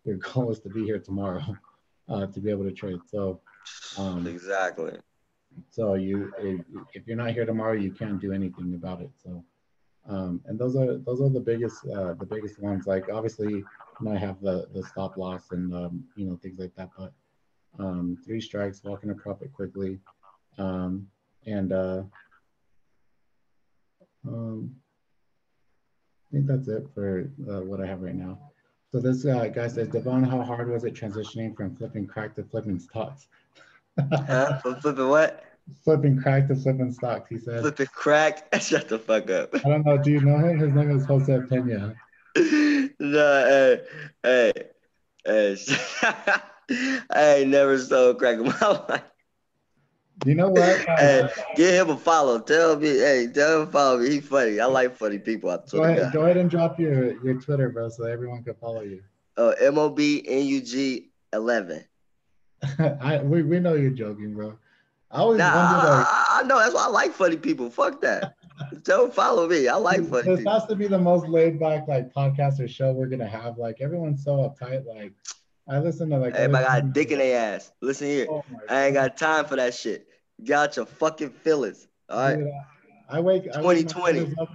your 0.04 0.16
goal 0.16 0.50
is 0.50 0.60
to 0.60 0.68
be 0.68 0.84
here 0.84 0.98
tomorrow 0.98 1.42
uh, 2.10 2.26
to 2.26 2.40
be 2.40 2.50
able 2.50 2.64
to 2.64 2.72
trade. 2.72 3.00
So 3.10 3.40
um, 3.96 4.26
exactly. 4.26 4.98
So 5.70 5.94
you, 5.94 6.32
if, 6.94 7.06
you're 7.06 7.16
not 7.16 7.32
here 7.32 7.46
tomorrow, 7.46 7.74
you 7.74 7.92
can't 7.92 8.20
do 8.20 8.32
anything 8.32 8.74
about 8.74 9.00
it. 9.00 9.10
So, 9.22 9.44
um, 10.08 10.40
and 10.46 10.58
those 10.58 10.76
are 10.76 10.96
those 10.98 11.20
are 11.20 11.28
the 11.28 11.40
biggest 11.40 11.86
uh, 11.86 12.14
the 12.14 12.26
biggest 12.26 12.58
ones. 12.58 12.86
Like 12.86 13.08
obviously, 13.12 13.52
you 13.52 13.64
know, 14.00 14.12
I 14.12 14.18
have 14.18 14.40
the 14.40 14.66
the 14.72 14.82
stop 14.82 15.16
loss 15.16 15.50
and 15.50 15.74
um, 15.74 16.04
you 16.16 16.26
know 16.26 16.36
things 16.36 16.58
like 16.58 16.74
that. 16.76 16.90
But 16.96 17.12
um, 17.78 18.16
three 18.24 18.40
strikes, 18.40 18.82
walking 18.84 19.10
a 19.10 19.14
profit 19.14 19.52
quickly, 19.52 19.98
um, 20.56 21.06
and 21.46 21.72
uh, 21.72 22.02
um, 24.26 24.74
I 26.30 26.36
think 26.36 26.46
that's 26.46 26.68
it 26.68 26.86
for 26.94 27.30
uh, 27.50 27.60
what 27.60 27.80
I 27.80 27.86
have 27.86 28.02
right 28.02 28.14
now. 28.14 28.38
So 28.90 29.00
this 29.00 29.26
uh, 29.26 29.46
guy 29.48 29.68
says, 29.68 29.88
Devon, 29.88 30.24
how 30.24 30.42
hard 30.42 30.70
was 30.70 30.84
it 30.84 30.94
transitioning 30.94 31.54
from 31.54 31.76
flipping 31.76 32.06
crack 32.06 32.34
to 32.36 32.42
flipping 32.42 32.78
stocks? 32.78 33.28
huh? 34.12 34.58
Flipping 34.60 35.08
what? 35.08 35.44
Flipping 35.84 36.20
crack 36.20 36.48
to 36.48 36.56
flipping 36.56 36.92
stocks, 36.92 37.28
he 37.28 37.38
said. 37.38 37.60
Flipping 37.60 37.86
crack? 37.86 38.54
Shut 38.60 38.88
the 38.88 38.98
fuck 38.98 39.30
up. 39.30 39.54
I 39.54 39.68
don't 39.68 39.84
know. 39.84 39.98
Do 39.98 40.10
you 40.10 40.20
know 40.20 40.38
him? 40.38 40.58
His 40.58 40.72
name 40.72 40.90
is 40.90 41.04
Jose 41.04 41.40
Pena. 41.48 41.94
no, 42.36 42.92
hey, 43.02 43.80
hey, 44.22 44.52
hey. 45.24 45.56
I 47.10 47.34
ain't 47.36 47.50
never 47.50 47.78
sold 47.78 48.18
crack 48.18 48.38
in 48.38 48.44
my 48.44 48.84
life. 48.88 49.02
You 50.24 50.34
know 50.34 50.48
what? 50.48 50.80
hey, 50.98 51.28
give 51.54 51.74
him 51.74 51.90
a 51.90 51.96
follow. 51.96 52.40
Tell 52.40 52.76
me, 52.76 52.88
hey, 52.88 53.28
tell 53.32 53.62
him 53.62 53.70
follow 53.70 53.98
me. 53.98 54.10
He's 54.10 54.26
funny. 54.26 54.58
I 54.58 54.66
like 54.66 54.96
funny 54.96 55.18
people. 55.18 55.50
I 55.50 55.58
go, 55.70 55.84
ahead, 55.84 56.12
go 56.12 56.22
ahead 56.22 56.36
and 56.36 56.50
drop 56.50 56.78
your, 56.78 57.22
your 57.24 57.40
Twitter, 57.40 57.68
bro, 57.68 57.88
so 57.88 58.04
everyone 58.04 58.42
can 58.42 58.54
follow 58.54 58.80
you. 58.82 59.02
Oh, 59.36 59.50
M 59.50 59.78
O 59.78 59.88
B 59.90 60.24
N 60.26 60.44
U 60.46 60.60
G 60.60 61.10
11. 61.32 61.84
I 62.78 63.22
we, 63.22 63.42
we 63.42 63.60
know 63.60 63.74
you're 63.74 63.90
joking, 63.90 64.34
bro. 64.34 64.58
I 65.10 65.18
always 65.18 65.38
nah, 65.38 65.54
wonder 65.54 65.88
like, 65.88 66.06
I, 66.06 66.40
I, 66.40 66.42
know 66.42 66.58
that's 66.58 66.74
why 66.74 66.84
I 66.84 66.88
like 66.88 67.12
funny 67.12 67.36
people. 67.36 67.70
Fuck 67.70 68.00
that. 68.02 68.34
Don't 68.82 69.14
follow 69.14 69.48
me. 69.48 69.68
I 69.68 69.76
like 69.76 70.06
funny 70.06 70.28
this 70.28 70.38
people. 70.40 70.52
has 70.52 70.66
to 70.66 70.76
be 70.76 70.86
the 70.86 70.98
most 70.98 71.26
laid 71.28 71.58
back 71.58 71.88
like 71.88 72.12
podcast 72.12 72.60
or 72.60 72.68
show 72.68 72.92
we're 72.92 73.06
gonna 73.06 73.28
have. 73.28 73.56
Like 73.56 73.80
everyone's 73.80 74.22
so 74.22 74.36
uptight. 74.36 74.84
Like 74.84 75.14
I 75.68 75.78
listen 75.78 76.10
to 76.10 76.18
like. 76.18 76.34
Everybody 76.34 76.64
got 76.64 76.92
dick 76.92 77.10
in 77.10 77.18
their 77.18 77.54
ass. 77.54 77.72
Listen 77.80 78.08
here. 78.08 78.26
Oh 78.28 78.44
I 78.68 78.86
ain't 78.86 78.94
got 78.94 79.16
time 79.16 79.46
for 79.46 79.56
that 79.56 79.74
shit. 79.74 80.06
Get 80.44 80.58
out 80.58 80.76
your 80.76 80.86
fucking 80.86 81.30
feelings. 81.30 81.88
All 82.10 82.18
right. 82.18 82.36
Dude, 82.36 82.50
I 83.08 83.20
wake. 83.20 83.44
I 83.54 83.62
wake 83.62 83.88
2020. 83.88 84.20
members 84.20 84.38
up- 84.38 84.48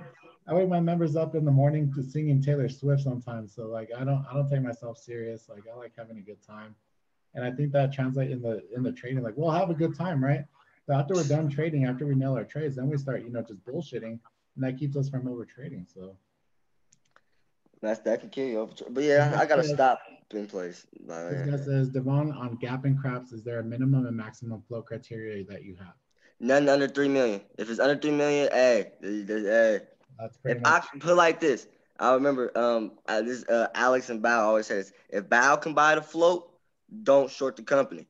I 0.45 0.53
wake 0.53 0.67
my 0.67 0.79
members 0.79 1.15
up 1.15 1.35
in 1.35 1.45
the 1.45 1.51
morning 1.51 1.91
to 1.93 2.03
singing 2.03 2.41
Taylor 2.41 2.67
Swift 2.67 3.03
sometimes. 3.03 3.55
So 3.55 3.67
like 3.67 3.89
I 3.97 4.03
don't 4.03 4.25
I 4.29 4.33
don't 4.33 4.49
take 4.49 4.61
myself 4.61 4.97
serious. 4.97 5.47
Like 5.47 5.63
I 5.71 5.77
like 5.77 5.93
having 5.97 6.17
a 6.17 6.21
good 6.21 6.45
time, 6.45 6.75
and 7.35 7.43
I 7.43 7.51
think 7.51 7.71
that 7.73 7.93
translates 7.93 8.31
in 8.31 8.41
the 8.41 8.63
in 8.75 8.83
the 8.83 8.91
trading. 8.91 9.23
Like 9.23 9.35
we'll 9.37 9.51
have 9.51 9.69
a 9.69 9.73
good 9.73 9.95
time, 9.95 10.23
right? 10.23 10.45
But 10.87 10.97
after 10.97 11.15
we're 11.15 11.23
done 11.23 11.49
trading, 11.49 11.85
after 11.85 12.05
we 12.05 12.15
nail 12.15 12.33
our 12.35 12.43
trades, 12.43 12.75
then 12.75 12.89
we 12.89 12.97
start 12.97 13.23
you 13.23 13.29
know 13.29 13.41
just 13.41 13.63
bullshitting, 13.65 14.19
and 14.55 14.63
that 14.63 14.77
keeps 14.77 14.95
us 14.97 15.09
from 15.09 15.27
over 15.27 15.45
trading. 15.45 15.85
So 15.93 16.17
That's 17.81 17.99
that 18.01 18.21
can 18.21 18.29
kill 18.29 18.47
you. 18.47 18.59
over- 18.59 18.73
But 18.89 19.03
yeah, 19.03 19.37
I 19.39 19.45
gotta 19.45 19.63
stop 19.63 19.99
in 20.31 20.47
place. 20.47 20.85
Like, 21.05 21.29
this 21.29 21.51
guy 21.51 21.63
says, 21.63 21.89
Devon, 21.89 22.31
on 22.31 22.55
Gap 22.55 22.85
and 22.85 22.97
Craps, 22.99 23.31
is 23.33 23.43
there 23.43 23.59
a 23.59 23.63
minimum 23.63 24.05
and 24.07 24.15
maximum 24.17 24.61
flow 24.67 24.81
criteria 24.81 25.43
that 25.45 25.63
you 25.63 25.75
have? 25.75 25.93
Nothing 26.39 26.69
under 26.69 26.87
three 26.87 27.07
million. 27.07 27.41
If 27.57 27.69
it's 27.69 27.79
under 27.79 27.99
three 27.99 28.11
million, 28.11 28.49
hey, 28.51 28.91
hey. 29.01 29.81
That's 30.19 30.37
pretty 30.37 30.59
If 30.59 30.65
I 30.65 30.71
much. 30.79 30.89
can 30.91 30.99
put 30.99 31.15
like 31.15 31.39
this, 31.39 31.67
I 31.99 32.13
remember 32.13 32.57
um 32.57 32.93
uh, 33.07 33.21
this 33.21 33.43
uh, 33.47 33.67
Alex 33.75 34.09
and 34.09 34.21
Bao 34.23 34.39
always 34.39 34.67
says, 34.67 34.91
if 35.09 35.25
Bao 35.25 35.61
can 35.61 35.73
buy 35.73 35.95
the 35.95 36.01
float, 36.01 36.49
don't 37.03 37.29
short 37.31 37.55
the 37.55 37.63
company. 37.63 38.05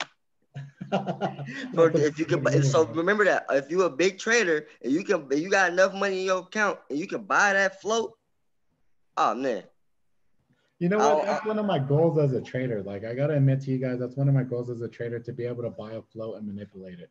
For, 1.73 1.89
if 1.95 2.19
you 2.19 2.25
can, 2.25 2.63
so 2.63 2.85
remember 2.85 3.25
that 3.25 3.45
if 3.51 3.69
you're 3.71 3.85
a 3.85 3.89
big 3.89 4.19
trader 4.19 4.67
and 4.83 4.91
you 4.91 5.03
can, 5.03 5.27
you 5.31 5.49
got 5.49 5.71
enough 5.71 5.93
money 5.93 6.19
in 6.19 6.25
your 6.25 6.39
account 6.39 6.77
and 6.89 6.99
you 6.99 7.07
can 7.07 7.23
buy 7.23 7.53
that 7.53 7.81
float, 7.81 8.13
oh 9.17 9.33
man, 9.33 9.63
You 10.79 10.89
know 10.89 10.99
I'll- 10.99 11.17
what? 11.17 11.25
That's 11.25 11.45
one 11.45 11.57
of 11.57 11.65
my 11.65 11.79
goals 11.79 12.19
as 12.19 12.33
a 12.33 12.41
trader. 12.41 12.83
Like 12.83 13.05
I 13.05 13.15
gotta 13.15 13.35
admit 13.35 13.61
to 13.61 13.71
you 13.71 13.79
guys, 13.79 13.99
that's 13.99 14.15
one 14.17 14.27
of 14.27 14.35
my 14.35 14.43
goals 14.43 14.69
as 14.69 14.81
a 14.81 14.87
trader 14.87 15.19
to 15.19 15.33
be 15.33 15.45
able 15.45 15.63
to 15.63 15.69
buy 15.71 15.93
a 15.93 16.01
float 16.01 16.37
and 16.37 16.45
manipulate 16.45 16.99
it. 16.99 17.09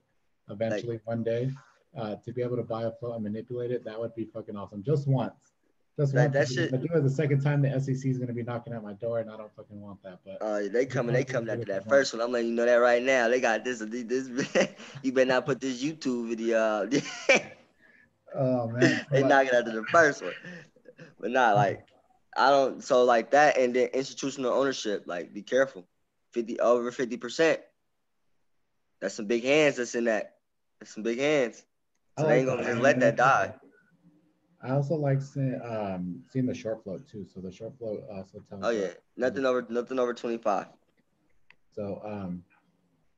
Eventually, 0.48 1.00
one 1.04 1.22
day, 1.24 1.50
uh, 1.96 2.16
to 2.16 2.32
be 2.32 2.42
able 2.42 2.56
to 2.56 2.62
buy 2.62 2.84
a 2.84 2.92
float 2.92 3.14
and 3.14 3.24
manipulate 3.24 3.70
it, 3.70 3.84
that 3.84 3.98
would 3.98 4.14
be 4.14 4.26
fucking 4.26 4.56
awesome. 4.56 4.82
Just 4.82 5.08
once. 5.08 5.51
Like, 5.98 6.14
once. 6.14 6.32
that 6.32 6.48
shit- 6.48 6.72
I 6.72 6.78
do 6.78 6.88
it 6.94 7.02
the 7.02 7.10
second 7.10 7.42
time, 7.42 7.60
the 7.60 7.80
SEC 7.80 8.10
is 8.10 8.18
gonna 8.18 8.32
be 8.32 8.42
knocking 8.42 8.72
at 8.72 8.82
my 8.82 8.94
door, 8.94 9.20
and 9.20 9.30
I 9.30 9.36
don't 9.36 9.54
fucking 9.54 9.78
want 9.78 10.02
that. 10.02 10.20
But 10.24 10.40
uh, 10.40 10.68
they 10.72 10.86
coming, 10.86 11.12
they 11.12 11.24
coming 11.24 11.50
after 11.50 11.66
that 11.66 11.88
first 11.88 12.14
one. 12.14 12.22
I'm 12.22 12.32
letting 12.32 12.48
you 12.48 12.54
know 12.54 12.64
that 12.64 12.76
right 12.76 13.02
now. 13.02 13.28
They 13.28 13.40
got 13.40 13.62
this, 13.62 13.80
this. 13.80 14.28
you 15.02 15.12
better 15.12 15.28
not 15.28 15.44
put 15.44 15.60
this 15.60 15.82
YouTube 15.82 16.30
video. 16.30 16.58
out. 16.58 16.94
oh 18.34 18.68
man, 18.68 19.06
they 19.10 19.22
knocking 19.22 19.52
after 19.52 19.72
the 19.72 19.84
first 19.92 20.22
one, 20.22 20.32
but 21.20 21.30
not 21.30 21.56
like 21.56 21.84
I 22.36 22.48
don't. 22.48 22.82
So 22.82 23.04
like 23.04 23.32
that, 23.32 23.58
and 23.58 23.76
then 23.76 23.88
institutional 23.88 24.52
ownership. 24.54 25.04
Like 25.06 25.34
be 25.34 25.42
careful, 25.42 25.86
fifty 26.32 26.58
over 26.58 26.90
fifty 26.90 27.18
percent. 27.18 27.60
That's 29.02 29.14
some 29.14 29.26
big 29.26 29.44
hands. 29.44 29.76
That's 29.76 29.94
in 29.94 30.04
that. 30.04 30.36
That's 30.80 30.94
some 30.94 31.02
big 31.02 31.18
hands. 31.18 31.62
I 32.16 32.22
So 32.22 32.28
they 32.28 32.38
ain't 32.38 32.46
gonna 32.46 32.62
that. 32.62 32.70
just 32.70 32.80
let 32.80 33.00
that 33.00 33.16
die. 33.16 33.54
I 34.62 34.70
also 34.70 34.94
like 34.94 35.20
seeing, 35.20 35.60
um, 35.64 36.22
seeing 36.30 36.46
the 36.46 36.54
short 36.54 36.84
float 36.84 37.08
too. 37.08 37.26
So 37.32 37.40
the 37.40 37.50
short 37.50 37.76
float 37.78 38.04
also 38.12 38.38
tells. 38.48 38.64
Oh 38.64 38.70
yeah, 38.70 38.92
nothing 39.16 39.44
over 39.44 39.66
nothing 39.68 39.98
over 39.98 40.14
twenty 40.14 40.38
five. 40.38 40.66
So, 41.72 42.00
um, 42.04 42.44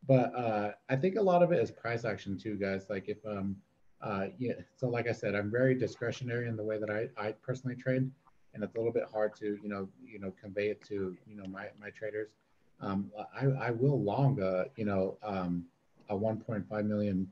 but 0.06 0.34
uh, 0.34 0.72
I 0.88 0.96
think 0.96 1.16
a 1.16 1.22
lot 1.22 1.42
of 1.42 1.52
it 1.52 1.60
is 1.60 1.70
price 1.70 2.04
action 2.04 2.38
too, 2.38 2.56
guys. 2.56 2.86
Like 2.88 3.08
if 3.08 3.18
um, 3.26 3.56
uh, 4.00 4.26
yeah. 4.38 4.54
So 4.76 4.88
like 4.88 5.08
I 5.08 5.12
said, 5.12 5.34
I'm 5.34 5.50
very 5.50 5.74
discretionary 5.74 6.48
in 6.48 6.56
the 6.56 6.64
way 6.64 6.78
that 6.78 6.90
I, 6.90 7.08
I 7.16 7.32
personally 7.32 7.76
trade, 7.76 8.10
and 8.54 8.64
it's 8.64 8.74
a 8.74 8.78
little 8.78 8.92
bit 8.92 9.04
hard 9.10 9.34
to 9.36 9.58
you 9.62 9.68
know 9.68 9.88
you 10.06 10.18
know 10.18 10.32
convey 10.40 10.68
it 10.68 10.82
to 10.88 11.16
you 11.26 11.36
know 11.36 11.46
my 11.46 11.66
my 11.80 11.90
traders. 11.90 12.30
Um, 12.80 13.10
I 13.34 13.46
I 13.46 13.70
will 13.70 14.02
long 14.02 14.40
a 14.40 14.66
you 14.76 14.84
know 14.84 15.18
um, 15.22 15.64
a 16.08 16.14
1.5 16.14 16.86
million 16.86 17.28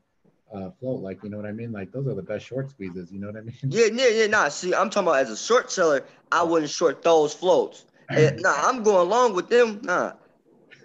uh, 0.54 0.70
float. 0.80 1.00
Like 1.02 1.22
you 1.22 1.30
know 1.30 1.36
what 1.36 1.46
I 1.46 1.52
mean? 1.52 1.72
Like 1.72 1.92
those 1.92 2.06
are 2.06 2.14
the 2.14 2.22
best 2.22 2.46
short 2.46 2.70
squeezes. 2.70 3.10
You 3.12 3.20
know 3.20 3.28
what 3.28 3.36
I 3.36 3.40
mean? 3.40 3.54
Yeah, 3.68 3.86
yeah, 3.92 4.08
yeah. 4.08 4.26
Nah, 4.26 4.48
see, 4.48 4.74
I'm 4.74 4.90
talking 4.90 5.08
about 5.08 5.20
as 5.20 5.30
a 5.30 5.36
short 5.36 5.70
seller, 5.70 6.04
I 6.30 6.42
wouldn't 6.42 6.70
short 6.70 7.02
those 7.02 7.34
floats. 7.34 7.86
Nah, 8.10 8.54
I'm 8.68 8.82
going 8.82 9.06
along 9.06 9.34
with 9.34 9.48
them. 9.48 9.80
Nah, 9.82 10.12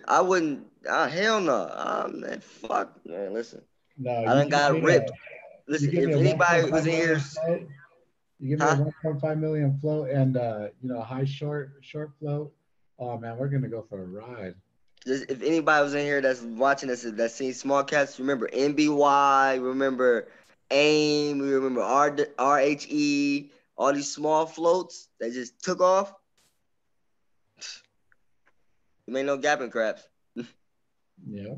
I 0.07 0.21
wouldn't. 0.21 0.65
Ah, 0.89 1.07
hell 1.07 1.41
no. 1.41 1.69
Ah, 1.73 2.07
man, 2.13 2.39
fuck, 2.39 2.95
man. 3.05 3.33
Listen, 3.33 3.61
No, 3.97 4.11
I 4.25 4.33
done 4.35 4.49
got 4.49 4.71
a- 4.71 4.81
ripped. 4.81 5.11
you 5.11 5.15
listen. 5.67 5.89
give 5.91 6.03
If 6.03 6.07
me 6.07 6.13
a 6.13 6.17
anybody 6.29 6.61
1.5 6.61 6.71
who's 6.71 6.85
in 6.85 6.91
here, 6.93 7.21
you 8.39 8.49
give 8.49 8.59
me 8.59 8.65
Huh? 8.65 8.77
a 9.03 9.09
1.5 9.13 9.39
million 9.39 9.77
float 9.81 10.09
and 10.11 10.37
uh, 10.37 10.67
you 10.81 10.87
know 10.89 10.99
a 10.99 11.03
high 11.03 11.25
short 11.25 11.73
short 11.81 12.11
float. 12.19 12.53
Oh 12.99 13.17
man, 13.17 13.37
we're 13.37 13.49
gonna 13.49 13.67
go 13.67 13.85
for 13.89 14.01
a 14.01 14.05
ride. 14.05 14.55
Just- 15.07 15.31
if 15.31 15.41
anybody 15.41 15.83
was 15.83 15.93
in 15.93 16.05
here 16.05 16.19
that's 16.19 16.41
watching 16.41 16.89
this, 16.89 17.03
that's 17.03 17.33
seen 17.33 17.53
small 17.53 17.83
caps, 17.83 18.19
remember 18.19 18.49
NBY, 18.49 19.55
remember 19.63 20.27
AIM, 20.69 21.39
we 21.39 21.53
remember 21.53 21.81
R 21.81 22.11
RHE, 22.11 23.51
all 23.77 23.93
these 23.93 24.11
small 24.11 24.45
floats 24.45 25.07
that 25.19 25.31
just 25.31 25.63
took 25.63 25.79
off. 25.79 26.13
You 29.05 29.13
made 29.13 29.25
no 29.25 29.37
gapping 29.37 29.71
craps. 29.71 30.07
Yeah. 31.27 31.55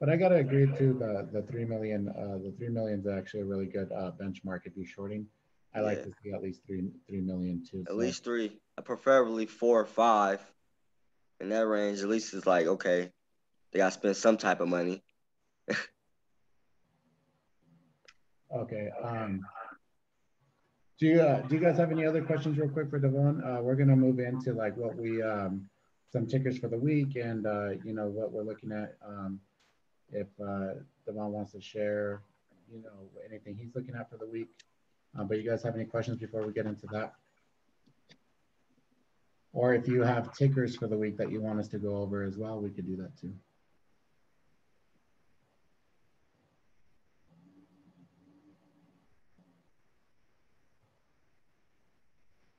But 0.00 0.08
I 0.08 0.16
gotta 0.16 0.36
agree 0.36 0.64
too. 0.78 0.96
The 0.98 1.28
the 1.30 1.42
three 1.42 1.66
million 1.66 2.08
uh, 2.08 2.38
the 2.42 2.54
three 2.56 2.70
million 2.70 3.00
is 3.00 3.06
actually 3.06 3.40
a 3.40 3.44
really 3.44 3.66
good 3.66 3.92
uh, 3.92 4.12
benchmark 4.18 4.60
if 4.64 4.74
you're 4.74 4.86
shorting. 4.86 5.26
I 5.74 5.80
like 5.80 6.02
to 6.04 6.10
see 6.24 6.32
at 6.32 6.42
least 6.42 6.62
three 6.66 6.88
three 7.06 7.20
million 7.20 7.62
too. 7.70 7.80
At 7.82 7.88
so- 7.88 7.96
least 7.96 8.24
three, 8.24 8.58
preferably 8.82 9.44
four 9.44 9.78
or 9.80 9.84
five. 9.84 10.40
In 11.40 11.48
that 11.50 11.66
range, 11.66 12.00
at 12.00 12.08
least 12.08 12.34
it's 12.34 12.46
like 12.46 12.66
okay, 12.66 13.10
they 13.72 13.78
gotta 13.78 13.92
spend 13.92 14.16
some 14.16 14.36
type 14.36 14.60
of 14.60 14.68
money. 14.68 15.02
Okay. 18.52 18.90
Um, 19.02 19.40
do 20.98 21.06
you 21.06 21.20
uh, 21.22 21.40
do 21.42 21.54
you 21.54 21.60
guys 21.60 21.78
have 21.78 21.92
any 21.92 22.04
other 22.04 22.22
questions, 22.22 22.58
real 22.58 22.68
quick, 22.68 22.90
for 22.90 22.98
Devon? 22.98 23.42
Uh, 23.44 23.60
we're 23.62 23.76
gonna 23.76 23.96
move 23.96 24.18
into 24.18 24.52
like 24.52 24.76
what 24.76 24.96
we 24.96 25.22
um, 25.22 25.68
some 26.12 26.26
tickers 26.26 26.58
for 26.58 26.68
the 26.68 26.76
week, 26.76 27.16
and 27.16 27.46
uh, 27.46 27.70
you 27.84 27.94
know 27.94 28.08
what 28.08 28.32
we're 28.32 28.42
looking 28.42 28.72
at. 28.72 28.96
Um, 29.06 29.40
if 30.12 30.26
uh, 30.44 30.74
Devon 31.06 31.32
wants 31.32 31.52
to 31.52 31.60
share, 31.60 32.22
you 32.70 32.82
know, 32.82 33.08
anything 33.28 33.56
he's 33.56 33.74
looking 33.74 33.94
at 33.94 34.10
for 34.10 34.16
the 34.16 34.26
week. 34.26 34.48
Uh, 35.18 35.24
but 35.24 35.38
you 35.38 35.48
guys 35.48 35.62
have 35.62 35.74
any 35.74 35.84
questions 35.84 36.18
before 36.18 36.44
we 36.44 36.52
get 36.52 36.66
into 36.66 36.86
that? 36.88 37.14
Or 39.52 39.74
if 39.74 39.88
you 39.88 40.02
have 40.02 40.32
tickers 40.32 40.76
for 40.76 40.86
the 40.86 40.96
week 40.96 41.16
that 41.16 41.30
you 41.30 41.40
want 41.40 41.58
us 41.58 41.68
to 41.68 41.78
go 41.78 41.96
over 41.96 42.22
as 42.22 42.36
well, 42.36 42.60
we 42.60 42.70
could 42.70 42.86
do 42.86 42.96
that 42.96 43.16
too. 43.20 43.32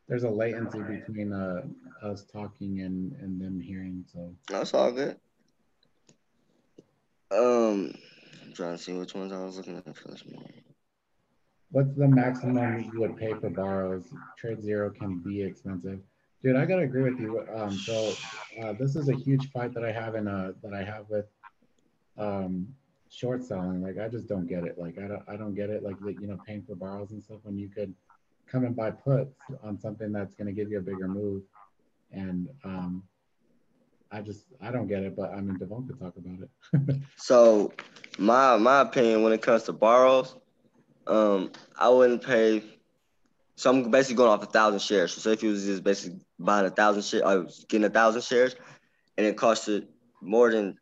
There's 0.09 0.23
a 0.23 0.29
latency 0.29 0.79
between 0.79 1.31
uh, 1.31 1.61
us 2.03 2.25
talking 2.25 2.81
and, 2.81 3.13
and 3.21 3.39
them 3.39 3.61
hearing, 3.61 4.03
so. 4.11 4.35
That's 4.49 4.73
all 4.73 4.91
good. 4.91 5.15
Um, 7.31 7.93
I'm 8.43 8.53
trying 8.53 8.75
to 8.75 8.83
see 8.83 8.91
which 8.91 9.13
ones 9.13 9.31
I 9.31 9.41
was 9.41 9.55
looking 9.55 9.77
at 9.77 9.85
for 9.95 10.09
this 10.09 10.25
morning. 10.25 10.63
What's 11.71 11.95
the 11.95 12.09
maximum 12.09 12.91
you 12.93 12.99
would 12.99 13.15
pay 13.15 13.33
for 13.35 13.49
borrows? 13.49 14.03
TradeZero 14.43 14.93
can 14.93 15.19
be 15.19 15.41
expensive. 15.41 16.01
Dude, 16.43 16.55
I 16.55 16.65
gotta 16.65 16.81
agree 16.81 17.03
with 17.03 17.19
you. 17.19 17.45
Um, 17.53 17.71
so 17.71 18.13
uh, 18.63 18.73
this 18.73 18.95
is 18.95 19.09
a 19.09 19.13
huge 19.13 19.51
fight 19.51 19.73
that 19.75 19.83
I 19.83 19.91
have 19.91 20.15
in 20.15 20.27
uh 20.27 20.53
that 20.63 20.73
I 20.73 20.83
have 20.83 21.05
with 21.09 21.25
um 22.17 22.67
short 23.09 23.43
selling. 23.43 23.81
Like 23.81 23.99
I 23.99 24.07
just 24.07 24.27
don't 24.27 24.47
get 24.47 24.63
it. 24.63 24.77
Like 24.79 24.97
I 24.97 25.07
don't 25.07 25.23
I 25.27 25.35
don't 25.35 25.53
get 25.53 25.69
it. 25.69 25.83
Like 25.83 25.97
you 26.01 26.27
know, 26.27 26.39
paying 26.45 26.63
for 26.63 26.75
borrows 26.75 27.11
and 27.11 27.21
stuff 27.21 27.39
when 27.43 27.57
you 27.57 27.69
could 27.69 27.93
come 28.47 28.65
and 28.65 28.75
buy 28.75 28.91
puts 28.91 29.35
on 29.63 29.79
something 29.79 30.11
that's 30.11 30.33
gonna 30.33 30.51
give 30.51 30.71
you 30.71 30.79
a 30.79 30.81
bigger 30.81 31.07
move. 31.07 31.43
And 32.11 32.49
um 32.63 33.03
I 34.11 34.21
just 34.21 34.45
I 34.61 34.71
don't 34.71 34.87
get 34.87 35.03
it, 35.03 35.15
but 35.15 35.31
I 35.31 35.41
mean 35.41 35.57
Devon 35.57 35.87
could 35.87 35.99
talk 35.99 36.15
about 36.17 36.39
it. 36.41 36.95
So, 37.17 37.71
my 38.17 38.57
my 38.57 38.81
opinion 38.81 39.21
when 39.21 39.31
it 39.31 39.43
comes 39.43 39.63
to 39.63 39.73
borrows, 39.73 40.35
um, 41.05 41.51
I 41.77 41.87
wouldn't 41.89 42.23
pay. 42.23 42.63
So 43.61 43.69
I'm 43.69 43.91
basically 43.91 44.15
going 44.15 44.31
off 44.31 44.41
a 44.41 44.47
thousand 44.47 44.79
shares. 44.79 45.13
So 45.13 45.29
if 45.29 45.43
you 45.43 45.51
was 45.51 45.65
just 45.65 45.83
basically 45.83 46.19
buying 46.39 46.65
a 46.65 46.71
thousand 46.71 47.03
shares, 47.03 47.21
I 47.21 47.35
was 47.35 47.63
getting 47.69 47.85
a 47.85 47.91
thousand 47.91 48.23
shares, 48.23 48.55
and 49.19 49.27
it 49.27 49.37
costed 49.37 49.85
more 50.19 50.49
than 50.51 50.79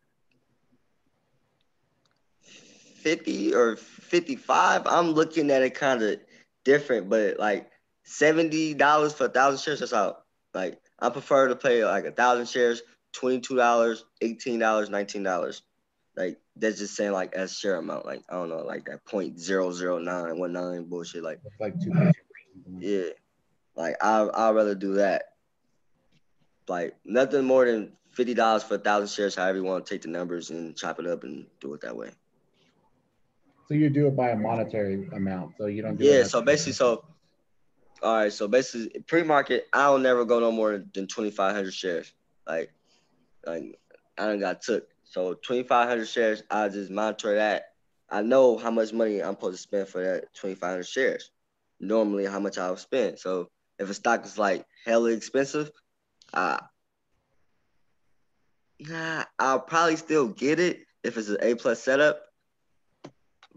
fifty 2.42 3.54
or 3.54 3.76
fifty-five. 3.76 4.84
I'm 4.86 5.12
looking 5.12 5.52
at 5.52 5.62
it 5.62 5.76
kind 5.76 6.02
of 6.02 6.22
different, 6.64 7.10
but 7.10 7.38
like 7.38 7.70
seventy 8.06 8.74
dollars 8.76 9.12
for 9.12 9.26
a 9.26 9.30
thousand 9.30 9.60
shares. 9.60 9.82
That's 9.82 9.92
out. 9.92 10.24
Like 10.54 10.80
I 11.00 11.10
prefer 11.10 11.50
to 11.50 11.58
pay 11.58 11.84
like 11.84 12.06
a 12.06 12.14
thousand 12.14 12.48
shares, 12.48 12.82
twenty-two 13.12 13.58
dollars, 13.58 14.06
eighteen 14.22 14.58
dollars, 14.58 14.90
nineteen 14.90 15.24
dollars. 15.24 15.64
Like 16.16 16.40
that's 16.56 16.78
just 16.78 16.96
saying 16.96 17.12
like 17.12 17.34
as 17.34 17.58
share 17.58 17.76
amount. 17.76 18.06
Like 18.06 18.24
I 18.30 18.36
don't 18.36 18.48
know, 18.48 18.64
like 18.64 18.86
that 18.86 19.04
point 19.04 19.38
zero 19.38 19.74
zero 19.74 20.00
nine 20.00 20.40
one 20.40 20.54
nine 20.54 20.86
bullshit. 20.86 21.24
Like 21.24 21.42
like 21.60 21.78
two. 21.82 21.92
Mm-hmm. 22.58 22.80
yeah, 22.82 23.10
like 23.76 23.96
I 24.02 24.28
I'd 24.34 24.56
rather 24.56 24.76
do 24.76 24.96
that. 24.96 25.24
Like 26.68 26.96
nothing 27.04 27.46
more 27.46 27.66
than 27.66 27.94
fifty 28.12 28.34
dollars 28.34 28.64
for 28.64 28.76
a 28.76 28.80
thousand 28.80 29.10
shares. 29.10 29.36
However 29.36 29.58
you 29.58 29.64
want 29.64 29.86
to 29.86 29.94
take 29.94 30.04
the 30.04 30.10
numbers 30.10 30.50
and 30.50 30.76
chop 30.76 31.00
it 31.00 31.08
up 31.08 31.24
and 31.24 31.48
do 31.60 31.74
it 31.74 31.82
that 31.82 31.96
way. 31.96 32.12
So 33.68 33.76
you 33.76 33.90
do 33.90 34.08
it 34.08 34.16
by 34.16 34.30
a 34.30 34.36
monetary 34.36 35.08
amount. 35.14 35.54
So 35.58 35.68
you 35.68 35.82
don't 35.82 35.96
do 35.96 36.04
Yeah. 36.04 36.24
So 36.24 36.42
basically, 36.42 36.74
so 36.74 37.06
all 38.02 38.16
right. 38.16 38.34
So 38.34 38.48
basically, 38.48 39.02
pre-market, 39.02 39.68
I'll 39.74 40.00
never 40.00 40.26
go 40.26 40.40
no 40.40 40.52
more 40.52 40.84
than 40.94 41.08
twenty 41.08 41.32
five 41.32 41.56
hundred 41.56 41.74
shares. 41.74 42.12
Like, 42.48 42.72
like 43.46 43.80
I 44.18 44.26
don't 44.26 44.40
got 44.40 44.62
took. 44.62 44.88
So 45.04 45.36
twenty 45.36 45.64
five 45.64 45.88
hundred 45.88 46.08
shares, 46.08 46.44
I 46.50 46.70
just 46.70 46.92
monitor 46.92 47.36
that. 47.36 47.74
I 48.10 48.22
know 48.24 48.58
how 48.58 48.72
much 48.72 48.92
money 48.92 49.22
I'm 49.22 49.36
supposed 49.36 49.58
to 49.58 49.62
spend 49.62 49.88
for 49.88 50.04
that 50.04 50.34
twenty 50.34 50.56
five 50.56 50.72
hundred 50.72 50.88
shares. 50.88 51.30
Normally, 51.80 52.26
how 52.26 52.40
much 52.40 52.58
I'll 52.58 52.78
spend. 52.78 53.20
So 53.20 53.50
if 53.78 53.90
a 53.90 53.94
stock 53.94 54.26
is 54.26 54.38
like 54.38 54.66
hella 54.86 55.12
expensive, 55.12 55.72
uh, 56.34 56.60
I'll 59.38 59.60
probably 59.60 59.96
still 59.96 60.28
get 60.28 60.60
it 60.60 60.80
if 61.04 61.18
it's 61.18 61.30
an 61.30 61.38
A 61.42 61.56
plus 61.56 61.82
setup. 61.82 62.22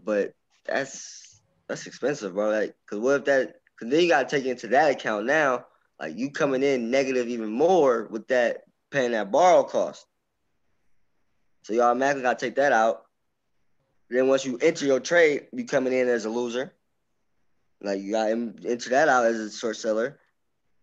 But 0.03 0.33
that's 0.65 1.41
that's 1.67 1.87
expensive, 1.87 2.33
bro. 2.33 2.49
Like, 2.49 2.75
cause 2.89 2.99
what 2.99 3.21
if 3.21 3.25
that? 3.25 3.55
Cause 3.79 3.89
then 3.89 4.01
you 4.01 4.09
gotta 4.09 4.29
take 4.29 4.45
into 4.45 4.67
that 4.69 4.91
account 4.91 5.25
now. 5.25 5.65
Like 5.99 6.17
you 6.17 6.31
coming 6.31 6.63
in 6.63 6.91
negative 6.91 7.27
even 7.27 7.49
more 7.49 8.07
with 8.09 8.27
that 8.27 8.63
paying 8.91 9.11
that 9.11 9.31
borrow 9.31 9.63
cost. 9.63 10.05
So 11.63 11.73
you 11.73 11.81
all 11.81 11.91
automatically 11.91 12.23
gotta 12.23 12.39
take 12.39 12.55
that 12.55 12.73
out. 12.73 13.03
Then 14.09 14.27
once 14.27 14.45
you 14.45 14.57
enter 14.57 14.85
your 14.85 14.99
trade, 14.99 15.47
you 15.53 15.65
coming 15.65 15.93
in 15.93 16.07
as 16.09 16.25
a 16.25 16.29
loser. 16.29 16.73
Like 17.83 18.01
you 18.01 18.11
gotta 18.11 18.31
enter 18.31 18.89
that 18.91 19.09
out 19.09 19.25
as 19.25 19.37
a 19.39 19.51
short 19.51 19.75
seller. 19.75 20.19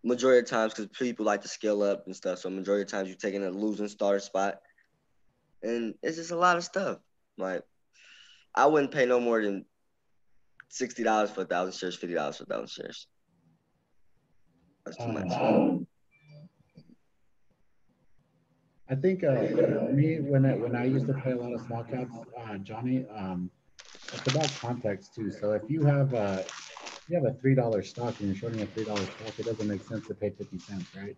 Majority 0.05 0.41
of 0.41 0.47
times, 0.47 0.73
because 0.75 0.87
people 0.99 1.27
like 1.27 1.43
to 1.43 1.49
scale 1.49 1.83
up 1.83 2.05
and 2.07 2.15
stuff. 2.15 2.39
So 2.39 2.51
majority 2.51 2.83
of 2.83 2.89
times 2.89 3.09
you're 3.09 3.17
taking 3.17 3.45
a 3.45 3.51
losing 3.51 3.89
starter 3.89 4.21
spot, 4.21 4.61
and 5.63 5.95
it's 6.03 6.17
just 6.17 6.31
a 6.31 6.37
lot 6.37 6.57
of 6.57 6.65
stuff. 6.65 6.99
Like 7.37 7.63
I 8.55 8.67
wouldn't 8.67 8.93
pay 8.93 9.07
no 9.07 9.21
more 9.21 9.43
than 9.43 9.65
sixty 10.69 11.03
dollars 11.03 11.31
for 11.31 11.43
a 11.43 11.45
thousand 11.47 11.75
shares, 11.75 11.97
fifty 11.97 12.15
dollars 12.15 12.37
for 12.37 12.45
a 12.45 12.47
thousand 12.47 12.69
shares. 12.69 13.07
That's 14.85 14.97
too 14.97 15.13
much. 15.13 15.87
I 18.89 18.95
think 18.97 19.23
uh, 19.23 19.35
me, 19.93 20.19
when 20.21 20.45
I, 20.45 20.57
when 20.57 20.75
I 20.75 20.85
used 20.85 21.07
to 21.07 21.15
play 21.15 21.33
a 21.33 21.37
lot 21.37 21.53
of 21.53 21.61
small 21.61 21.85
caps, 21.85 22.13
uh, 22.37 22.57
Johnny, 22.59 23.07
um, 23.15 23.49
it's 24.13 24.27
about 24.35 24.51
context 24.61 25.15
too. 25.15 25.31
So 25.31 25.53
if 25.53 25.63
you 25.69 25.85
have 25.85 26.13
a 26.13 26.41
if 26.41 26.70
you 27.11 27.17
have 27.17 27.25
a 27.25 27.39
three 27.39 27.55
dollar 27.55 27.83
stock 27.83 28.19
and 28.19 28.29
you're 28.29 28.37
shorting 28.37 28.63
a 28.63 28.67
three 28.67 28.85
dollar 28.85 29.03
stock, 29.03 29.35
it 29.39 29.45
doesn't 29.45 29.67
make 29.67 29.83
sense 29.83 30.07
to 30.09 30.15
pay 30.15 30.31
fifty 30.31 30.59
cents, 30.59 30.87
right? 30.97 31.17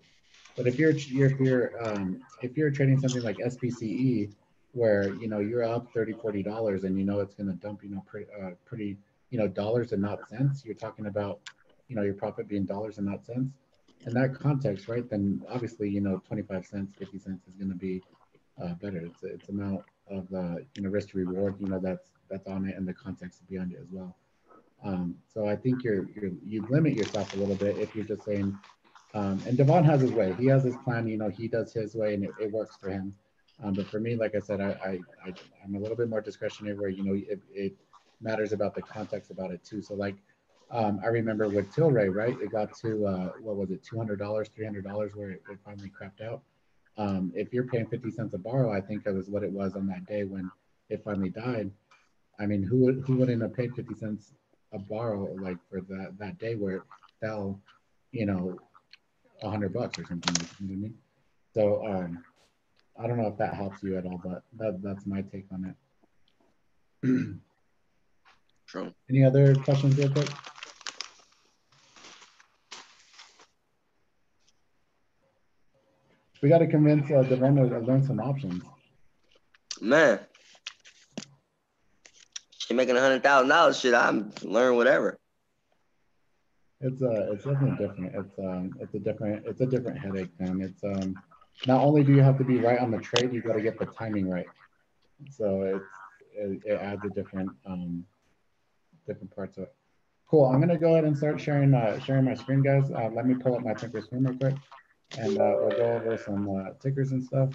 But 0.57 0.67
if 0.67 0.79
you're 0.79 0.91
if 0.91 1.41
you're 1.41 1.85
um, 1.85 2.21
if 2.43 2.57
you're 2.57 2.71
trading 2.71 2.99
something 2.99 3.23
like 3.23 3.39
SPCE, 3.39 4.33
where 4.73 5.15
you 5.15 5.29
know 5.29 5.39
you're 5.39 5.65
up 5.65 5.93
30 5.93 6.15
40 6.15 6.43
dollars 6.43 6.85
and 6.85 6.99
you 6.99 7.05
know 7.05 7.21
it's 7.21 7.35
going 7.35 7.49
to 7.49 7.55
dump 7.55 7.83
you 7.83 7.91
know 7.91 8.03
pretty 8.07 8.27
uh, 8.43 8.51
pretty 8.65 8.97
you 9.31 9.39
know 9.39 9.49
dollars 9.49 9.93
and 9.93 10.03
not 10.03 10.27
cents, 10.29 10.65
you're 10.65 10.75
talking 10.75 11.07
about 11.07 11.41
you 11.89 11.97
know 11.97 12.03
your 12.03 12.15
profit 12.15 12.49
being 12.49 12.65
dollars 12.65 12.99
and 12.99 13.07
not 13.07 13.25
cents 13.25 13.53
in 14.07 14.15
that 14.15 14.35
context, 14.35 14.89
right, 14.89 15.09
then 15.09 15.43
obviously, 15.49 15.89
you 15.89 16.01
know, 16.01 16.21
25 16.27 16.67
cents, 16.67 16.93
50 16.99 17.19
cents 17.19 17.47
is 17.47 17.55
going 17.55 17.71
to 17.71 17.77
be 17.77 18.03
uh, 18.63 18.75
better. 18.75 18.99
It's 18.99 19.23
it's 19.23 19.49
amount 19.49 19.83
of 20.09 20.27
uh, 20.35 20.57
you 20.75 20.83
know 20.83 20.91
risk 20.91 21.11
to 21.11 21.19
reward, 21.19 21.57
you 21.61 21.69
know, 21.69 21.79
that's 21.79 22.11
that's 22.29 22.47
on 22.47 22.67
it 22.67 22.77
and 22.77 22.87
the 22.87 22.93
context 22.93 23.49
behind 23.49 23.73
it 23.73 23.79
as 23.81 23.89
well. 23.91 24.15
Um, 24.85 25.17
so 25.33 25.47
I 25.47 25.57
think 25.57 25.85
you're 25.85 26.07
you're 26.15 26.33
you 26.45 26.67
limit 26.69 26.95
yourself 26.95 27.35
a 27.35 27.37
little 27.37 27.55
bit 27.55 27.79
if 27.79 27.95
you're 27.95 28.05
just 28.05 28.25
saying. 28.25 28.57
Um, 29.15 29.43
and 29.47 29.57
Devon 29.57 29.85
has 29.85 30.01
his 30.01 30.13
way. 30.13 30.35
He 30.39 30.47
has 30.47 30.65
his 30.65 30.77
plan. 30.79 31.07
You 31.07 31.19
know, 31.19 31.29
he 31.29 31.47
does 31.47 31.73
his 31.73 31.95
way, 31.95 32.15
and 32.15 32.25
it, 32.25 32.31
it 32.41 32.51
works 32.51 32.77
for 32.77 32.89
him. 32.89 33.15
Um, 33.63 33.75
but 33.75 33.87
for 33.87 34.01
me, 34.01 34.17
like 34.17 34.35
I 34.35 34.41
said, 34.41 34.61
I, 34.61 34.71
I, 34.85 34.99
I 35.29 35.35
I'm 35.63 35.75
a 35.75 35.79
little 35.79 35.97
bit 35.97 36.09
more 36.09 36.21
discretionary. 36.21 36.77
Where 36.77 36.89
you 36.89 37.05
know 37.05 37.15
it, 37.15 37.41
it 37.53 37.77
matters 38.21 38.53
about 38.53 38.75
the 38.75 38.83
context 38.83 39.31
about 39.31 39.51
it 39.53 39.63
too. 39.65 39.83
So 39.83 39.95
like 39.95 40.17
um, 40.71 41.01
I 41.05 41.09
remember 41.09 41.49
with 41.49 41.71
Tilray, 41.71 42.13
right? 42.13 42.35
It 42.41 42.51
got 42.51 42.75
to 42.79 43.07
uh, 43.07 43.33
what 43.41 43.57
was 43.57 43.71
it, 43.71 43.85
two 43.85 43.99
hundred 43.99 44.19
dollars, 44.19 44.49
three 44.49 44.65
hundred 44.65 44.85
dollars, 44.85 45.15
where 45.15 45.31
it, 45.31 45.43
it, 45.51 45.59
finally 45.65 45.91
crapped 45.91 46.27
out. 46.27 46.43
Um, 46.97 47.31
if 47.35 47.53
you're 47.53 47.67
paying 47.67 47.87
fifty 47.87 48.11
cents 48.11 48.35
a 48.35 48.39
borrow, 48.39 48.73
I 48.73 48.81
think 48.81 49.07
it 49.07 49.13
was 49.13 49.29
what 49.29 49.43
it 49.45 49.53
was 49.53 49.77
on 49.77 49.87
that 49.89 50.07
day 50.07 50.25
when 50.25 50.51
it 50.89 51.03
finally 51.05 51.29
died. 51.29 51.71
I 52.41 52.47
mean, 52.47 52.63
who 52.63 53.01
who 53.03 53.17
wouldn't 53.17 53.43
have 53.43 53.55
paid 53.55 53.75
fifty 53.75 53.95
cents 53.95 54.33
a 54.73 54.79
borrow 54.79 55.33
like 55.41 55.59
for 55.71 55.81
that 55.83 56.15
that 56.19 56.39
day 56.39 56.55
where 56.55 56.77
it 56.77 56.83
fell, 57.21 57.61
you 58.11 58.27
know, 58.27 58.59
a 59.43 59.51
hundred 59.51 59.73
bucks 59.73 59.99
or 59.99 60.05
something? 60.07 60.33
You 60.61 60.67
know 60.67 60.75
what 60.75 60.77
I 60.77 60.81
mean? 60.81 60.95
So 61.55 61.87
um, 61.87 62.25
I 62.99 63.07
don't 63.07 63.19
know 63.19 63.29
if 63.29 63.37
that 63.39 63.55
helps 63.55 63.83
you 63.83 63.97
at 63.97 64.07
all, 64.07 64.21
but 64.23 64.43
that 64.59 64.83
that's 64.83 65.07
my 65.07 65.23
take 65.23 65.47
on 65.53 65.75
it. 67.03 67.37
True. 68.67 68.93
Any 69.11 69.25
other 69.25 69.55
questions, 69.57 69.99
real 69.99 70.11
quick? 70.11 70.29
We 76.43 76.49
got 76.49 76.59
to 76.59 76.67
convince 76.67 77.11
uh, 77.11 77.23
Devon 77.23 77.57
to 77.57 77.79
learn 77.79 78.03
some 78.03 78.19
options. 78.19 78.65
Man, 79.81 80.21
she 82.73 82.77
making 82.77 82.97
a 82.97 83.01
hundred 83.01 83.23
thousand 83.23 83.49
dollars. 83.49 83.79
Shit, 83.79 83.95
I'm 83.95 84.33
learn 84.43 84.77
whatever. 84.77 85.19
It's 86.81 87.03
uh, 87.03 87.29
it's 87.33 87.45
definitely 87.45 87.87
different. 87.87 88.15
It's 88.15 88.39
um, 88.39 88.75
it's 88.81 88.95
a 88.95 88.99
different, 88.99 89.47
it's 89.47 89.61
a 89.61 89.67
different 89.67 89.99
headache, 89.99 90.31
man. 90.41 90.61
It's 90.61 90.83
um, 90.83 91.15
not 91.67 91.83
only 91.83 92.03
do 92.03 92.13
you 92.13 92.23
have 92.23 92.39
to 92.39 92.45
be 92.45 92.59
right 92.59 92.79
on 92.79 92.91
the 92.91 92.99
trade, 92.99 93.33
you 93.33 93.41
got 93.41 93.55
to 93.55 93.61
get 93.61 93.79
the 93.79 93.87
timing 93.87 94.29
right. 94.29 94.49
So 95.31 95.63
it's 95.63 95.85
it, 96.35 96.63
it 96.65 96.81
adds 96.81 97.05
a 97.05 97.11
different 97.11 97.53
um, 97.67 98.05
different 99.07 99.35
parts 99.35 99.59
of 99.59 99.65
it. 99.65 99.75
Cool. 100.29 100.47
I'm 100.47 100.61
gonna 100.61 100.79
go 100.79 100.93
ahead 100.93 101.05
and 101.05 101.17
start 101.17 101.41
sharing 101.41 101.75
uh, 101.75 102.01
sharing 102.01 102.25
my 102.25 102.35
screen, 102.35 102.63
guys. 102.63 102.91
Uh, 102.91 103.11
let 103.13 103.27
me 103.27 103.35
pull 103.35 103.55
up 103.55 103.63
my 103.63 103.75
ticker 103.75 104.01
screen 104.01 104.25
real 104.25 104.37
quick, 104.39 104.55
and 105.19 105.39
uh, 105.39 105.55
we'll 105.61 105.77
go 105.77 105.93
over 105.93 106.17
some 106.17 106.49
uh, 106.49 106.71
tickers 106.81 107.13
and 107.13 107.23
stuff. 107.23 107.51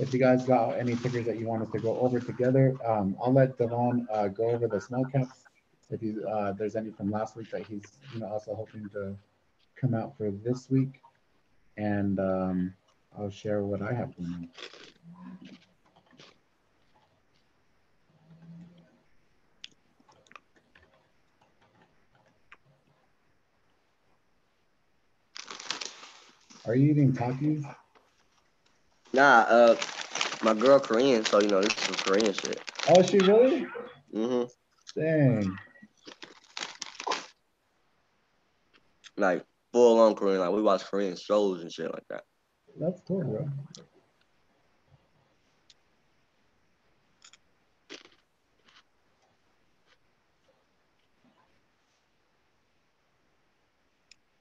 If 0.00 0.12
you 0.12 0.20
guys 0.20 0.44
got 0.44 0.78
any 0.78 0.94
tickers 0.94 1.26
that 1.26 1.40
you 1.40 1.46
want 1.48 1.62
us 1.62 1.70
to 1.72 1.80
go 1.80 1.98
over 1.98 2.20
together, 2.20 2.76
um, 2.86 3.16
I'll 3.20 3.32
let 3.32 3.58
Devon 3.58 4.06
uh, 4.12 4.28
go 4.28 4.50
over 4.50 4.68
the 4.68 4.80
small 4.80 5.04
caps. 5.06 5.44
If 5.90 6.02
you, 6.02 6.24
uh, 6.24 6.52
there's 6.52 6.76
any 6.76 6.90
from 6.90 7.10
last 7.10 7.34
week 7.36 7.50
that 7.50 7.62
he's 7.68 7.98
you 8.14 8.20
know 8.20 8.28
also 8.28 8.54
hoping 8.54 8.88
to 8.90 9.16
come 9.74 9.94
out 9.94 10.16
for 10.16 10.30
this 10.30 10.70
week, 10.70 11.00
and 11.76 12.20
um, 12.20 12.74
I'll 13.18 13.30
share 13.30 13.64
what 13.64 13.82
I 13.82 13.92
have 13.92 14.16
going 14.16 14.32
on. 14.34 14.48
Are 26.66 26.76
you 26.76 26.92
eating 26.92 27.12
Takis? 27.12 27.64
Nah, 29.18 29.40
uh, 29.48 29.76
my 30.44 30.54
girl 30.54 30.78
Korean, 30.78 31.24
so 31.24 31.40
you 31.40 31.48
know 31.48 31.60
this 31.60 31.76
is 31.76 31.84
some 31.86 31.94
Korean 31.96 32.32
shit. 32.32 32.62
Oh, 32.88 33.02
she 33.02 33.18
really? 33.18 33.66
Mhm. 34.14 34.48
Dang. 34.94 35.56
Like 39.16 39.44
full 39.72 39.98
on 39.98 40.14
Korean. 40.14 40.38
Like 40.38 40.52
we 40.52 40.62
watch 40.62 40.84
Korean 40.84 41.16
shows 41.16 41.62
and 41.62 41.72
shit 41.72 41.92
like 41.92 42.06
that. 42.10 42.22
That's 42.78 43.00
cool, 43.08 43.24
bro. 43.24 43.48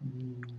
Mm. 0.06 0.57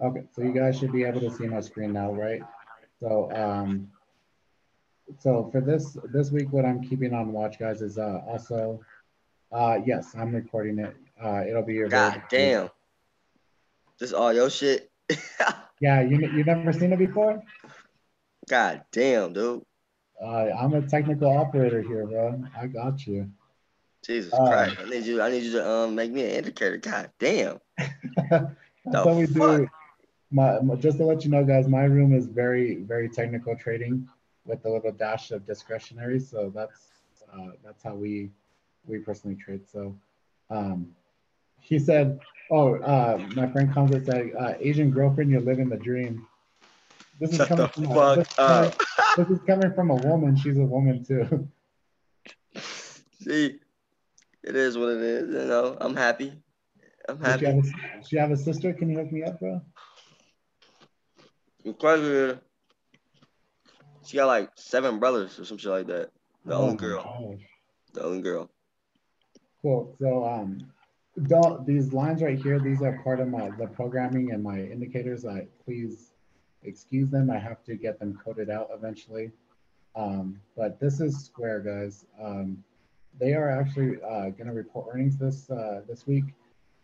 Okay, 0.00 0.24
so 0.34 0.42
you 0.42 0.52
guys 0.52 0.78
should 0.78 0.92
be 0.92 1.04
able 1.04 1.20
to 1.20 1.30
see 1.30 1.46
my 1.46 1.60
screen 1.60 1.92
now, 1.92 2.12
right? 2.12 2.42
So, 3.00 3.32
um, 3.32 3.90
so 5.18 5.48
for 5.50 5.60
this 5.60 5.96
this 6.12 6.30
week, 6.30 6.52
what 6.52 6.64
I'm 6.64 6.82
keeping 6.82 7.14
on 7.14 7.32
watch, 7.32 7.58
guys, 7.58 7.80
is 7.80 7.96
uh, 7.96 8.20
also, 8.26 8.80
uh, 9.52 9.78
yes, 9.84 10.14
I'm 10.16 10.34
recording 10.34 10.78
it. 10.78 10.94
Uh, 11.22 11.44
it'll 11.48 11.62
be 11.62 11.74
your. 11.74 11.88
God 11.88 12.22
damn. 12.28 12.68
This 13.98 14.12
all 14.12 14.32
your 14.32 14.50
shit. 14.50 14.90
Yeah, 15.78 16.00
you 16.00 16.18
you 16.18 16.42
never 16.42 16.72
seen 16.72 16.94
it 16.94 16.98
before? 16.98 17.42
God 18.48 18.82
damn, 18.92 19.34
dude. 19.34 19.62
Uh, 20.22 20.48
I'm 20.58 20.72
a 20.72 20.80
technical 20.80 21.36
operator 21.36 21.82
here, 21.82 22.06
bro. 22.06 22.42
I 22.58 22.66
got 22.66 23.06
you. 23.06 23.30
Jesus 24.02 24.32
Uh, 24.32 24.46
Christ. 24.46 24.76
I 24.80 24.88
need 24.88 25.04
you. 25.04 25.20
I 25.20 25.30
need 25.30 25.42
you 25.42 25.52
to 25.52 25.68
um 25.68 25.94
make 25.94 26.10
me 26.10 26.24
an 26.24 26.30
indicator. 26.30 26.78
God 26.78 27.10
damn. 27.18 27.58
That's 28.30 28.56
what 29.04 29.16
we 29.16 29.26
fuck? 29.26 29.34
do. 29.34 29.68
My, 30.30 30.58
just 30.78 30.98
to 30.98 31.04
let 31.04 31.24
you 31.24 31.30
know, 31.30 31.44
guys, 31.44 31.68
my 31.68 31.84
room 31.84 32.14
is 32.14 32.26
very, 32.26 32.76
very 32.76 33.08
technical 33.08 33.56
trading 33.56 34.08
with 34.44 34.64
a 34.64 34.70
little 34.70 34.92
dash 34.92 35.30
of 35.30 35.46
discretionary. 35.46 36.18
So 36.18 36.52
that's 36.54 36.88
uh, 37.32 37.50
that's 37.64 37.82
how 37.82 37.94
we 37.94 38.30
we 38.86 38.98
personally 38.98 39.36
trade. 39.36 39.68
So 39.68 39.96
um, 40.50 40.94
he 41.60 41.78
said, 41.78 42.18
"Oh, 42.50 42.76
uh, 42.76 43.18
my 43.34 43.46
friend 43.48 43.72
comes 43.72 43.92
and 43.92 44.04
said, 44.04 44.30
uh, 44.38 44.54
Asian 44.60 44.90
girlfriend, 44.90 45.30
you're 45.30 45.40
living 45.40 45.68
the 45.68 45.76
dream." 45.76 46.26
This 47.18 47.32
is 47.32 47.38
Shut 47.38 47.48
coming 47.48 47.68
from 47.68 47.86
a, 47.86 48.16
this, 48.16 48.26
is 48.28 48.34
coming, 48.34 48.70
up. 48.70 48.82
this 49.16 49.28
is 49.30 49.40
coming 49.46 49.72
from 49.72 49.90
a 49.90 49.94
woman. 49.94 50.36
She's 50.36 50.58
a 50.58 50.64
woman 50.64 51.04
too. 51.04 51.48
See, 53.22 53.58
it 54.44 54.56
is 54.56 54.76
what 54.76 54.90
it 54.90 55.00
is. 55.00 55.30
You 55.30 55.46
know, 55.48 55.76
I'm 55.80 55.96
happy. 55.96 56.32
I'm 57.08 57.18
Does 57.18 57.38
she, 57.38 57.44
happy. 57.44 57.46
have 57.46 57.64
a, 57.64 58.04
she 58.06 58.16
have 58.16 58.30
a 58.32 58.36
sister? 58.36 58.72
Can 58.72 58.90
you 58.90 58.98
hook 58.98 59.12
me 59.12 59.22
up, 59.22 59.40
bro? 59.40 59.62
I'm 61.66 61.74
quite 61.74 61.96
good. 61.96 62.40
She 64.04 64.16
got 64.16 64.26
like 64.26 64.50
seven 64.54 64.98
brothers 65.00 65.38
or 65.38 65.44
some 65.44 65.58
shit 65.58 65.70
like 65.70 65.86
that. 65.88 66.10
The 66.44 66.54
Oh 66.54 66.62
only 66.62 66.76
girl. 66.76 67.02
gosh. 67.02 67.46
The 67.92 68.04
only 68.04 68.22
girl. 68.22 68.48
Cool. 69.62 69.96
So 70.00 70.24
um, 70.24 70.58
don't 71.26 71.66
these 71.66 71.92
lines 71.92 72.22
right 72.22 72.40
here. 72.40 72.60
These 72.60 72.82
are 72.82 73.00
part 73.02 73.18
of 73.18 73.28
my 73.28 73.50
the 73.58 73.66
programming 73.66 74.30
and 74.30 74.42
my 74.42 74.60
indicators. 74.60 75.26
I 75.26 75.48
please 75.64 76.12
excuse 76.62 77.10
them. 77.10 77.30
I 77.30 77.38
have 77.38 77.64
to 77.64 77.74
get 77.74 77.98
them 77.98 78.18
coded 78.24 78.48
out 78.48 78.68
eventually. 78.72 79.32
Um, 79.96 80.40
but 80.56 80.78
this 80.78 81.00
is 81.00 81.24
Square, 81.24 81.60
guys. 81.60 82.04
Um, 82.22 82.62
they 83.18 83.32
are 83.32 83.50
actually 83.50 83.96
uh, 84.02 84.28
going 84.30 84.46
to 84.46 84.52
report 84.52 84.88
earnings 84.92 85.16
this 85.16 85.50
uh, 85.50 85.80
this 85.88 86.06
week, 86.06 86.24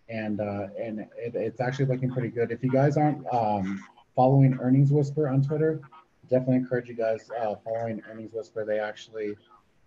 and 0.09 0.41
uh, 0.41 0.69
and 0.81 1.01
it, 1.01 1.35
it's 1.37 1.61
actually 1.61 1.85
looking 1.85 2.11
pretty 2.11 2.31
good. 2.31 2.51
If 2.51 2.65
you 2.65 2.71
guys 2.71 2.97
aren't 2.97 3.25
um, 3.33 3.85
following 4.15 4.59
Earnings 4.61 4.93
Whisper 4.93 5.29
on 5.29 5.43
Twitter, 5.43 5.81
definitely 6.29 6.57
encourage 6.57 6.89
you 6.89 6.95
guys 6.95 7.31
uh, 7.41 7.55
following 7.65 8.03
Earnings 8.11 8.33
Whisper. 8.33 8.65
They 8.65 8.79
actually 8.79 9.37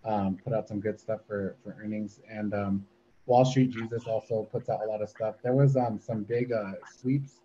um, 0.04 0.38
put 0.42 0.52
out 0.52 0.68
some 0.68 0.80
good 0.80 1.00
stuff 1.00 1.20
for 1.26 1.56
for 1.62 1.76
earnings, 1.82 2.20
and 2.30 2.54
um, 2.54 2.86
Wall 3.26 3.44
Street 3.44 3.70
Jesus 3.70 4.06
also 4.06 4.44
puts 4.50 4.68
out 4.68 4.80
a 4.82 4.86
lot 4.86 5.02
of 5.02 5.08
stuff. 5.08 5.36
There 5.42 5.54
was 5.54 5.76
um, 5.76 5.98
some 5.98 6.22
big 6.22 6.52
uh, 6.52 6.72
sweeps 7.00 7.40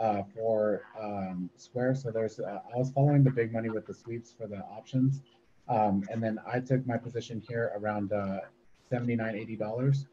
uh, 0.00 0.22
for 0.34 0.82
um, 1.00 1.50
Square. 1.56 1.96
So 1.96 2.10
there's 2.10 2.40
uh, 2.40 2.60
I 2.74 2.78
was 2.78 2.90
following 2.90 3.22
the 3.22 3.30
big 3.30 3.52
money 3.52 3.68
with 3.68 3.86
the 3.86 3.94
sweeps 3.94 4.32
for 4.36 4.46
the 4.46 4.58
options, 4.58 5.20
um, 5.68 6.04
and 6.10 6.22
then 6.22 6.38
I 6.50 6.60
took 6.60 6.86
my 6.86 6.96
position 6.96 7.42
here 7.46 7.72
around 7.76 8.12
uh, 8.12 8.40
79 8.88 9.34
80 9.34 9.56
dollars, 9.56 10.06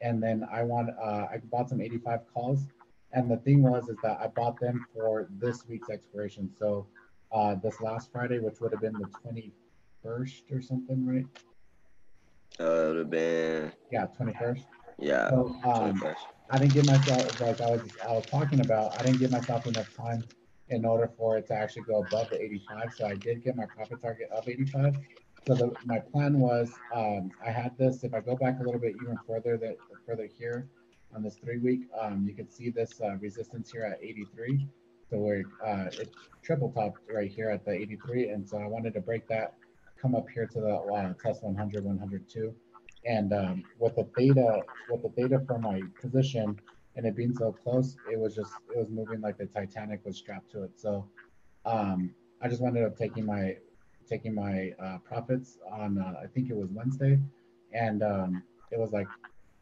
and 0.00 0.22
then 0.22 0.46
I 0.50 0.62
want 0.62 0.90
uh, 0.90 1.26
I 1.30 1.40
bought 1.50 1.68
some 1.68 1.80
85 1.80 2.20
calls, 2.32 2.66
and 3.14 3.30
the 3.30 3.36
thing 3.38 3.62
was 3.62 3.88
is 3.88 3.96
that 4.02 4.20
I 4.20 4.26
bought 4.26 4.60
them 4.60 4.86
for 4.92 5.28
this 5.38 5.66
week's 5.68 5.88
expiration. 5.88 6.50
So 6.58 6.86
uh, 7.32 7.54
this 7.54 7.80
last 7.80 8.12
Friday, 8.12 8.40
which 8.40 8.60
would 8.60 8.72
have 8.72 8.80
been 8.82 8.98
the 8.98 9.06
21st 9.24 10.52
or 10.52 10.60
something, 10.60 11.06
right? 11.06 11.26
Uh, 12.60 12.64
it 12.64 12.88
would 12.88 12.96
have 12.98 13.10
been 13.10 13.72
Yeah, 13.90 14.06
21st. 14.18 14.64
yeah. 14.98 15.30
So 15.30 15.56
um, 15.64 16.02
21st. 16.02 16.14
I 16.50 16.58
didn't 16.58 16.74
give 16.74 16.84
myself 16.84 17.40
like 17.40 17.60
I 17.60 17.68
was 17.68 17.96
I 18.06 18.12
was 18.12 18.26
talking 18.30 18.60
about. 18.60 18.92
I 18.98 19.02
didn't 19.02 19.18
give 19.18 19.30
myself 19.30 19.66
enough 19.66 19.86
time 19.96 20.24
in 20.68 20.84
order 20.84 21.08
for 21.16 21.38
it 21.38 21.46
to 21.48 21.54
actually 21.54 21.82
go 21.82 21.98
above 21.98 22.30
the 22.30 22.40
85. 22.42 22.92
So 22.92 23.06
I 23.06 23.14
did 23.14 23.42
get 23.44 23.56
my 23.56 23.66
profit 23.66 24.02
target 24.02 24.28
of 24.30 24.48
85. 24.48 24.94
So 25.46 25.54
the, 25.54 25.72
my 25.84 25.98
plan 25.98 26.40
was 26.40 26.72
um, 26.94 27.30
I 27.44 27.50
had 27.50 27.76
this. 27.78 28.04
If 28.04 28.14
I 28.14 28.20
go 28.20 28.36
back 28.36 28.60
a 28.60 28.62
little 28.62 28.80
bit 28.80 28.96
even 28.96 29.18
further 29.26 29.56
that 29.58 29.76
further 30.06 30.28
here 30.38 30.68
on 31.14 31.22
this 31.22 31.36
three 31.36 31.58
week, 31.58 31.82
um, 32.00 32.26
you 32.26 32.34
can 32.34 32.50
see 32.50 32.70
this 32.70 33.00
uh, 33.00 33.16
resistance 33.16 33.70
here 33.70 33.84
at 33.84 34.02
83. 34.02 34.66
So 35.10 35.18
we're 35.18 35.44
uh, 35.64 35.86
it 35.92 36.10
triple 36.42 36.70
topped 36.72 36.98
right 37.12 37.30
here 37.30 37.50
at 37.50 37.64
the 37.64 37.72
83, 37.72 38.28
and 38.28 38.48
so 38.48 38.58
I 38.58 38.66
wanted 38.66 38.94
to 38.94 39.00
break 39.00 39.26
that, 39.28 39.54
come 40.00 40.14
up 40.14 40.28
here 40.28 40.46
to 40.46 40.60
the 40.60 40.74
uh, 40.76 41.12
test 41.22 41.42
100, 41.42 41.84
102 41.84 42.54
and 43.06 43.32
um, 43.32 43.64
with 43.78 43.96
the 43.96 44.06
data 44.16 44.62
with 44.88 45.02
the 45.02 45.08
data 45.10 45.40
from 45.46 45.62
my 45.62 45.80
position 46.00 46.58
and 46.96 47.06
it 47.06 47.16
being 47.16 47.34
so 47.34 47.52
close 47.52 47.96
it 48.10 48.18
was 48.18 48.34
just 48.34 48.52
it 48.74 48.78
was 48.78 48.88
moving 48.90 49.20
like 49.20 49.36
the 49.36 49.46
titanic 49.46 50.00
was 50.04 50.16
strapped 50.16 50.50
to 50.50 50.62
it. 50.64 50.70
So 50.76 51.08
um, 51.66 52.14
i 52.42 52.48
just 52.48 52.62
ended 52.62 52.84
up 52.84 52.96
taking 52.96 53.26
my 53.26 53.56
taking 54.08 54.34
my 54.34 54.72
uh, 54.82 54.98
profits 54.98 55.58
on 55.72 55.98
uh, 55.98 56.20
i 56.22 56.26
think 56.26 56.50
it 56.50 56.56
was 56.56 56.70
wednesday. 56.70 57.18
And 57.72 58.02
um, 58.04 58.42
it 58.70 58.78
was 58.78 58.92
like 58.92 59.08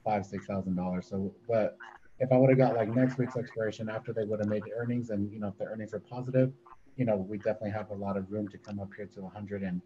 five 0.04 0.24
six 0.24 0.46
thousand 0.46 0.74
dollars 0.76 1.06
so 1.08 1.32
but 1.48 1.76
if 2.18 2.32
i 2.32 2.36
would 2.36 2.50
have 2.50 2.58
got 2.58 2.74
like 2.74 2.88
next 2.94 3.18
week's 3.18 3.36
expiration 3.36 3.88
after 3.88 4.12
they 4.12 4.24
would 4.24 4.38
have 4.38 4.48
made 4.48 4.64
the 4.64 4.72
earnings 4.72 5.10
and 5.10 5.32
you 5.32 5.40
know 5.40 5.48
if 5.48 5.58
the 5.58 5.64
earnings 5.64 5.94
are 5.94 6.00
positive 6.00 6.52
you 6.96 7.04
know 7.04 7.16
we 7.16 7.36
definitely 7.38 7.70
have 7.70 7.90
a 7.90 7.94
lot 7.94 8.16
of 8.16 8.30
room 8.30 8.48
to 8.48 8.58
come 8.58 8.80
up 8.80 8.90
here 8.96 9.06
to 9.06 9.22
100 9.22 9.62
and 9.62 9.80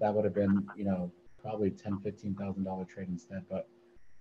that 0.00 0.12
would 0.12 0.24
have 0.24 0.34
been 0.34 0.66
you 0.76 0.84
know 0.84 1.10
probably 1.42 1.70
ten, 1.70 1.98
fifteen 1.98 2.34
thousand 2.34 2.64
dollar 2.64 2.84
trade 2.84 3.08
instead. 3.08 3.42
But 3.50 3.68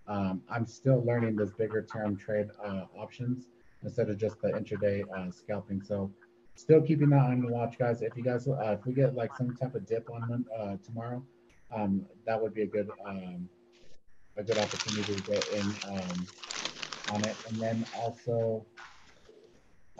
um, 0.07 0.41
I'm 0.49 0.65
still 0.65 1.03
learning 1.06 1.38
this 1.38 1.52
bigger 1.52 1.84
term 1.84 2.18
trade 2.18 2.48
uh, 2.64 2.86
options 2.98 3.48
instead 3.84 4.10
of 4.10 4.18
just 4.18 4.41
the 4.41 4.49
intraday 4.49 5.03
uh, 5.15 5.32
scalping. 5.32 5.82
So 5.82 6.11
still 6.56 6.82
keeping 6.82 7.10
that 7.10 7.22
on 7.22 7.41
the 7.41 7.48
watch, 7.48 7.78
guys. 7.78 8.02
If 8.02 8.18
you 8.18 8.23
guys, 8.23 8.48
uh, 8.48 8.76
if 8.80 8.86
we 8.86 8.94
get 8.94 9.15
like 9.15 9.36
some 9.38 9.56
type 9.56 9.76
of 9.76 9.86
dip 9.86 10.10
on 10.10 10.45
uh, 10.57 10.78
tomorrow, 10.84 11.23
um, 11.73 12.06
that 12.26 12.41
would 12.41 12.53
be 12.53 12.64
a 12.64 12.68
good 12.68 12.90
um, 13.06 13.48
a 14.38 14.44
good 14.44 14.58
opportunity 14.58 15.16
to 15.16 15.22
get 15.22 15.48
in 15.53 15.76
um, 15.88 16.28
on 17.12 17.24
it. 17.26 17.36
And 17.48 17.62
then 17.62 17.86
also, 17.99 18.66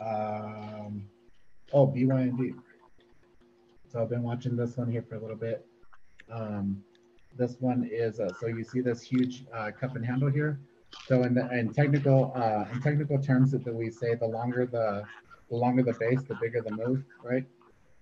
um, 0.00 1.04
oh 1.72 1.86
BYND. 1.86 2.54
So 3.90 4.00
I've 4.00 4.08
been 4.08 4.22
watching 4.22 4.56
this 4.56 4.76
one 4.76 4.90
here 4.90 5.02
for 5.02 5.16
a 5.16 5.20
little 5.20 5.36
bit. 5.36 5.66
Um, 6.30 6.82
this 7.36 7.56
one 7.60 7.88
is 7.90 8.20
uh, 8.20 8.30
so 8.40 8.46
you 8.46 8.64
see 8.64 8.80
this 8.80 9.02
huge 9.02 9.44
uh, 9.54 9.70
cup 9.70 9.96
and 9.96 10.04
handle 10.04 10.30
here. 10.30 10.60
So 11.06 11.22
in 11.22 11.34
the 11.34 11.50
in 11.50 11.72
technical 11.72 12.32
uh, 12.34 12.64
in 12.72 12.80
technical 12.80 13.18
terms 13.18 13.52
that 13.52 13.66
we 13.66 13.90
say 13.90 14.14
the 14.14 14.26
longer 14.26 14.66
the 14.66 15.04
the 15.50 15.56
longer 15.56 15.82
the 15.82 15.94
base, 15.94 16.22
the 16.22 16.34
bigger 16.40 16.62
the 16.62 16.70
move, 16.70 17.04
right? 17.22 17.44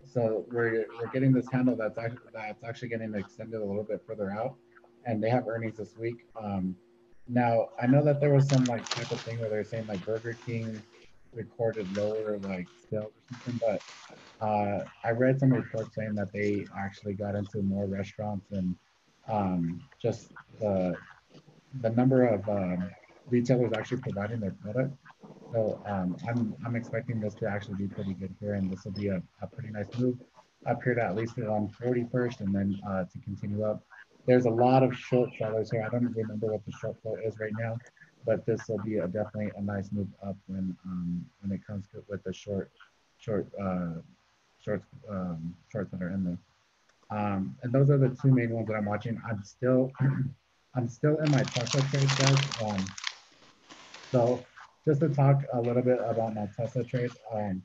So 0.04 0.44
we're 0.50 0.86
we're 0.98 1.10
getting 1.12 1.32
this 1.32 1.48
handle 1.50 1.76
that's 1.76 1.98
actually 1.98 2.30
that's 2.32 2.64
actually 2.64 2.88
getting 2.88 3.14
extended 3.14 3.60
a 3.60 3.64
little 3.64 3.84
bit 3.84 4.02
further 4.06 4.30
out, 4.30 4.56
and 5.06 5.22
they 5.22 5.30
have 5.30 5.48
earnings 5.48 5.76
this 5.76 5.96
week. 5.96 6.26
Um, 6.40 6.76
now 7.28 7.68
I 7.80 7.86
know 7.86 8.02
that 8.04 8.20
there 8.20 8.34
was 8.34 8.48
some 8.48 8.64
like 8.64 8.88
type 8.88 9.10
of 9.10 9.20
thing 9.20 9.38
where 9.40 9.48
they're 9.48 9.64
saying 9.64 9.86
like 9.86 10.04
Burger 10.04 10.36
King 10.46 10.82
recorded 11.32 11.96
lower 11.96 12.38
like 12.38 12.66
sales 12.90 13.12
or 13.12 13.38
something, 13.44 13.60
but 13.60 13.82
uh, 14.44 14.84
I 15.04 15.10
read 15.10 15.38
some 15.38 15.52
reports 15.52 15.94
saying 15.94 16.14
that 16.16 16.32
they 16.32 16.66
actually 16.76 17.14
got 17.14 17.34
into 17.34 17.62
more 17.62 17.86
restaurants 17.86 18.50
and 18.50 18.74
um, 19.28 19.80
just 20.00 20.32
the 20.58 20.94
the 21.82 21.90
number 21.90 22.26
of 22.26 22.48
um, 22.48 22.90
retailers 23.28 23.72
actually 23.76 23.98
providing 23.98 24.40
their 24.40 24.56
product. 24.62 24.94
So 25.52 25.80
um, 25.86 26.16
I'm 26.28 26.54
I'm 26.64 26.76
expecting 26.76 27.20
this 27.20 27.34
to 27.36 27.46
actually 27.46 27.76
be 27.76 27.88
pretty 27.88 28.14
good 28.14 28.34
here, 28.40 28.54
and 28.54 28.70
this 28.70 28.84
will 28.84 28.92
be 28.92 29.08
a, 29.08 29.22
a 29.42 29.46
pretty 29.46 29.70
nice 29.70 29.86
move 29.98 30.18
up 30.66 30.82
here 30.82 30.94
to 30.94 31.02
at 31.02 31.16
least 31.16 31.38
on 31.38 31.68
41st, 31.68 32.40
and 32.40 32.54
then 32.54 32.78
uh, 32.88 33.04
to 33.04 33.18
continue 33.20 33.64
up. 33.64 33.82
There's 34.26 34.46
a 34.46 34.50
lot 34.50 34.82
of 34.82 34.94
short 34.94 35.30
sellers 35.38 35.70
here. 35.70 35.84
I 35.84 35.88
don't 35.88 36.14
remember 36.14 36.52
what 36.52 36.64
the 36.64 36.72
short 36.72 36.96
float 37.02 37.18
is 37.24 37.38
right 37.40 37.52
now, 37.58 37.78
but 38.24 38.44
this 38.46 38.60
will 38.68 38.78
be 38.78 38.98
a, 38.98 39.06
definitely 39.06 39.50
a 39.56 39.62
nice 39.62 39.90
move 39.92 40.08
up 40.26 40.36
when 40.46 40.76
um, 40.84 41.24
when 41.40 41.52
it 41.52 41.66
comes 41.66 41.86
to 41.92 42.04
with 42.08 42.22
the 42.24 42.32
short 42.32 42.70
short 43.18 43.46
uh, 43.60 44.00
shorts 44.62 44.86
um, 45.08 45.54
shorts 45.72 45.90
that 45.90 46.02
are 46.02 46.10
in 46.10 46.24
there. 46.24 46.38
Um, 47.10 47.56
and 47.62 47.72
those 47.72 47.90
are 47.90 47.98
the 47.98 48.16
two 48.22 48.30
main 48.30 48.50
ones 48.50 48.68
that 48.68 48.74
I'm 48.74 48.84
watching. 48.84 49.20
I'm 49.28 49.42
still, 49.42 49.90
I'm 50.74 50.88
still 50.88 51.16
in 51.18 51.30
my 51.30 51.42
Tesla 51.42 51.80
trade, 51.80 52.08
guys. 52.18 52.62
Um, 52.62 52.86
so 54.12 54.44
just 54.86 55.00
to 55.00 55.08
talk 55.08 55.42
a 55.52 55.60
little 55.60 55.82
bit 55.82 55.98
about 56.04 56.34
my 56.34 56.48
Tesla 56.56 56.84
trade, 56.84 57.10
um, 57.34 57.62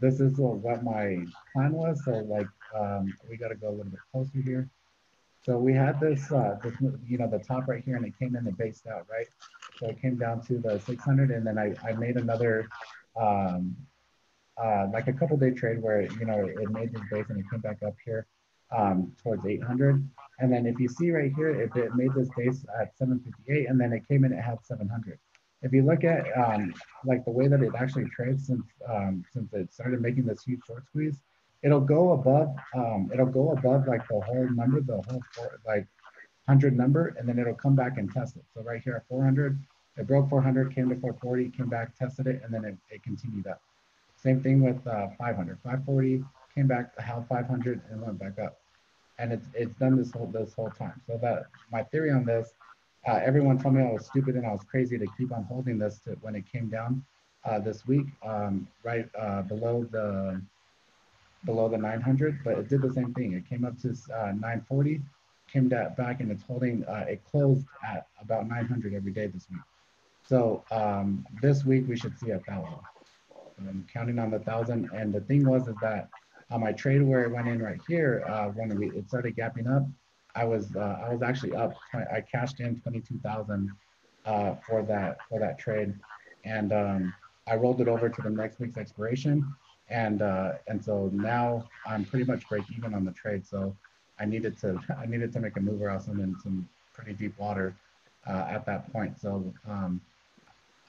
this 0.00 0.20
is 0.20 0.36
what 0.38 0.82
my 0.82 1.24
plan 1.52 1.72
was. 1.72 2.04
So 2.04 2.12
like, 2.12 2.48
um, 2.76 3.12
we 3.28 3.36
got 3.36 3.48
to 3.48 3.54
go 3.54 3.68
a 3.68 3.70
little 3.70 3.84
bit 3.84 4.00
closer 4.12 4.40
here. 4.40 4.68
So 5.42 5.56
we 5.56 5.72
had 5.72 5.98
this, 6.00 6.30
uh, 6.30 6.58
this, 6.62 6.74
you 7.06 7.18
know, 7.18 7.28
the 7.28 7.38
top 7.38 7.66
right 7.66 7.82
here, 7.82 7.96
and 7.96 8.04
it 8.04 8.18
came 8.18 8.36
in 8.36 8.46
and 8.46 8.56
based 8.58 8.86
out, 8.86 9.06
right? 9.10 9.26
So 9.78 9.86
it 9.86 10.00
came 10.00 10.16
down 10.16 10.42
to 10.42 10.58
the 10.58 10.78
600, 10.80 11.30
and 11.30 11.46
then 11.46 11.58
I, 11.58 11.74
I 11.82 11.92
made 11.94 12.16
another, 12.16 12.68
um, 13.18 13.74
uh, 14.62 14.88
like 14.92 15.08
a 15.08 15.12
couple 15.12 15.38
day 15.38 15.50
trade 15.50 15.80
where 15.80 16.02
you 16.02 16.26
know 16.26 16.44
it 16.44 16.70
made 16.70 16.92
this 16.92 17.00
base 17.10 17.24
and 17.30 17.38
it 17.38 17.46
came 17.50 17.60
back 17.60 17.82
up 17.82 17.94
here 18.04 18.26
um, 18.76 19.12
towards 19.22 19.46
800. 19.46 20.06
And 20.38 20.52
then 20.52 20.66
if 20.66 20.78
you 20.78 20.88
see 20.88 21.10
right 21.10 21.32
here, 21.34 21.58
if 21.62 21.74
it 21.76 21.94
made 21.94 22.12
this 22.14 22.28
base 22.36 22.64
at 22.78 22.96
758 22.98 23.68
and 23.68 23.80
then 23.80 23.94
it 23.94 24.06
came 24.06 24.24
in, 24.24 24.32
it 24.32 24.42
had 24.42 24.58
700. 24.62 25.18
If 25.62 25.72
you 25.72 25.82
look 25.82 26.04
at 26.04 26.26
um, 26.36 26.74
like 27.04 27.24
the 27.24 27.30
way 27.30 27.48
that 27.48 27.62
it 27.62 27.72
actually 27.74 28.06
trades 28.06 28.46
since 28.46 28.64
um, 28.88 29.24
since 29.32 29.52
it 29.54 29.72
started 29.72 30.02
making 30.02 30.26
this 30.26 30.42
huge 30.44 30.60
short 30.66 30.86
squeeze, 30.86 31.20
it'll 31.62 31.80
go 31.80 32.12
above 32.12 32.54
um, 32.74 33.10
it'll 33.12 33.26
go 33.26 33.52
above 33.52 33.86
like 33.86 34.06
the 34.08 34.20
whole 34.20 34.48
number, 34.50 34.80
the 34.80 35.00
whole 35.08 35.22
four, 35.32 35.60
like 35.66 35.86
100 36.46 36.76
number, 36.76 37.14
and 37.18 37.28
then 37.28 37.38
it'll 37.38 37.54
come 37.54 37.76
back 37.76 37.98
and 37.98 38.12
test 38.12 38.36
it. 38.36 38.44
So 38.54 38.62
right 38.62 38.80
here 38.82 38.94
at 38.96 39.06
400, 39.08 39.58
it 39.96 40.06
broke 40.06 40.28
400, 40.30 40.74
came 40.74 40.88
to 40.88 40.96
440, 40.96 41.50
came 41.50 41.68
back, 41.68 41.96
tested 41.96 42.26
it, 42.26 42.42
and 42.44 42.52
then 42.52 42.64
it, 42.64 42.76
it 42.90 43.02
continued 43.02 43.46
up. 43.46 43.60
Same 44.16 44.42
thing 44.42 44.62
with 44.62 44.84
uh, 44.86 45.08
500. 45.18 45.58
540 45.62 46.24
came 46.54 46.66
back, 46.66 46.98
held 46.98 47.26
500, 47.28 47.80
and 47.90 48.02
went 48.02 48.18
back 48.18 48.38
up. 48.38 48.58
And 49.18 49.32
it's 49.32 49.48
it's 49.54 49.74
done 49.74 49.96
this 49.96 50.12
whole 50.12 50.26
this 50.26 50.54
whole 50.54 50.70
time. 50.70 51.00
So 51.06 51.18
that 51.22 51.44
my 51.70 51.82
theory 51.82 52.10
on 52.10 52.24
this 52.24 52.54
uh, 53.06 53.20
everyone 53.24 53.58
told 53.58 53.74
me 53.74 53.82
I 53.82 53.90
was 53.90 54.06
stupid 54.06 54.36
and 54.36 54.46
I 54.46 54.52
was 54.52 54.62
crazy 54.62 54.98
to 54.98 55.06
keep 55.16 55.32
on 55.32 55.44
holding 55.44 55.78
this 55.78 55.98
to, 56.00 56.10
when 56.20 56.34
it 56.34 56.44
came 56.50 56.68
down 56.68 57.04
uh, 57.44 57.58
this 57.58 57.86
week, 57.86 58.06
um, 58.22 58.68
right 58.82 59.08
uh, 59.18 59.42
below 59.42 59.86
the 59.90 60.40
below 61.44 61.68
the 61.68 61.78
900, 61.78 62.40
but 62.44 62.58
it 62.58 62.68
did 62.68 62.82
the 62.82 62.92
same 62.92 63.14
thing. 63.14 63.32
It 63.32 63.48
came 63.48 63.64
up 63.64 63.78
to 63.82 63.90
uh, 63.90 64.32
940, 64.32 65.00
came 65.52 65.68
back 65.68 66.20
and 66.20 66.30
it's 66.30 66.42
holding. 66.42 66.84
Uh, 66.84 67.06
it 67.08 67.22
closed 67.24 67.66
at 67.86 68.06
about 68.20 68.48
900 68.48 68.94
every 68.94 69.12
day 69.12 69.26
this 69.26 69.46
week. 69.50 69.60
So 70.26 70.64
um, 70.70 71.26
this 71.42 71.64
week 71.64 71.84
we 71.88 71.96
should 71.96 72.18
see 72.18 72.30
a 72.30 72.38
thousand. 72.40 72.78
I'm 73.58 73.86
counting 73.92 74.18
on 74.18 74.30
the 74.30 74.38
thousand. 74.38 74.90
And 74.92 75.12
the 75.12 75.20
thing 75.20 75.48
was 75.48 75.68
is 75.68 75.76
that 75.82 76.08
on 76.50 76.60
my 76.60 76.72
trade 76.72 77.02
where 77.02 77.24
it 77.24 77.30
went 77.30 77.48
in 77.48 77.62
right 77.62 77.80
here, 77.88 78.24
uh, 78.28 78.48
when 78.48 78.76
we, 78.78 78.90
it 78.90 79.08
started 79.08 79.36
gapping 79.36 79.68
up, 79.68 79.86
I 80.34 80.44
was 80.44 80.74
uh, 80.76 81.04
I 81.04 81.12
was 81.12 81.22
actually 81.22 81.54
up. 81.54 81.72
I 81.92 82.20
cashed 82.20 82.60
in 82.60 82.80
22,000 82.80 83.70
uh, 84.24 84.54
for 84.66 84.82
that 84.82 85.18
for 85.28 85.40
that 85.40 85.58
trade, 85.58 85.94
and 86.44 86.72
um, 86.72 87.14
I 87.48 87.56
rolled 87.56 87.80
it 87.80 87.88
over 87.88 88.08
to 88.08 88.22
the 88.22 88.30
next 88.30 88.60
week's 88.60 88.76
expiration, 88.76 89.44
and 89.90 90.22
uh, 90.22 90.52
and 90.68 90.82
so 90.82 91.10
now 91.12 91.68
I'm 91.86 92.04
pretty 92.04 92.24
much 92.24 92.48
break 92.48 92.64
even 92.76 92.94
on 92.94 93.04
the 93.04 93.12
trade. 93.12 93.46
So 93.46 93.76
I 94.18 94.24
needed 94.24 94.58
to 94.58 94.80
I 94.98 95.06
needed 95.06 95.32
to 95.34 95.40
make 95.40 95.56
a 95.56 95.60
move 95.60 95.82
or 95.82 95.90
else 95.90 96.08
I'm 96.08 96.20
in 96.20 96.38
some 96.40 96.68
pretty 96.94 97.12
deep 97.12 97.38
water 97.38 97.74
uh, 98.26 98.46
at 98.48 98.64
that 98.66 98.92
point. 98.92 99.20
So 99.20 99.52
um, 99.68 100.00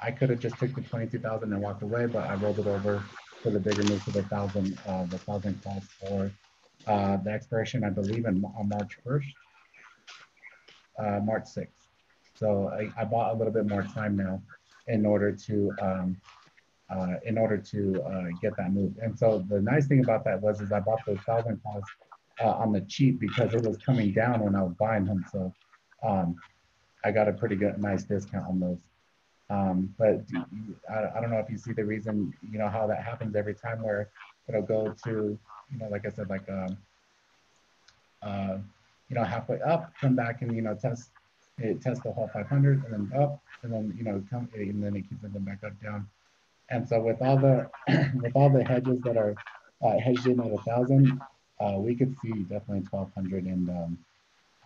I 0.02 0.12
could 0.12 0.30
have 0.30 0.40
just 0.40 0.58
took 0.58 0.74
the 0.74 0.82
22,000 0.82 1.54
and 1.54 1.62
walked 1.62 1.84
away, 1.84 2.06
but 2.08 2.28
I 2.28 2.36
rolled 2.36 2.60
it 2.60 2.68
over 2.68 3.04
for 3.42 3.50
the 3.52 3.60
bigger 3.60 3.84
move 3.84 4.04
to 4.06 4.12
the 4.12 4.24
thousand 4.24 4.78
uh, 4.88 5.06
the 5.06 5.18
thousand 5.18 5.62
calls 5.64 5.84
for 6.00 6.32
uh, 6.88 7.18
the 7.18 7.32
expiration, 7.32 7.84
I 7.84 7.90
believe, 7.90 8.26
in, 8.26 8.44
on 8.44 8.70
March 8.70 8.98
1st, 9.06 9.34
uh, 11.00 11.20
March 11.24 11.44
6th. 11.44 11.68
So 12.36 12.70
I, 12.70 12.90
I, 13.00 13.06
bought 13.06 13.36
a 13.36 13.38
little 13.38 13.54
bit 13.54 13.68
more 13.68 13.84
time 13.84 14.16
now 14.16 14.42
in 14.88 15.06
order 15.06 15.32
to 15.32 15.72
um, 15.80 16.18
uh, 16.92 17.16
in 17.26 17.38
order 17.38 17.58
to 17.58 18.02
uh, 18.04 18.28
get 18.42 18.56
that 18.58 18.72
move. 18.74 18.94
And 19.02 19.18
so 19.18 19.46
the 19.50 19.62
nice 19.62 19.88
thing 19.88 20.04
about 20.04 20.24
that 20.26 20.42
was 20.42 20.62
is 20.62 20.72
I 20.72 20.80
bought 20.80 21.00
those 21.06 21.20
thousand 21.26 21.62
calls 21.64 21.84
uh, 22.44 22.52
on 22.52 22.72
the 22.72 22.82
cheap 22.82 23.20
because 23.20 23.54
it 23.54 23.64
was 23.64 23.78
coming 23.78 24.12
down 24.14 24.42
when 24.42 24.56
I 24.56 24.64
was 24.64 24.74
buying 24.80 25.06
them. 25.06 25.24
So 25.32 25.54
um, 26.04 26.36
I 27.06 27.12
got 27.12 27.28
a 27.28 27.34
pretty 27.34 27.56
good, 27.56 27.82
nice 27.82 28.04
discount 28.04 28.46
on 28.48 28.60
those. 28.60 28.78
Um, 29.50 29.94
but 29.98 30.22
I, 30.90 31.18
I 31.18 31.22
don't 31.22 31.32
know 31.32 31.40
if 31.40 31.50
you 31.50 31.58
see 31.58 31.74
the 31.74 31.84
reason, 31.84 32.34
you 32.50 32.58
know, 32.58 32.70
how 32.70 32.88
that 32.88 33.04
happens 33.04 33.36
every 33.36 33.54
time 33.54 33.84
where 33.84 34.10
it'll 34.48 34.62
go 34.62 34.94
to 35.06 35.38
you 35.72 35.80
know, 35.80 35.88
like 35.90 36.06
I 36.06 36.10
said, 36.10 36.30
like, 36.30 36.48
um, 36.50 36.78
uh, 38.22 38.58
you 39.10 39.16
know, 39.16 39.24
halfway 39.24 39.60
up, 39.62 39.94
come 40.00 40.16
back 40.16 40.42
and, 40.42 40.56
you 40.56 40.62
know, 40.62 40.76
test, 40.76 41.10
it 41.58 41.82
test 41.82 42.04
the 42.04 42.12
whole 42.12 42.30
500 42.34 42.84
and 42.86 42.94
then 42.94 43.20
up 43.20 43.42
and 43.64 43.74
then, 43.74 43.94
you 43.98 44.04
know, 44.04 44.24
come, 44.30 44.50
and 44.54 44.84
then 44.84 44.96
it 44.96 45.10
keeps 45.10 45.24
moving 45.24 45.44
back 45.44 45.64
up, 45.66 45.82
down. 45.82 46.08
And 46.72 46.88
so 46.88 47.02
with 47.02 47.22
all 47.22 47.38
the, 47.38 47.70
with 48.16 48.32
all 48.36 48.50
the 48.50 48.64
hedges 48.64 49.00
that 49.02 49.18
are 49.18 49.36
uh, 49.84 50.00
hedged 50.00 50.26
in 50.28 50.40
at 50.40 50.52
a 50.52 50.58
thousand, 50.60 51.22
uh, 51.60 51.76
we 51.78 51.96
could 51.96 52.16
see 52.22 52.32
definitely 52.44 52.86
1200 52.90 53.44
and 53.46 53.70
um, 53.70 53.98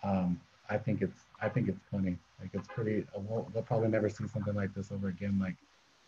um, 0.04 0.40
I 0.70 0.78
think 0.78 1.02
it's, 1.02 1.20
I 1.42 1.50
think 1.50 1.68
it's 1.68 1.80
plenty. 1.90 2.18
Like 2.40 2.52
it's 2.54 2.68
pretty, 2.68 3.06
uh, 3.16 3.20
we'll, 3.20 3.48
we'll 3.54 3.64
probably 3.64 3.90
never 3.90 4.10
see 4.10 4.28
something 4.28 4.54
like 4.54 4.74
this 4.74 4.92
over 4.92 5.10
again. 5.10 5.40
Like 5.40 5.56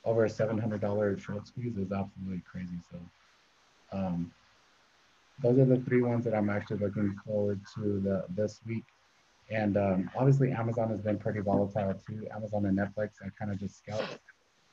over 0.05 0.25
a 0.25 0.29
$700 0.29 1.19
short 1.19 1.47
squeeze 1.47 1.77
is 1.77 1.91
absolutely 1.91 2.41
crazy. 2.49 2.79
So, 2.91 2.97
um, 3.91 4.31
those 5.41 5.59
are 5.59 5.65
the 5.65 5.77
three 5.81 6.01
ones 6.01 6.25
that 6.25 6.33
I'm 6.33 6.49
actually 6.49 6.77
looking 6.77 7.15
forward 7.25 7.59
to 7.75 7.99
the 7.99 8.25
this 8.29 8.59
week. 8.65 8.85
And 9.49 9.77
um, 9.77 10.09
obviously, 10.17 10.51
Amazon 10.51 10.89
has 10.89 11.01
been 11.01 11.17
pretty 11.17 11.39
volatile 11.39 11.93
too. 12.05 12.27
Amazon 12.35 12.65
and 12.65 12.77
Netflix, 12.77 13.11
I 13.23 13.29
kind 13.37 13.51
of 13.51 13.59
just 13.59 13.77
scout. 13.77 14.03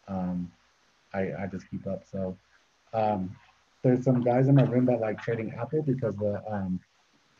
Um, 0.08 0.50
I, 1.14 1.44
I 1.44 1.46
just 1.50 1.70
keep 1.70 1.86
up. 1.86 2.04
So 2.10 2.36
um, 2.92 3.34
there's 3.82 4.04
some 4.04 4.22
guys 4.22 4.48
in 4.48 4.54
my 4.54 4.62
room 4.62 4.86
that 4.86 5.00
like 5.00 5.22
trading 5.22 5.54
Apple 5.60 5.82
because 5.82 6.16
the 6.16 6.42
um, 6.50 6.80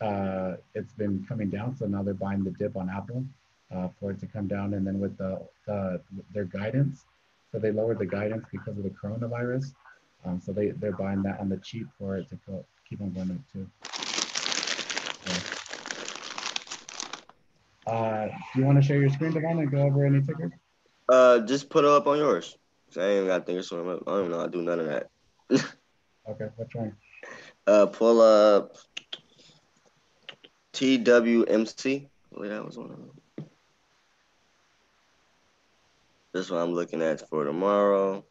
uh, 0.01 0.55
it's 0.75 0.93
been 0.93 1.25
coming 1.29 1.51
down. 1.51 1.77
So 1.77 1.87
now 1.87 2.03
they're 2.03 2.15
buying 2.15 2.45
the 2.45 2.51
dip 2.51 2.77
on 2.77 2.89
Apple 2.91 3.25
uh, 3.75 3.89
for 3.99 4.11
it 4.11 4.21
to 4.21 4.27
come 4.27 4.47
down. 4.47 4.75
And 4.75 4.87
then 4.87 5.01
with 5.01 5.17
the, 5.17 5.41
the 5.67 6.01
their 6.33 6.45
guidance, 6.45 7.05
so 7.53 7.59
they 7.59 7.71
lowered 7.71 7.99
the 7.99 8.07
guidance 8.07 8.45
because 8.51 8.77
of 8.77 8.83
the 8.83 8.91
coronavirus. 8.91 9.73
Um, 10.25 10.41
so 10.41 10.53
they, 10.53 10.71
they're 10.71 10.93
buying 10.93 11.23
that 11.23 11.39
on 11.39 11.49
the 11.49 11.59
cheap 11.59 11.87
for 11.99 12.17
it 12.17 12.29
to 12.31 12.37
keep 12.89 13.01
on 13.01 13.13
going 13.13 13.31
up 13.31 13.53
too. 13.53 13.67
Uh, 17.87 18.27
do 18.27 18.61
you 18.61 18.65
want 18.65 18.81
to 18.81 18.83
share 18.83 18.99
your 18.99 19.11
screen, 19.11 19.33
Devon, 19.33 19.59
and 19.59 19.71
go 19.71 19.83
over 19.83 20.07
any 20.07 20.21
tickers? 20.23 20.53
Uh, 21.09 21.41
just 21.41 21.69
put 21.69 21.85
it 21.85 21.91
up 21.91 22.07
on 22.07 22.17
yours. 22.17 22.57
I 22.97 23.07
ain't 23.07 23.27
got 23.27 23.47
think 23.47 23.61
of 23.61 24.03
I 24.07 24.11
don't 24.11 24.31
know 24.31 24.45
to 24.45 24.51
do 24.51 24.63
none 24.63 24.81
of 24.81 24.87
that. 24.87 25.11
okay, 25.51 26.47
which 26.57 26.75
one? 26.75 26.97
Uh, 27.67 27.87
pull 27.87 28.21
up 28.21 28.77
TWMC. 30.75 32.09
Wait, 32.33 32.49
that 32.49 32.65
was 32.65 32.77
one 32.77 32.91
of 32.91 32.97
them. 32.97 33.11
This 36.33 36.51
one 36.51 36.61
I'm 36.63 36.75
looking 36.75 37.01
at 37.01 37.29
for 37.29 37.45
tomorrow. 37.45 38.25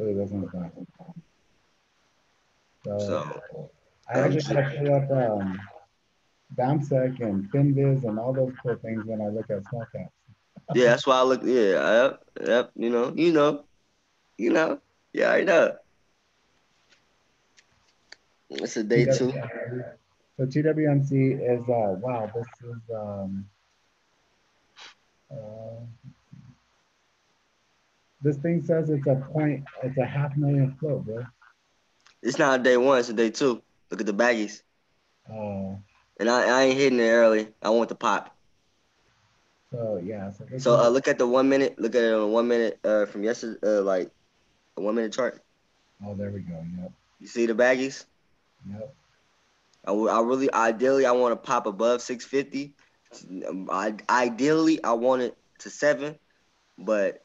really 0.00 0.14
doesn't 0.14 0.40
look 0.40 0.54
like 0.54 0.72
So, 2.84 2.98
so 2.98 3.70
I 4.08 4.20
actually 4.20 4.40
to 4.40 4.74
pull 4.78 4.94
up 4.94 5.40
um, 5.40 5.60
BAMSEC 6.56 7.20
and 7.20 7.50
FinViz 7.50 8.04
and 8.04 8.18
all 8.18 8.32
those 8.32 8.52
cool 8.62 8.76
things 8.76 9.04
when 9.04 9.20
I 9.20 9.28
look 9.28 9.50
at 9.50 9.66
small 9.68 9.86
caps. 9.92 10.12
yeah, 10.74 10.86
that's 10.86 11.06
why 11.06 11.18
I 11.18 11.22
look. 11.22 11.42
Yeah, 11.44 12.02
yep, 12.02 12.22
yep. 12.46 12.70
You 12.76 12.90
know, 12.90 13.12
you 13.14 13.32
know, 13.32 13.64
you 14.36 14.52
know. 14.52 14.80
Yeah, 15.12 15.32
I 15.32 15.42
know. 15.42 15.76
It's 18.50 18.76
a 18.76 18.84
day 18.84 19.04
two. 19.04 19.32
So 20.36 20.46
TWMC 20.46 21.40
is 21.40 21.60
uh 21.68 21.96
wow, 22.00 22.30
this 22.34 22.46
is 22.62 22.80
um 22.94 23.46
uh, 25.30 25.84
this 28.22 28.36
thing 28.38 28.62
says 28.62 28.90
it's 28.90 29.06
a 29.06 29.16
point, 29.32 29.64
it's 29.82 29.96
a 29.98 30.04
half 30.04 30.36
million 30.36 30.76
float, 30.80 31.04
bro. 31.04 31.24
It's 32.22 32.38
not 32.38 32.60
a 32.60 32.62
day 32.62 32.76
one, 32.76 32.98
it's 32.98 33.08
a 33.08 33.12
day 33.12 33.30
two. 33.30 33.62
Look 33.90 34.00
at 34.00 34.06
the 34.06 34.14
baggies. 34.14 34.62
Oh. 35.30 35.78
And 36.20 36.28
I, 36.28 36.42
I 36.42 36.62
ain't 36.64 36.78
hitting 36.78 37.00
it 37.00 37.08
early. 37.08 37.48
I 37.62 37.70
want 37.70 37.88
the 37.88 37.94
pop. 37.94 38.36
So 39.72 40.00
yeah. 40.04 40.30
So, 40.30 40.44
so 40.58 40.78
uh, 40.78 40.88
look 40.90 41.08
at 41.08 41.16
the 41.16 41.26
one 41.26 41.48
minute. 41.48 41.80
Look 41.80 41.94
at 41.94 42.02
it 42.02 42.12
on 42.12 42.20
the 42.20 42.26
one 42.26 42.46
minute 42.46 42.78
uh, 42.84 43.06
from 43.06 43.24
yesterday, 43.24 43.58
uh, 43.66 43.80
like 43.80 44.10
a 44.76 44.82
one 44.82 44.94
minute 44.94 45.14
chart. 45.14 45.42
Oh, 46.04 46.14
there 46.14 46.30
we 46.30 46.40
go. 46.40 46.62
Yep. 46.78 46.92
You 47.20 47.26
see 47.26 47.46
the 47.46 47.54
baggies? 47.54 48.04
Yep. 48.70 48.94
I, 49.86 49.92
I 49.92 50.20
really, 50.20 50.52
ideally, 50.52 51.06
I 51.06 51.12
want 51.12 51.32
to 51.32 51.36
pop 51.36 51.64
above 51.64 52.02
650. 52.02 52.74
I, 53.70 53.94
ideally, 54.10 54.84
I 54.84 54.92
want 54.92 55.22
it 55.22 55.38
to 55.60 55.70
seven, 55.70 56.18
but 56.76 57.24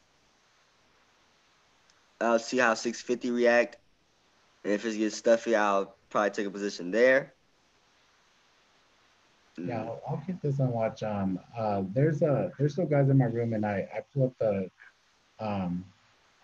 I'll 2.18 2.38
see 2.38 2.56
how 2.56 2.72
650 2.72 3.30
react. 3.30 3.76
And 4.64 4.72
if 4.72 4.86
it 4.86 4.96
gets 4.96 5.16
stuffy, 5.16 5.54
I'll 5.54 5.94
probably 6.08 6.30
take 6.30 6.46
a 6.46 6.50
position 6.50 6.90
there. 6.90 7.34
Yeah, 9.58 9.82
I'll, 9.82 10.02
I'll 10.08 10.22
keep 10.26 10.40
this 10.42 10.60
on 10.60 10.70
watch. 10.70 11.02
Um, 11.02 11.38
uh, 11.56 11.82
there's 11.94 12.22
a 12.22 12.52
there's 12.58 12.72
still 12.72 12.86
guys 12.86 13.08
in 13.08 13.18
my 13.18 13.26
room, 13.26 13.52
and 13.54 13.64
I 13.64 13.88
I 13.94 14.00
pull 14.12 14.26
up 14.26 14.38
the 14.38 14.70
um, 15.40 15.84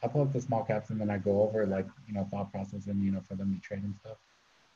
I 0.02 0.08
pull 0.08 0.22
up 0.22 0.32
the 0.32 0.40
small 0.40 0.64
caps, 0.64 0.90
and 0.90 1.00
then 1.00 1.10
I 1.10 1.18
go 1.18 1.42
over 1.42 1.66
like 1.66 1.86
you 2.08 2.14
know 2.14 2.26
thought 2.30 2.50
process 2.52 2.86
and 2.86 3.04
you 3.04 3.12
know 3.12 3.20
for 3.28 3.34
them 3.34 3.54
to 3.54 3.60
trade 3.66 3.82
and 3.82 3.94
stuff. 4.00 4.16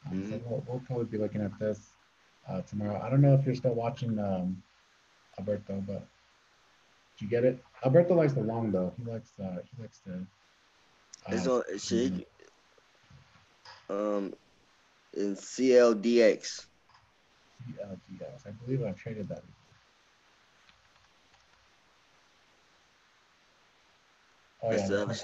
Um, 0.06 0.18
mm-hmm. 0.18 0.30
So 0.32 0.40
we'll, 0.46 0.64
we'll 0.68 0.80
probably 0.80 1.06
be 1.06 1.18
looking 1.18 1.42
at 1.42 1.58
this 1.58 1.80
uh, 2.48 2.60
tomorrow. 2.62 3.00
I 3.02 3.10
don't 3.10 3.22
know 3.22 3.34
if 3.34 3.44
you're 3.44 3.54
still 3.54 3.74
watching 3.74 4.18
um, 4.18 4.62
Alberto, 5.38 5.82
but 5.86 6.06
did 7.18 7.24
you 7.24 7.28
get 7.28 7.44
it? 7.44 7.62
Alberto 7.84 8.14
likes 8.14 8.34
the 8.34 8.40
long 8.40 8.70
though. 8.70 8.92
He 8.98 9.10
likes 9.10 9.30
uh, 9.40 9.58
he 9.64 9.82
likes 9.82 9.98
to 10.06 10.26
it's 11.28 11.46
on 11.46 11.62
shit. 11.78 12.28
Um, 13.88 14.34
in 15.14 15.34
CLDX. 15.34 16.66
CLDX. 17.66 18.46
I 18.46 18.50
believe 18.50 18.82
I've 18.82 18.96
traded 18.96 19.28
that. 19.28 19.42
Oh 24.62 24.70
that's 24.70 24.82
yeah, 24.82 24.88
the 24.88 25.02
other, 25.02 25.14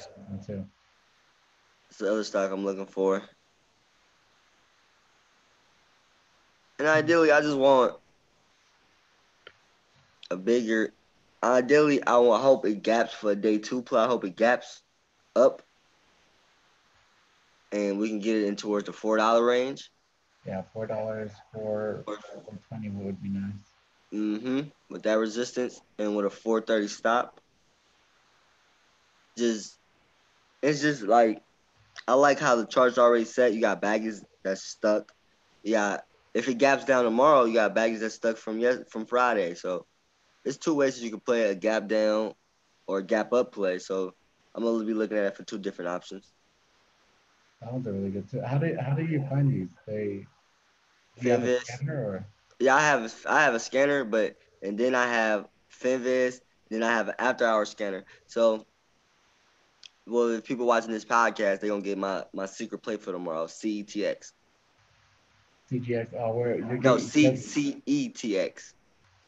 too. 0.47 0.65
That's 1.89 1.99
the 1.99 2.13
other 2.13 2.25
stock 2.25 2.51
I'm 2.51 2.65
looking 2.65 2.87
for. 2.87 3.23
And 6.79 6.89
ideally, 6.89 7.31
I 7.31 7.41
just 7.41 7.57
want 7.57 7.95
a 10.31 10.37
bigger. 10.37 10.93
Ideally, 11.43 12.05
I 12.07 12.19
will 12.19 12.39
hope 12.39 12.67
it 12.67 12.83
gaps 12.83 13.15
for 13.15 13.35
day 13.35 13.59
two. 13.59 13.83
Plus, 13.83 14.05
I 14.05 14.09
hope 14.09 14.25
it 14.25 14.37
gaps 14.37 14.83
up 15.35 15.63
and 17.73 17.99
we 17.99 18.09
can 18.09 18.21
get 18.21 18.37
it 18.37 18.47
in 18.47 18.57
towards 18.57 18.87
the 18.87 18.93
four 18.93 19.17
dollar 19.17 19.45
range. 19.45 19.91
Yeah, 20.47 20.63
four 20.73 20.87
dollars 20.87 21.31
for 21.53 22.05
twenty 22.69 22.89
would 22.91 23.23
be 23.23 23.29
nice. 23.29 23.53
Mm-hmm. 24.13 24.69
With 24.91 25.03
that 25.05 25.19
resistance 25.19 25.81
and 25.99 26.17
with 26.17 26.27
a 26.27 26.31
430 26.31 26.89
stop. 26.89 27.41
Just 29.39 29.79
it's 30.63 30.83
just 30.83 31.03
like 31.03 31.43
I 32.07 32.15
like 32.15 32.39
how 32.39 32.57
the 32.57 32.67
chart's 32.67 32.99
already 32.99 33.25
set. 33.25 33.55
You 33.55 33.61
got 33.61 33.81
baggies 33.81 34.21
that's 34.45 34.65
stuck. 34.65 35.13
Yeah. 35.63 35.99
If 36.35 36.49
it 36.49 36.59
gaps 36.59 36.85
down 36.85 37.05
tomorrow, 37.05 37.45
you 37.45 37.55
got 37.55 37.75
baggies 37.75 38.01
that's 38.01 38.15
stuck 38.15 38.37
from 38.37 38.59
yes 38.59 38.79
from 38.91 39.07
Friday. 39.07 39.55
So 39.55 39.87
there's 40.45 40.59
two 40.59 40.75
ways 40.75 40.97
that 40.97 41.05
you 41.05 41.11
can 41.11 41.21
play 41.21 41.45
a 41.45 41.55
gap 41.55 41.89
down 41.89 42.35
or 42.87 42.99
a 42.99 43.03
gap 43.03 43.33
up 43.33 43.53
play. 43.53 43.79
So 43.79 44.13
I'm 44.55 44.65
gonna 44.65 44.85
be 44.85 44.95
looking 44.95 45.17
at 45.17 45.25
it 45.25 45.37
for 45.37 45.45
two 45.45 45.59
different 45.59 45.91
options. 45.91 46.31
One's 47.71 47.87
really 47.87 48.11
good 48.11 48.29
too. 48.29 48.41
How 48.41 48.59
do 48.59 48.77
how 48.81 48.95
do 48.95 49.05
you 49.05 49.25
find 49.31 49.53
these? 49.53 49.71
They 49.87 50.27
do 51.21 51.27
you 51.27 51.33
have 51.33 51.43
a 51.43 51.47
Finviz. 51.47 51.65
scanner 51.65 52.05
or 52.05 52.27
Yeah, 52.59 52.75
I 52.77 52.81
have 52.81 53.15
I 53.29 53.43
have 53.43 53.55
a 53.55 53.61
scanner, 53.61 54.05
but 54.05 54.37
and 54.63 54.79
then 54.79 54.95
I 54.95 55.07
have 55.07 55.47
Finviz, 55.83 56.41
then 56.71 56.83
I 56.83 56.93
have 56.93 57.09
an 57.09 57.15
after 57.19 57.45
hour 57.47 57.65
scanner. 57.65 58.05
So 58.27 58.67
well 60.07 60.29
if 60.29 60.45
people 60.45 60.67
watching 60.67 60.91
this 60.91 61.05
podcast, 61.05 61.61
they're 61.61 61.71
gonna 61.71 61.83
get 61.83 61.99
my 61.99 62.25
my 62.33 62.47
secret 62.47 62.83
play 62.83 62.97
for 62.97 63.13
tomorrow, 63.13 63.47
CETX. 63.47 64.33
CGX? 65.71 66.15
Oh, 66.19 66.35
where 66.35 66.57
you're 66.59 66.79
No, 66.79 66.97
getting 66.97 67.09
C 67.09 67.23
you 67.23 67.37
said 67.37 67.39
C 67.39 67.83
E 67.87 68.09
T 68.11 68.39
X. 68.39 68.75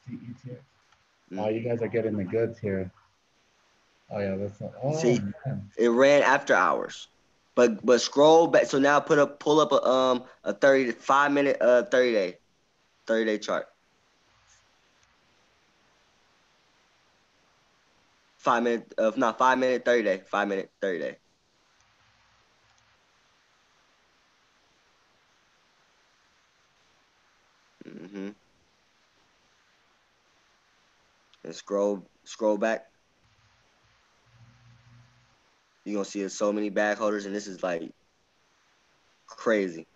CETX. 0.09 0.59
Mm. 1.33 1.39
Oh, 1.39 1.49
you 1.49 1.61
guys 1.61 1.81
are 1.81 1.89
getting 1.89 2.17
the 2.17 2.25
goods 2.25 2.59
here. 2.59 2.91
Oh 4.11 4.19
yeah, 4.19 4.37
that's 4.37 4.63
oh 4.83 5.01
See? 5.01 5.19
man. 5.47 5.71
It 5.79 5.89
ran 5.89 6.23
after 6.23 6.55
hours. 6.55 7.09
But 7.55 7.85
but 7.87 8.01
scroll 8.01 8.49
back 8.49 8.67
so 8.67 8.79
now 8.79 8.99
put 9.01 9.19
up 9.19 9.39
pull 9.39 9.61
up 9.61 9.73
a 9.73 9.85
um 9.87 10.25
a 10.43 10.53
30 10.53 10.93
five 10.93 11.33
minute 11.33 11.59
uh 11.61 11.85
30 11.85 12.13
day 12.13 12.39
30 13.07 13.25
day 13.25 13.39
chart. 13.39 13.67
Five 18.39 18.63
minute 18.65 18.93
uh 18.99 19.13
not 19.17 19.39
five 19.39 19.59
minute 19.59 19.85
30 19.85 20.03
day, 20.03 20.23
five 20.27 20.49
minute 20.49 20.71
30 20.81 20.99
day. 20.99 21.17
Mm-hmm. 27.89 28.31
And 31.45 31.55
scroll 31.55 32.09
scroll 32.25 32.59
back. 32.59 32.94
You're 35.85 35.95
gonna 35.97 36.05
see 36.05 36.27
so 36.29 36.53
many 36.53 36.71
bag 36.71 36.99
holders, 36.99 37.27
and 37.27 37.35
this 37.35 37.47
is 37.47 37.63
like 37.63 37.91
crazy. 39.27 39.87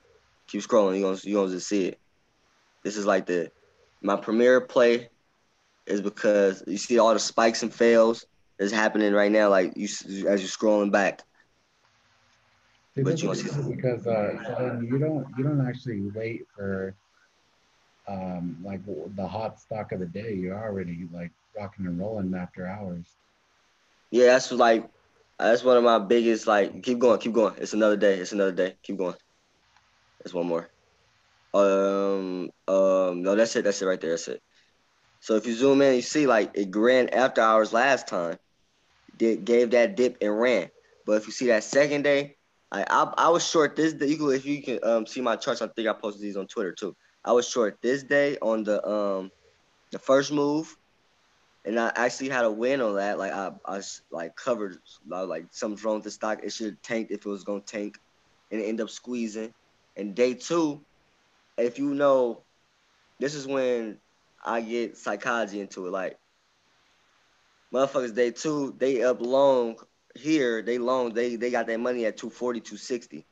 Keep 0.49 0.63
scrolling, 0.63 0.99
you're 0.99 1.11
gonna 1.11 1.21
you 1.25 1.35
gonna 1.35 1.51
just 1.51 1.69
see 1.69 1.87
it. 1.87 1.99
This 2.85 2.97
is 2.97 3.07
like 3.07 3.27
the 3.27 3.51
my 4.03 4.17
premier 4.17 4.61
play 4.61 5.09
is 5.87 6.01
because 6.01 6.63
you 6.67 6.77
see 6.79 6.99
all 6.99 7.13
the 7.13 7.19
spikes 7.19 7.63
and 7.63 7.73
fails 7.73 8.27
that's 8.59 8.73
happening 8.73 9.13
right 9.13 9.33
now. 9.33 9.49
Like 9.49 9.73
you 9.77 9.85
as 9.87 10.07
you're 10.07 10.37
scrolling 10.39 10.93
back. 10.93 11.23
But 12.97 13.23
you 13.23 13.31
is 13.31 13.45
want 13.45 13.49
to 13.49 13.63
see- 13.63 13.75
because 13.75 14.07
uh, 14.07 14.81
you 14.83 14.99
don't 14.99 15.27
you 15.37 15.45
don't 15.45 15.67
actually 15.67 16.01
wait 16.15 16.47
for 16.55 16.95
um 18.09 18.57
like 18.65 18.81
the 19.17 19.27
hot 19.27 19.59
stock 19.61 19.93
of 19.93 20.01
the 20.01 20.07
day. 20.07 20.35
You're 20.35 20.59
already 20.59 21.09
like 21.13 21.31
rocking 21.57 21.87
and 21.87 21.99
rolling 21.99 22.35
after 22.35 22.67
hours. 22.67 23.07
Yeah, 24.11 24.27
that's 24.27 24.51
like 24.51 24.89
that's 25.39 25.65
one 25.65 25.77
of 25.77 25.85
my 25.85 25.99
biggest 25.99 26.47
like 26.47 26.83
keep 26.83 26.99
going, 26.99 27.21
keep 27.21 27.33
going. 27.33 27.55
It's 27.59 27.73
another 27.73 27.97
day. 27.97 28.19
It's 28.19 28.33
another 28.33 28.53
day. 28.53 28.77
Keep 28.83 28.99
going. 28.99 29.17
There's 30.21 30.35
one 30.35 30.47
more. 30.47 30.71
Um 31.55 32.51
um 32.69 33.23
no 33.23 33.35
that's 33.37 33.57
it, 33.57 33.65
that's 33.65 33.81
it 33.83 33.87
right 33.87 34.01
there. 34.01 34.11
That's 34.11 34.29
it. 34.29 34.43
So 35.21 35.37
if 35.37 35.47
you 35.47 35.55
zoom 35.55 35.83
in, 35.83 35.97
you 35.97 36.03
see 36.03 36.27
like 36.27 36.53
it 36.55 36.75
ran 36.75 37.09
after 37.11 37.41
hours 37.41 37.73
last 37.73 38.09
time. 38.09 38.39
Did 39.17 39.45
gave 39.45 39.71
that 39.71 39.97
dip 39.97 40.19
and 40.21 40.39
ran. 40.39 40.71
But 41.07 41.15
if 41.15 41.27
you 41.27 41.33
see 41.33 41.47
that 41.49 41.65
second 41.65 42.03
day, 42.03 42.37
I 42.71 42.85
I, 42.89 43.13
I 43.17 43.29
was 43.31 43.49
short 43.49 43.77
this 43.77 43.95
day. 43.95 44.07
You 44.07 44.17
can 44.19 44.31
if 44.33 44.47
you 44.47 44.63
can 44.63 44.81
um 44.83 45.07
see 45.07 45.21
my 45.21 45.37
charts, 45.37 45.63
I 45.63 45.69
think 45.69 45.89
I 45.89 45.95
posted 45.95 46.23
these 46.23 46.37
on 46.37 46.47
Twitter 46.47 46.73
too. 46.73 46.97
I 47.25 47.33
was 47.33 47.49
short 47.49 47.79
this 47.83 48.03
day 48.05 48.37
on 48.43 48.65
the 48.65 48.87
um 48.89 49.31
the 49.93 49.99
first 49.99 50.33
move 50.33 50.77
and 51.69 51.79
I 51.79 51.93
actually 51.97 52.31
had 52.31 52.47
a 52.47 52.51
win 52.51 52.81
on 52.81 52.97
that. 52.97 53.19
Like 53.19 53.33
I, 53.33 53.51
I 53.67 53.83
like 54.11 54.35
covered 54.37 54.79
I 55.13 55.21
like 55.21 55.45
something's 55.51 55.85
wrong 55.85 55.97
with 55.97 56.05
the 56.05 56.11
stock. 56.11 56.41
It 56.43 56.51
should 56.51 56.83
tanked 56.83 57.13
if 57.13 57.27
it 57.27 57.29
was 57.29 57.45
gonna 57.45 57.61
tank, 57.61 57.99
and 58.51 58.63
end 58.63 58.81
up 58.81 58.89
squeezing. 58.89 59.53
And 59.95 60.15
day 60.15 60.33
two, 60.33 60.81
if 61.59 61.79
you 61.79 61.93
know, 61.95 62.43
this 63.21 63.35
is 63.35 63.47
when 63.47 63.99
I 64.43 64.63
get 64.63 64.97
psychology 64.97 65.61
into 65.61 65.87
it. 65.87 65.91
Like 65.91 66.19
motherfuckers, 67.73 68.15
day 68.15 68.31
two, 68.31 68.75
they 68.79 69.03
up 69.03 69.21
long 69.21 69.77
here. 70.15 70.63
They 70.63 70.79
long. 70.79 71.13
They 71.13 71.37
they 71.37 71.51
got 71.51 71.67
their 71.67 71.77
money 71.77 72.07
at 72.07 72.17
240, 72.17 72.61
260. 72.61 73.27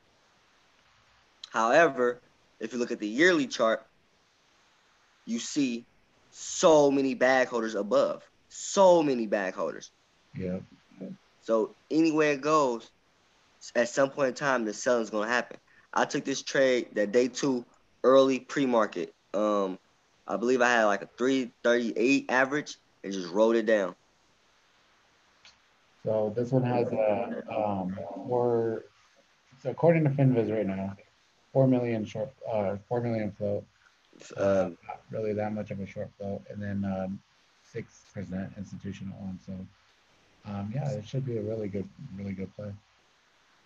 However, 1.49 2.21
if 2.59 2.71
you 2.71 2.77
look 2.77 2.91
at 2.91 2.99
the 2.99 3.07
yearly 3.07 3.47
chart, 3.47 3.83
you 5.25 5.39
see 5.39 5.87
so 6.39 6.91
many 6.91 7.15
bag 7.15 7.47
holders 7.47 7.73
above. 7.73 8.23
So 8.49 9.01
many 9.01 9.25
bag 9.25 9.55
holders. 9.55 9.91
Yeah. 10.35 10.59
So 11.41 11.75
anywhere 11.89 12.33
it 12.33 12.41
goes, 12.41 12.91
at 13.75 13.89
some 13.89 14.11
point 14.11 14.29
in 14.29 14.33
time, 14.35 14.63
the 14.63 14.73
selling's 14.73 15.09
gonna 15.09 15.27
happen. 15.27 15.57
I 15.93 16.05
took 16.05 16.25
this 16.25 16.43
trade 16.43 16.89
that 16.93 17.11
day 17.11 17.27
two, 17.27 17.65
early 18.03 18.39
pre-market. 18.39 19.13
Um, 19.33 19.79
I 20.27 20.37
believe 20.37 20.61
I 20.61 20.69
had 20.69 20.85
like 20.85 21.01
a 21.01 21.09
338 21.17 22.25
average 22.29 22.77
and 23.03 23.13
just 23.13 23.29
rolled 23.29 23.55
it 23.55 23.65
down. 23.65 23.95
So 26.03 26.33
this 26.35 26.51
one 26.51 26.63
has 26.63 26.91
a 26.91 27.43
um 27.51 27.97
four. 28.27 28.85
So 29.63 29.71
according 29.71 30.03
to 30.03 30.11
Finviz 30.11 30.53
right 30.55 30.67
now, 30.67 30.95
four 31.51 31.67
million 31.67 32.05
short, 32.05 32.29
uh, 32.51 32.77
four 32.87 33.01
million 33.01 33.31
float. 33.31 33.65
Um, 34.37 34.77
not 34.87 35.01
really 35.11 35.33
that 35.33 35.53
much 35.53 35.71
of 35.71 35.79
a 35.79 35.85
short 35.85 36.09
float, 36.17 36.41
and 36.49 36.61
then 36.61 36.83
um, 36.85 37.19
six 37.63 38.01
percent 38.13 38.51
institutional 38.57 39.17
on. 39.21 39.39
So 39.45 39.53
um, 40.51 40.71
yeah, 40.73 40.89
it 40.91 41.07
should 41.07 41.25
be 41.25 41.37
a 41.37 41.41
really 41.41 41.67
good, 41.67 41.87
really 42.17 42.33
good 42.33 42.53
play. 42.55 42.71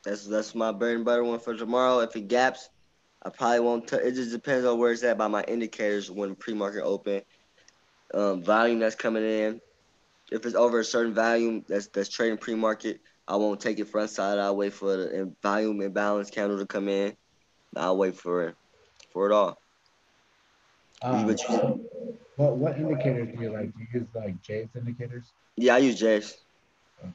that's 0.04 0.26
that's 0.28 0.56
my 0.56 0.72
bread 0.72 0.96
and 0.96 1.06
butter 1.06 1.24
one 1.24 1.40
for 1.40 1.56
tomorrow. 1.56 2.00
If 2.00 2.16
it 2.16 2.28
gaps, 2.28 2.70
I 3.24 3.30
probably 3.30 3.60
won't. 3.60 3.88
T- 3.88 3.98
it 3.98 4.16
just 4.16 4.32
depends 4.32 4.66
on 4.66 4.80
where 4.80 4.92
it's 4.92 5.04
at 5.04 5.18
by 5.18 5.28
my 5.28 5.44
indicators 5.44 6.10
when 6.10 6.36
pre-market 6.36 6.84
open. 6.84 7.22
Um, 8.14 8.44
volume 8.44 8.80
that's 8.80 8.96
coming 8.96 9.24
in. 9.24 9.62
If 10.32 10.46
it's 10.46 10.56
over 10.56 10.80
a 10.80 10.86
certain 10.86 11.14
volume 11.14 11.64
that's 11.68 11.88
that's 11.88 12.10
trading 12.10 12.38
pre-market, 12.38 13.00
I 13.28 13.36
won't 13.36 13.62
take 13.62 13.80
it 13.80 13.90
front 13.90 14.10
side. 14.10 14.40
I'll 14.40 14.56
wait 14.56 14.74
for 14.74 14.98
the 14.98 15.36
volume 15.44 15.82
imbalance 15.82 16.30
candle 16.30 16.58
to 16.60 16.66
come 16.66 16.88
in. 16.88 17.16
I'll 17.76 17.98
wait 17.98 18.16
for 18.16 18.50
it, 18.50 18.56
for 19.14 19.30
it 19.30 19.34
all. 19.34 19.61
Um, 21.02 21.26
but 21.28 21.42
you- 21.50 21.90
what 22.36 22.58
what 22.58 22.78
indicators 22.78 23.36
do 23.36 23.42
you 23.42 23.52
like? 23.52 23.74
Do 23.76 23.80
you 23.82 24.00
use 24.02 24.08
like 24.16 24.42
Jay's 24.42 24.70
indicators? 24.76 25.34
Yeah, 25.58 25.76
I 25.76 25.80
use 25.80 26.00
Jace. 26.02 26.34
Okay. 27.00 27.12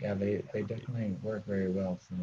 Yeah, 0.00 0.14
they, 0.14 0.42
they 0.52 0.62
definitely 0.62 1.16
work 1.22 1.46
very 1.46 1.70
well. 1.70 1.98
So 2.08 2.14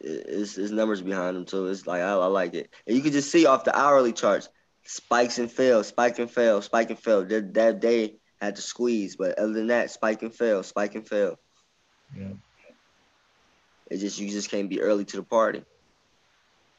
It's, 0.00 0.56
it's 0.56 0.70
numbers 0.70 1.02
behind 1.02 1.36
them 1.36 1.44
too. 1.44 1.66
It's 1.66 1.86
like 1.86 2.00
I, 2.02 2.12
I 2.12 2.26
like 2.26 2.54
it, 2.54 2.72
and 2.86 2.96
you 2.96 3.02
can 3.02 3.12
just 3.12 3.30
see 3.30 3.46
off 3.46 3.64
the 3.64 3.76
hourly 3.76 4.12
charts, 4.12 4.48
spikes 4.84 5.38
and 5.38 5.50
fail, 5.50 5.82
spike 5.82 6.18
and 6.18 6.30
fail, 6.30 6.62
spike 6.62 6.90
and 6.90 6.98
fail. 6.98 7.24
That 7.24 7.54
that 7.54 7.80
day 7.80 8.16
had 8.40 8.56
to 8.56 8.62
squeeze, 8.62 9.16
but 9.16 9.38
other 9.38 9.52
than 9.52 9.68
that, 9.68 9.90
spike 9.90 10.22
and 10.22 10.34
fail, 10.34 10.62
spike 10.62 10.94
and 10.94 11.06
fail. 11.08 11.36
yeah, 12.16 12.32
It 13.90 13.98
just 13.98 14.18
you 14.18 14.30
just 14.30 14.50
can't 14.50 14.70
be 14.70 14.80
early 14.80 15.04
to 15.06 15.16
the 15.16 15.22
party. 15.24 15.64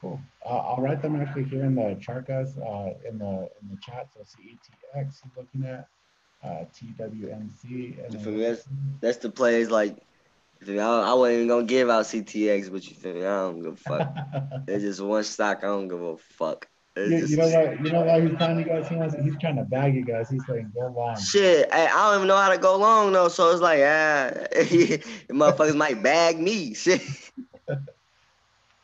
Cool. 0.06 0.20
Uh, 0.44 0.58
I'll 0.58 0.82
write 0.82 1.02
them 1.02 1.20
actually 1.20 1.44
here 1.44 1.64
in 1.64 1.74
the 1.74 1.96
chart, 2.00 2.26
guys. 2.26 2.56
Uh, 2.56 2.94
in 3.08 3.18
the 3.18 3.48
in 3.60 3.68
the 3.70 3.76
chat. 3.82 4.08
So 4.14 4.20
CETX 4.20 5.04
he's 5.22 5.32
looking 5.36 5.64
at 5.64 5.88
uh, 6.44 6.64
TWMC 6.74 8.04
and 8.04 8.12
then, 8.24 8.38
that's- 8.38 8.68
That's 9.00 9.18
the 9.18 9.30
plays 9.30 9.70
like. 9.70 9.96
you 10.60 10.66
feel 10.66 10.74
me? 10.76 10.80
I, 10.80 11.10
I 11.10 11.14
wasn't 11.14 11.36
even 11.36 11.48
gonna 11.48 11.64
give 11.66 11.90
out 11.90 12.04
CTX, 12.04 12.70
but 12.70 12.86
you 12.88 12.94
feel 12.94 13.14
me? 13.14 13.20
I 13.24 13.38
don't 13.38 13.62
give 13.62 13.72
a 13.72 13.76
fuck. 13.76 14.14
it's 14.68 14.84
just 14.84 15.00
one 15.00 15.24
stock. 15.24 15.58
I 15.62 15.66
don't 15.66 15.88
give 15.88 16.02
a 16.02 16.16
fuck. 16.16 16.68
You, 16.96 17.26
you 17.26 17.36
know 17.36 17.48
what? 17.48 17.84
You 17.84 17.92
know 17.92 18.00
why 18.02 18.20
he's 18.26 18.38
trying 18.38 18.58
you 18.58 18.64
guys? 18.64 18.88
He 18.88 18.96
wants. 18.96 19.14
He's 19.22 19.36
trying 19.38 19.56
to 19.56 19.64
bag 19.64 19.94
you 19.94 20.02
guys. 20.02 20.30
He's 20.30 20.46
saying 20.46 20.72
go 20.74 20.86
long. 20.96 21.18
Shit, 21.20 21.68
I, 21.70 21.88
I 21.88 22.06
don't 22.10 22.16
even 22.16 22.28
know 22.28 22.38
how 22.38 22.48
to 22.48 22.56
go 22.56 22.78
long 22.78 23.12
though, 23.12 23.28
so 23.28 23.50
it's 23.50 23.60
like 23.60 23.80
ah, 23.80 24.30
motherfuckers 25.30 25.76
might 25.76 26.02
bag 26.02 26.38
me. 26.40 26.72
Shit, 26.72 27.02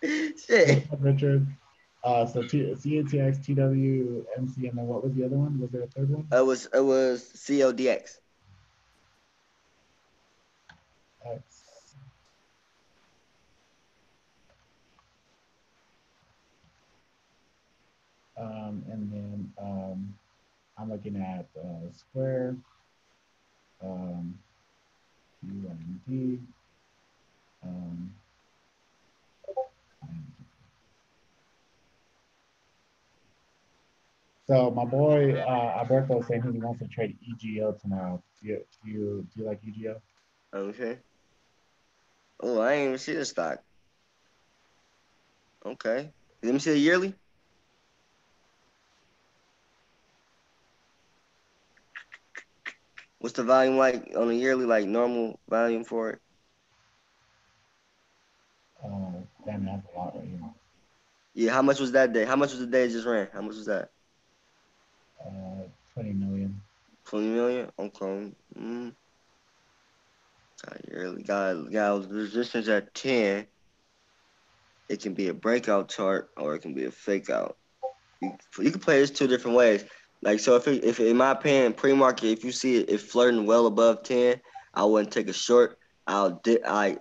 Shit. 0.47 0.89
Richard. 0.99 1.47
Uh, 2.05 2.27
so 2.27 2.43
T- 2.43 2.75
CATX, 2.75 3.45
TW, 3.45 4.27
MC, 4.37 4.67
and 4.67 4.77
then 4.77 4.87
what 4.89 5.05
was 5.05 5.15
the 5.15 5.25
other 5.25 5.37
one? 5.37 5.61
Was 5.61 5.71
there 5.71 5.83
a 5.83 5.87
third 5.87 6.11
one? 6.11 6.27
It 6.33 6.45
was 6.45 6.67
it 6.75 6.81
was 6.81 7.23
CODX. 7.37 8.19
X. 11.25 11.63
Um, 18.37 18.83
and 18.91 19.13
then 19.13 19.53
um, 19.63 20.15
I'm 20.77 20.91
looking 20.91 21.17
at 21.17 21.47
uh, 21.57 21.93
square, 21.97 22.57
um, 23.81 24.37
Um, 27.65 28.13
so 34.49 34.71
my 34.71 34.85
boy 34.85 35.35
uh, 35.35 35.79
Alberto 35.79 36.21
is 36.21 36.27
saying 36.27 36.43
he 36.43 36.59
wants 36.59 36.81
to 36.81 36.89
trade 36.89 37.17
EGO 37.23 37.73
tomorrow. 37.73 38.23
Do 38.41 38.49
you 38.49 38.65
do 38.85 38.91
you, 38.91 39.27
do 39.35 39.43
you 39.43 39.47
like 39.47 39.61
EGO? 39.65 40.01
Okay. 40.55 40.99
Oh, 42.41 42.59
I 42.61 42.75
ain't 42.75 42.87
even 42.87 42.99
see 42.99 43.15
the 43.15 43.25
stock. 43.25 43.61
Okay. 45.65 46.13
Let 46.43 46.53
me 46.53 46.59
see 46.59 46.73
the 46.73 46.79
yearly. 46.79 47.15
What's 53.21 53.37
the 53.37 53.45
volume 53.45 53.77
like 53.77 54.11
on 54.17 54.31
a 54.31 54.33
yearly, 54.33 54.67
like 54.67 54.87
normal 54.87 55.39
volume 55.49 55.85
for 55.85 56.11
it? 56.11 56.19
Uh, 58.85 59.23
damn, 59.45 59.65
that's 59.65 59.87
a 59.95 59.99
lot 59.99 60.17
right 60.17 60.25
here. 60.25 60.41
Yeah, 61.35 61.53
how 61.53 61.63
much 61.63 61.81
was 61.81 61.93
that 61.93 62.13
day? 62.13 62.25
How 62.25 62.37
much 62.37 62.51
was 62.51 62.61
the 62.61 62.67
day 62.67 62.85
it 62.85 62.91
just 62.91 63.07
ran? 63.07 63.29
How 63.33 63.41
much 63.41 63.57
was 63.57 63.67
that? 63.67 63.91
Uh, 65.25 65.63
20 65.95 66.13
million. 66.13 66.61
20 67.07 67.27
million? 67.29 67.71
Okay. 67.79 68.33
Mm. 68.59 68.95
Got 70.65 70.89
yearly. 70.89 71.23
Got, 71.23 71.73
got 71.73 72.11
resistance 72.11 72.69
at 72.69 72.95
10. 72.95 73.47
It 74.89 75.01
can 75.01 75.15
be 75.15 75.29
a 75.29 75.35
breakout 75.35 75.89
chart 75.89 76.31
or 76.37 76.55
it 76.55 76.61
can 76.61 76.75
be 76.75 76.85
a 76.85 76.91
fake 76.91 77.31
out. 77.31 77.57
You, 78.21 78.33
you 78.59 78.71
can 78.71 78.81
play 78.81 79.01
this 79.01 79.11
two 79.11 79.27
different 79.27 79.57
ways. 79.57 79.85
Like, 80.21 80.39
so 80.39 80.55
if, 80.57 80.69
it, 80.69 80.85
if 80.85 81.01
in 81.01 81.17
my 81.17 81.33
opinion, 81.33 81.73
pre 81.73 81.95
market, 81.95 82.27
if 82.27 82.45
you 82.45 82.53
see 82.53 82.77
it, 82.77 82.91
it 82.91 83.01
flirting 83.01 83.47
well 83.47 83.67
above 83.67 84.05
10, 84.05 84.41
I 84.75 84.85
wouldn't 84.85 85.13
take 85.13 85.29
a 85.29 85.33
short. 85.33 85.79
I'll 86.07 86.41
dip. 86.45 86.63
I, 86.67 86.99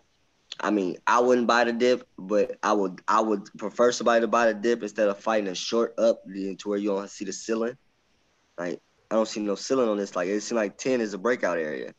I 0.61 0.69
mean, 0.69 0.97
I 1.07 1.19
wouldn't 1.19 1.47
buy 1.47 1.63
the 1.63 1.73
dip, 1.73 2.07
but 2.17 2.57
I 2.61 2.73
would 2.73 3.01
I 3.07 3.19
would 3.19 3.45
prefer 3.57 3.91
somebody 3.91 4.21
to 4.21 4.27
buy 4.27 4.47
the 4.47 4.53
dip 4.53 4.83
instead 4.83 5.09
of 5.09 5.17
fighting 5.17 5.47
a 5.47 5.55
short 5.55 5.95
up 5.97 6.21
to 6.25 6.69
where 6.69 6.77
you 6.77 6.89
don't 6.89 7.09
see 7.09 7.25
the 7.25 7.33
ceiling. 7.33 7.75
Like 8.57 8.79
I 9.09 9.15
don't 9.15 9.27
see 9.27 9.39
no 9.41 9.55
ceiling 9.55 9.89
on 9.89 9.97
this. 9.97 10.15
Like 10.15 10.27
it 10.27 10.41
seems 10.41 10.57
like 10.57 10.77
ten 10.77 11.01
is 11.01 11.15
a 11.15 11.17
breakout 11.17 11.57
area. 11.57 11.93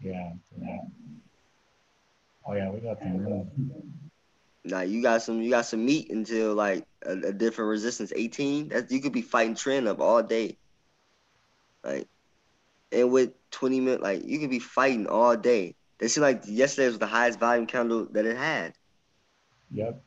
Yeah. 0.00 0.32
yeah. 0.60 0.78
Oh 2.46 2.54
yeah, 2.54 2.70
we 2.70 2.80
got 2.80 2.98
some. 3.00 3.50
Now 4.64 4.80
you 4.82 5.02
got 5.02 5.22
some 5.22 5.42
you 5.42 5.50
got 5.50 5.66
some 5.66 5.84
meat 5.84 6.10
until 6.10 6.54
like 6.54 6.86
a, 7.04 7.12
a 7.12 7.32
different 7.32 7.70
resistance 7.70 8.12
eighteen. 8.14 8.68
That 8.68 8.92
you 8.92 9.00
could 9.00 9.12
be 9.12 9.22
fighting 9.22 9.56
trend 9.56 9.88
up 9.88 10.00
all 10.00 10.22
day. 10.22 10.56
Like 11.82 12.06
and 12.92 13.10
with 13.10 13.32
twenty 13.50 13.80
minutes, 13.80 14.02
like 14.02 14.24
you 14.24 14.38
could 14.38 14.50
be 14.50 14.60
fighting 14.60 15.08
all 15.08 15.36
day. 15.36 15.74
They 15.98 16.08
seem 16.08 16.22
like 16.22 16.42
yesterday 16.46 16.88
was 16.88 16.98
the 16.98 17.06
highest 17.06 17.40
volume 17.40 17.66
candle 17.66 18.06
that 18.12 18.24
it 18.24 18.36
had. 18.36 18.74
Yep. 19.70 20.02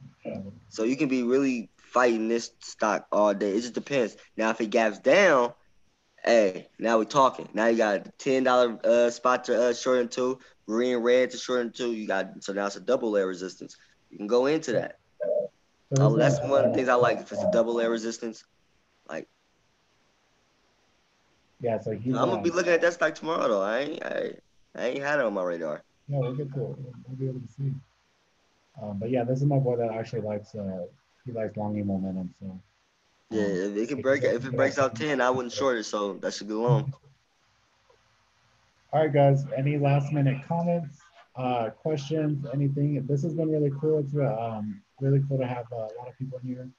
So 0.69 0.83
you 0.83 0.95
can 0.95 1.09
be 1.09 1.23
really 1.23 1.69
fighting 1.77 2.27
this 2.29 2.51
stock 2.59 3.07
all 3.11 3.33
day. 3.33 3.51
It 3.51 3.61
just 3.61 3.73
depends. 3.73 4.15
Now, 4.37 4.49
if 4.51 4.61
it 4.61 4.67
gaps 4.67 4.99
down, 4.99 5.53
hey, 6.23 6.69
now 6.79 6.97
we're 6.97 7.05
talking. 7.05 7.49
Now 7.53 7.67
you 7.67 7.77
got 7.77 8.07
a 8.07 8.11
ten 8.17 8.43
dollar 8.43 8.79
uh, 8.83 9.09
spot 9.09 9.45
to 9.45 9.69
uh, 9.69 9.73
short 9.73 9.99
into, 9.99 10.39
green 10.65 10.97
red 10.97 11.31
to 11.31 11.37
short 11.37 11.61
into. 11.61 11.91
You 11.91 12.07
got 12.07 12.43
so 12.43 12.53
now 12.53 12.67
it's 12.67 12.77
a 12.77 12.81
double 12.81 13.11
layer 13.11 13.27
resistance. 13.27 13.75
You 14.09 14.17
can 14.17 14.27
go 14.27 14.45
into 14.45 14.73
that. 14.73 14.99
So 15.21 15.51
Oh, 15.99 16.17
that's 16.17 16.39
one 16.39 16.65
of 16.65 16.71
the 16.71 16.77
things 16.77 16.87
I 16.87 16.93
like. 16.95 17.19
If 17.19 17.31
it's 17.31 17.43
a 17.43 17.51
double 17.51 17.75
layer 17.75 17.89
resistance, 17.89 18.45
like 19.09 19.27
Yeah, 21.59 21.79
so. 21.79 21.91
I'm 21.91 22.11
gonna 22.11 22.41
be 22.41 22.49
looking 22.49 22.71
at 22.71 22.81
that 22.81 22.93
stock 22.93 23.15
tomorrow 23.15 23.47
though. 23.47 23.61
I 23.61 23.79
ain't, 23.79 24.03
I, 24.03 24.31
I 24.75 24.87
ain't 24.87 25.03
had 25.03 25.19
it 25.19 25.25
on 25.25 25.33
my 25.33 25.43
radar. 25.43 25.83
Yeah, 26.07 26.19
we'll 26.19 26.35
get 26.35 26.53
to 26.53 26.61
it. 26.61 26.77
We'll, 27.07 27.17
be 27.17 27.27
able 27.27 27.39
to 27.39 27.47
see. 27.47 27.73
Um, 28.81 28.97
but 28.99 29.09
yeah, 29.09 29.23
this 29.23 29.39
is 29.39 29.45
my 29.45 29.59
boy 29.59 29.77
that 29.77 29.91
actually 29.91 30.21
likes. 30.21 30.55
Uh, 30.55 30.85
he 31.25 31.31
likes 31.31 31.55
longy 31.55 31.85
momentum. 31.85 32.33
So. 32.39 32.47
um, 32.47 32.61
Yeah, 33.29 33.43
if 33.43 33.77
it 33.77 33.87
can 33.89 34.01
break, 34.01 34.23
if 34.23 34.45
it 34.45 34.55
breaks 34.55 34.79
out 34.79 34.95
ten, 34.95 35.21
I 35.21 35.29
wouldn't 35.29 35.53
short 35.53 35.77
it. 35.77 35.83
So 35.83 36.13
that 36.13 36.33
should 36.33 36.47
go 36.47 36.61
long. 36.61 36.93
All 38.93 39.01
right, 39.01 39.13
guys. 39.13 39.45
Any 39.55 39.77
last 39.77 40.11
minute 40.11 40.45
comments, 40.47 40.97
uh, 41.35 41.69
questions, 41.69 42.45
anything? 42.53 43.05
This 43.07 43.23
has 43.23 43.33
been 43.33 43.49
really 43.49 43.71
cool. 43.79 43.99
It's 43.99 44.13
um, 44.15 44.81
really 44.99 45.21
cool 45.27 45.37
to 45.37 45.47
have 45.47 45.65
uh, 45.71 45.75
a 45.75 45.93
lot 45.97 46.07
of 46.07 46.17
people 46.17 46.39
in 46.43 46.47
here, 46.47 46.69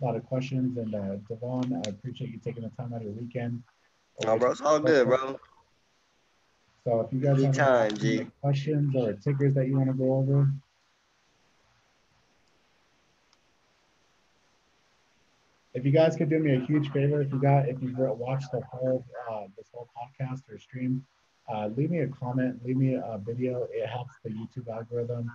a 0.00 0.04
lot 0.04 0.16
of 0.16 0.26
questions. 0.26 0.76
And 0.76 0.94
uh, 0.94 1.16
Devon, 1.28 1.82
I 1.86 1.88
appreciate 1.88 2.30
you 2.30 2.38
taking 2.38 2.62
the 2.62 2.70
time 2.70 2.92
out 2.92 3.00
of 3.00 3.04
your 3.04 3.12
weekend. 3.12 3.62
Oh, 4.26 4.38
bro, 4.38 4.50
it's 4.50 4.60
all 4.60 4.80
good, 4.80 5.06
bro. 5.06 5.38
So 6.84 7.00
if 7.00 7.12
you 7.12 7.20
guys 7.20 7.56
have 7.56 7.92
any 8.02 8.26
questions 8.40 8.94
or 8.96 9.12
tickers 9.12 9.54
that 9.54 9.68
you 9.68 9.76
want 9.76 9.88
to 9.88 9.94
go 9.94 10.14
over, 10.14 10.48
if 15.74 15.84
you 15.84 15.92
guys 15.92 16.16
could 16.16 16.28
do 16.28 16.40
me 16.40 16.56
a 16.56 16.60
huge 16.60 16.90
favor, 16.90 17.22
if 17.22 17.32
you 17.32 17.40
got 17.40 17.68
if 17.68 17.80
you've 17.80 17.96
watched 17.96 18.50
the 18.50 18.60
whole 18.60 19.04
uh, 19.30 19.44
this 19.56 19.68
whole 19.72 19.88
podcast 19.96 20.40
or 20.50 20.58
stream, 20.58 21.04
uh, 21.52 21.68
leave 21.76 21.90
me 21.90 22.00
a 22.00 22.08
comment, 22.08 22.60
leave 22.64 22.76
me 22.76 22.94
a 22.94 23.18
video. 23.24 23.68
It 23.70 23.86
helps 23.86 24.14
the 24.24 24.30
YouTube 24.30 24.68
algorithm. 24.68 25.30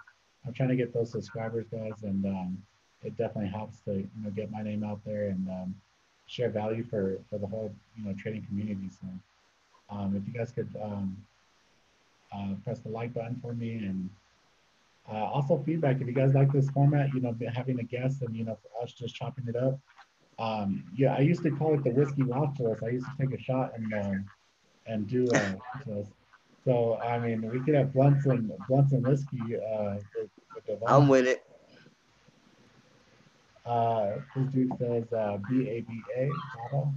I'm 0.46 0.54
trying 0.54 0.70
to 0.70 0.76
get 0.76 0.94
those 0.94 1.12
subscribers, 1.12 1.66
guys, 1.72 2.04
and 2.04 2.26
um, 2.26 2.62
it 3.04 3.18
definitely 3.18 3.50
helps 3.50 3.80
to 3.82 3.94
you 3.94 4.10
know 4.22 4.30
get 4.32 4.52
my 4.52 4.62
name 4.62 4.84
out 4.84 5.00
there 5.06 5.30
and 5.30 5.48
um, 5.48 5.76
share 6.28 6.50
value 6.50 6.84
for 6.84 7.20
for 7.30 7.38
the 7.38 7.48
whole 7.48 7.74
you 7.96 8.04
know 8.04 8.14
trading 8.18 8.46
community. 8.48 8.90
So 8.90 9.08
um, 9.96 10.16
if 10.16 10.28
you 10.28 10.38
guys 10.38 10.52
could 10.52 10.70
um, 10.84 11.16
uh, 12.34 12.54
press 12.64 12.80
the 12.80 12.90
like 12.90 13.14
button 13.14 13.38
for 13.42 13.54
me 13.54 13.76
and 13.76 14.10
uh, 15.12 15.26
also 15.26 15.62
feedback 15.66 16.02
if 16.02 16.08
you 16.08 16.14
guys 16.14 16.34
like 16.34 16.52
this 16.52 16.70
format 16.72 17.14
you 17.14 17.22
know 17.22 17.36
having 17.54 17.80
a 17.80 17.84
guest 17.84 18.22
and 18.22 18.36
you 18.36 18.44
know 18.44 18.58
for 18.62 18.84
us 18.84 18.94
just 18.94 19.16
chopping 19.16 19.46
it 19.48 19.56
up 19.56 19.80
um, 20.40 20.84
yeah 20.96 21.16
i 21.16 21.20
used 21.20 21.44
to 21.44 21.52
call 21.52 21.74
it 21.74 21.84
the 21.84 21.92
whiskey 21.92 22.24
waffles 22.24 22.78
i 22.84 22.90
used 22.90 23.06
to 23.06 23.26
take 23.26 23.38
a 23.38 23.42
shot 23.42 23.72
and 23.76 23.94
um, 23.94 24.26
and 24.86 25.08
do 25.08 25.28
uh, 25.34 25.54
so, 25.86 26.08
so 26.66 26.98
i 27.00 27.18
mean 27.20 27.50
we 27.50 27.60
could 27.62 27.76
have 27.76 27.94
blunts 27.94 28.26
and 28.26 28.52
blunts 28.68 28.92
and 28.94 29.06
whiskey 29.08 29.56
uh, 29.56 29.96
with, 30.16 30.30
with 30.68 30.80
I'm 30.88 31.08
with 31.08 31.26
it. 31.28 31.44
uh, 33.68 34.12
this 34.36 34.48
dude 34.54 34.72
says 34.80 35.12
uh, 35.14 35.38
B-A-B-A, 35.50 36.30
Baba. 36.72 36.92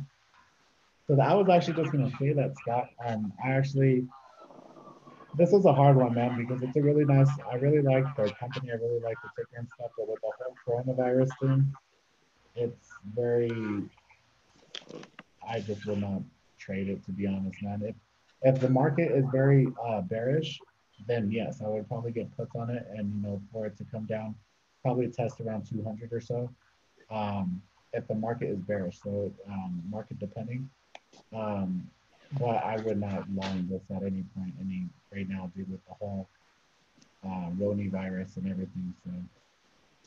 So 1.07 1.21
I 1.21 1.35
was 1.35 1.49
actually 1.49 1.83
just 1.83 1.91
gonna 1.93 2.11
say 2.21 2.33
that, 2.33 2.57
Scott. 2.59 2.89
Um, 3.05 3.33
I 3.45 3.51
actually, 3.51 4.07
this 5.35 5.53
is 5.53 5.65
a 5.65 5.73
hard 5.73 5.97
one, 5.97 6.15
man, 6.15 6.37
because 6.37 6.63
it's 6.63 6.77
a 6.77 6.83
really 6.83 7.05
nice. 7.05 7.29
I 7.51 7.57
really 7.57 7.83
like 7.83 8.05
the 8.17 8.31
company. 8.39 8.71
I 8.71 8.75
really 8.75 9.01
like 9.01 9.17
the 9.23 9.31
ticker 9.37 9.59
and 9.59 9.69
stuff, 9.75 9.91
but 9.97 10.09
with 10.09 10.21
the 10.21 10.31
whole 10.39 10.85
coronavirus 10.85 11.31
thing, 11.41 11.73
it's 12.57 12.89
very. 13.15 13.89
I 15.49 15.61
just 15.61 15.87
will 15.87 15.97
not 15.97 16.23
trade 16.59 16.89
it, 16.89 17.05
to 17.07 17.13
be 17.13 17.27
honest, 17.27 17.63
man. 17.63 17.83
If 17.85 17.95
if 18.43 18.61
the 18.61 18.69
market 18.69 19.13
is 19.13 19.25
very 19.33 19.69
uh, 19.85 20.01
bearish, 20.03 20.59
then 21.07 21.31
yes, 21.31 21.61
I 21.65 21.69
would 21.69 21.89
probably 21.89 22.13
get 22.13 22.35
puts 22.37 22.55
on 22.55 22.71
it, 22.71 22.87
and 22.95 23.13
you 23.15 23.23
know, 23.23 23.43
for 23.53 23.67
it 23.67 23.77
to 23.79 23.85
come 23.85 24.07
down, 24.07 24.35
probably 24.83 25.09
test 25.09 25.41
around 25.41 25.67
200 25.67 26.13
or 26.13 26.21
so. 26.21 26.51
Um, 27.11 27.61
if 27.93 28.07
the 28.07 28.15
market 28.15 28.51
is 28.51 28.59
bearish, 28.61 29.01
so 29.03 29.33
um, 29.49 29.83
market 29.91 30.19
depending. 30.19 30.71
Um, 31.35 31.89
but 32.39 32.63
I 32.65 32.77
would 32.77 33.01
not 33.01 33.25
long 33.35 33.67
this 33.71 33.83
at 33.95 34.03
any 34.03 34.25
point, 34.37 34.55
any 34.61 34.87
right 35.13 35.29
now, 35.29 35.51
due 35.57 35.67
with 35.71 35.85
the 35.87 35.95
whole 35.95 36.29
uh, 37.25 37.51
Roni 37.59 37.91
virus 37.91 38.37
and 38.37 38.51
everything. 38.51 38.95
So 39.05 39.11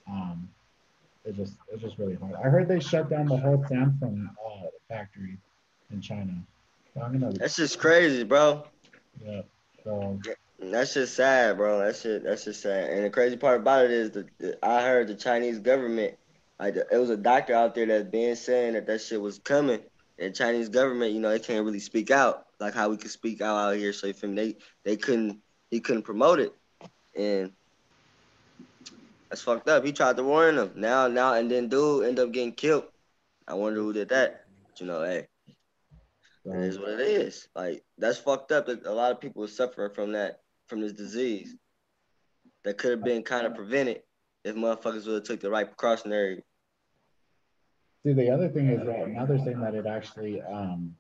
um, 0.08 0.50
it's 1.26 1.38
just 1.38 1.54
it's 1.72 1.82
just 1.82 1.98
really 1.98 2.16
hard. 2.16 2.34
I 2.36 2.50
heard 2.50 2.68
they 2.68 2.80
shut 2.80 3.10
down 3.10 3.28
the 3.28 3.38
whole 3.38 3.58
Samsung 3.70 4.28
uh, 4.28 4.68
factory 4.88 5.38
in 5.92 6.02
China. 6.02 6.34
So 6.94 7.02
I'm 7.02 7.20
gonna 7.20 7.34
That's 7.34 7.56
just 7.56 7.80
crazy, 7.80 8.24
bro. 8.24 8.66
yeah. 9.24 9.42
So 9.84 10.20
That's 10.60 10.94
just 10.94 11.16
sad, 11.16 11.58
bro. 11.58 11.80
That 11.80 11.96
shit. 11.96 12.24
That's 12.24 12.46
just 12.46 12.62
sad. 12.62 12.90
And 12.90 13.06
the 13.06 13.10
crazy 13.10 13.38
part 13.38 13.62
about 13.62 13.86
it 13.86 13.92
is 13.92 14.12
that 14.12 14.60
I 14.64 14.82
heard 14.82 15.08
the 15.08 15.16
Chinese 15.16 15.60
government. 15.60 16.16
Like 16.60 16.76
it 16.76 16.98
was 16.98 17.10
a 17.10 17.18
doctor 17.18 17.54
out 17.54 17.76
there 17.76 17.86
that's 17.86 18.10
been 18.10 18.36
saying 18.36 18.74
that 18.74 18.88
that 18.88 19.02
shit 19.02 19.20
was 19.20 19.40
coming. 19.40 19.82
And 20.20 20.36
Chinese 20.36 20.70
government, 20.70 21.14
you 21.14 21.20
know, 21.20 21.30
they 21.30 21.40
can't 21.40 21.66
really 21.66 21.80
speak 21.80 22.12
out 22.12 22.46
like 22.60 22.74
how 22.74 22.90
we 22.90 22.98
could 22.98 23.12
speak 23.12 23.42
out 23.42 23.58
out 23.58 23.76
here. 23.76 23.94
So? 23.94 24.12
They 24.12 24.56
they 24.84 24.96
couldn't 24.96 25.40
he 25.70 25.80
couldn't 25.80 26.04
promote 26.04 26.40
it, 26.40 26.54
and 27.18 27.52
that's 29.30 29.42
fucked 29.42 29.68
up. 29.68 29.84
He 29.84 29.92
tried 29.92 30.18
to 30.18 30.24
warn 30.24 30.56
them. 30.56 30.72
Now 30.76 31.08
now 31.08 31.34
and 31.34 31.50
then 31.50 31.68
dude 31.68 32.06
end 32.06 32.20
up 32.20 32.32
getting 32.32 32.54
killed. 32.54 32.86
I 33.48 33.56
wonder 33.56 33.82
who 33.82 33.94
did 33.94 34.10
that. 34.10 34.46
But, 34.66 34.80
you 34.80 34.88
know, 34.88 35.04
hey, 35.04 35.28
it 36.46 36.56
is 36.56 36.80
what 36.80 36.90
it 36.90 37.00
is. 37.02 37.48
Like 37.56 37.84
that's 37.98 38.20
fucked 38.20 38.52
up 38.52 38.68
that 38.68 38.86
a 38.86 38.94
lot 38.94 39.12
of 39.12 39.20
people 39.20 39.44
are 39.44 39.48
suffering 39.48 39.94
from 39.94 40.14
that 40.14 40.42
from 40.68 40.82
this 40.82 40.94
disease 40.94 41.56
that 42.64 42.78
could 42.78 42.92
have 42.92 43.04
been 43.04 43.24
kind 43.24 43.46
of 43.46 43.56
prevented 43.56 44.04
if 44.44 44.56
motherfuckers 44.56 45.06
would 45.06 45.16
have 45.16 45.24
took 45.24 45.40
the 45.40 45.50
right 45.50 45.68
precautionary 45.68 46.44
See, 48.06 48.14
the 48.14 48.30
other 48.30 48.50
thing 48.50 48.68
is 48.68 48.86
that 48.86 49.10
now 49.10 49.26
they're 49.26 49.40
saying 49.40 49.62
that 49.62 49.76
it 49.76 49.86
actually, 49.86 50.42
um, 50.42 50.96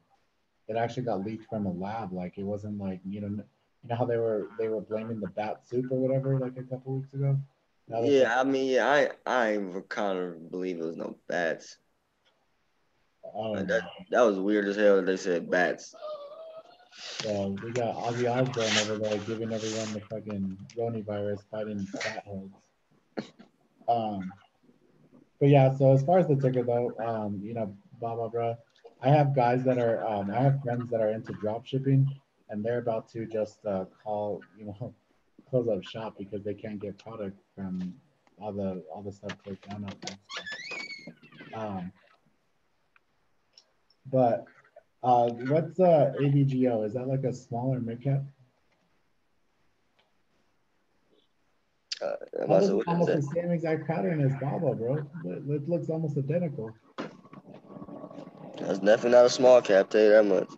it 0.67 0.77
actually 0.77 1.03
got 1.03 1.25
leaked 1.25 1.49
from 1.49 1.65
a 1.65 1.71
lab. 1.71 2.13
Like 2.13 2.38
it 2.38 2.43
wasn't 2.43 2.80
like 2.80 3.01
you 3.07 3.21
know, 3.21 3.27
you 3.27 3.89
know 3.89 3.95
how 3.95 4.05
they 4.05 4.17
were 4.17 4.47
they 4.57 4.69
were 4.69 4.81
blaming 4.81 5.19
the 5.19 5.27
bat 5.27 5.67
soup 5.67 5.91
or 5.91 5.99
whatever 5.99 6.39
like 6.39 6.57
a 6.57 6.63
couple 6.63 6.95
weeks 6.95 7.13
ago. 7.13 7.38
Yeah, 8.03 8.39
I 8.39 8.43
mean, 8.45 8.71
yeah, 8.71 8.88
I 8.88 9.09
I 9.25 9.59
kind 9.89 10.17
of 10.17 10.49
believe 10.49 10.80
it 10.80 10.85
was 10.85 10.95
no 10.95 11.17
bats. 11.27 11.77
saying, 13.35 13.57
um, 13.57 13.67
That 13.67 13.84
that 14.11 14.21
was 14.21 14.39
weird 14.39 14.67
as 14.67 14.77
hell. 14.77 15.01
They 15.01 15.17
said 15.17 15.49
bats. 15.49 15.93
so 16.93 17.55
we 17.63 17.71
got 17.71 17.95
Ozzy 17.95 18.31
Osbourne 18.31 18.77
over 18.77 18.97
there 18.97 19.17
giving 19.19 19.51
everyone 19.51 19.91
the 19.93 20.01
fucking 20.09 20.57
Roni 20.77 21.05
virus, 21.05 21.41
fighting 21.51 21.85
bat 21.93 22.23
heads. 22.25 23.27
Um, 23.89 24.31
but 25.39 25.49
yeah, 25.49 25.76
so 25.76 25.91
as 25.93 26.03
far 26.03 26.19
as 26.19 26.27
the 26.27 26.35
ticker 26.35 26.64
though, 26.64 26.93
um, 27.05 27.39
you 27.43 27.53
know, 27.53 27.76
blah 27.99 28.15
blah 28.15 28.30
blah. 28.30 28.55
I 29.01 29.10
have 29.10 29.35
guys 29.35 29.64
that 29.65 29.77
are, 29.77 30.05
um, 30.07 30.31
I 30.31 30.39
have 30.39 30.61
friends 30.61 30.89
that 30.89 31.01
are 31.01 31.10
into 31.10 31.34
drop 31.34 31.65
shipping, 31.65 32.07
and 32.49 32.64
they're 32.64 32.77
about 32.77 33.10
to 33.10 33.26
just 33.26 33.65
uh, 33.65 33.84
call, 34.01 34.41
you 34.57 34.65
know, 34.65 34.93
close 35.49 35.68
up 35.68 35.84
shop 35.84 36.15
because 36.18 36.41
they 36.43 36.53
can't 36.53 36.80
get 36.80 36.97
product 36.97 37.38
from 37.55 37.93
all 38.41 38.53
the 38.53 38.84
all 38.93 39.01
the 39.01 39.11
stuff 39.11 39.38
closed 39.43 39.61
down 39.69 39.85
out 39.85 40.01
there. 40.01 41.61
Um, 41.61 41.91
but 44.10 44.45
uh, 45.03 45.30
what's 45.30 45.80
uh, 45.80 46.14
AVGO? 46.19 46.85
Is 46.85 46.93
that 46.93 47.07
like 47.07 47.23
a 47.23 47.34
smaller 47.34 47.80
mid 47.80 48.01
cap? 48.01 48.23
Uh, 52.01 52.15
That 52.38 52.49
must 52.49 52.64
is 52.64 52.69
have- 52.69 52.77
what 52.77 52.88
is 52.88 52.88
almost 52.88 53.14
the 53.14 53.22
same 53.22 53.51
exact 53.51 53.88
pattern 53.88 54.22
as 54.22 54.34
Baba, 54.41 54.73
bro. 54.73 55.05
It, 55.26 55.69
looks 55.69 55.89
almost 55.89 56.18
identical. 56.18 56.73
That's 58.60 58.80
definitely 58.80 59.11
not 59.11 59.26
a 59.26 59.30
small 59.30 59.61
cap. 59.61 59.89
Tell 59.89 60.01
you 60.01 60.10
that 60.10 60.26
much. 60.26 60.49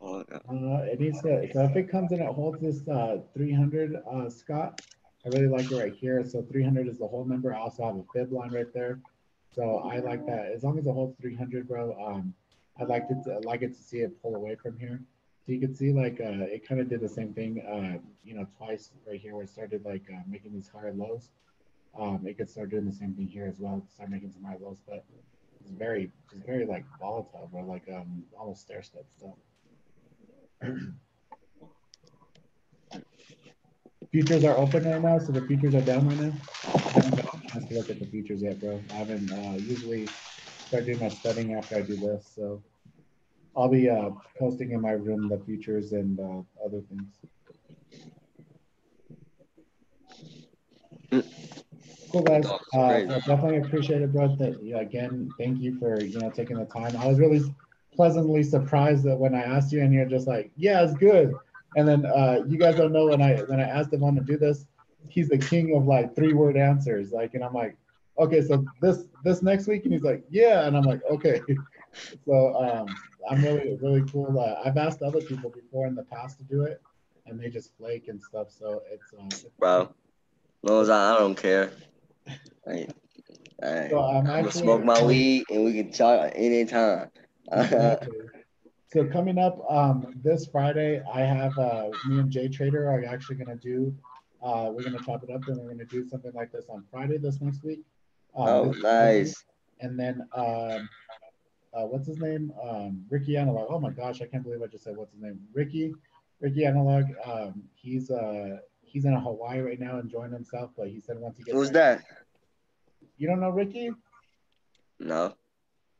oh, 0.00 0.24
God. 0.24 0.42
Uh, 0.48 0.82
it 0.84 1.00
needs 1.00 1.20
to, 1.22 1.50
so 1.52 1.64
if 1.64 1.76
it 1.76 1.88
comes 1.90 2.12
in, 2.12 2.20
it 2.20 2.26
holds 2.26 2.60
this 2.60 2.86
uh, 2.88 3.18
300, 3.34 3.96
uh, 4.10 4.28
Scott. 4.28 4.82
I 5.24 5.28
really 5.30 5.48
like 5.48 5.70
it 5.70 5.76
right 5.76 5.94
here. 5.94 6.24
So 6.24 6.42
300 6.42 6.86
is 6.86 6.98
the 6.98 7.06
whole 7.06 7.24
number. 7.24 7.54
I 7.54 7.58
also 7.58 7.84
have 7.84 7.96
a 7.96 8.04
fib 8.12 8.32
line 8.32 8.52
right 8.52 8.72
there. 8.74 9.00
So 9.54 9.78
I 9.78 9.98
like 10.00 10.26
that. 10.26 10.52
As 10.54 10.62
long 10.64 10.78
as 10.78 10.86
it 10.86 10.92
holds 10.92 11.16
300, 11.20 11.66
bro, 11.66 11.96
um, 12.04 12.34
I'd 12.78 12.88
like 12.88 13.06
it 13.10 13.24
to, 13.24 13.36
I'd 13.36 13.44
like 13.46 13.62
it 13.62 13.74
to 13.74 13.82
see 13.82 13.98
it 14.00 14.20
pull 14.22 14.34
away 14.34 14.54
from 14.54 14.78
here. 14.78 15.00
So 15.46 15.52
you 15.52 15.60
can 15.60 15.74
see 15.76 15.92
like 15.92 16.20
uh, 16.20 16.42
it 16.50 16.66
kind 16.66 16.80
of 16.80 16.88
did 16.88 17.00
the 17.00 17.08
same 17.08 17.32
thing, 17.32 17.60
uh, 17.60 17.98
you 18.24 18.34
know, 18.34 18.48
twice 18.58 18.90
right 19.06 19.20
here 19.20 19.34
where 19.34 19.44
it 19.44 19.48
started 19.48 19.84
like 19.84 20.02
uh, 20.12 20.18
making 20.28 20.52
these 20.52 20.68
higher 20.68 20.92
lows. 20.92 21.28
Um, 21.96 22.26
it 22.26 22.36
could 22.36 22.50
start 22.50 22.70
doing 22.70 22.84
the 22.84 22.92
same 22.92 23.14
thing 23.14 23.28
here 23.28 23.46
as 23.46 23.60
well, 23.60 23.80
start 23.94 24.10
making 24.10 24.32
some 24.32 24.42
higher 24.42 24.58
lows, 24.60 24.78
but 24.88 25.04
it's 25.60 25.70
very, 25.70 26.10
it's 26.32 26.44
very 26.44 26.66
like 26.66 26.84
volatile, 26.98 27.48
bro, 27.52 27.62
like 27.62 27.84
um, 27.94 28.24
almost 28.36 28.62
stair 28.62 28.82
step 28.82 29.04
stuff. 29.08 29.36
Futures 34.10 34.44
are 34.44 34.56
open 34.56 34.84
right 34.84 35.02
now, 35.02 35.18
so 35.18 35.30
the 35.30 35.42
futures 35.42 35.74
are 35.74 35.80
down 35.82 36.08
right 36.08 36.20
now. 36.20 36.32
I 36.64 36.78
haven't 37.52 37.68
to 37.68 37.74
look 37.74 37.90
at 37.90 37.98
the 37.98 38.06
futures 38.06 38.42
yet, 38.42 38.60
bro. 38.60 38.80
I 38.90 38.94
haven't 38.94 39.30
uh, 39.30 39.58
usually 39.58 40.08
start 40.66 40.86
doing 40.86 40.98
my 41.00 41.08
studying 41.08 41.54
after 41.54 41.76
I 41.76 41.82
do 41.82 41.96
this, 41.96 42.32
so 42.34 42.62
I'll 43.56 43.68
be 43.68 43.88
uh, 43.88 44.10
posting 44.38 44.72
in 44.72 44.80
my 44.80 44.92
room 44.92 45.28
the 45.28 45.38
futures 45.38 45.92
and 45.92 46.20
uh, 46.20 46.42
other 46.64 46.82
things. 46.82 47.06
Cool 52.10 52.22
guys, 52.22 52.46
uh, 52.46 52.60
so 52.72 53.20
definitely 53.26 53.58
appreciate 53.58 54.02
it, 54.02 54.12
bro. 54.12 54.34
That 54.36 54.62
yeah, 54.62 54.80
again, 54.80 55.30
thank 55.38 55.60
you 55.60 55.78
for 55.78 56.02
you 56.02 56.18
know 56.20 56.30
taking 56.30 56.58
the 56.58 56.66
time. 56.66 56.96
I 56.96 57.06
was 57.06 57.18
really 57.18 57.42
pleasantly 57.94 58.42
surprised 58.42 59.04
that 59.04 59.16
when 59.16 59.34
I 59.34 59.40
asked 59.42 59.72
you, 59.72 59.82
and 59.82 59.92
you're 59.92 60.06
just 60.06 60.26
like, 60.26 60.50
yeah, 60.56 60.82
it's 60.82 60.94
good. 60.94 61.34
And 61.76 61.88
then 61.88 62.06
uh, 62.06 62.42
you 62.46 62.58
guys 62.58 62.76
don't 62.76 62.92
know 62.92 63.06
when 63.06 63.22
I 63.22 63.36
when 63.42 63.60
I 63.60 63.64
asked 63.64 63.92
him 63.92 64.04
on 64.04 64.14
to 64.16 64.20
do 64.20 64.36
this, 64.36 64.66
he's 65.08 65.28
the 65.28 65.38
king 65.38 65.74
of 65.74 65.86
like 65.86 66.14
three 66.14 66.32
word 66.32 66.56
answers. 66.56 67.12
Like, 67.12 67.34
and 67.34 67.42
I'm 67.42 67.54
like, 67.54 67.76
okay, 68.18 68.42
so 68.42 68.64
this 68.80 69.04
this 69.24 69.42
next 69.42 69.66
week, 69.66 69.84
and 69.84 69.92
he's 69.92 70.02
like, 70.02 70.24
yeah, 70.30 70.66
and 70.66 70.76
I'm 70.76 70.84
like, 70.84 71.00
okay. 71.10 71.40
So 72.26 72.54
um, 72.54 72.94
I'm 73.28 73.42
really 73.42 73.76
really 73.80 74.02
cool. 74.10 74.38
Uh, 74.38 74.60
I've 74.64 74.76
asked 74.76 75.02
other 75.02 75.20
people 75.20 75.50
before 75.50 75.86
in 75.86 75.94
the 75.94 76.04
past 76.04 76.38
to 76.38 76.44
do 76.44 76.62
it, 76.62 76.80
and 77.26 77.38
they 77.40 77.48
just 77.48 77.76
flake 77.76 78.08
and 78.08 78.22
stuff. 78.22 78.50
So 78.50 78.82
it's 78.90 79.12
um, 79.18 79.26
it's- 79.28 79.44
Bro, 79.58 80.80
as 80.80 80.88
I, 80.90 81.14
I 81.14 81.18
don't 81.18 81.36
care. 81.36 81.70
Hey, 82.66 82.88
hey, 83.62 83.88
So 83.90 84.00
I'm 84.00 84.26
I'm 84.26 84.40
gonna 84.40 84.52
smoke 84.52 84.84
my 84.84 85.02
weed 85.02 85.44
and 85.50 85.64
we 85.64 85.72
can 85.74 85.92
talk 85.92 86.32
anytime. 86.34 87.10
Exactly. 87.52 88.12
So 88.92 89.04
coming 89.04 89.36
up 89.36 89.60
um, 89.68 90.14
this 90.22 90.46
Friday, 90.46 91.02
I 91.12 91.20
have 91.20 91.58
uh, 91.58 91.90
me 92.06 92.20
and 92.20 92.30
Jay 92.30 92.48
Trader 92.48 92.88
are 92.88 93.04
actually 93.04 93.34
going 93.36 93.58
to 93.58 93.62
do. 93.62 93.92
Uh, 94.42 94.70
we're 94.72 94.84
going 94.84 94.96
to 94.96 95.04
chop 95.04 95.24
it 95.24 95.30
up, 95.30 95.46
and 95.48 95.58
we're 95.58 95.66
going 95.66 95.78
to 95.78 95.84
do 95.84 96.08
something 96.08 96.32
like 96.34 96.52
this 96.52 96.66
on 96.70 96.84
Friday 96.90 97.18
this 97.18 97.40
next 97.40 97.64
week. 97.64 97.80
Um, 98.36 98.48
oh, 98.48 98.64
nice. 98.80 99.44
And 99.80 99.98
then 99.98 100.26
um, 100.34 100.88
uh, 101.76 101.86
what's 101.86 102.06
his 102.06 102.18
name? 102.18 102.52
Um, 102.62 103.04
Ricky 103.10 103.36
Analog. 103.36 103.66
Oh 103.70 103.78
my 103.78 103.90
gosh, 103.90 104.22
I 104.22 104.26
can't 104.26 104.42
believe 104.42 104.62
I 104.62 104.66
just 104.66 104.84
said 104.84 104.96
what's 104.96 105.12
his 105.12 105.22
name. 105.22 105.38
Ricky, 105.52 105.94
Ricky 106.40 106.64
Analog. 106.64 107.04
Um, 107.24 107.62
he's 107.74 108.10
uh, 108.10 108.58
he's 108.82 109.04
in 109.04 109.12
Hawaii 109.12 109.60
right 109.60 109.78
now 109.78 109.98
enjoying 109.98 110.32
himself, 110.32 110.70
but 110.76 110.88
he 110.88 111.00
said 111.00 111.18
once 111.18 111.36
he 111.36 111.44
gets 111.44 111.56
Who's 111.56 111.70
that? 111.72 112.02
You 113.18 113.28
don't 113.28 113.40
know 113.40 113.50
Ricky? 113.50 113.90
No. 114.98 115.34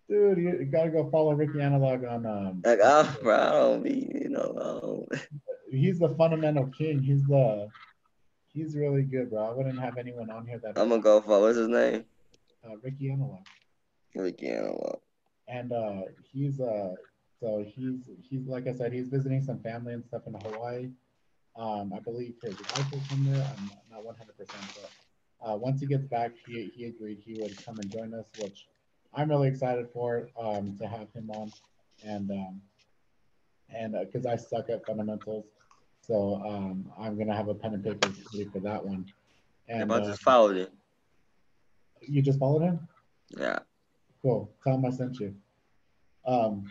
Dude, 0.09 0.39
you, 0.39 0.59
you 0.61 0.65
gotta 0.65 0.91
go 0.91 1.11
follow 1.11 1.35
Ricky 1.35 1.61
Analog 1.61 2.05
on 2.05 2.27
um. 2.27 2.63
Like, 2.65 2.79
oh, 2.83 3.17
bro, 3.23 3.35
I 3.35 3.51
don't 3.51 3.83
be, 3.83 4.11
you 4.23 4.29
know, 4.31 5.07
he's 5.71 5.99
the 5.99 6.15
fundamental 6.17 6.67
king. 6.69 7.03
He's 7.03 7.25
the 7.25 7.69
he's 8.49 8.75
really 8.77 9.03
good, 9.03 9.31
bro. 9.31 9.51
I 9.51 9.53
wouldn't 9.53 9.79
have 9.79 9.99
anyone 9.99 10.31
on 10.31 10.47
here 10.47 10.59
that 10.59 10.79
I'm 10.79 10.89
gonna 10.89 11.03
go 11.03 11.21
follow. 11.21 11.43
what's 11.47 11.59
his 11.59 11.69
name? 11.69 12.05
uh, 12.65 12.77
Ricky 12.83 13.11
Analog. 13.11 13.41
Ricky 14.15 14.49
Analog. 14.49 15.01
And 15.49 15.73
uh 15.73 16.03
he's 16.33 16.61
uh 16.61 16.95
so 17.41 17.65
he's 17.67 18.09
he's 18.29 18.47
like 18.47 18.67
I 18.67 18.73
said, 18.73 18.93
he's 18.93 19.09
visiting 19.09 19.43
some 19.43 19.59
family 19.61 19.95
and 19.95 20.05
stuff 20.05 20.23
in 20.27 20.35
Hawaii. 20.35 20.91
Um, 21.57 21.93
I 21.95 22.01
believe 22.01 22.35
his 22.43 22.57
wife 22.71 22.87
is 22.93 23.07
from 23.07 23.25
there. 23.25 23.43
I'm 23.57 23.71
not 23.91 24.05
100 24.05 24.37
percent, 24.37 24.63
but 24.75 24.91
uh, 25.47 25.57
once 25.57 25.81
he 25.81 25.87
gets 25.87 26.07
back, 26.07 26.33
he 26.47 26.71
he 26.75 26.87
agreed 26.87 27.23
he 27.25 27.35
would 27.35 27.57
come 27.65 27.79
and 27.79 27.91
join 27.91 28.15
us, 28.15 28.27
which 28.37 28.67
I'm 29.15 29.29
really 29.31 29.49
excited 29.49 29.89
for 29.93 30.29
um, 30.39 30.77
to 30.79 30.87
have 30.87 31.13
him 31.15 31.31
on, 31.31 31.53
and 32.05 32.31
um, 32.31 32.63
and 33.75 33.97
because 34.01 34.27
I 34.27 34.37
suck 34.37 34.69
at 34.71 34.85
fundamentals, 34.87 35.47
so 36.01 36.43
um, 36.47 36.91
I'm 36.99 37.19
gonna 37.19 37.37
have 37.37 37.49
a 37.49 37.55
pen 37.55 37.75
and 37.75 37.85
paper 37.85 38.09
for 38.53 38.61
that 38.61 38.85
one. 38.85 39.07
And 39.69 39.83
And 39.83 39.93
I 39.93 40.01
uh, 40.01 40.07
just 40.07 40.23
followed 40.23 40.57
it. 40.57 40.73
you 42.03 42.23
just 42.23 42.39
followed 42.39 42.63
him. 42.63 42.89
Yeah. 43.37 43.59
Cool. 44.27 44.51
Him 44.65 44.85
I 44.85 44.91
sent 44.91 45.21
you. 45.21 45.37
Um, 46.27 46.69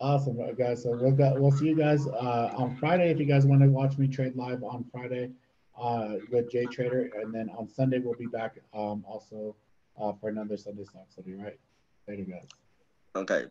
awesome, 0.00 0.38
guys. 0.54 0.84
So 0.84 0.96
we'll 0.96 1.12
go, 1.12 1.34
we'll 1.36 1.50
see 1.50 1.66
you 1.66 1.76
guys 1.76 2.06
uh, 2.06 2.50
on 2.56 2.76
Friday. 2.76 3.10
If 3.10 3.18
you 3.18 3.26
guys 3.26 3.44
want 3.44 3.60
to 3.60 3.68
watch 3.68 3.98
me 3.98 4.08
trade 4.08 4.36
live 4.36 4.64
on 4.64 4.86
Friday 4.90 5.32
uh, 5.78 6.14
with 6.32 6.50
Jay 6.50 6.64
Trader, 6.64 7.10
and 7.20 7.34
then 7.34 7.50
on 7.50 7.68
Sunday 7.68 7.98
we'll 7.98 8.14
be 8.14 8.24
back 8.24 8.56
um, 8.72 9.04
also 9.06 9.54
uh, 10.00 10.14
for 10.14 10.30
another 10.30 10.56
Sunday 10.56 10.84
stock 10.84 11.04
study. 11.10 11.34
Right? 11.34 11.60
Later, 12.08 12.22
guys. 12.22 12.48
Okay. 13.14 13.44